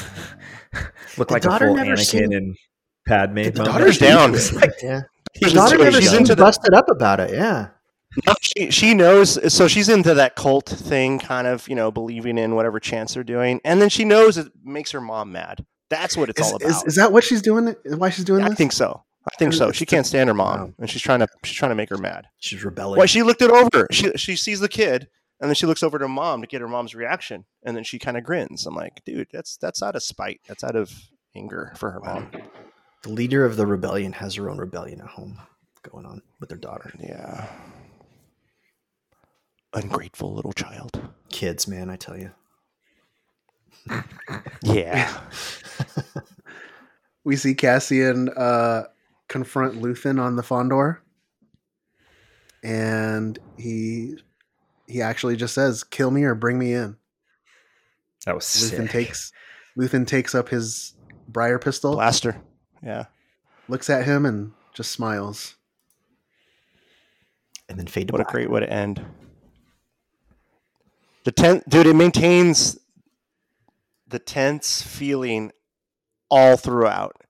Looked 1.18 1.32
like 1.32 1.44
a 1.45 1.48
daughter 1.48 1.68
full 1.68 1.76
never 1.76 1.91
Anakin 1.94 2.06
seemed- 2.06 2.34
and 2.34 2.56
Padme. 3.07 3.36
the 3.36 3.44
moment. 3.53 3.65
daughter's 3.65 3.98
down. 3.98 4.34
Yeah. 4.84 5.02
She's 5.41 5.53
daughter 5.53 5.76
into 5.76 5.86
never 5.86 6.02
She's 6.02 6.10
seemed 6.10 6.22
into 6.22 6.36
the- 6.36 6.41
busted 6.44 6.74
up 6.74 6.90
about 6.90 7.19
it. 7.19 7.32
Yeah. 7.32 7.69
No, 8.26 8.34
she 8.41 8.72
she 8.72 8.94
knows 8.94 9.53
so 9.53 9.68
she's 9.68 9.90
into 9.90 10.14
that 10.15 10.36
cult 10.36 10.68
thing 10.68 11.19
kind 11.19 11.45
of 11.45 11.68
you 11.68 11.76
know 11.76 11.91
believing 11.91 12.38
in 12.40 12.56
whatever 12.56 12.80
chants 12.80 13.14
they're 13.14 13.24
doing 13.24 13.61
and 13.64 13.80
then 13.82 13.90
she 13.90 14.06
knows 14.06 14.38
it 14.38 14.48
makes 14.64 14.90
her 14.91 15.02
mom 15.02 15.32
mad 15.34 15.64
that's 15.91 16.18
what 16.18 16.28
it's 16.30 16.40
is, 16.41 16.48
all 16.48 16.56
about 16.56 16.68
is, 16.69 16.84
is 16.86 16.95
that 16.95 17.11
what 17.11 17.24
she's 17.24 17.44
doing? 17.44 17.76
Why 17.86 18.10
she's 18.10 18.26
doing 18.26 18.44
i 18.44 18.49
this? 18.49 18.57
think 18.57 18.72
so 18.72 19.03
i 19.32 19.36
think 19.38 19.53
so 19.53 19.72
she 19.72 19.86
can't 19.86 20.06
stand 20.07 20.30
her 20.30 20.34
mom 20.34 20.74
and 20.80 20.90
she's 20.90 21.02
trying 21.03 21.19
to 21.19 21.28
she's 21.44 21.56
trying 21.57 21.69
to 21.69 21.76
make 21.76 21.90
her 21.90 21.98
mad 21.98 22.26
She's 22.40 22.64
rebelling. 22.64 22.98
why 22.98 23.06
she 23.06 23.22
looked 23.22 23.44
it 23.44 23.52
over 23.52 23.88
she 23.91 24.11
she 24.15 24.36
sees 24.36 24.61
the 24.61 24.69
kid 24.69 25.10
and 25.40 25.50
then 25.50 25.56
she 25.56 25.66
looks 25.66 25.84
over 25.84 25.98
to 25.98 26.06
her 26.06 26.10
mom 26.10 26.42
to 26.42 26.48
get 26.48 26.62
her 26.62 26.68
mom's 26.68 26.96
reaction 26.96 27.46
and 27.64 27.76
then 27.76 27.84
she 27.84 28.00
kind 28.00 28.18
of 28.18 28.24
grins. 28.24 28.66
I'm 28.66 28.76
like 28.76 29.04
dude 29.06 29.28
that's 29.32 29.58
that's 29.58 29.82
out 29.84 29.96
of 29.96 30.04
spite. 30.04 30.42
That's 30.48 30.64
out 30.64 30.76
of 30.76 30.92
anger 31.36 31.74
for 31.78 31.92
her 31.92 32.00
mom. 32.00 32.32
The 33.04 33.10
leader 33.10 33.46
of 33.46 33.58
the 33.58 33.68
rebellion 33.68 34.14
has 34.14 34.36
her 34.36 34.50
own 34.50 34.58
rebellion 34.58 35.02
at 35.02 35.08
home 35.08 35.40
going 35.90 36.06
on 36.06 36.22
with 36.40 36.50
their 36.50 36.58
daughter. 36.58 36.92
yeah. 37.00 37.48
Ungrateful 39.74 40.34
little 40.34 40.54
child. 40.54 41.00
Kids, 41.30 41.68
man, 41.68 41.90
I 41.90 41.98
tell 41.98 42.18
you. 42.18 42.32
yeah. 44.64 45.16
We 47.28 47.36
see 47.36 47.56
Cassian 47.56 48.30
uh, 48.30 48.84
confront 49.28 49.82
Luthen 49.82 50.18
on 50.18 50.38
the 50.38 50.44
Fondor, 50.44 51.00
and 52.64 53.38
he 53.58 54.16
he 54.88 55.02
actually 55.02 55.36
just 55.36 55.54
says, 55.54 55.84
"Kill 55.84 56.10
me 56.12 56.24
or 56.24 56.34
bring 56.36 56.58
me 56.58 56.74
in." 56.74 56.98
That 58.26 58.36
was 58.36 58.46
Luthen 58.46 58.84
sick. 58.84 58.92
takes 58.92 59.32
Luthen 59.78 60.08
takes 60.08 60.34
up 60.34 60.50
his 60.50 60.94
briar 61.28 61.60
pistol, 61.60 61.94
blaster 61.94 62.42
yeah 62.82 63.06
looks 63.68 63.90
at 63.90 64.06
him, 64.06 64.26
and 64.26 64.54
just 64.74 64.92
smiles. 64.92 65.56
And 67.70 67.78
then 67.78 67.88
fade 67.88 68.08
to 68.08 68.14
What 68.14 68.22
a 68.22 68.24
black. 68.24 68.32
great 68.32 68.50
way 68.50 68.62
to 68.62 68.72
end. 68.72 69.06
The 71.26 71.32
tent, 71.34 71.68
dude, 71.68 71.88
it 71.88 71.96
maintains 71.96 72.80
the 74.08 74.20
tense 74.20 74.82
feeling 74.82 75.52
all 76.32 76.56
throughout, 76.56 77.22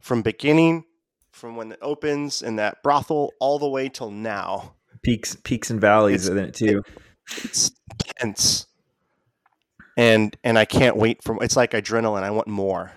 from 0.00 0.22
beginning, 0.22 0.84
from 1.32 1.56
when 1.56 1.72
it 1.72 1.78
opens 1.82 2.40
in 2.40 2.54
that 2.56 2.84
brothel, 2.84 3.32
all 3.40 3.58
the 3.58 3.68
way 3.68 3.88
till 3.88 4.12
now. 4.12 4.73
Peaks, 5.04 5.36
peaks 5.44 5.70
and 5.70 5.80
valleys 5.80 6.26
It's- 6.28 6.38
in 6.38 6.48
it 6.48 6.54
too. 6.54 6.82
It's 7.44 7.70
tense, 8.18 8.66
and 9.96 10.36
and 10.44 10.58
I 10.58 10.64
can't 10.64 10.96
wait 10.96 11.22
for. 11.22 11.42
It's 11.42 11.56
like 11.56 11.70
adrenaline. 11.72 12.22
I 12.22 12.30
want 12.30 12.48
more. 12.48 12.92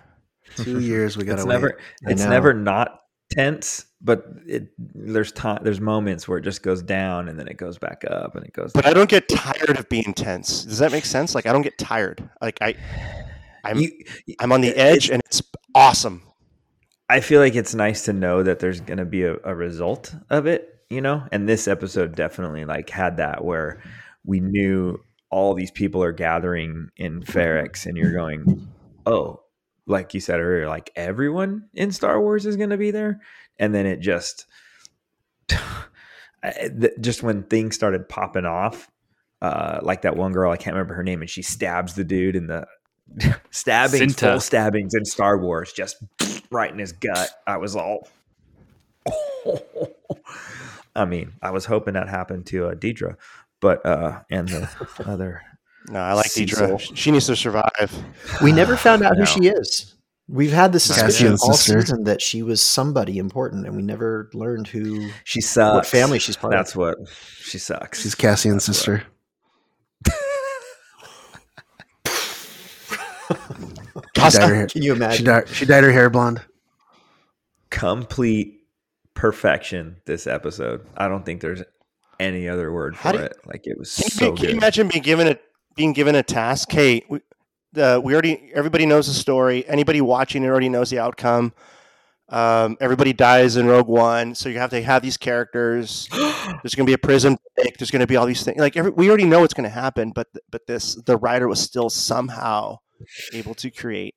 Two 0.55 0.79
years 0.79 1.15
we 1.17 1.23
gotta 1.23 1.39
it's 1.41 1.45
wait. 1.47 1.53
never, 1.53 1.79
I 2.07 2.11
it's 2.11 2.23
never 2.25 2.53
not 2.53 3.01
tense, 3.31 3.85
but 4.01 4.25
it 4.47 4.69
there's 4.77 5.31
time, 5.31 5.59
there's 5.63 5.79
moments 5.79 6.27
where 6.27 6.37
it 6.37 6.41
just 6.43 6.63
goes 6.63 6.81
down 6.81 7.29
and 7.29 7.37
then 7.39 7.47
it 7.47 7.57
goes 7.57 7.77
back 7.77 8.03
up 8.09 8.35
and 8.35 8.45
it 8.45 8.53
goes. 8.53 8.71
But 8.73 8.85
I 8.85 8.93
don't 8.93 9.09
get 9.09 9.27
tired 9.29 9.77
of 9.77 9.87
being 9.89 10.13
tense. 10.13 10.63
Does 10.63 10.79
that 10.79 10.91
make 10.91 11.05
sense? 11.05 11.35
Like 11.35 11.45
I 11.45 11.53
don't 11.53 11.61
get 11.61 11.77
tired. 11.77 12.27
Like 12.41 12.57
I, 12.61 12.75
I'm 13.63 13.79
You- 13.79 13.91
I'm 14.39 14.51
on 14.51 14.61
the 14.61 14.69
it- 14.69 14.77
edge, 14.77 15.09
and 15.09 15.21
it's 15.25 15.41
awesome. 15.75 16.23
I 17.09 17.21
feel 17.21 17.39
like 17.39 17.55
it's 17.55 17.73
nice 17.75 18.03
to 18.05 18.13
know 18.13 18.43
that 18.43 18.59
there's 18.59 18.81
going 18.81 18.97
to 18.97 19.05
be 19.05 19.23
a, 19.23 19.37
a 19.45 19.55
result 19.55 20.13
of 20.29 20.45
it, 20.47 20.76
you 20.89 21.01
know? 21.01 21.23
And 21.31 21.47
this 21.47 21.67
episode 21.67 22.15
definitely 22.15 22.65
like 22.65 22.89
had 22.89 23.17
that 23.17 23.43
where 23.43 23.81
we 24.25 24.39
knew 24.39 25.03
all 25.29 25.53
these 25.53 25.71
people 25.71 26.03
are 26.03 26.11
gathering 26.11 26.89
in 26.97 27.21
Ferrix 27.23 27.85
and 27.85 27.97
you're 27.97 28.13
going, 28.13 28.67
"Oh, 29.05 29.41
like 29.85 30.13
you 30.13 30.19
said 30.19 30.39
earlier, 30.39 30.67
like 30.67 30.91
everyone 30.95 31.69
in 31.73 31.91
Star 31.91 32.21
Wars 32.21 32.45
is 32.45 32.55
going 32.55 32.69
to 32.69 32.77
be 32.77 32.91
there." 32.91 33.21
And 33.59 33.73
then 33.73 33.85
it 33.85 33.99
just 33.99 34.45
just 37.01 37.23
when 37.23 37.43
things 37.43 37.75
started 37.75 38.07
popping 38.07 38.45
off, 38.45 38.89
uh, 39.41 39.79
like 39.81 40.03
that 40.03 40.15
one 40.15 40.31
girl, 40.31 40.51
I 40.51 40.57
can't 40.57 40.75
remember 40.75 40.95
her 40.95 41.03
name, 41.03 41.21
and 41.21 41.29
she 41.29 41.41
stabs 41.41 41.95
the 41.95 42.03
dude 42.03 42.35
in 42.35 42.47
the 42.47 42.67
stabbings, 43.51 44.15
Cinta. 44.15 44.31
full 44.31 44.39
stabbings 44.39 44.93
in 44.93 45.05
Star 45.05 45.37
Wars, 45.37 45.73
just 45.73 45.97
right 46.51 46.71
in 46.71 46.79
his 46.79 46.93
gut. 46.93 47.29
I 47.45 47.57
was 47.57 47.75
all. 47.75 48.07
I 50.97 51.05
mean, 51.05 51.33
I 51.41 51.51
was 51.51 51.65
hoping 51.65 51.93
that 51.93 52.09
happened 52.09 52.45
to 52.47 52.67
uh, 52.67 52.75
Dedra, 52.75 53.15
but 53.59 53.85
uh, 53.85 54.21
and 54.29 54.49
the 54.49 54.69
other. 55.05 55.41
No, 55.89 55.99
I 55.99 56.13
like 56.13 56.25
Cecil. 56.25 56.67
Dedra. 56.67 56.97
She 56.97 57.11
needs 57.11 57.27
to 57.27 57.35
survive. 57.35 58.03
We 58.43 58.51
never 58.51 58.75
found 58.75 59.03
out 59.03 59.15
who 59.15 59.25
she 59.25 59.47
is. 59.47 59.93
We've 60.29 60.51
had 60.51 60.73
the 60.73 60.79
suspicion 60.81 61.37
all 61.41 61.53
sister. 61.53 61.79
season 61.79 62.03
that 62.03 62.21
she 62.21 62.43
was 62.43 62.61
somebody 62.61 63.17
important, 63.17 63.65
and 63.65 63.75
we 63.77 63.81
never 63.81 64.29
learned 64.33 64.67
who. 64.67 65.09
She 65.23 65.39
sucks. 65.39 65.75
What 65.75 65.85
family 65.85 66.19
she's 66.19 66.35
part 66.35 66.53
of. 66.53 66.59
That's 66.59 66.71
of. 66.71 66.77
what 66.77 66.97
she 67.39 67.57
sucks. 67.57 68.01
She's 68.01 68.15
Cassian's 68.15 68.65
sister. 68.65 69.03
She 74.15 74.21
dyed 74.21 74.33
her 74.49 74.55
hair. 74.55 74.67
Can 74.67 74.81
you 74.81 74.93
imagine? 74.93 75.17
She 75.17 75.23
imagine? 75.23 75.45
dyed, 75.47 75.55
she 75.55 75.65
dyed 75.65 75.83
her 75.83 75.91
hair 75.91 76.09
blonde. 76.09 76.41
complete 77.69 78.56
perfection 79.17 79.97
this 80.05 80.27
episode. 80.27 80.85
I 80.95 81.07
don't 81.07 81.25
think 81.25 81.41
there's 81.41 81.63
any 82.19 82.47
other 82.47 82.71
word 82.71 82.95
for 82.95 83.15
it. 83.15 83.35
Like 83.45 83.65
it 83.65 83.77
was 83.77 83.93
Can 83.95 84.05
you, 84.05 84.09
so 84.11 84.31
can 84.33 84.49
you 84.49 84.57
imagine 84.57 84.87
being 84.87 85.03
given 85.03 85.27
a 85.27 85.39
being 85.75 85.93
given 85.93 86.15
a 86.15 86.21
task? 86.21 86.71
Hey, 86.71 87.01
we, 87.09 87.19
uh, 87.75 87.99
we 88.01 88.13
already 88.13 88.51
everybody 88.53 88.85
knows 88.85 89.07
the 89.07 89.13
story. 89.13 89.67
Anybody 89.67 90.01
watching 90.01 90.43
it 90.43 90.47
already 90.47 90.69
knows 90.69 90.91
the 90.91 90.99
outcome. 90.99 91.53
Um, 92.29 92.77
everybody 92.79 93.11
dies 93.11 93.55
in 93.57 93.65
Rogue 93.65 93.87
One, 93.87 94.35
so 94.35 94.49
you 94.49 94.59
have 94.59 94.69
to 94.69 94.81
have 94.83 95.01
these 95.01 95.17
characters. 95.17 96.07
There's 96.11 96.75
going 96.75 96.85
to 96.85 96.89
be 96.89 96.93
a 96.93 96.97
prison 96.97 97.37
break. 97.55 97.77
There's 97.77 97.89
going 97.89 98.01
to 98.01 98.07
be 98.07 98.17
all 98.17 98.25
these 98.25 98.43
things. 98.43 98.59
Like 98.59 98.77
every, 98.77 98.91
we 98.91 99.07
already 99.07 99.25
know 99.25 99.39
what's 99.39 99.53
going 99.55 99.63
to 99.63 99.69
happen, 99.69 100.11
but 100.13 100.27
but 100.51 100.67
this 100.67 100.93
the 101.05 101.17
writer 101.17 101.47
was 101.47 101.59
still 101.59 101.89
somehow 101.89 102.77
able 103.33 103.55
to 103.55 103.71
create 103.71 104.13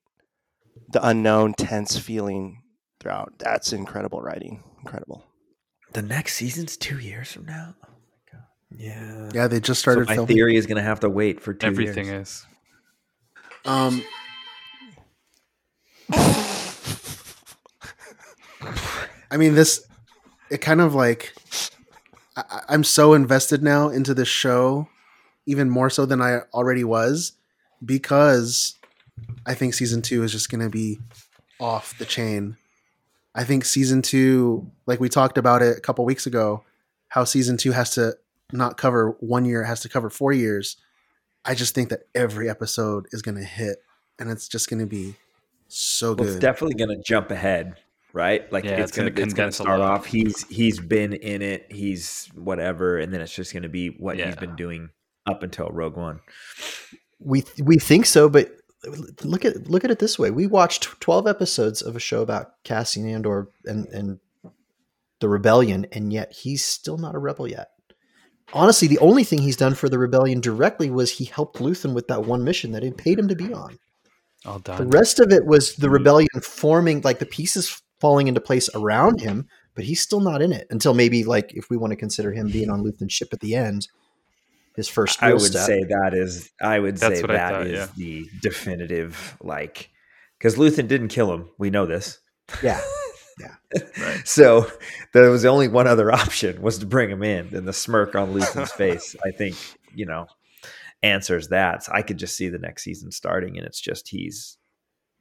the 0.93 1.07
unknown, 1.07 1.55
tense 1.55 1.97
feeling 1.97 2.63
throughout. 3.01 3.33
That's 3.39 3.73
incredible 3.73 4.21
writing. 4.21 4.63
Incredible. 4.81 5.25
the 5.93 6.03
next 6.03 6.35
season's 6.35 6.77
two 6.77 6.99
years 6.99 7.33
from 7.33 7.47
now. 7.47 7.75
Oh 7.85 7.89
my 7.89 8.39
god. 8.39 8.45
Yeah. 8.71 9.31
Yeah, 9.35 9.47
they 9.49 9.59
just 9.61 9.81
So 9.81 9.91
started 9.93 10.07
my 10.09 10.15
filming. 10.15 10.37
theory 10.37 10.57
is 10.57 10.67
going 10.67 10.77
to 10.77 10.83
have 10.83 11.01
to 11.01 11.09
wait 11.11 11.41
for 11.41 11.53
two 11.55 11.67
Everything 11.67 12.07
years. 12.07 12.29
is. 12.29 12.47
Um, 13.67 14.03
I 19.31 19.37
mean, 19.37 19.55
this 19.55 19.87
it 20.51 20.59
kind 20.59 20.81
of 20.81 20.95
like 20.95 21.33
I, 22.37 22.43
I- 22.51 22.63
I'm 22.69 22.85
so 22.85 23.15
invested 23.15 23.63
now 23.63 23.89
into 23.89 24.15
this 24.15 24.29
show, 24.29 24.89
even 25.47 25.71
more 25.71 25.91
so 25.91 26.07
than 26.07 26.21
I 26.21 26.41
already 26.53 26.85
was, 26.85 27.33
because 27.85 28.77
I 29.47 29.55
think 29.55 29.75
season 29.75 30.03
two 30.03 30.23
is 30.23 30.33
just 30.33 30.51
going 30.51 30.63
to 30.63 30.71
be 30.71 30.99
off 31.59 31.97
the 31.99 32.05
chain. 32.05 32.57
I 33.35 33.45
think 33.45 33.65
season 33.65 34.03
two, 34.03 34.71
like 34.87 35.01
we 35.01 35.09
talked 35.09 35.39
about 35.39 35.63
it 35.63 35.79
a 35.79 35.81
couple 35.81 36.05
weeks 36.05 36.27
ago, 36.27 36.65
how 37.09 37.25
season 37.25 37.57
two 37.57 37.73
has 37.73 37.91
to 37.95 38.15
not 38.53 38.77
cover 38.77 39.17
one 39.21 39.45
year, 39.45 39.63
it 39.63 39.67
has 39.67 39.81
to 39.83 39.89
cover 39.89 40.11
four 40.11 40.33
years. 40.33 40.77
I 41.45 41.55
just 41.55 41.75
think 41.75 41.89
that 41.91 42.03
every 42.15 42.51
episode 42.51 43.07
is 43.13 43.23
going 43.23 43.37
to 43.37 43.45
hit, 43.45 43.79
and 44.19 44.31
it's 44.31 44.49
just 44.49 44.69
going 44.69 44.81
to 44.81 44.87
be 44.87 45.15
so 45.69 46.09
Well, 46.09 46.17
good. 46.17 46.27
it's 46.29 46.37
definitely 46.37 46.75
going 46.75 46.97
to 46.97 47.03
jump 47.03 47.31
ahead, 47.31 47.77
right? 48.13 48.51
Like 48.53 48.65
Yeah, 48.65 48.73
it's, 48.73 48.91
it's 48.91 48.97
gonna 48.99 49.11
going 49.11 49.29
going 49.31 49.49
to 49.49 49.55
start 49.55 49.81
off. 49.81 50.07
He's 50.07 50.47
he's 50.49 50.81
been 50.81 51.13
in 51.13 51.41
it. 51.43 51.67
He's 51.71 52.29
whatever, 52.35 52.99
and 52.99 53.13
then 53.15 53.21
it's 53.21 53.35
just 53.35 53.53
going 53.53 53.63
to 53.63 53.69
be 53.69 53.89
what 53.89 54.19
he's 54.19 54.37
been 54.37 54.57
doing 54.57 54.91
up 55.27 55.43
until 55.43 55.69
Rogue 55.69 55.97
One. 55.97 56.21
We 57.21 57.45
we 57.63 57.79
think 57.79 58.07
so, 58.07 58.29
but 58.29 58.51
look 59.25 59.45
at 59.45 59.69
look 59.69 59.85
at 59.85 59.91
it 59.91 59.99
this 59.99 60.19
way: 60.19 60.31
we 60.31 60.47
watched 60.47 61.01
twelve 61.01 61.27
episodes 61.27 61.83
of 61.83 61.97
a 61.97 62.01
show 62.01 62.23
about 62.23 62.53
Cassian 62.65 63.09
Andor 63.09 63.49
and 63.65 63.87
and 63.89 64.19
the 65.21 65.29
rebellion, 65.29 65.87
and 65.93 66.13
yet 66.13 66.33
he's 66.33 66.65
still 66.65 66.99
not 66.99 67.15
a 67.15 67.19
rebel 67.19 67.47
yet. 67.47 67.69
Honestly, 68.53 68.89
the 68.89 68.99
only 68.99 69.23
thing 69.23 69.39
he's 69.39 69.57
done 69.57 69.75
for 69.75 69.89
the 69.89 69.99
rebellion 69.99 70.41
directly 70.41 70.91
was 70.91 71.13
he 71.13 71.25
helped 71.25 71.59
Luthen 71.59 71.95
with 71.95 72.09
that 72.09 72.25
one 72.25 72.43
mission 72.43 72.73
that 72.73 72.83
he 72.83 72.91
paid 72.91 73.19
him 73.19 73.29
to 73.29 73.37
be 73.37 73.53
on. 73.53 73.79
All 74.45 74.59
done. 74.59 74.79
The 74.79 74.99
rest 74.99 75.21
of 75.21 75.31
it 75.31 75.47
was 75.47 75.77
the 75.77 75.91
rebellion 75.91 76.29
forming, 76.43 77.03
like 77.03 77.19
the 77.19 77.27
pieces 77.27 77.83
falling 78.01 78.27
into 78.27 78.41
place 78.41 78.69
around 78.75 79.21
him, 79.21 79.47
but 79.75 79.85
he's 79.85 80.01
still 80.01 80.21
not 80.21 80.43
in 80.43 80.53
it 80.53 80.67
until 80.71 80.95
maybe, 80.95 81.23
like, 81.23 81.53
if 81.55 81.71
we 81.71 81.77
want 81.77 81.93
to 81.93 81.97
consider 81.97 82.33
him 82.33 82.49
being 82.49 82.71
on 82.71 82.83
Luthen's 82.83 83.13
ship 83.13 83.29
at 83.33 83.41
the 83.41 83.55
end, 83.55 83.87
his 84.77 84.89
first. 84.89 85.23
I 85.23 85.33
would 85.33 85.43
step. 85.43 85.67
say 85.67 85.85
that 85.85 86.13
is. 86.15 86.51
I 86.61 86.79
would 86.79 86.97
That's 86.97 87.17
say 87.17 87.23
what 87.23 87.31
I 87.31 87.35
that 87.35 87.53
thought, 87.53 87.67
is 87.67 87.73
yeah. 87.79 87.87
the 87.97 88.29
definitive 88.43 89.37
like 89.43 89.91
because 90.39 90.57
Luthen 90.57 90.89
didn't 90.89 91.09
kill 91.09 91.33
him. 91.33 91.49
We 91.59 91.71
know 91.71 91.87
this. 91.87 92.19
yeah, 92.63 92.81
Yeah. 93.41 94.17
So 94.25 94.71
there 95.13 95.31
was 95.31 95.45
only 95.45 95.69
one 95.69 95.87
other 95.87 96.13
option 96.13 96.61
was 96.63 96.79
to 96.79 96.87
bring 96.87 97.11
him 97.11 97.23
in, 97.23 97.55
and 97.55 97.67
the 97.67 97.73
smirk 97.73 98.15
on 98.15 98.35
Luthen's 98.35 98.73
face, 98.73 99.17
I 99.25 99.31
think, 99.31 99.57
you 99.95 100.05
know, 100.07 100.27
answers 101.03 101.49
that. 101.49 101.85
So 101.85 101.93
I 101.95 102.03
could 102.03 102.19
just 102.19 102.37
see 102.37 102.49
the 102.49 102.59
next 102.59 102.83
season 102.83 103.11
starting, 103.13 103.57
and 103.57 103.67
it's 103.67 103.81
just 103.81 104.09
he's 104.09 104.57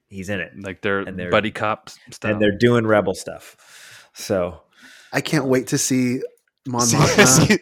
he's 0.10 0.30
in 0.30 0.40
it, 0.40 0.54
Like 0.60 0.82
they're, 0.82 1.00
And 1.02 1.18
they're- 1.20 1.30
buddy 1.32 1.52
cops, 1.52 2.00
stuff. 2.10 2.32
and 2.32 2.42
they're 2.42 2.58
doing 2.58 2.86
rebel 2.88 3.14
stuff. 3.14 4.10
So 4.14 4.62
I 5.14 5.22
can't 5.22 5.46
wait 5.46 5.68
to 5.68 5.78
see 5.78 6.22
Mon 6.68 6.82
Mothma 6.88 7.26
see- 7.48 7.60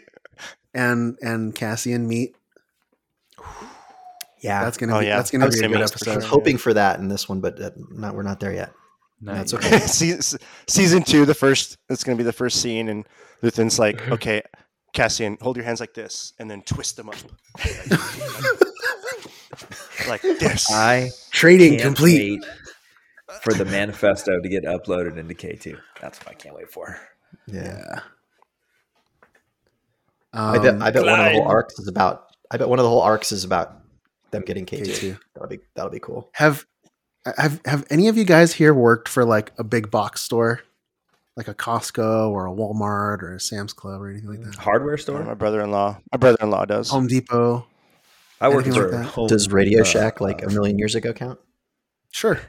and 0.77 1.17
and 1.21 1.53
Cassian 1.55 2.07
meet. 2.07 2.35
yeah. 4.39 4.63
That's 4.63 4.77
gonna 4.77 4.95
Oh, 4.95 4.99
be 4.99 5.07
yeah. 5.07 5.17
that's 5.17 5.31
gonna 5.31 5.45
was 5.45 5.59
be 5.59 5.65
a 5.65 5.69
good 5.69 5.79
miss 5.79 5.91
for 5.91 6.09
I 6.09 6.15
was 6.15 6.17
episode. 6.17 6.21
sure. 6.21 6.29
hoping 6.29 6.57
for 6.57 6.73
that 6.73 6.99
in 6.99 7.07
this 7.09 7.27
one, 7.27 7.41
but 7.41 7.59
uh, 7.61 7.71
not, 7.91 8.15
we're 8.15 8.23
not 8.23 8.39
there 8.39 8.53
yet. 8.53 8.71
Not 9.19 9.35
That's 9.35 9.53
yet. 9.53 9.65
okay. 9.65 9.79
Season 10.67 11.01
two, 11.03 11.25
the 11.25 11.33
first. 11.33 11.77
It's 11.89 12.03
going 12.03 12.15
to 12.15 12.23
be 12.23 12.25
the 12.25 12.31
first 12.33 12.61
scene, 12.61 12.87
and 12.87 13.03
Luthen's 13.41 13.79
like, 13.79 14.07
"Okay, 14.11 14.43
Cassian, 14.93 15.39
hold 15.41 15.55
your 15.57 15.65
hands 15.65 15.79
like 15.79 15.95
this, 15.95 16.33
and 16.37 16.51
then 16.51 16.61
twist 16.61 16.97
them 16.97 17.09
up, 17.09 17.15
like 20.07 20.21
this." 20.21 20.71
I 20.71 21.09
Trading 21.31 21.73
can't 21.73 21.83
complete. 21.83 22.41
wait 22.41 22.45
for 23.41 23.53
the 23.53 23.65
manifesto 23.65 24.39
to 24.39 24.49
get 24.49 24.63
uploaded 24.65 25.17
into 25.17 25.33
K 25.33 25.55
two. 25.55 25.77
That's 25.99 26.19
what 26.19 26.29
I 26.29 26.33
can't 26.33 26.55
wait 26.55 26.71
for. 26.71 26.99
Yeah, 27.47 28.01
Um, 30.33 30.55
I 30.55 30.57
bet. 30.59 30.81
I 30.81 30.91
bet 30.91 31.03
one 31.05 31.19
of 31.19 31.25
the 31.25 31.31
whole 31.39 31.47
arcs 31.47 31.79
is 31.79 31.87
about. 31.87 32.27
I 32.51 32.57
bet 32.57 32.69
one 32.69 32.79
of 32.79 32.83
the 32.83 32.89
whole 32.89 33.01
arcs 33.01 33.31
is 33.31 33.43
about 33.43 33.81
them 34.31 34.43
getting 34.43 34.65
K 34.65 34.81
K2. 34.81 35.17
That'll 35.33 35.49
be 35.49 35.59
that'll 35.75 35.91
be 35.91 35.99
cool. 35.99 36.29
have 36.33 36.65
have 37.37 37.59
have 37.65 37.85
any 37.89 38.07
of 38.07 38.17
you 38.17 38.23
guys 38.23 38.53
here 38.53 38.73
worked 38.73 39.07
for 39.09 39.25
like 39.25 39.51
a 39.57 39.63
big 39.63 39.89
box 39.91 40.21
store, 40.21 40.61
like 41.35 41.47
a 41.47 41.53
Costco 41.53 42.29
or 42.29 42.45
a 42.47 42.51
Walmart 42.51 43.21
or 43.23 43.35
a 43.35 43.39
Sam's 43.39 43.73
Club 43.73 44.01
or 44.01 44.09
anything 44.09 44.29
like 44.29 44.41
that? 44.43 44.55
Hardware 44.55 44.93
Or 44.93 44.97
store. 44.97 45.23
my 45.23 45.33
brother-in-law. 45.33 45.99
My 46.11 46.17
brother-in-law 46.17 46.65
does. 46.65 46.89
Home 46.89 47.07
Depot. 47.07 47.65
I 48.39 48.49
worked 48.49 48.67
anything 48.67 48.83
like 48.83 48.91
for 48.91 48.97
that? 48.97 49.05
Home, 49.07 49.27
Does 49.27 49.49
Radio 49.51 49.81
uh, 49.81 49.83
Shack 49.83 50.21
like 50.21 50.43
a 50.43 50.49
million 50.49 50.77
years 50.77 50.93
ago 50.93 51.11
count? 51.11 51.39
Sure. 52.11 52.39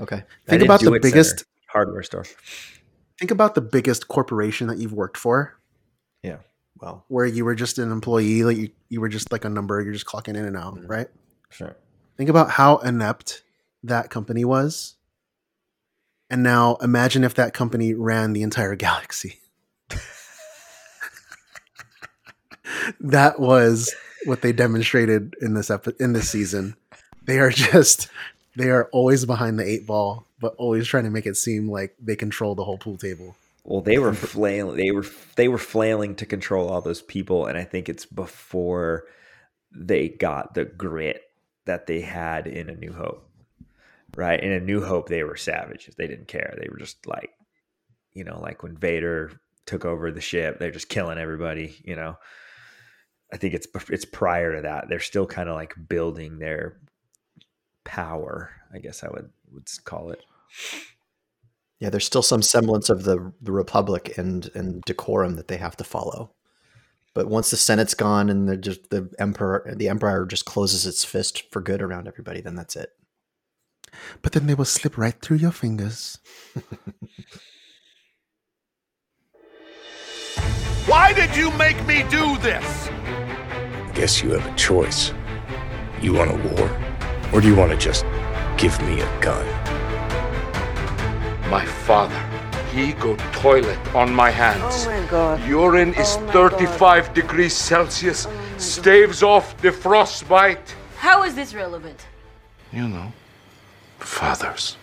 Okay. 0.00 0.22
Think 0.46 0.62
about 0.62 0.80
the 0.80 0.86
it 0.86 0.88
center. 0.88 1.00
biggest. 1.00 1.44
hardware 1.66 2.02
store. 2.02 2.24
Think 3.18 3.30
about 3.30 3.54
the 3.54 3.60
biggest 3.60 4.08
corporation 4.08 4.66
that 4.68 4.78
you've 4.78 4.94
worked 4.94 5.18
for, 5.18 5.58
Yeah. 5.58 5.59
Well, 6.78 7.04
where 7.08 7.26
you 7.26 7.44
were 7.44 7.54
just 7.54 7.78
an 7.78 7.90
employee, 7.92 8.42
like 8.44 8.56
you, 8.56 8.70
you 8.88 9.00
were 9.00 9.08
just 9.08 9.30
like 9.32 9.44
a 9.44 9.48
number, 9.50 9.80
you're 9.82 9.92
just 9.92 10.06
clocking 10.06 10.28
in 10.36 10.44
and 10.44 10.56
out, 10.56 10.76
Mhm. 10.76 10.88
right? 10.88 11.08
Sure. 11.50 11.76
Think 12.16 12.30
about 12.30 12.50
how 12.50 12.78
inept 12.78 13.42
that 13.82 14.10
company 14.10 14.44
was. 14.44 14.94
And 16.30 16.42
now 16.42 16.76
imagine 16.76 17.24
if 17.24 17.34
that 17.34 17.52
company 17.54 17.92
ran 17.92 18.32
the 18.32 18.42
entire 18.42 18.76
galaxy. 18.76 19.40
that 23.00 23.40
was 23.40 23.92
what 24.24 24.42
they 24.42 24.52
demonstrated 24.52 25.34
in 25.40 25.54
this 25.54 25.70
epi- 25.70 25.94
in 25.98 26.12
this 26.12 26.30
season. 26.30 26.76
They 27.24 27.38
are 27.40 27.50
just 27.50 28.08
they 28.56 28.70
are 28.70 28.88
always 28.92 29.24
behind 29.24 29.58
the 29.58 29.66
eight 29.68 29.86
ball, 29.86 30.26
but 30.40 30.54
always 30.56 30.86
trying 30.86 31.04
to 31.04 31.10
make 31.10 31.26
it 31.26 31.36
seem 31.36 31.68
like 31.70 31.94
they 32.00 32.16
control 32.16 32.54
the 32.54 32.64
whole 32.64 32.78
pool 32.78 32.96
table. 32.96 33.36
Well, 33.70 33.82
they 33.82 33.98
were 33.98 34.14
flailing. 34.14 34.76
They 34.76 34.90
were 34.90 35.06
they 35.36 35.46
were 35.46 35.56
flailing 35.56 36.16
to 36.16 36.26
control 36.26 36.68
all 36.68 36.80
those 36.80 37.02
people, 37.02 37.46
and 37.46 37.56
I 37.56 37.62
think 37.62 37.88
it's 37.88 38.04
before 38.04 39.04
they 39.72 40.08
got 40.08 40.54
the 40.54 40.64
grit 40.64 41.22
that 41.66 41.86
they 41.86 42.00
had 42.00 42.48
in 42.48 42.68
A 42.68 42.74
New 42.74 42.92
Hope. 42.92 43.24
Right 44.16 44.42
in 44.42 44.50
A 44.50 44.58
New 44.58 44.82
Hope, 44.84 45.08
they 45.08 45.22
were 45.22 45.36
savages. 45.36 45.94
They 45.94 46.08
didn't 46.08 46.26
care. 46.26 46.52
They 46.60 46.68
were 46.68 46.78
just 46.78 47.06
like, 47.06 47.30
you 48.12 48.24
know, 48.24 48.40
like 48.40 48.64
when 48.64 48.76
Vader 48.76 49.30
took 49.66 49.84
over 49.84 50.10
the 50.10 50.20
ship, 50.20 50.58
they're 50.58 50.72
just 50.72 50.88
killing 50.88 51.18
everybody. 51.18 51.80
You 51.84 51.94
know, 51.94 52.16
I 53.32 53.36
think 53.36 53.54
it's 53.54 53.68
it's 53.88 54.04
prior 54.04 54.56
to 54.56 54.62
that. 54.62 54.88
They're 54.88 54.98
still 54.98 55.26
kind 55.26 55.48
of 55.48 55.54
like 55.54 55.74
building 55.88 56.40
their 56.40 56.80
power. 57.84 58.50
I 58.74 58.78
guess 58.78 59.04
I 59.04 59.10
would 59.10 59.30
would 59.52 59.68
call 59.84 60.10
it. 60.10 60.24
Yeah, 61.80 61.88
there's 61.88 62.04
still 62.04 62.22
some 62.22 62.42
semblance 62.42 62.90
of 62.90 63.04
the 63.04 63.32
the 63.40 63.52
republic 63.52 64.16
and 64.18 64.50
and 64.54 64.82
decorum 64.82 65.34
that 65.36 65.48
they 65.48 65.56
have 65.56 65.76
to 65.78 65.84
follow. 65.84 66.32
But 67.14 67.26
once 67.26 67.50
the 67.50 67.56
Senate's 67.56 67.94
gone 67.94 68.28
and 68.28 68.48
the 68.48 68.56
just 68.56 68.90
the 68.90 69.10
emperor 69.18 69.72
the 69.74 69.88
empire 69.88 70.26
just 70.26 70.44
closes 70.44 70.86
its 70.86 71.04
fist 71.04 71.50
for 71.50 71.60
good 71.60 71.82
around 71.82 72.06
everybody, 72.06 72.42
then 72.42 72.54
that's 72.54 72.76
it. 72.76 72.90
But 74.22 74.32
then 74.32 74.46
they 74.46 74.54
will 74.54 74.64
slip 74.66 74.96
right 74.96 75.20
through 75.20 75.38
your 75.38 75.50
fingers. 75.52 76.18
Why 80.86 81.12
did 81.12 81.34
you 81.36 81.50
make 81.52 81.84
me 81.86 82.04
do 82.10 82.36
this? 82.38 82.88
I 82.88 83.90
Guess 83.94 84.22
you 84.22 84.30
have 84.32 84.46
a 84.46 84.56
choice. 84.56 85.12
You 86.00 86.14
want 86.14 86.30
a 86.30 86.34
war? 86.34 86.70
Or 87.32 87.40
do 87.40 87.48
you 87.48 87.54
want 87.56 87.70
to 87.72 87.76
just 87.76 88.04
give 88.56 88.80
me 88.82 89.00
a 89.00 89.20
gun? 89.20 89.59
My 91.50 91.66
father, 91.66 92.16
he 92.72 92.92
go 92.92 93.16
toilet 93.32 93.76
on 93.92 94.14
my 94.14 94.30
hands. 94.30 94.86
Oh 94.86 94.90
my 94.90 95.06
God. 95.08 95.48
Urine 95.48 95.92
is 95.94 96.14
Oh 96.16 96.20
my 96.20 96.32
35 96.32 97.12
degrees 97.12 97.56
Celsius, 97.56 98.28
staves 98.56 99.24
off 99.24 99.60
the 99.60 99.72
frostbite. 99.72 100.72
How 100.96 101.24
is 101.24 101.34
this 101.34 101.52
relevant? 101.52 102.06
You 102.70 102.86
know, 102.86 103.12
fathers. 103.98 104.76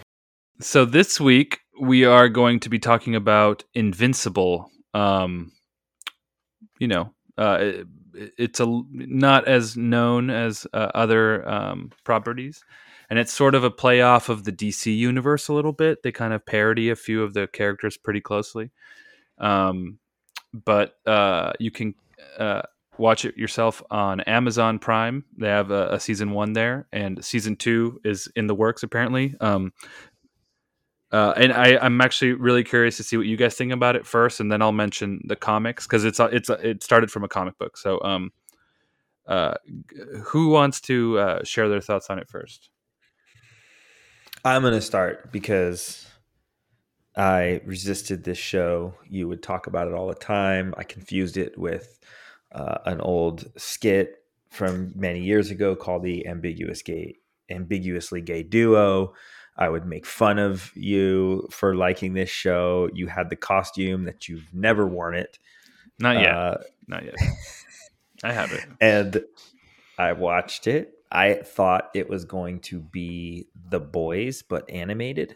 So 0.60 0.84
this 0.84 1.22
week 1.22 1.62
we 1.80 2.04
are 2.04 2.28
going 2.28 2.60
to 2.60 2.70
be 2.70 2.80
talking 2.80 3.16
about 3.16 3.64
Invincible. 3.74 4.70
Um, 4.94 5.54
you 6.80 6.90
know, 6.90 7.14
uh, 7.38 7.60
it, 7.62 7.88
it's 8.38 8.60
a 8.60 8.82
not 8.92 9.48
as 9.48 9.78
known 9.78 10.30
as 10.30 10.68
uh, 10.74 10.92
other 10.94 11.48
um, 11.48 11.92
properties, 12.04 12.62
and 13.10 13.20
it's 13.20 13.34
sort 13.34 13.56
of 13.56 13.64
a 13.64 13.72
play 13.72 14.02
off 14.02 14.30
of 14.30 14.44
the 14.44 14.52
DC 14.52 14.96
universe 14.96 15.48
a 15.48 15.54
little 15.54 15.74
bit. 15.74 16.04
They 16.04 16.12
kind 16.12 16.34
of 16.34 16.46
parody 16.46 16.90
a 16.90 16.96
few 16.96 17.24
of 17.24 17.34
the 17.34 17.48
characters 17.48 17.98
pretty 17.98 18.22
closely. 18.22 18.72
Um, 19.38 20.00
but 20.54 20.96
uh, 21.06 21.54
you 21.60 21.72
can 21.72 21.96
uh, 22.38 22.64
watch 22.98 23.26
it 23.26 23.38
yourself 23.38 23.84
on 23.90 24.22
Amazon 24.22 24.80
Prime. 24.80 25.26
They 25.38 25.48
have 25.48 25.72
a, 25.72 25.94
a 25.94 26.00
season 26.00 26.32
one 26.32 26.54
there, 26.54 26.88
and 26.92 27.24
season 27.24 27.56
two 27.56 28.02
is 28.04 28.28
in 28.36 28.48
the 28.48 28.56
works 28.56 28.84
apparently. 28.84 29.36
Um, 29.40 29.74
uh, 31.12 31.34
and 31.38 31.54
I, 31.54 31.78
I'm 31.78 32.02
actually 32.02 32.34
really 32.34 32.66
curious 32.66 32.98
to 32.98 33.04
see 33.04 33.16
what 33.16 33.28
you 33.28 33.38
guys 33.38 33.56
think 33.56 33.72
about 33.72 33.96
it 33.96 34.06
first, 34.06 34.42
and 34.42 34.52
then 34.52 34.62
I'll 34.62 34.74
mention 34.74 35.22
the 35.26 35.38
comics 35.38 35.88
because 35.88 36.04
it's 36.04 36.20
it's 36.20 36.50
it 36.50 36.84
started 36.84 37.10
from 37.10 37.24
a 37.24 37.30
comic 37.30 37.58
book. 37.58 37.78
So, 37.78 38.02
um, 38.04 38.32
uh, 39.26 39.54
who 40.26 40.50
wants 40.50 40.82
to 40.82 41.18
uh, 41.20 41.44
share 41.46 41.70
their 41.70 41.80
thoughts 41.80 42.10
on 42.10 42.20
it 42.20 42.28
first? 42.30 42.70
I'm 44.48 44.62
going 44.62 44.74
to 44.74 44.82
start 44.82 45.34
because 45.34 46.08
I 47.18 47.60
resisted 47.66 48.24
this 48.24 48.38
show. 48.38 48.94
You 49.10 49.28
would 49.28 49.44
talk 49.44 49.68
about 49.68 49.90
it 49.90 49.94
all 49.94 50.08
the 50.08 50.16
time. 50.16 50.74
I 50.78 50.84
confused 50.84 51.36
it 51.36 51.58
with 51.58 52.00
uh, 52.54 52.78
an 52.86 53.02
old 53.02 53.52
skit 53.58 54.24
from 54.50 54.94
many 54.96 55.20
years 55.20 55.52
ago 55.52 55.76
called 55.76 56.04
the 56.04 56.26
Ambiguous 56.26 56.82
Gay, 56.82 57.16
Ambiguously 57.50 58.22
Gay 58.22 58.42
Duo. 58.42 59.14
I 59.58 59.68
would 59.68 59.86
make 59.86 60.06
fun 60.06 60.40
of 60.40 60.72
you 60.76 61.46
for 61.52 61.76
liking 61.76 62.14
this 62.14 62.30
show. 62.30 62.90
You 62.94 63.08
had 63.08 63.30
the 63.30 63.36
costume 63.36 64.06
that 64.06 64.30
you've 64.30 64.48
never 64.54 64.88
worn 64.88 65.16
it. 65.16 65.40
Not 66.00 66.22
yet. 66.22 66.34
Uh, 66.34 66.58
Not 66.88 67.04
yet. 67.04 67.16
I 68.24 68.32
have 68.32 68.54
it. 68.54 68.64
and 68.80 69.26
I 69.98 70.14
watched 70.14 70.68
it. 70.68 70.97
I 71.12 71.36
thought 71.36 71.90
it 71.94 72.10
was 72.10 72.26
going 72.26 72.60
to 72.62 72.80
be 72.80 73.48
The 73.70 73.80
Boys, 73.80 74.42
but 74.42 74.70
animated. 74.70 75.36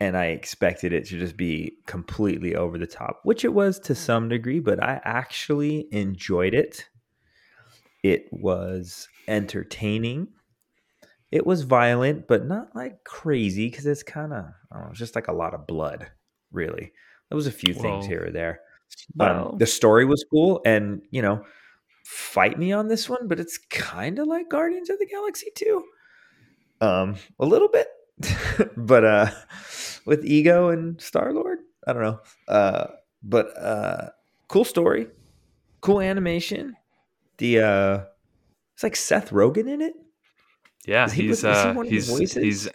And 0.00 0.16
I 0.16 0.26
expected 0.26 0.92
it 0.92 1.06
to 1.06 1.18
just 1.18 1.36
be 1.36 1.78
completely 1.86 2.54
over 2.54 2.78
the 2.78 2.86
top, 2.86 3.20
which 3.24 3.44
it 3.44 3.52
was 3.52 3.80
to 3.80 3.94
some 3.94 4.28
degree, 4.28 4.60
but 4.60 4.82
I 4.82 5.00
actually 5.04 5.88
enjoyed 5.90 6.54
it. 6.54 6.88
It 8.04 8.28
was 8.30 9.08
entertaining. 9.26 10.28
It 11.32 11.44
was 11.46 11.62
violent, 11.62 12.28
but 12.28 12.46
not 12.46 12.74
like 12.76 13.02
crazy 13.04 13.68
because 13.68 13.86
it's 13.86 14.04
kind 14.04 14.32
of, 14.32 14.44
I 14.70 14.78
don't 14.78 14.88
know, 14.88 14.94
just 14.94 15.14
like 15.16 15.28
a 15.28 15.32
lot 15.32 15.52
of 15.54 15.66
blood, 15.66 16.10
really. 16.52 16.92
There 17.28 17.36
was 17.36 17.46
a 17.48 17.52
few 17.52 17.74
things 17.74 18.06
here 18.06 18.26
or 18.26 18.30
there. 18.30 18.60
um, 19.20 19.58
the 19.58 19.66
story 19.66 20.04
was 20.04 20.24
cool, 20.30 20.62
and 20.64 21.02
you 21.10 21.20
know, 21.22 21.44
fight 22.08 22.58
me 22.58 22.72
on 22.72 22.88
this 22.88 23.06
one, 23.06 23.28
but 23.28 23.38
it's 23.38 23.58
kind 23.68 24.18
of 24.18 24.26
like 24.26 24.48
Guardians 24.48 24.88
of 24.88 24.98
the 24.98 25.04
Galaxy 25.04 25.48
too, 25.54 25.84
um, 26.80 27.16
a 27.38 27.44
little 27.44 27.68
bit, 27.68 27.86
but 28.78 29.04
uh, 29.04 29.30
with 30.06 30.24
Ego 30.24 30.70
and 30.70 30.98
Star 31.02 31.34
Lord, 31.34 31.58
I 31.86 31.92
don't 31.92 32.02
know, 32.02 32.20
uh, 32.48 32.86
but 33.22 33.48
uh, 33.58 34.08
cool 34.48 34.64
story, 34.64 35.08
cool 35.82 36.00
animation. 36.00 36.76
The 37.36 37.60
uh, 37.60 38.00
it's 38.72 38.82
like 38.82 38.96
Seth 38.96 39.28
Rogen 39.28 39.68
in 39.68 39.82
it. 39.82 39.92
Yeah, 40.86 41.04
Is 41.04 41.12
he 41.12 41.26
he's 41.26 41.42
with- 41.42 41.52
is 41.52 41.62
he 41.62 41.68
uh, 41.68 41.74
one 41.74 41.86
of 41.86 41.90
the 41.90 41.94
he's 41.94 42.08
voices? 42.08 42.42
he's 42.42 42.68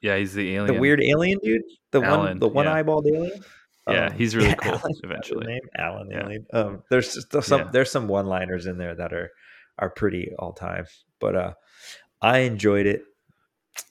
yeah, 0.00 0.16
he's 0.16 0.32
the 0.32 0.54
alien. 0.54 0.74
The 0.74 0.80
weird 0.80 1.02
alien 1.02 1.38
dude, 1.42 1.62
the 1.90 2.00
one, 2.00 2.08
Allen, 2.08 2.38
the 2.38 2.48
one 2.48 2.64
yeah. 2.64 2.78
alien. 2.78 3.42
Yeah, 3.88 4.06
Um, 4.06 4.12
he's 4.12 4.36
really 4.36 4.48
yeah, 4.50 4.54
cool. 4.56 4.74
Allen, 4.74 4.94
eventually, 5.04 5.46
name 5.46 5.60
Allen 5.78 6.08
Yeah. 6.10 6.22
Alien. 6.24 6.46
Um, 6.52 6.82
there's 6.90 7.14
just 7.14 7.32
some 7.44 7.60
Yeah. 7.62 7.70
there's 7.72 7.90
some 7.90 8.08
one 8.08 8.26
liners 8.26 8.66
in 8.66 8.78
there 8.78 8.94
that 8.94 9.12
are 9.12 9.30
are 9.78 9.90
pretty 9.90 10.32
all 10.38 10.52
time. 10.52 10.86
But 11.18 11.36
uh, 11.36 11.54
I 12.22 12.38
enjoyed 12.40 12.86
it. 12.86 13.04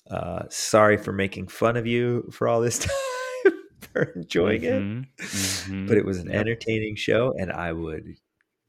Uh, 0.09 0.43
sorry 0.49 0.97
for 0.97 1.11
making 1.11 1.47
fun 1.47 1.77
of 1.77 1.87
you 1.87 2.29
for 2.31 2.47
all 2.47 2.61
this 2.61 2.79
time 3.43 3.53
for 3.93 4.03
enjoying 4.15 4.61
Mhm, 4.61 5.03
it, 5.03 5.07
mhm. 5.19 5.87
but 5.87 5.97
it 5.97 6.05
was 6.05 6.17
an 6.19 6.27
Yep. 6.27 6.35
entertaining 6.35 6.95
show, 6.95 7.33
and 7.39 7.51
I 7.51 7.71
would 7.71 8.15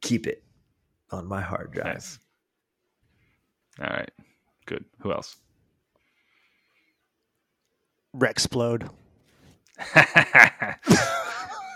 keep 0.01 0.27
it 0.27 0.43
on 1.11 1.27
my 1.27 1.41
hard 1.41 1.73
drive. 1.73 1.95
Nice. 1.95 2.19
All 3.81 3.87
right, 3.87 4.11
good. 4.67 4.85
Who 5.01 5.13
else? 5.13 5.37
Rex 8.13 8.47
Splode. 8.47 8.89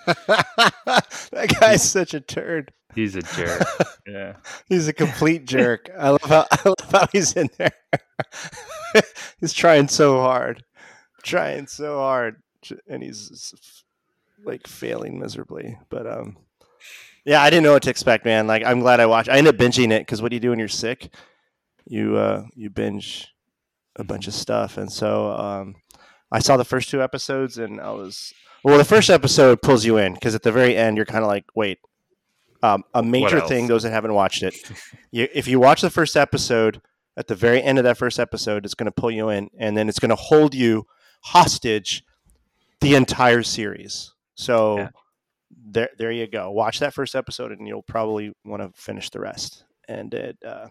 that 0.06 1.56
guy's 1.60 1.88
such 1.88 2.14
a 2.14 2.20
turd. 2.20 2.72
He's 2.94 3.16
a 3.16 3.22
jerk. 3.22 3.62
Yeah. 4.06 4.34
He's 4.68 4.86
a 4.86 4.92
complete 4.92 5.46
jerk. 5.46 5.88
I 5.98 6.10
love 6.10 6.20
how 6.24 6.46
I 6.50 6.58
love 6.68 6.90
how 6.92 7.06
he's 7.10 7.32
in 7.32 7.48
there. 7.56 7.72
he's 9.40 9.54
trying 9.54 9.88
so 9.88 10.20
hard, 10.20 10.62
trying 11.22 11.66
so 11.68 11.96
hard, 11.96 12.42
and 12.86 13.02
he's 13.02 13.54
like 14.44 14.66
failing 14.66 15.18
miserably. 15.18 15.78
But 15.88 16.06
um, 16.06 16.36
yeah, 17.24 17.40
I 17.40 17.48
didn't 17.48 17.62
know 17.62 17.72
what 17.72 17.84
to 17.84 17.90
expect, 17.90 18.26
man. 18.26 18.46
Like, 18.46 18.62
I'm 18.62 18.80
glad 18.80 19.00
I 19.00 19.06
watched. 19.06 19.30
I 19.30 19.38
ended 19.38 19.54
up 19.54 19.58
binging 19.58 19.90
it 19.90 20.02
because 20.02 20.20
what 20.20 20.28
do 20.28 20.36
you 20.36 20.40
do 20.40 20.50
when 20.50 20.58
you're 20.58 20.68
sick? 20.68 21.14
You 21.86 22.16
uh, 22.18 22.44
you 22.54 22.68
binge 22.68 23.34
a 23.96 24.04
bunch 24.04 24.28
of 24.28 24.34
stuff, 24.34 24.76
and 24.76 24.92
so 24.92 25.30
um, 25.30 25.76
I 26.34 26.40
saw 26.40 26.56
the 26.56 26.64
first 26.64 26.90
two 26.90 27.00
episodes, 27.00 27.58
and 27.58 27.80
I 27.80 27.92
was 27.92 28.32
well. 28.64 28.76
The 28.76 28.84
first 28.84 29.08
episode 29.08 29.62
pulls 29.62 29.84
you 29.84 29.98
in 29.98 30.14
because 30.14 30.34
at 30.34 30.42
the 30.42 30.50
very 30.52 30.76
end, 30.76 30.96
you're 30.96 31.06
kind 31.06 31.22
of 31.22 31.28
like, 31.28 31.44
wait. 31.54 31.78
Um, 32.62 32.82
a 32.94 33.02
major 33.02 33.40
thing, 33.48 33.66
those 33.66 33.82
that 33.82 33.90
haven't 33.92 34.14
watched 34.14 34.42
it, 34.42 34.54
you, 35.12 35.28
if 35.34 35.46
you 35.46 35.60
watch 35.60 35.82
the 35.82 35.90
first 35.90 36.16
episode, 36.16 36.80
at 37.16 37.26
the 37.28 37.34
very 37.34 37.62
end 37.62 37.76
of 37.78 37.84
that 37.84 37.98
first 37.98 38.18
episode, 38.18 38.64
it's 38.64 38.74
going 38.74 38.86
to 38.86 38.92
pull 38.92 39.10
you 39.10 39.28
in, 39.28 39.50
and 39.58 39.76
then 39.76 39.88
it's 39.88 39.98
going 39.98 40.08
to 40.08 40.16
hold 40.16 40.54
you 40.54 40.86
hostage 41.22 42.02
the 42.80 42.94
entire 42.94 43.42
series. 43.42 44.12
So 44.34 44.78
Yeah. 44.78 44.88
there, 45.50 45.90
there 45.98 46.10
you 46.10 46.26
go. 46.26 46.50
Watch 46.50 46.80
that 46.80 46.94
first 46.94 47.14
episode, 47.14 47.52
and 47.52 47.68
you'll 47.68 47.82
probably 47.82 48.32
want 48.44 48.62
to 48.62 48.70
finish 48.80 49.10
the 49.10 49.20
rest. 49.20 49.64
And 49.86 50.12
it, 50.14 50.38
uh, 50.44 50.68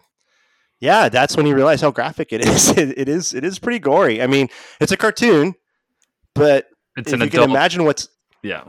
yeah, 0.83 1.07
that's 1.07 1.37
when 1.37 1.45
you 1.45 1.55
realize 1.55 1.79
how 1.79 1.91
graphic 1.91 2.33
it 2.33 2.41
is. 2.47 2.69
It, 2.77 2.97
it 2.99 3.07
is, 3.09 3.33
it 3.33 3.43
is 3.45 3.57
pretty 3.57 3.79
gory. 3.79 4.21
I 4.21 4.27
mean, 4.27 4.49
it's 4.81 4.91
a 4.91 4.97
cartoon, 4.97 5.53
but 6.35 6.67
It's 6.97 7.07
if 7.13 7.19
an 7.19 7.25
you 7.25 7.29
can 7.31 7.49
imagine 7.49 7.85
what's 7.85 8.09
Yeah. 8.43 8.65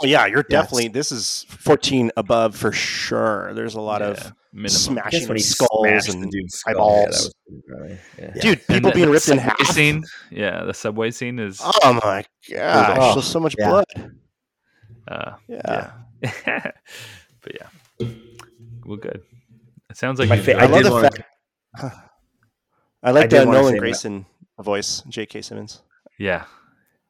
Oh 0.00 0.06
yeah, 0.06 0.24
you're 0.26 0.44
Yeah, 0.48 0.60
definitely. 0.62 0.88
This 0.88 1.12
is 1.12 1.44
14 1.48 2.10
above 2.16 2.56
for 2.56 2.72
sure. 2.72 3.52
There's 3.54 3.74
a 3.74 3.80
lot 3.80 4.00
Yeah, 4.00 4.08
of 4.08 4.32
minimum. 4.52 4.68
Smashing 4.70 5.22
when 5.22 5.30
of 5.32 5.36
he 5.36 5.42
skulls 5.42 6.08
and 6.08 6.22
the 6.22 6.28
dude's 6.28 6.54
skull, 6.58 6.72
eyeballs. 6.74 7.06
was 7.08 7.34
pretty 7.46 7.62
gnarly. 7.68 7.98
Yeah. 8.18 8.40
Dude, 8.40 8.66
people 8.66 8.90
the- 8.90 8.94
being 8.94 9.10
ripped 9.10 9.28
in 9.28 9.38
half. 9.38 9.60
Scene, 9.66 10.04
yeah, 10.30 10.64
the 10.64 10.74
subway 10.74 11.10
scene 11.10 11.38
is. 11.38 11.60
Oh 11.62 11.92
my 12.04 12.24
gosh, 12.50 12.98
Oh, 13.00 13.12
there's 13.14 13.26
so 13.26 13.40
much 13.40 13.54
yeah. 13.58 13.68
blood. 13.68 13.84
Uh, 15.06 15.32
Yeah. 15.48 15.90
yeah. 16.22 16.70
but 17.42 17.52
yeah. 17.54 18.08
we're 18.84 18.96
good. 18.96 19.22
It 19.90 19.96
sounds 19.96 20.18
like 20.18 20.28
My 20.28 20.36
you 20.36 20.42
fa- 20.42 20.52
enjoyed 20.52 20.70
I 20.70 20.72
love 20.72 20.84
the 20.84 20.90
wanna- 20.90 21.10
fact- 21.10 21.98
I 23.02 23.10
like 23.12 23.30
the 23.30 23.38
wanna 23.38 23.52
Nolan 23.52 23.66
say 23.66 23.72
that- 23.74 23.80
Grayson 23.80 24.26
voice, 24.58 25.02
J.K. 25.08 25.42
Simmons. 25.42 25.82
Yeah. 26.18 26.44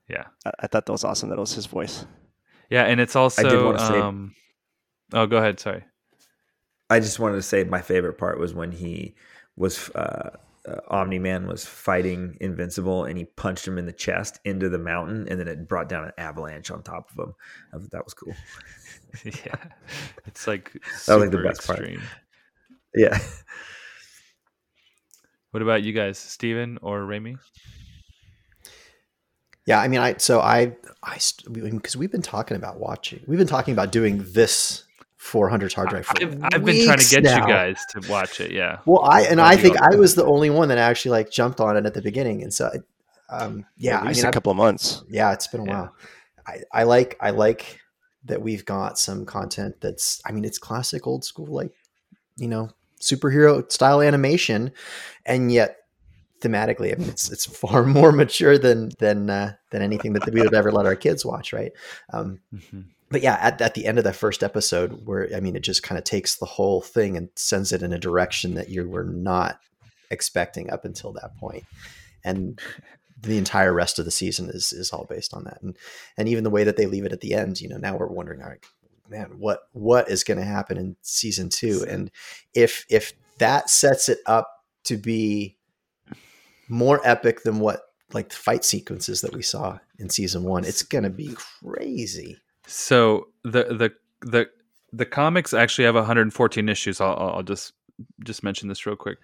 Yeah. 0.08 0.24
I, 0.44 0.52
I 0.60 0.66
thought 0.66 0.86
that 0.86 0.92
was 0.92 1.04
awesome. 1.04 1.30
That 1.30 1.38
was 1.38 1.54
his 1.54 1.66
voice. 1.66 2.04
Yeah. 2.70 2.84
And 2.84 3.00
it's 3.00 3.16
also. 3.16 3.64
wanna 3.64 3.78
say- 3.78 3.98
um, 4.00 4.34
oh, 5.12 5.26
go 5.26 5.38
ahead. 5.38 5.58
Sorry. 5.60 5.84
I 6.90 7.00
just 7.00 7.18
wanted 7.18 7.36
to 7.36 7.42
say 7.42 7.64
my 7.64 7.82
favorite 7.82 8.16
part 8.18 8.38
was 8.38 8.54
when 8.54 8.72
he 8.72 9.14
was 9.56 9.90
uh, 9.90 10.30
uh, 10.66 10.76
Omni 10.88 11.18
Man 11.18 11.46
was 11.46 11.64
fighting 11.64 12.36
Invincible 12.40 13.04
and 13.04 13.18
he 13.18 13.24
punched 13.24 13.66
him 13.66 13.76
in 13.78 13.84
the 13.86 13.92
chest 13.92 14.38
into 14.44 14.68
the 14.68 14.78
mountain 14.78 15.26
and 15.28 15.38
then 15.40 15.48
it 15.48 15.68
brought 15.68 15.88
down 15.88 16.04
an 16.04 16.12
avalanche 16.16 16.70
on 16.70 16.82
top 16.82 17.10
of 17.10 17.18
him. 17.28 17.34
I 17.74 17.78
thought 17.78 17.90
that 17.90 18.04
was 18.04 18.14
cool. 18.14 18.34
yeah. 19.24 19.54
It's 20.26 20.46
like. 20.46 20.72
That 21.06 21.16
was 21.16 21.24
like 21.24 21.30
the 21.30 21.36
super 21.38 21.42
best 21.42 21.66
part. 21.66 21.80
Extreme. 22.94 23.10
Yeah. 23.12 23.18
What 25.50 25.62
about 25.62 25.82
you 25.82 25.92
guys, 25.92 26.18
Steven 26.18 26.78
or 26.82 27.04
Rami? 27.06 27.36
Yeah, 29.66 29.80
I 29.80 29.88
mean, 29.88 30.00
I 30.00 30.16
so 30.18 30.40
I 30.40 30.76
I 31.02 31.18
because 31.50 31.96
we've 31.96 32.10
been 32.12 32.22
talking 32.22 32.56
about 32.56 32.78
watching, 32.80 33.20
we've 33.26 33.38
been 33.38 33.46
talking 33.48 33.72
about 33.72 33.92
doing 33.92 34.24
this 34.32 34.84
400 35.16 35.72
hard 35.72 35.88
drive. 35.90 36.06
For 36.06 36.22
I've, 36.22 36.38
I've 36.54 36.64
been 36.64 36.84
trying 36.86 36.98
to 36.98 37.08
get 37.10 37.22
now. 37.22 37.46
you 37.46 37.52
guys 37.52 37.78
to 37.90 38.10
watch 38.10 38.40
it. 38.40 38.50
Yeah. 38.52 38.78
Well, 38.86 39.02
I 39.04 39.22
and 39.22 39.40
I 39.40 39.56
think 39.56 39.76
I 39.80 39.96
was 39.96 40.14
the 40.14 40.24
only 40.24 40.48
one 40.50 40.68
that 40.68 40.78
actually 40.78 41.12
like 41.12 41.30
jumped 41.30 41.60
on 41.60 41.76
it 41.76 41.84
at 41.86 41.94
the 41.94 42.02
beginning, 42.02 42.42
and 42.42 42.52
so 42.52 42.70
um, 43.30 43.64
yeah, 43.76 43.98
At 44.00 44.06
least 44.06 44.18
I 44.18 44.20
mean, 44.20 44.24
a 44.24 44.28
I've- 44.28 44.34
couple 44.34 44.50
of 44.52 44.56
months. 44.56 45.02
Yeah, 45.08 45.32
it's 45.32 45.46
been 45.48 45.60
a 45.60 45.64
while. 45.64 45.94
I, 46.46 46.62
I 46.72 46.82
like 46.84 47.16
I 47.20 47.30
like 47.30 47.80
that 48.24 48.40
we've 48.40 48.64
got 48.64 48.98
some 48.98 49.26
content 49.26 49.76
that's 49.80 50.20
I 50.26 50.32
mean 50.32 50.44
it's 50.44 50.58
classic 50.58 51.06
old 51.06 51.24
school 51.24 51.46
like 51.46 51.72
you 52.36 52.48
know 52.48 52.70
superhero 53.00 53.70
style 53.70 54.00
animation, 54.00 54.72
and 55.24 55.52
yet 55.52 55.76
thematically 56.40 56.92
I 56.92 56.96
mean 56.96 57.08
it's 57.08 57.30
it's 57.30 57.46
far 57.46 57.84
more 57.84 58.12
mature 58.12 58.58
than 58.58 58.90
than 58.98 59.30
uh, 59.30 59.54
than 59.70 59.82
anything 59.82 60.12
that 60.14 60.32
we 60.32 60.40
would 60.40 60.54
ever 60.54 60.72
let 60.72 60.86
our 60.86 60.96
kids 60.96 61.24
watch, 61.24 61.52
right? 61.52 61.72
Um, 62.12 62.40
but 63.10 63.22
yeah, 63.22 63.38
at, 63.40 63.60
at 63.60 63.74
the 63.74 63.86
end 63.86 63.98
of 63.98 64.04
that 64.04 64.16
first 64.16 64.42
episode, 64.42 65.06
where 65.06 65.28
I 65.34 65.40
mean, 65.40 65.56
it 65.56 65.62
just 65.62 65.82
kind 65.82 65.98
of 65.98 66.04
takes 66.04 66.36
the 66.36 66.46
whole 66.46 66.80
thing 66.80 67.16
and 67.16 67.28
sends 67.36 67.72
it 67.72 67.82
in 67.82 67.92
a 67.92 67.98
direction 67.98 68.54
that 68.54 68.68
you 68.68 68.88
were 68.88 69.04
not 69.04 69.58
expecting 70.10 70.70
up 70.70 70.84
until 70.84 71.12
that 71.12 71.36
point, 71.38 71.64
and 72.24 72.60
the 73.20 73.38
entire 73.38 73.72
rest 73.72 73.98
of 73.98 74.04
the 74.04 74.10
season 74.10 74.48
is 74.50 74.72
is 74.72 74.92
all 74.92 75.06
based 75.08 75.34
on 75.34 75.44
that, 75.44 75.60
and 75.62 75.76
and 76.16 76.28
even 76.28 76.44
the 76.44 76.50
way 76.50 76.64
that 76.64 76.76
they 76.76 76.86
leave 76.86 77.04
it 77.04 77.12
at 77.12 77.20
the 77.20 77.34
end, 77.34 77.60
you 77.60 77.68
know, 77.68 77.78
now 77.78 77.96
we're 77.96 78.06
wondering, 78.06 78.42
all 78.42 78.48
right, 78.48 78.64
man, 79.08 79.34
what 79.38 79.60
what 79.72 80.10
is 80.10 80.24
going 80.24 80.38
to 80.38 80.44
happen 80.44 80.76
in 80.76 80.96
season 81.02 81.48
two, 81.48 81.84
and 81.88 82.10
if 82.54 82.84
if 82.88 83.12
that 83.38 83.70
sets 83.70 84.08
it 84.08 84.18
up 84.26 84.50
to 84.84 84.96
be 84.96 85.56
more 86.68 87.00
epic 87.04 87.42
than 87.42 87.60
what 87.60 87.82
like 88.12 88.30
the 88.30 88.36
fight 88.36 88.64
sequences 88.64 89.20
that 89.20 89.34
we 89.34 89.42
saw 89.42 89.78
in 89.98 90.08
season 90.08 90.42
one, 90.42 90.64
it's 90.64 90.82
going 90.82 91.04
to 91.04 91.10
be 91.10 91.34
crazy. 91.62 92.38
So 92.66 93.28
the 93.44 93.64
the 93.64 93.92
the 94.20 94.48
the 94.92 95.06
comics 95.06 95.52
actually 95.52 95.84
have 95.84 95.94
114 95.94 96.68
issues. 96.68 97.00
I'll, 97.00 97.16
I'll 97.16 97.42
just 97.42 97.72
just 98.24 98.42
mention 98.42 98.68
this 98.68 98.86
real 98.86 98.96
quick, 98.96 99.18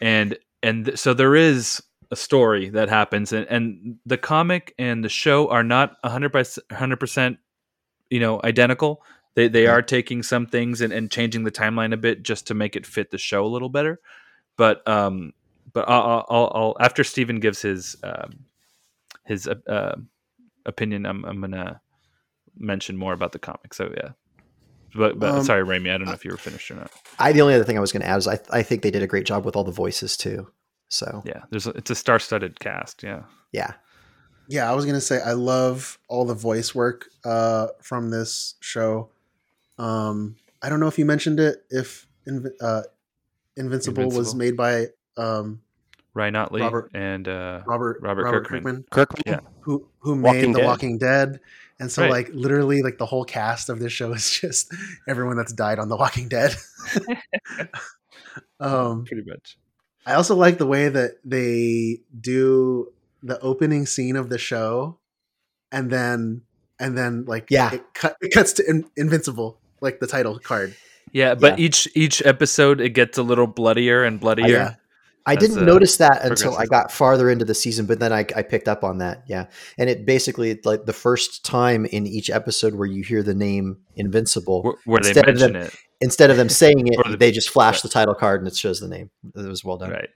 and 0.00 0.38
and 0.62 0.86
th- 0.86 0.98
so 0.98 1.14
there 1.14 1.34
is 1.34 1.82
a 2.10 2.16
story 2.16 2.68
that 2.70 2.88
happens, 2.88 3.32
and 3.32 3.46
and 3.48 3.96
the 4.06 4.18
comic 4.18 4.74
and 4.78 5.04
the 5.04 5.08
show 5.08 5.48
are 5.48 5.64
not 5.64 5.96
100 6.02 6.30
percent 7.00 7.38
you 8.10 8.20
know 8.20 8.40
identical. 8.44 9.02
They 9.38 9.46
they 9.46 9.68
are 9.68 9.82
taking 9.82 10.24
some 10.24 10.46
things 10.46 10.80
and, 10.80 10.92
and 10.92 11.08
changing 11.08 11.44
the 11.44 11.52
timeline 11.52 11.94
a 11.94 11.96
bit 11.96 12.24
just 12.24 12.48
to 12.48 12.54
make 12.54 12.74
it 12.74 12.84
fit 12.84 13.12
the 13.12 13.18
show 13.18 13.44
a 13.44 13.46
little 13.46 13.68
better. 13.68 14.00
But 14.56 14.86
um, 14.88 15.32
but 15.72 15.88
I'll, 15.88 16.26
I'll, 16.28 16.52
I'll 16.52 16.76
after 16.80 17.04
Steven 17.04 17.38
gives 17.38 17.62
his 17.62 17.96
um, 18.02 18.46
his 19.22 19.46
uh, 19.46 19.54
uh, 19.68 19.94
opinion, 20.66 21.06
I'm 21.06 21.24
I'm 21.24 21.40
gonna 21.40 21.80
mention 22.58 22.96
more 22.96 23.12
about 23.12 23.30
the 23.30 23.38
comic. 23.38 23.74
So 23.74 23.94
yeah, 23.96 24.08
but 24.96 25.20
but 25.20 25.30
Um, 25.30 25.44
sorry, 25.44 25.62
Raimi, 25.62 25.94
I 25.94 25.98
don't 25.98 26.08
know 26.08 26.14
if 26.14 26.24
you 26.24 26.32
were 26.32 26.36
finished 26.36 26.68
or 26.72 26.74
not. 26.74 26.90
I 27.20 27.30
the 27.30 27.42
only 27.42 27.54
other 27.54 27.62
thing 27.62 27.76
I 27.76 27.80
was 27.80 27.92
going 27.92 28.02
to 28.02 28.08
add 28.08 28.18
is 28.18 28.26
I 28.26 28.40
I 28.50 28.64
think 28.64 28.82
they 28.82 28.90
did 28.90 29.04
a 29.04 29.06
great 29.06 29.24
job 29.24 29.44
with 29.44 29.54
all 29.54 29.62
the 29.62 29.70
voices 29.70 30.16
too. 30.16 30.48
So 30.88 31.22
Yeah, 31.24 31.42
there's 31.50 31.68
a, 31.68 31.70
it's 31.70 31.90
a 31.90 31.94
star-studded 31.94 32.58
cast. 32.58 33.04
Yeah, 33.04 33.22
yeah, 33.52 33.74
Yeah, 34.48 34.68
I 34.68 34.74
was 34.74 34.84
gonna 34.84 35.00
say 35.00 35.20
I 35.22 35.34
love 35.34 36.00
all 36.08 36.24
the 36.24 36.34
voice 36.34 36.74
work 36.74 37.06
uh, 37.24 37.68
from 37.80 38.10
this 38.10 38.56
show. 38.58 39.10
Um, 39.78 40.36
I 40.62 40.68
don't 40.68 40.80
know 40.80 40.88
if 40.88 40.98
you 40.98 41.04
mentioned 41.04 41.40
it. 41.40 41.64
If 41.70 42.06
uh, 42.60 42.82
Invincible, 43.56 44.10
was 44.10 44.34
made 44.34 44.56
by 44.56 44.86
um, 45.16 45.60
Ryan 46.14 46.36
Ottley 46.36 46.60
Robert- 46.62 46.90
and 46.94 47.26
uh, 47.28 47.62
Robert 47.66 47.98
Robert, 48.02 48.24
Robert 48.24 48.46
Kirkman. 48.46 48.84
Kirkman? 48.90 49.22
Yeah, 49.26 49.40
who 49.60 49.88
who 50.00 50.20
Walking 50.20 50.40
made 50.40 50.54
The 50.54 50.58
Dead. 50.60 50.66
Walking 50.66 50.98
Dead, 50.98 51.40
and 51.80 51.90
so 51.90 52.02
Right. 52.02 52.10
like 52.10 52.28
literally 52.32 52.82
like 52.82 52.98
the 52.98 53.06
whole 53.06 53.24
cast 53.24 53.68
of 53.68 53.78
this 53.78 53.92
show 53.92 54.12
is 54.12 54.30
just 54.40 54.72
everyone 55.08 55.36
that's 55.36 55.52
died 55.52 55.78
on 55.78 55.88
The 55.88 55.96
Walking 55.96 56.28
Dead. 56.28 56.54
um, 58.60 59.04
pretty 59.04 59.22
much. 59.28 59.58
I 60.06 60.14
also 60.14 60.34
like 60.34 60.58
the 60.58 60.66
way 60.66 60.88
that 60.88 61.18
they 61.24 62.00
do 62.18 62.92
the 63.22 63.38
opening 63.40 63.84
scene 63.86 64.16
of 64.16 64.28
the 64.30 64.38
show, 64.38 64.98
and 65.70 65.90
then 65.90 66.42
and 66.80 66.96
then 66.96 67.24
like 67.26 67.48
Yeah. 67.50 67.74
it, 67.74 67.82
cut, 67.94 68.16
it 68.20 68.32
cuts 68.32 68.52
to 68.54 68.64
in, 68.68 68.84
Invincible, 68.96 69.58
like 69.80 70.00
the 70.00 70.06
title 70.06 70.38
card. 70.38 70.74
Yeah, 71.12 71.34
but 71.34 71.58
each 71.58 71.88
each 71.94 72.24
episode 72.26 72.80
it 72.80 72.90
gets 72.90 73.16
a 73.18 73.22
little 73.22 73.46
bloodier 73.46 74.04
and 74.04 74.20
bloodier. 74.20 74.46
yeah. 74.48 74.74
I 75.26 75.36
didn't 75.36 75.66
notice 75.66 75.98
that 75.98 76.24
until 76.24 76.56
I 76.56 76.64
got 76.64 76.90
farther 76.90 77.28
into 77.28 77.44
the 77.44 77.54
season, 77.54 77.84
but 77.84 77.98
then 77.98 78.14
I, 78.14 78.20
I 78.34 78.40
picked 78.42 78.66
up 78.66 78.82
on 78.82 78.98
that. 78.98 79.24
Yeah, 79.26 79.48
and 79.76 79.90
it 79.90 80.06
basically 80.06 80.58
like 80.64 80.86
the 80.86 80.94
first 80.94 81.44
time 81.44 81.84
in 81.84 82.06
each 82.06 82.30
episode 82.30 82.74
where 82.74 82.86
you 82.86 83.02
hear 83.04 83.22
the 83.22 83.34
name 83.34 83.76
Invincible, 83.94 84.62
Where- 84.62 84.74
where 84.86 85.00
they 85.02 85.08
instead 85.10 85.28
of 85.28 85.38
them- 85.38 85.52
mention 85.52 85.68
it. 85.74 85.78
instead 86.00 86.30
of 86.30 86.38
them 86.38 86.48
saying 86.48 86.86
it, 86.86 86.98
the- 87.10 87.16
they 87.18 87.30
just 87.30 87.50
flash 87.50 87.82
the 87.82 87.90
title 87.90 88.14
card 88.14 88.40
and 88.40 88.48
it 88.48 88.56
shows 88.56 88.80
the 88.80 88.88
name. 88.88 89.10
It 89.34 89.46
was 89.46 89.62
well 89.62 89.76
done. 89.76 89.90
Right. 89.90 90.08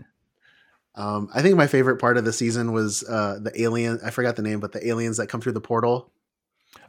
Um, 0.95 1.29
I 1.35 1.43
think 1.43 1.57
my 1.57 1.67
favorite 1.67 1.97
part 1.99 2.17
of 2.17 2.25
the 2.25 2.33
season 2.33 2.73
was 2.73 3.03
uh, 3.05 3.39
the 3.41 3.53
alien. 3.63 3.99
I 4.05 4.11
forgot 4.11 4.37
the 4.37 4.43
name, 4.43 4.61
but 4.61 4.73
the 4.73 4.87
aliens 4.89 5.19
that 5.19 5.27
come 5.29 5.41
through 5.43 5.53
the 5.53 5.61
portal. 5.61 6.11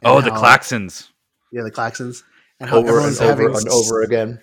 Oh, 0.02 0.20
the 0.22 0.30
how- 0.32 0.40
Flaxans. 0.40 1.10
Yeah, 1.52 1.62
the 1.62 1.70
Flaxans, 1.72 2.22
and 2.64 2.70
how 2.70 2.78
Over 2.78 2.98
and 3.00 3.16
over 3.16 3.24
having 3.24 3.46
and 3.56 3.68
over 3.68 4.02
again. 4.02 4.40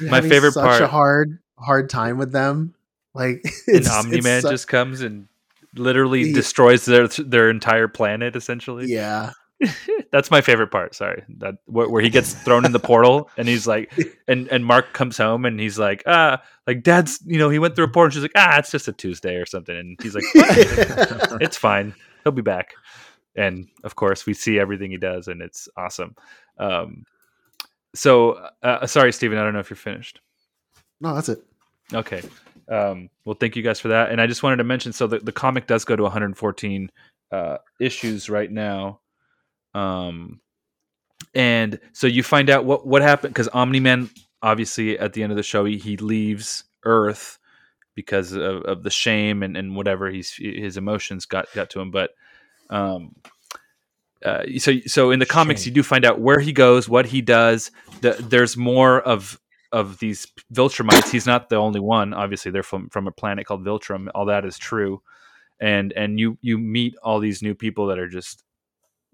My 0.00 0.16
having 0.16 0.30
favorite 0.30 0.52
such 0.52 0.80
a 0.80 0.86
hard 0.86 1.38
hard 1.58 1.90
time 1.90 2.18
with 2.18 2.32
them. 2.32 2.74
Like 3.14 3.42
And 3.66 3.76
it's, 3.76 3.90
Omni 3.90 4.20
Man 4.20 4.42
su- 4.42 4.50
just 4.50 4.68
comes 4.68 5.00
and 5.02 5.28
literally 5.74 6.24
He- 6.26 6.32
destroys 6.32 6.84
their 6.84 7.08
their 7.08 7.50
entire 7.50 7.88
planet. 7.88 8.36
Essentially, 8.36 8.86
yeah. 8.86 9.32
that's 10.10 10.30
my 10.30 10.40
favorite 10.40 10.72
part. 10.72 10.94
Sorry, 10.94 11.22
that 11.38 11.54
where, 11.66 11.88
where 11.88 12.02
he 12.02 12.10
gets 12.10 12.34
thrown 12.34 12.64
in 12.64 12.72
the 12.72 12.80
portal 12.80 13.30
and 13.36 13.46
he's 13.46 13.66
like, 13.66 13.92
and 14.26 14.48
and 14.48 14.64
Mark 14.66 14.92
comes 14.92 15.16
home 15.16 15.44
and 15.44 15.60
he's 15.60 15.78
like, 15.78 16.02
ah, 16.06 16.42
like 16.66 16.82
Dad's, 16.82 17.20
you 17.24 17.38
know, 17.38 17.48
he 17.48 17.60
went 17.60 17.76
through 17.76 17.84
a 17.84 17.88
portal. 17.88 18.06
And 18.06 18.14
she's 18.14 18.22
like, 18.22 18.32
ah, 18.34 18.58
it's 18.58 18.72
just 18.72 18.88
a 18.88 18.92
Tuesday 18.92 19.36
or 19.36 19.46
something, 19.46 19.76
and 19.76 19.96
he's 20.02 20.14
like, 20.14 20.24
"What?" 20.34 21.42
it's 21.42 21.56
fine, 21.56 21.94
he'll 22.24 22.32
be 22.32 22.42
back. 22.42 22.74
And 23.36 23.68
of 23.84 23.94
course, 23.94 24.26
we 24.26 24.34
see 24.34 24.58
everything 24.58 24.90
he 24.90 24.98
does, 24.98 25.28
and 25.28 25.40
it's 25.40 25.68
awesome. 25.76 26.16
Um, 26.58 27.04
so, 27.94 28.48
uh, 28.62 28.86
sorry, 28.86 29.12
Steven, 29.12 29.38
I 29.38 29.44
don't 29.44 29.52
know 29.52 29.60
if 29.60 29.70
you're 29.70 29.76
finished. 29.76 30.20
No, 31.00 31.14
that's 31.14 31.28
it. 31.28 31.44
Okay. 31.92 32.22
Um, 32.68 33.10
well, 33.24 33.36
thank 33.38 33.56
you 33.56 33.62
guys 33.62 33.80
for 33.80 33.88
that. 33.88 34.10
And 34.10 34.20
I 34.20 34.26
just 34.26 34.42
wanted 34.42 34.56
to 34.56 34.64
mention 34.64 34.92
so 34.92 35.06
the, 35.06 35.18
the 35.18 35.32
comic 35.32 35.66
does 35.66 35.84
go 35.84 35.96
to 35.96 36.02
114 36.02 36.90
uh, 37.30 37.56
issues 37.80 38.30
right 38.30 38.50
now. 38.50 39.00
Um, 39.74 40.40
and 41.34 41.80
so 41.92 42.06
you 42.06 42.22
find 42.22 42.50
out 42.50 42.64
what, 42.64 42.86
what 42.86 43.02
happened 43.02 43.34
because 43.34 43.48
Omni 43.48 43.80
Man, 43.80 44.10
obviously, 44.42 44.98
at 44.98 45.12
the 45.12 45.22
end 45.22 45.32
of 45.32 45.36
the 45.36 45.42
show, 45.42 45.64
he, 45.64 45.78
he 45.78 45.96
leaves 45.96 46.64
Earth 46.84 47.38
because 47.94 48.32
of, 48.32 48.62
of 48.62 48.82
the 48.82 48.90
shame 48.90 49.42
and, 49.42 49.56
and 49.56 49.76
whatever 49.76 50.10
he's 50.10 50.32
his 50.34 50.76
emotions 50.76 51.26
got 51.26 51.46
got 51.54 51.70
to 51.70 51.80
him. 51.80 51.90
But 51.90 52.10
um, 52.70 53.14
uh, 54.24 54.44
so 54.58 54.78
so 54.86 55.10
in 55.10 55.18
the 55.18 55.26
comics, 55.26 55.66
you 55.66 55.72
do 55.72 55.82
find 55.82 56.04
out 56.04 56.20
where 56.20 56.40
he 56.40 56.52
goes, 56.52 56.88
what 56.88 57.06
he 57.06 57.20
does. 57.20 57.70
The, 58.00 58.12
there's 58.20 58.56
more 58.56 59.00
of 59.00 59.38
of 59.72 59.98
these 59.98 60.26
Viltrumites. 60.52 61.10
He's 61.10 61.26
not 61.26 61.48
the 61.48 61.56
only 61.56 61.80
one. 61.80 62.12
Obviously, 62.14 62.50
they're 62.50 62.62
from 62.62 62.88
from 62.90 63.06
a 63.06 63.12
planet 63.12 63.46
called 63.46 63.64
Viltrum. 63.64 64.08
All 64.14 64.26
that 64.26 64.44
is 64.44 64.58
true, 64.58 65.02
and 65.60 65.92
and 65.94 66.20
you 66.20 66.38
you 66.40 66.58
meet 66.58 66.94
all 67.02 67.18
these 67.20 67.42
new 67.42 67.54
people 67.54 67.86
that 67.86 67.98
are 67.98 68.08
just 68.08 68.44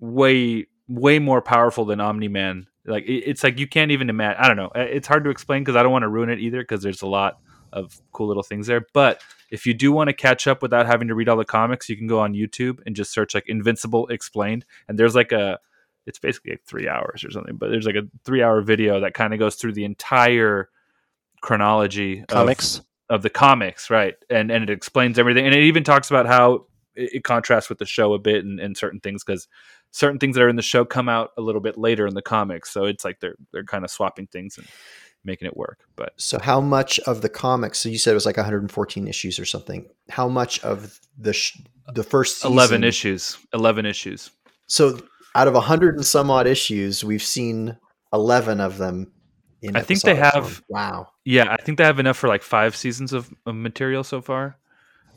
way 0.00 0.66
way 0.88 1.18
more 1.18 1.42
powerful 1.42 1.84
than 1.84 2.00
Omni 2.00 2.28
Man. 2.28 2.66
Like 2.84 3.04
it, 3.04 3.24
it's 3.26 3.44
like 3.44 3.58
you 3.58 3.66
can't 3.66 3.90
even 3.90 4.10
imagine. 4.10 4.42
I 4.42 4.48
don't 4.48 4.56
know. 4.56 4.70
It's 4.74 5.08
hard 5.08 5.24
to 5.24 5.30
explain 5.30 5.62
because 5.62 5.76
I 5.76 5.82
don't 5.82 5.92
want 5.92 6.02
to 6.02 6.08
ruin 6.08 6.30
it 6.30 6.40
either 6.40 6.60
because 6.62 6.82
there's 6.82 7.02
a 7.02 7.06
lot 7.06 7.38
of 7.72 8.00
cool 8.12 8.28
little 8.28 8.42
things 8.42 8.66
there. 8.66 8.86
But 8.92 9.22
if 9.50 9.66
you 9.66 9.74
do 9.74 9.92
want 9.92 10.08
to 10.08 10.14
catch 10.14 10.46
up 10.46 10.62
without 10.62 10.86
having 10.86 11.08
to 11.08 11.14
read 11.14 11.28
all 11.28 11.36
the 11.36 11.44
comics, 11.44 11.88
you 11.88 11.96
can 11.96 12.06
go 12.06 12.20
on 12.20 12.34
YouTube 12.34 12.80
and 12.86 12.94
just 12.94 13.12
search 13.12 13.34
like 13.34 13.48
Invincible 13.48 14.06
Explained, 14.08 14.64
and 14.88 14.98
there's 14.98 15.14
like 15.14 15.32
a 15.32 15.58
it's 16.06 16.18
basically 16.18 16.52
like 16.52 16.64
three 16.64 16.88
hours 16.88 17.22
or 17.22 17.30
something, 17.30 17.56
but 17.56 17.70
there's 17.70 17.86
like 17.86 17.94
a 17.94 18.08
three 18.24 18.42
hour 18.42 18.62
video 18.62 19.00
that 19.00 19.14
kind 19.14 19.32
of 19.32 19.38
goes 19.38 19.56
through 19.56 19.72
the 19.72 19.84
entire 19.84 20.70
chronology 21.42 22.20
of- 22.20 22.28
Comics? 22.28 22.82
of, 23.10 23.22
the 23.22 23.30
comics, 23.30 23.90
right? 23.90 24.14
And 24.30 24.50
and 24.50 24.64
it 24.64 24.70
explains 24.70 25.18
everything, 25.18 25.46
and 25.46 25.54
it 25.54 25.62
even 25.64 25.84
talks 25.84 26.10
about 26.10 26.26
how 26.26 26.66
it, 26.94 27.10
it 27.14 27.24
contrasts 27.24 27.68
with 27.68 27.78
the 27.78 27.86
show 27.86 28.12
a 28.14 28.18
bit 28.18 28.44
and, 28.44 28.60
and 28.60 28.76
certain 28.76 29.00
things 29.00 29.24
because 29.24 29.48
certain 29.90 30.18
things 30.18 30.36
that 30.36 30.42
are 30.42 30.48
in 30.48 30.56
the 30.56 30.62
show 30.62 30.84
come 30.84 31.08
out 31.08 31.30
a 31.38 31.40
little 31.40 31.62
bit 31.62 31.78
later 31.78 32.06
in 32.06 32.14
the 32.14 32.22
comics, 32.22 32.70
so 32.70 32.84
it's 32.84 33.04
like 33.04 33.20
they're 33.20 33.36
they're 33.52 33.64
kind 33.64 33.84
of 33.84 33.90
swapping 33.90 34.26
things 34.26 34.58
and 34.58 34.66
making 35.24 35.46
it 35.46 35.56
work. 35.56 35.80
But 35.96 36.12
So 36.16 36.38
how 36.38 36.60
much 36.60 36.98
of 37.00 37.22
the 37.22 37.28
comics? 37.28 37.78
So 37.78 37.88
you 37.88 37.98
said 37.98 38.12
it 38.12 38.14
was 38.14 38.26
like 38.26 38.36
114 38.36 39.08
issues 39.08 39.38
or 39.38 39.44
something. 39.44 39.88
How 40.08 40.28
much 40.28 40.62
of 40.64 41.00
the 41.18 41.32
sh- 41.32 41.58
the 41.94 42.02
first 42.02 42.36
season, 42.36 42.52
eleven 42.52 42.84
issues, 42.84 43.38
eleven 43.52 43.86
issues. 43.86 44.30
So 44.66 45.00
out 45.34 45.48
of 45.48 45.54
100 45.54 45.96
and 45.96 46.04
some 46.04 46.30
odd 46.30 46.46
issues, 46.46 47.04
we've 47.04 47.22
seen 47.22 47.76
11 48.12 48.60
of 48.60 48.78
them. 48.78 49.12
In 49.62 49.76
I 49.76 49.80
think 49.80 50.02
they 50.02 50.14
have. 50.14 50.62
Wow. 50.68 51.08
Yeah, 51.24 51.52
I 51.52 51.60
think 51.60 51.78
they 51.78 51.84
have 51.84 51.98
enough 51.98 52.16
for 52.16 52.28
like 52.28 52.42
five 52.42 52.76
seasons 52.76 53.12
of, 53.12 53.32
of 53.44 53.54
material 53.54 54.04
so 54.04 54.20
far, 54.20 54.56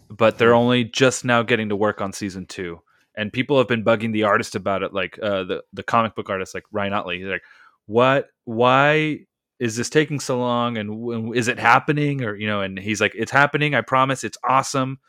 but 0.10 0.38
they're 0.38 0.56
only 0.56 0.84
just 0.84 1.24
now 1.24 1.44
getting 1.44 1.70
to 1.70 1.76
work 1.76 2.02
on 2.02 2.12
season 2.12 2.46
two. 2.48 2.82
And 3.16 3.32
people 3.32 3.58
have 3.58 3.68
been 3.68 3.84
bugging 3.84 4.14
the 4.14 4.24
artist 4.24 4.56
about 4.56 4.84
it, 4.84 4.94
like 4.94 5.20
uh, 5.22 5.44
the 5.44 5.64
the 5.74 5.84
comic 5.84 6.16
book 6.16 6.30
artist, 6.30 6.56
like 6.56 6.64
Ryan 6.72 6.94
Ottley. 6.94 7.20
He's 7.20 7.28
like, 7.28 7.44
"What? 7.86 8.30
Why 8.46 9.26
is 9.62 9.76
this 9.76 9.92
taking 9.92 10.20
so 10.20 10.40
long? 10.40 10.76
And 10.78 11.36
is 11.36 11.48
it 11.48 11.60
happening? 11.60 12.24
Or 12.24 12.36
you 12.36 12.48
know?" 12.48 12.62
And 12.62 12.80
he's 12.80 13.00
like, 13.00 13.14
"It's 13.16 13.32
happening. 13.32 13.76
I 13.76 13.82
promise. 13.82 14.24
It's 14.24 14.38
awesome." 14.44 15.00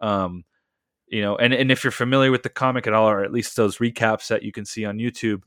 Um, 0.00 0.44
you 1.08 1.22
know, 1.22 1.36
and 1.36 1.52
and 1.52 1.72
if 1.72 1.82
you're 1.82 1.90
familiar 1.90 2.30
with 2.30 2.44
the 2.44 2.48
comic 2.48 2.86
at 2.86 2.92
all, 2.92 3.10
or 3.10 3.24
at 3.24 3.32
least 3.32 3.56
those 3.56 3.78
recaps 3.78 4.28
that 4.28 4.44
you 4.44 4.52
can 4.52 4.64
see 4.64 4.84
on 4.84 4.98
YouTube, 4.98 5.42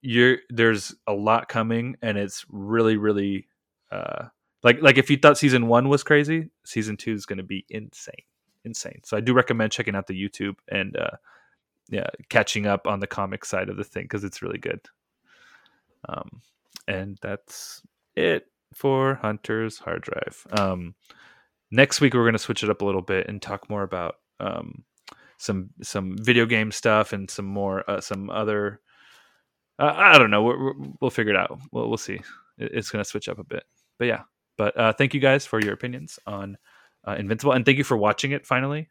you're 0.00 0.38
there's 0.48 0.94
a 1.08 1.12
lot 1.12 1.48
coming, 1.48 1.96
and 2.02 2.16
it's 2.16 2.46
really 2.48 2.96
really 2.96 3.48
uh, 3.90 4.26
like 4.62 4.80
like 4.80 4.96
if 4.96 5.10
you 5.10 5.16
thought 5.16 5.38
season 5.38 5.66
one 5.66 5.88
was 5.88 6.04
crazy, 6.04 6.50
season 6.64 6.96
two 6.96 7.12
is 7.12 7.26
going 7.26 7.38
to 7.38 7.42
be 7.42 7.66
insane, 7.68 8.14
insane. 8.64 9.00
So 9.04 9.16
I 9.16 9.20
do 9.20 9.32
recommend 9.32 9.72
checking 9.72 9.96
out 9.96 10.06
the 10.06 10.14
YouTube 10.14 10.54
and 10.68 10.96
uh, 10.96 11.16
yeah, 11.88 12.06
catching 12.28 12.68
up 12.68 12.86
on 12.86 13.00
the 13.00 13.08
comic 13.08 13.44
side 13.44 13.68
of 13.68 13.76
the 13.76 13.82
thing 13.82 14.04
because 14.04 14.22
it's 14.22 14.40
really 14.40 14.58
good. 14.58 14.80
Um, 16.08 16.42
and 16.88 17.18
that's 17.22 17.82
it 18.16 18.46
for 18.74 19.14
Hunter's 19.16 19.78
hard 19.78 20.02
drive. 20.02 20.46
Um, 20.50 20.94
next 21.70 22.00
week 22.00 22.14
we're 22.14 22.24
going 22.24 22.32
to 22.32 22.38
switch 22.38 22.62
it 22.62 22.70
up 22.70 22.82
a 22.82 22.84
little 22.84 23.02
bit 23.02 23.28
and 23.28 23.40
talk 23.40 23.70
more 23.70 23.82
about 23.82 24.16
um, 24.40 24.84
some 25.38 25.70
some 25.82 26.16
video 26.18 26.46
game 26.46 26.72
stuff 26.72 27.12
and 27.12 27.30
some 27.30 27.46
more 27.46 27.88
uh, 27.88 28.00
some 28.00 28.30
other. 28.30 28.80
Uh, 29.78 29.92
I 29.94 30.18
don't 30.18 30.30
know. 30.30 30.42
We're, 30.42 30.58
we're, 30.64 30.74
we'll 31.00 31.10
figure 31.10 31.32
it 31.32 31.38
out. 31.38 31.58
We'll 31.72 31.88
we'll 31.88 31.96
see. 31.98 32.20
It- 32.58 32.72
It's 32.74 32.90
going 32.90 33.04
to 33.04 33.08
switch 33.08 33.28
up 33.28 33.38
a 33.38 33.44
bit, 33.44 33.62
but 33.98 34.06
yeah. 34.06 34.22
But 34.56 34.76
uh, 34.76 34.92
thank 34.92 35.14
you 35.14 35.20
guys 35.20 35.46
for 35.46 35.60
your 35.60 35.72
opinions 35.72 36.18
on 36.26 36.58
uh, 37.06 37.14
Invincible, 37.16 37.52
and 37.52 37.64
thank 37.64 37.78
you 37.78 37.84
for 37.84 37.96
watching 37.96 38.32
it. 38.32 38.44
Finally, 38.44 38.88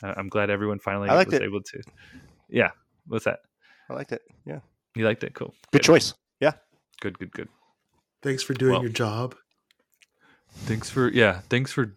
uh, 0.00 0.14
I'm 0.16 0.28
glad 0.28 0.48
everyone 0.48 0.78
finally 0.78 1.08
was 1.08 1.34
it. 1.34 1.42
able 1.42 1.60
to. 1.60 1.82
Yeah, 2.48 2.70
what's 3.08 3.24
that? 3.24 3.40
I 3.90 3.94
liked 3.94 4.12
it. 4.12 4.22
Yeah. 4.46 4.60
You 4.94 5.04
liked 5.04 5.24
it? 5.24 5.34
Cool. 5.34 5.52
Good 5.72 5.82
choice. 5.82 6.14
Yeah. 6.98 7.10
Good. 7.10 7.18
Good. 7.18 7.32
Good. 7.32 7.48
Thanks 8.22 8.42
for 8.42 8.54
doing 8.54 8.72
Well- 8.72 8.82
your 8.82 8.92
job. 8.92 9.34
Thanks 10.64 10.90
for 10.90 11.08
yeah. 11.08 11.40
Thanks 11.50 11.72
for 11.72 11.94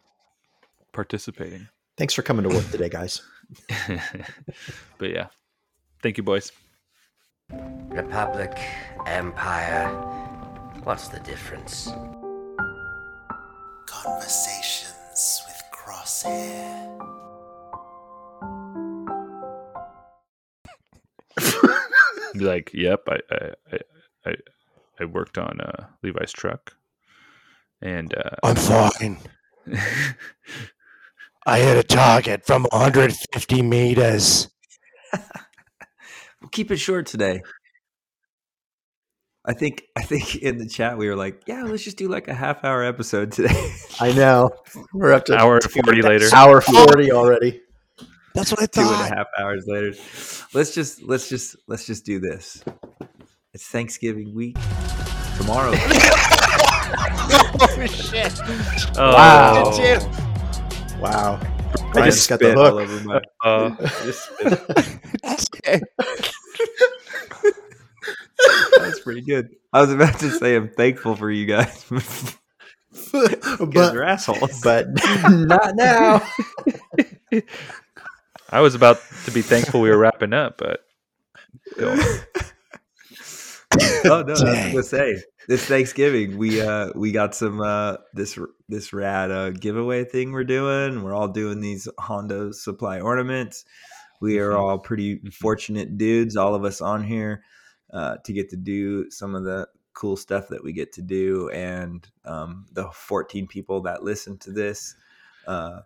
participating. 0.91 1.67
Thanks 1.97 2.13
for 2.13 2.21
coming 2.21 2.43
to 2.47 2.49
work 2.55 2.69
today, 2.69 2.89
guys. 2.89 3.21
but 4.97 5.09
yeah, 5.09 5.27
thank 6.03 6.17
you, 6.17 6.23
boys. 6.23 6.51
Republic, 7.49 8.57
Empire. 9.07 9.87
What's 10.83 11.07
the 11.09 11.19
difference? 11.21 11.89
Conversations 13.87 15.41
with 15.47 15.61
Crosshair. 15.73 16.87
Like, 22.35 22.71
yep, 22.73 23.01
I 23.09 23.19
I 23.29 23.53
I 23.73 23.79
I, 24.25 24.35
I 25.01 25.05
worked 25.05 25.37
on 25.39 25.59
uh, 25.59 25.87
Levi's 26.03 26.31
truck, 26.31 26.73
and 27.81 28.13
uh, 28.15 28.35
I'm 28.43 28.55
fine. 28.55 29.17
I 31.45 31.59
hit 31.59 31.75
a 31.77 31.83
target 31.83 32.45
from 32.45 32.67
150 32.71 33.61
meters. 33.63 34.47
We'll 36.39 36.49
keep 36.51 36.69
it 36.69 36.77
short 36.77 37.07
today. 37.07 37.41
I 39.43 39.53
think 39.53 39.81
I 39.97 40.03
think 40.03 40.35
in 40.35 40.59
the 40.59 40.67
chat 40.67 40.99
we 40.99 41.07
were 41.07 41.15
like, 41.15 41.41
yeah, 41.47 41.63
let's 41.63 41.83
just 41.83 41.97
do 41.97 42.07
like 42.07 42.27
a 42.27 42.33
half 42.35 42.63
hour 42.63 42.83
episode 42.83 43.31
today. 43.31 43.73
I 43.99 44.11
know. 44.11 44.51
We're 44.93 45.13
up 45.13 45.25
to 45.25 45.35
Hour 45.35 45.55
and 45.55 45.63
40 45.63 46.01
later. 46.03 46.27
Hour 46.31 46.61
40 46.61 47.11
already. 47.11 47.59
That's 48.35 48.51
what 48.51 48.61
I 48.61 48.67
Two 48.67 48.81
and 48.81 48.89
a 48.91 48.93
thought. 48.93 49.17
half 49.17 49.27
hours 49.39 49.65
later. 49.67 49.93
Let's 50.53 50.75
just 50.75 51.01
let's 51.01 51.27
just 51.27 51.55
let's 51.67 51.87
just 51.87 52.05
do 52.05 52.19
this. 52.19 52.63
It's 53.53 53.67
Thanksgiving 53.67 54.33
week. 54.33 54.55
Tomorrow. 55.35 55.73
oh 55.75 55.77
shit! 57.89 58.39
oh, 58.97 59.13
Wow. 59.13 59.73
Shit. 59.75 60.01
Wow. 61.01 61.37
I 61.93 62.05
just 62.05 62.29
got 62.29 62.39
the 62.39 62.45
spit 62.45 62.57
all 62.57 62.79
over 62.79 63.03
my- 63.03 63.21
uh. 63.43 63.75
That's 68.79 68.99
pretty 69.01 69.19
good. 69.21 69.49
I 69.73 69.81
was 69.81 69.91
about 69.91 70.17
to 70.19 70.29
say 70.31 70.55
I'm 70.55 70.69
thankful 70.69 71.17
for 71.17 71.29
you 71.29 71.45
guys. 71.45 71.85
you 71.91 71.99
guys 71.99 72.37
but 73.73 73.95
are 73.97 74.03
assholes. 74.03 74.61
But 74.61 74.87
not 75.29 75.75
now. 75.75 76.21
I 78.49 78.61
was 78.61 78.75
about 78.75 79.01
to 79.25 79.31
be 79.31 79.41
thankful 79.41 79.81
we 79.81 79.89
were 79.89 79.97
wrapping 79.97 80.31
up, 80.31 80.57
but 80.57 80.85
go 81.77 81.91
on. 81.91 81.99
Oh 84.05 84.23
no, 84.27 84.33
I 84.33 84.33
was 84.33 84.41
Dang. 84.41 84.71
gonna 84.71 84.83
say 84.83 85.15
this 85.47 85.65
Thanksgiving 85.65 86.37
we 86.37 86.61
uh 86.61 86.89
we 86.95 87.11
got 87.11 87.33
some 87.35 87.61
uh 87.61 87.97
this 88.13 88.37
this 88.69 88.93
rad 88.93 89.31
uh 89.31 89.51
giveaway 89.51 90.03
thing 90.05 90.31
we're 90.31 90.43
doing. 90.43 91.03
We're 91.03 91.13
all 91.13 91.27
doing 91.27 91.59
these 91.61 91.87
Honda 91.97 92.53
supply 92.53 92.99
ornaments. 92.99 93.65
We 94.19 94.39
are 94.39 94.51
Mhm. 94.51 94.59
all 94.59 94.79
pretty 94.79 95.19
fortunate 95.31 95.97
dudes, 95.97 96.35
all 96.37 96.53
of 96.53 96.63
us 96.63 96.79
on 96.81 97.03
here, 97.03 97.43
uh, 97.91 98.17
to 98.23 98.33
get 98.33 98.49
to 98.51 98.57
do 98.57 99.09
some 99.09 99.33
of 99.35 99.43
the 99.45 99.67
cool 99.93 100.15
stuff 100.15 100.47
that 100.49 100.63
we 100.63 100.73
get 100.73 100.93
to 100.93 101.01
do, 101.01 101.49
and 101.49 102.07
um, 102.25 102.65
the 102.71 102.87
14 102.93 103.47
people 103.47 103.81
that 103.81 104.03
listen 104.03 104.37
to 104.39 104.51
this 104.51 104.95
uh, 105.47 105.79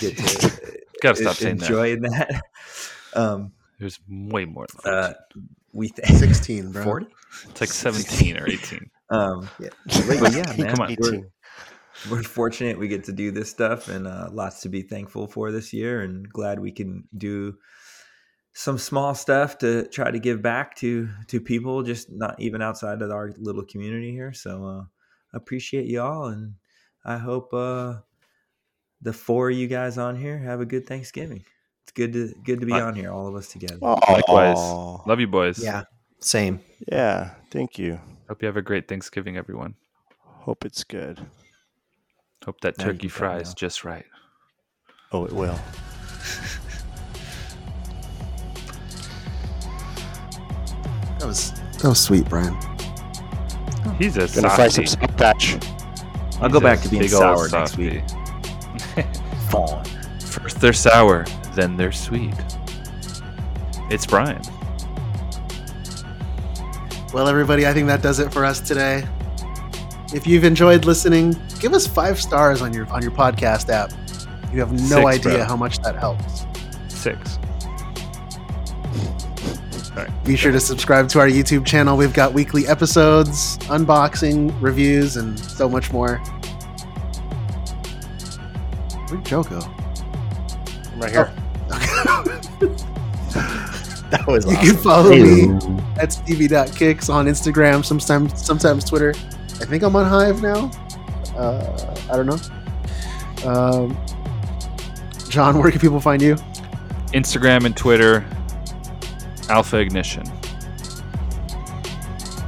get 0.00 0.16
to 0.16 0.76
Gotta 1.02 1.16
stop 1.16 1.36
that. 1.36 1.48
enjoy 1.50 1.96
that. 1.96 2.42
um, 3.14 3.52
There's 3.78 4.00
way 4.08 4.46
more 4.46 4.66
than 4.82 4.94
uh, 4.94 5.12
14. 5.34 5.48
We 5.76 5.88
th- 5.90 6.08
16, 6.08 6.72
bro. 6.72 6.82
40? 6.84 7.06
It's 7.50 7.60
like 7.60 7.70
17 7.70 8.38
or 8.38 8.48
18. 8.48 8.90
Um, 9.08 9.48
Yeah. 9.60 9.68
but 9.86 10.32
yeah, 10.34 10.52
man, 10.58 10.74
Come 10.74 10.80
on. 10.80 10.96
we're, 10.98 11.28
we're 12.10 12.22
fortunate 12.24 12.76
we 12.76 12.88
get 12.88 13.04
to 13.04 13.12
do 13.12 13.30
this 13.30 13.48
stuff 13.48 13.88
and 13.88 14.04
uh, 14.08 14.28
lots 14.32 14.62
to 14.62 14.68
be 14.68 14.82
thankful 14.82 15.28
for 15.28 15.52
this 15.52 15.72
year 15.72 16.00
and 16.02 16.28
glad 16.28 16.58
we 16.58 16.72
can 16.72 17.04
do 17.16 17.56
some 18.52 18.78
small 18.78 19.14
stuff 19.14 19.58
to 19.58 19.86
try 19.88 20.10
to 20.10 20.18
give 20.18 20.42
back 20.42 20.74
to 20.76 21.08
to 21.28 21.40
people 21.40 21.82
just 21.82 22.10
not 22.10 22.34
even 22.40 22.62
outside 22.62 23.02
of 23.02 23.10
our 23.10 23.32
little 23.38 23.64
community 23.64 24.10
here 24.12 24.32
so 24.32 24.64
uh 24.64 24.82
appreciate 25.34 25.86
y'all 25.86 26.26
and 26.26 26.54
i 27.04 27.18
hope 27.18 27.52
uh 27.52 27.94
the 29.02 29.12
four 29.12 29.50
of 29.50 29.56
you 29.56 29.66
guys 29.68 29.98
on 29.98 30.16
here 30.16 30.38
have 30.38 30.60
a 30.60 30.66
good 30.66 30.86
thanksgiving 30.86 31.44
it's 31.44 31.50
good 31.96 32.12
to 32.12 32.32
good 32.44 32.60
to 32.60 32.66
be 32.66 32.72
on 32.74 32.94
here 32.94 33.10
all 33.10 33.26
of 33.26 33.34
us 33.34 33.48
together 33.48 33.78
Likewise. 33.80 34.56
Love 35.06 35.18
you, 35.18 35.26
boys. 35.26 35.58
Yeah. 35.58 35.84
Same. 36.20 36.60
Yeah. 36.92 37.30
Thank 37.50 37.78
you. 37.78 37.98
Hope 38.28 38.42
you 38.42 38.46
have 38.46 38.56
a 38.56 38.62
great 38.62 38.86
Thanksgiving, 38.86 39.36
everyone. 39.36 39.74
Hope 40.20 40.64
it's 40.64 40.84
good. 40.84 41.26
Hope 42.44 42.60
that 42.60 42.78
Now 42.78 42.84
turkey 42.84 42.98
can 42.98 43.08
go 43.08 43.14
fries 43.14 43.54
just 43.54 43.84
right. 43.84 44.04
Oh, 45.10 45.24
it 45.24 45.32
will. 45.32 45.58
that 51.18 51.26
was 51.26 51.52
that 51.52 51.84
was 51.84 52.00
sweet, 52.00 52.28
Brian. 52.28 52.54
He's 53.98 54.16
a 54.16 54.26
Gonna 54.28 54.50
fry 54.50 54.68
some 54.68 54.86
softie. 54.86 55.06
soft 55.06 55.16
patch. 55.16 55.54
i'll 56.40 56.48
He's 56.48 56.52
go 56.52 56.60
back 56.60 56.80
to 56.82 56.88
being 56.88 57.02
big 57.02 57.14
ol' 57.14 57.20
sour 57.20 57.48
next 57.48 57.78
week 57.78 58.02
Fawn. 59.50 59.84
First 60.20 60.60
they're 60.60 60.72
sour, 60.72 61.24
then 61.56 61.76
they're 61.76 61.90
sweet. 61.90 62.34
It's 63.90 64.06
Brian. 64.06 64.42
Well, 67.12 67.28
everybody, 67.28 67.66
I 67.66 67.72
think 67.72 67.86
that 67.88 68.02
does 68.02 68.18
it 68.18 68.32
for 68.32 68.44
us 68.44 68.60
today. 68.60 69.06
If 70.14 70.26
you've 70.26 70.44
enjoyed 70.44 70.84
listening, 70.84 71.36
give 71.58 71.72
us 71.72 71.86
five 71.86 72.20
stars 72.20 72.62
on 72.62 72.72
your 72.72 72.86
on 72.92 73.02
your 73.02 73.10
podcast 73.10 73.70
app. 73.70 73.90
You 74.52 74.60
have 74.60 74.72
no 74.72 75.10
Six, 75.10 75.26
idea 75.26 75.38
bro. 75.38 75.44
how 75.44 75.56
much 75.56 75.80
that 75.80 75.96
helps. 75.96 76.46
Six. 76.88 77.38
Be 80.24 80.36
sure 80.36 80.52
to 80.52 80.60
subscribe 80.60 81.08
to 81.10 81.20
our 81.20 81.28
YouTube 81.28 81.64
channel. 81.64 81.96
We've 81.96 82.12
got 82.12 82.34
weekly 82.34 82.66
episodes, 82.66 83.56
unboxing, 83.58 84.52
reviews, 84.60 85.16
and 85.16 85.38
so 85.38 85.68
much 85.68 85.92
more. 85.92 86.16
Where'd 89.08 89.24
Joe 89.24 89.44
go? 89.44 89.60
I'm 89.60 91.00
right 91.00 91.12
here. 91.12 91.32
Oh. 91.34 91.42
That 94.18 94.26
was 94.26 94.44
You 94.46 94.56
awesome. 94.56 94.66
can 94.74 94.76
follow 94.82 95.10
me 95.10 95.80
at 95.98 96.12
stevie.kicks 96.12 97.08
on 97.08 97.26
Instagram, 97.26 97.84
sometimes 97.84 98.44
sometimes 98.44 98.84
Twitter. 98.84 99.10
I 99.60 99.64
think 99.64 99.82
I'm 99.82 99.94
on 99.96 100.06
Hive 100.06 100.42
now. 100.42 100.70
Uh, 101.36 101.96
I 102.10 102.16
don't 102.16 102.26
know. 102.26 102.38
Um, 103.50 103.96
John, 105.28 105.58
where 105.58 105.70
can 105.70 105.80
people 105.80 106.00
find 106.00 106.22
you? 106.22 106.36
Instagram 107.12 107.64
and 107.66 107.76
Twitter, 107.76 108.24
Alpha 109.48 109.78
Ignition. 109.78 110.24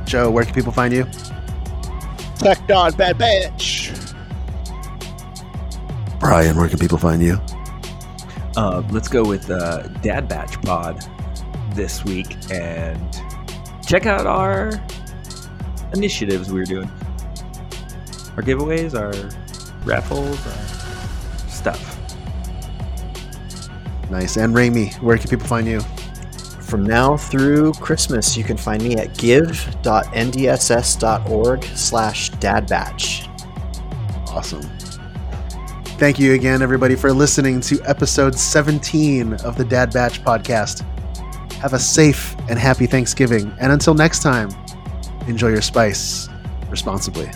Joe, 0.04 0.30
where 0.30 0.44
can 0.44 0.54
people 0.54 0.72
find 0.72 0.92
you? 0.92 1.04
Tech 2.38 2.66
Don 2.66 2.92
Bad 2.92 3.18
Bitch. 3.18 3.94
Brian, 6.18 6.56
where 6.56 6.68
can 6.68 6.78
people 6.78 6.98
find 6.98 7.22
you? 7.22 7.38
Uh, 8.56 8.82
let's 8.90 9.08
go 9.08 9.22
with 9.22 9.50
uh, 9.50 9.82
Dad 10.02 10.28
Batch 10.28 10.60
Pod 10.62 11.04
this 11.78 12.04
week 12.04 12.36
and 12.50 13.00
check 13.86 14.04
out 14.04 14.26
our 14.26 14.72
initiatives 15.94 16.52
we're 16.52 16.64
doing. 16.64 16.90
Our 18.36 18.42
giveaways, 18.42 18.98
our 18.98 19.14
raffles, 19.86 20.44
our 20.46 21.48
stuff. 21.48 21.94
Nice. 24.10 24.36
And 24.36 24.54
Raimi, 24.54 24.92
where 25.00 25.16
can 25.16 25.30
people 25.30 25.46
find 25.46 25.66
you? 25.68 25.80
From 26.62 26.84
now 26.84 27.16
through 27.16 27.72
Christmas, 27.74 28.36
you 28.36 28.42
can 28.44 28.56
find 28.56 28.82
me 28.82 28.96
at 28.96 29.16
give.ndss.org 29.16 29.74
slash 31.64 32.30
dadbatch. 32.32 33.28
Awesome. 34.28 34.62
Thank 35.98 36.18
you 36.18 36.34
again, 36.34 36.60
everybody, 36.60 36.96
for 36.96 37.12
listening 37.12 37.60
to 37.62 37.80
episode 37.84 38.34
17 38.34 39.34
of 39.34 39.56
the 39.56 39.64
Dad 39.64 39.92
Batch 39.92 40.22
podcast. 40.22 40.84
Have 41.60 41.72
a 41.72 41.78
safe 41.78 42.36
and 42.48 42.58
happy 42.58 42.86
Thanksgiving. 42.86 43.52
And 43.60 43.72
until 43.72 43.94
next 43.94 44.22
time, 44.22 44.50
enjoy 45.26 45.48
your 45.48 45.62
spice 45.62 46.28
responsibly. 46.70 47.28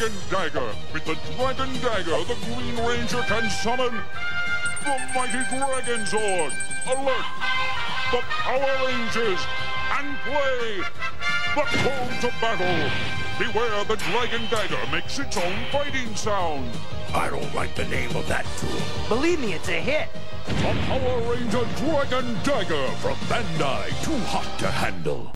Dragon 0.00 0.18
Dagger. 0.30 0.74
With 0.94 1.04
the 1.04 1.14
Dragon 1.36 1.72
Dagger, 1.82 2.24
the 2.24 2.36
Green 2.46 2.74
Ranger 2.88 3.20
can 3.28 3.50
summon 3.50 4.00
the 4.82 4.98
Mighty 5.14 5.44
Dragon 5.50 6.06
Zord. 6.06 6.54
Alert! 6.86 7.26
The 8.10 8.22
Power 8.22 8.86
Rangers 8.86 9.40
and 9.92 10.16
play 10.24 10.80
the 11.54 11.64
call 11.82 12.08
to 12.22 12.32
battle. 12.40 12.90
Beware 13.38 13.84
the 13.84 13.96
Dragon 13.96 14.40
Dagger 14.50 14.90
makes 14.90 15.18
its 15.18 15.36
own 15.36 15.58
fighting 15.70 16.16
sound. 16.16 16.70
I 17.12 17.28
don't 17.28 17.54
like 17.54 17.74
the 17.74 17.84
name 17.88 18.16
of 18.16 18.26
that 18.28 18.46
tool. 18.56 18.70
Believe 19.06 19.40
me, 19.40 19.52
it's 19.52 19.68
a 19.68 19.72
hit. 19.72 20.08
The 20.46 20.54
Power 20.54 21.30
Ranger 21.30 21.66
Dragon 21.76 22.38
Dagger 22.42 22.88
From 23.02 23.16
Bandai, 23.28 23.88
too 24.02 24.16
hot 24.24 24.58
to 24.60 24.66
handle. 24.68 25.28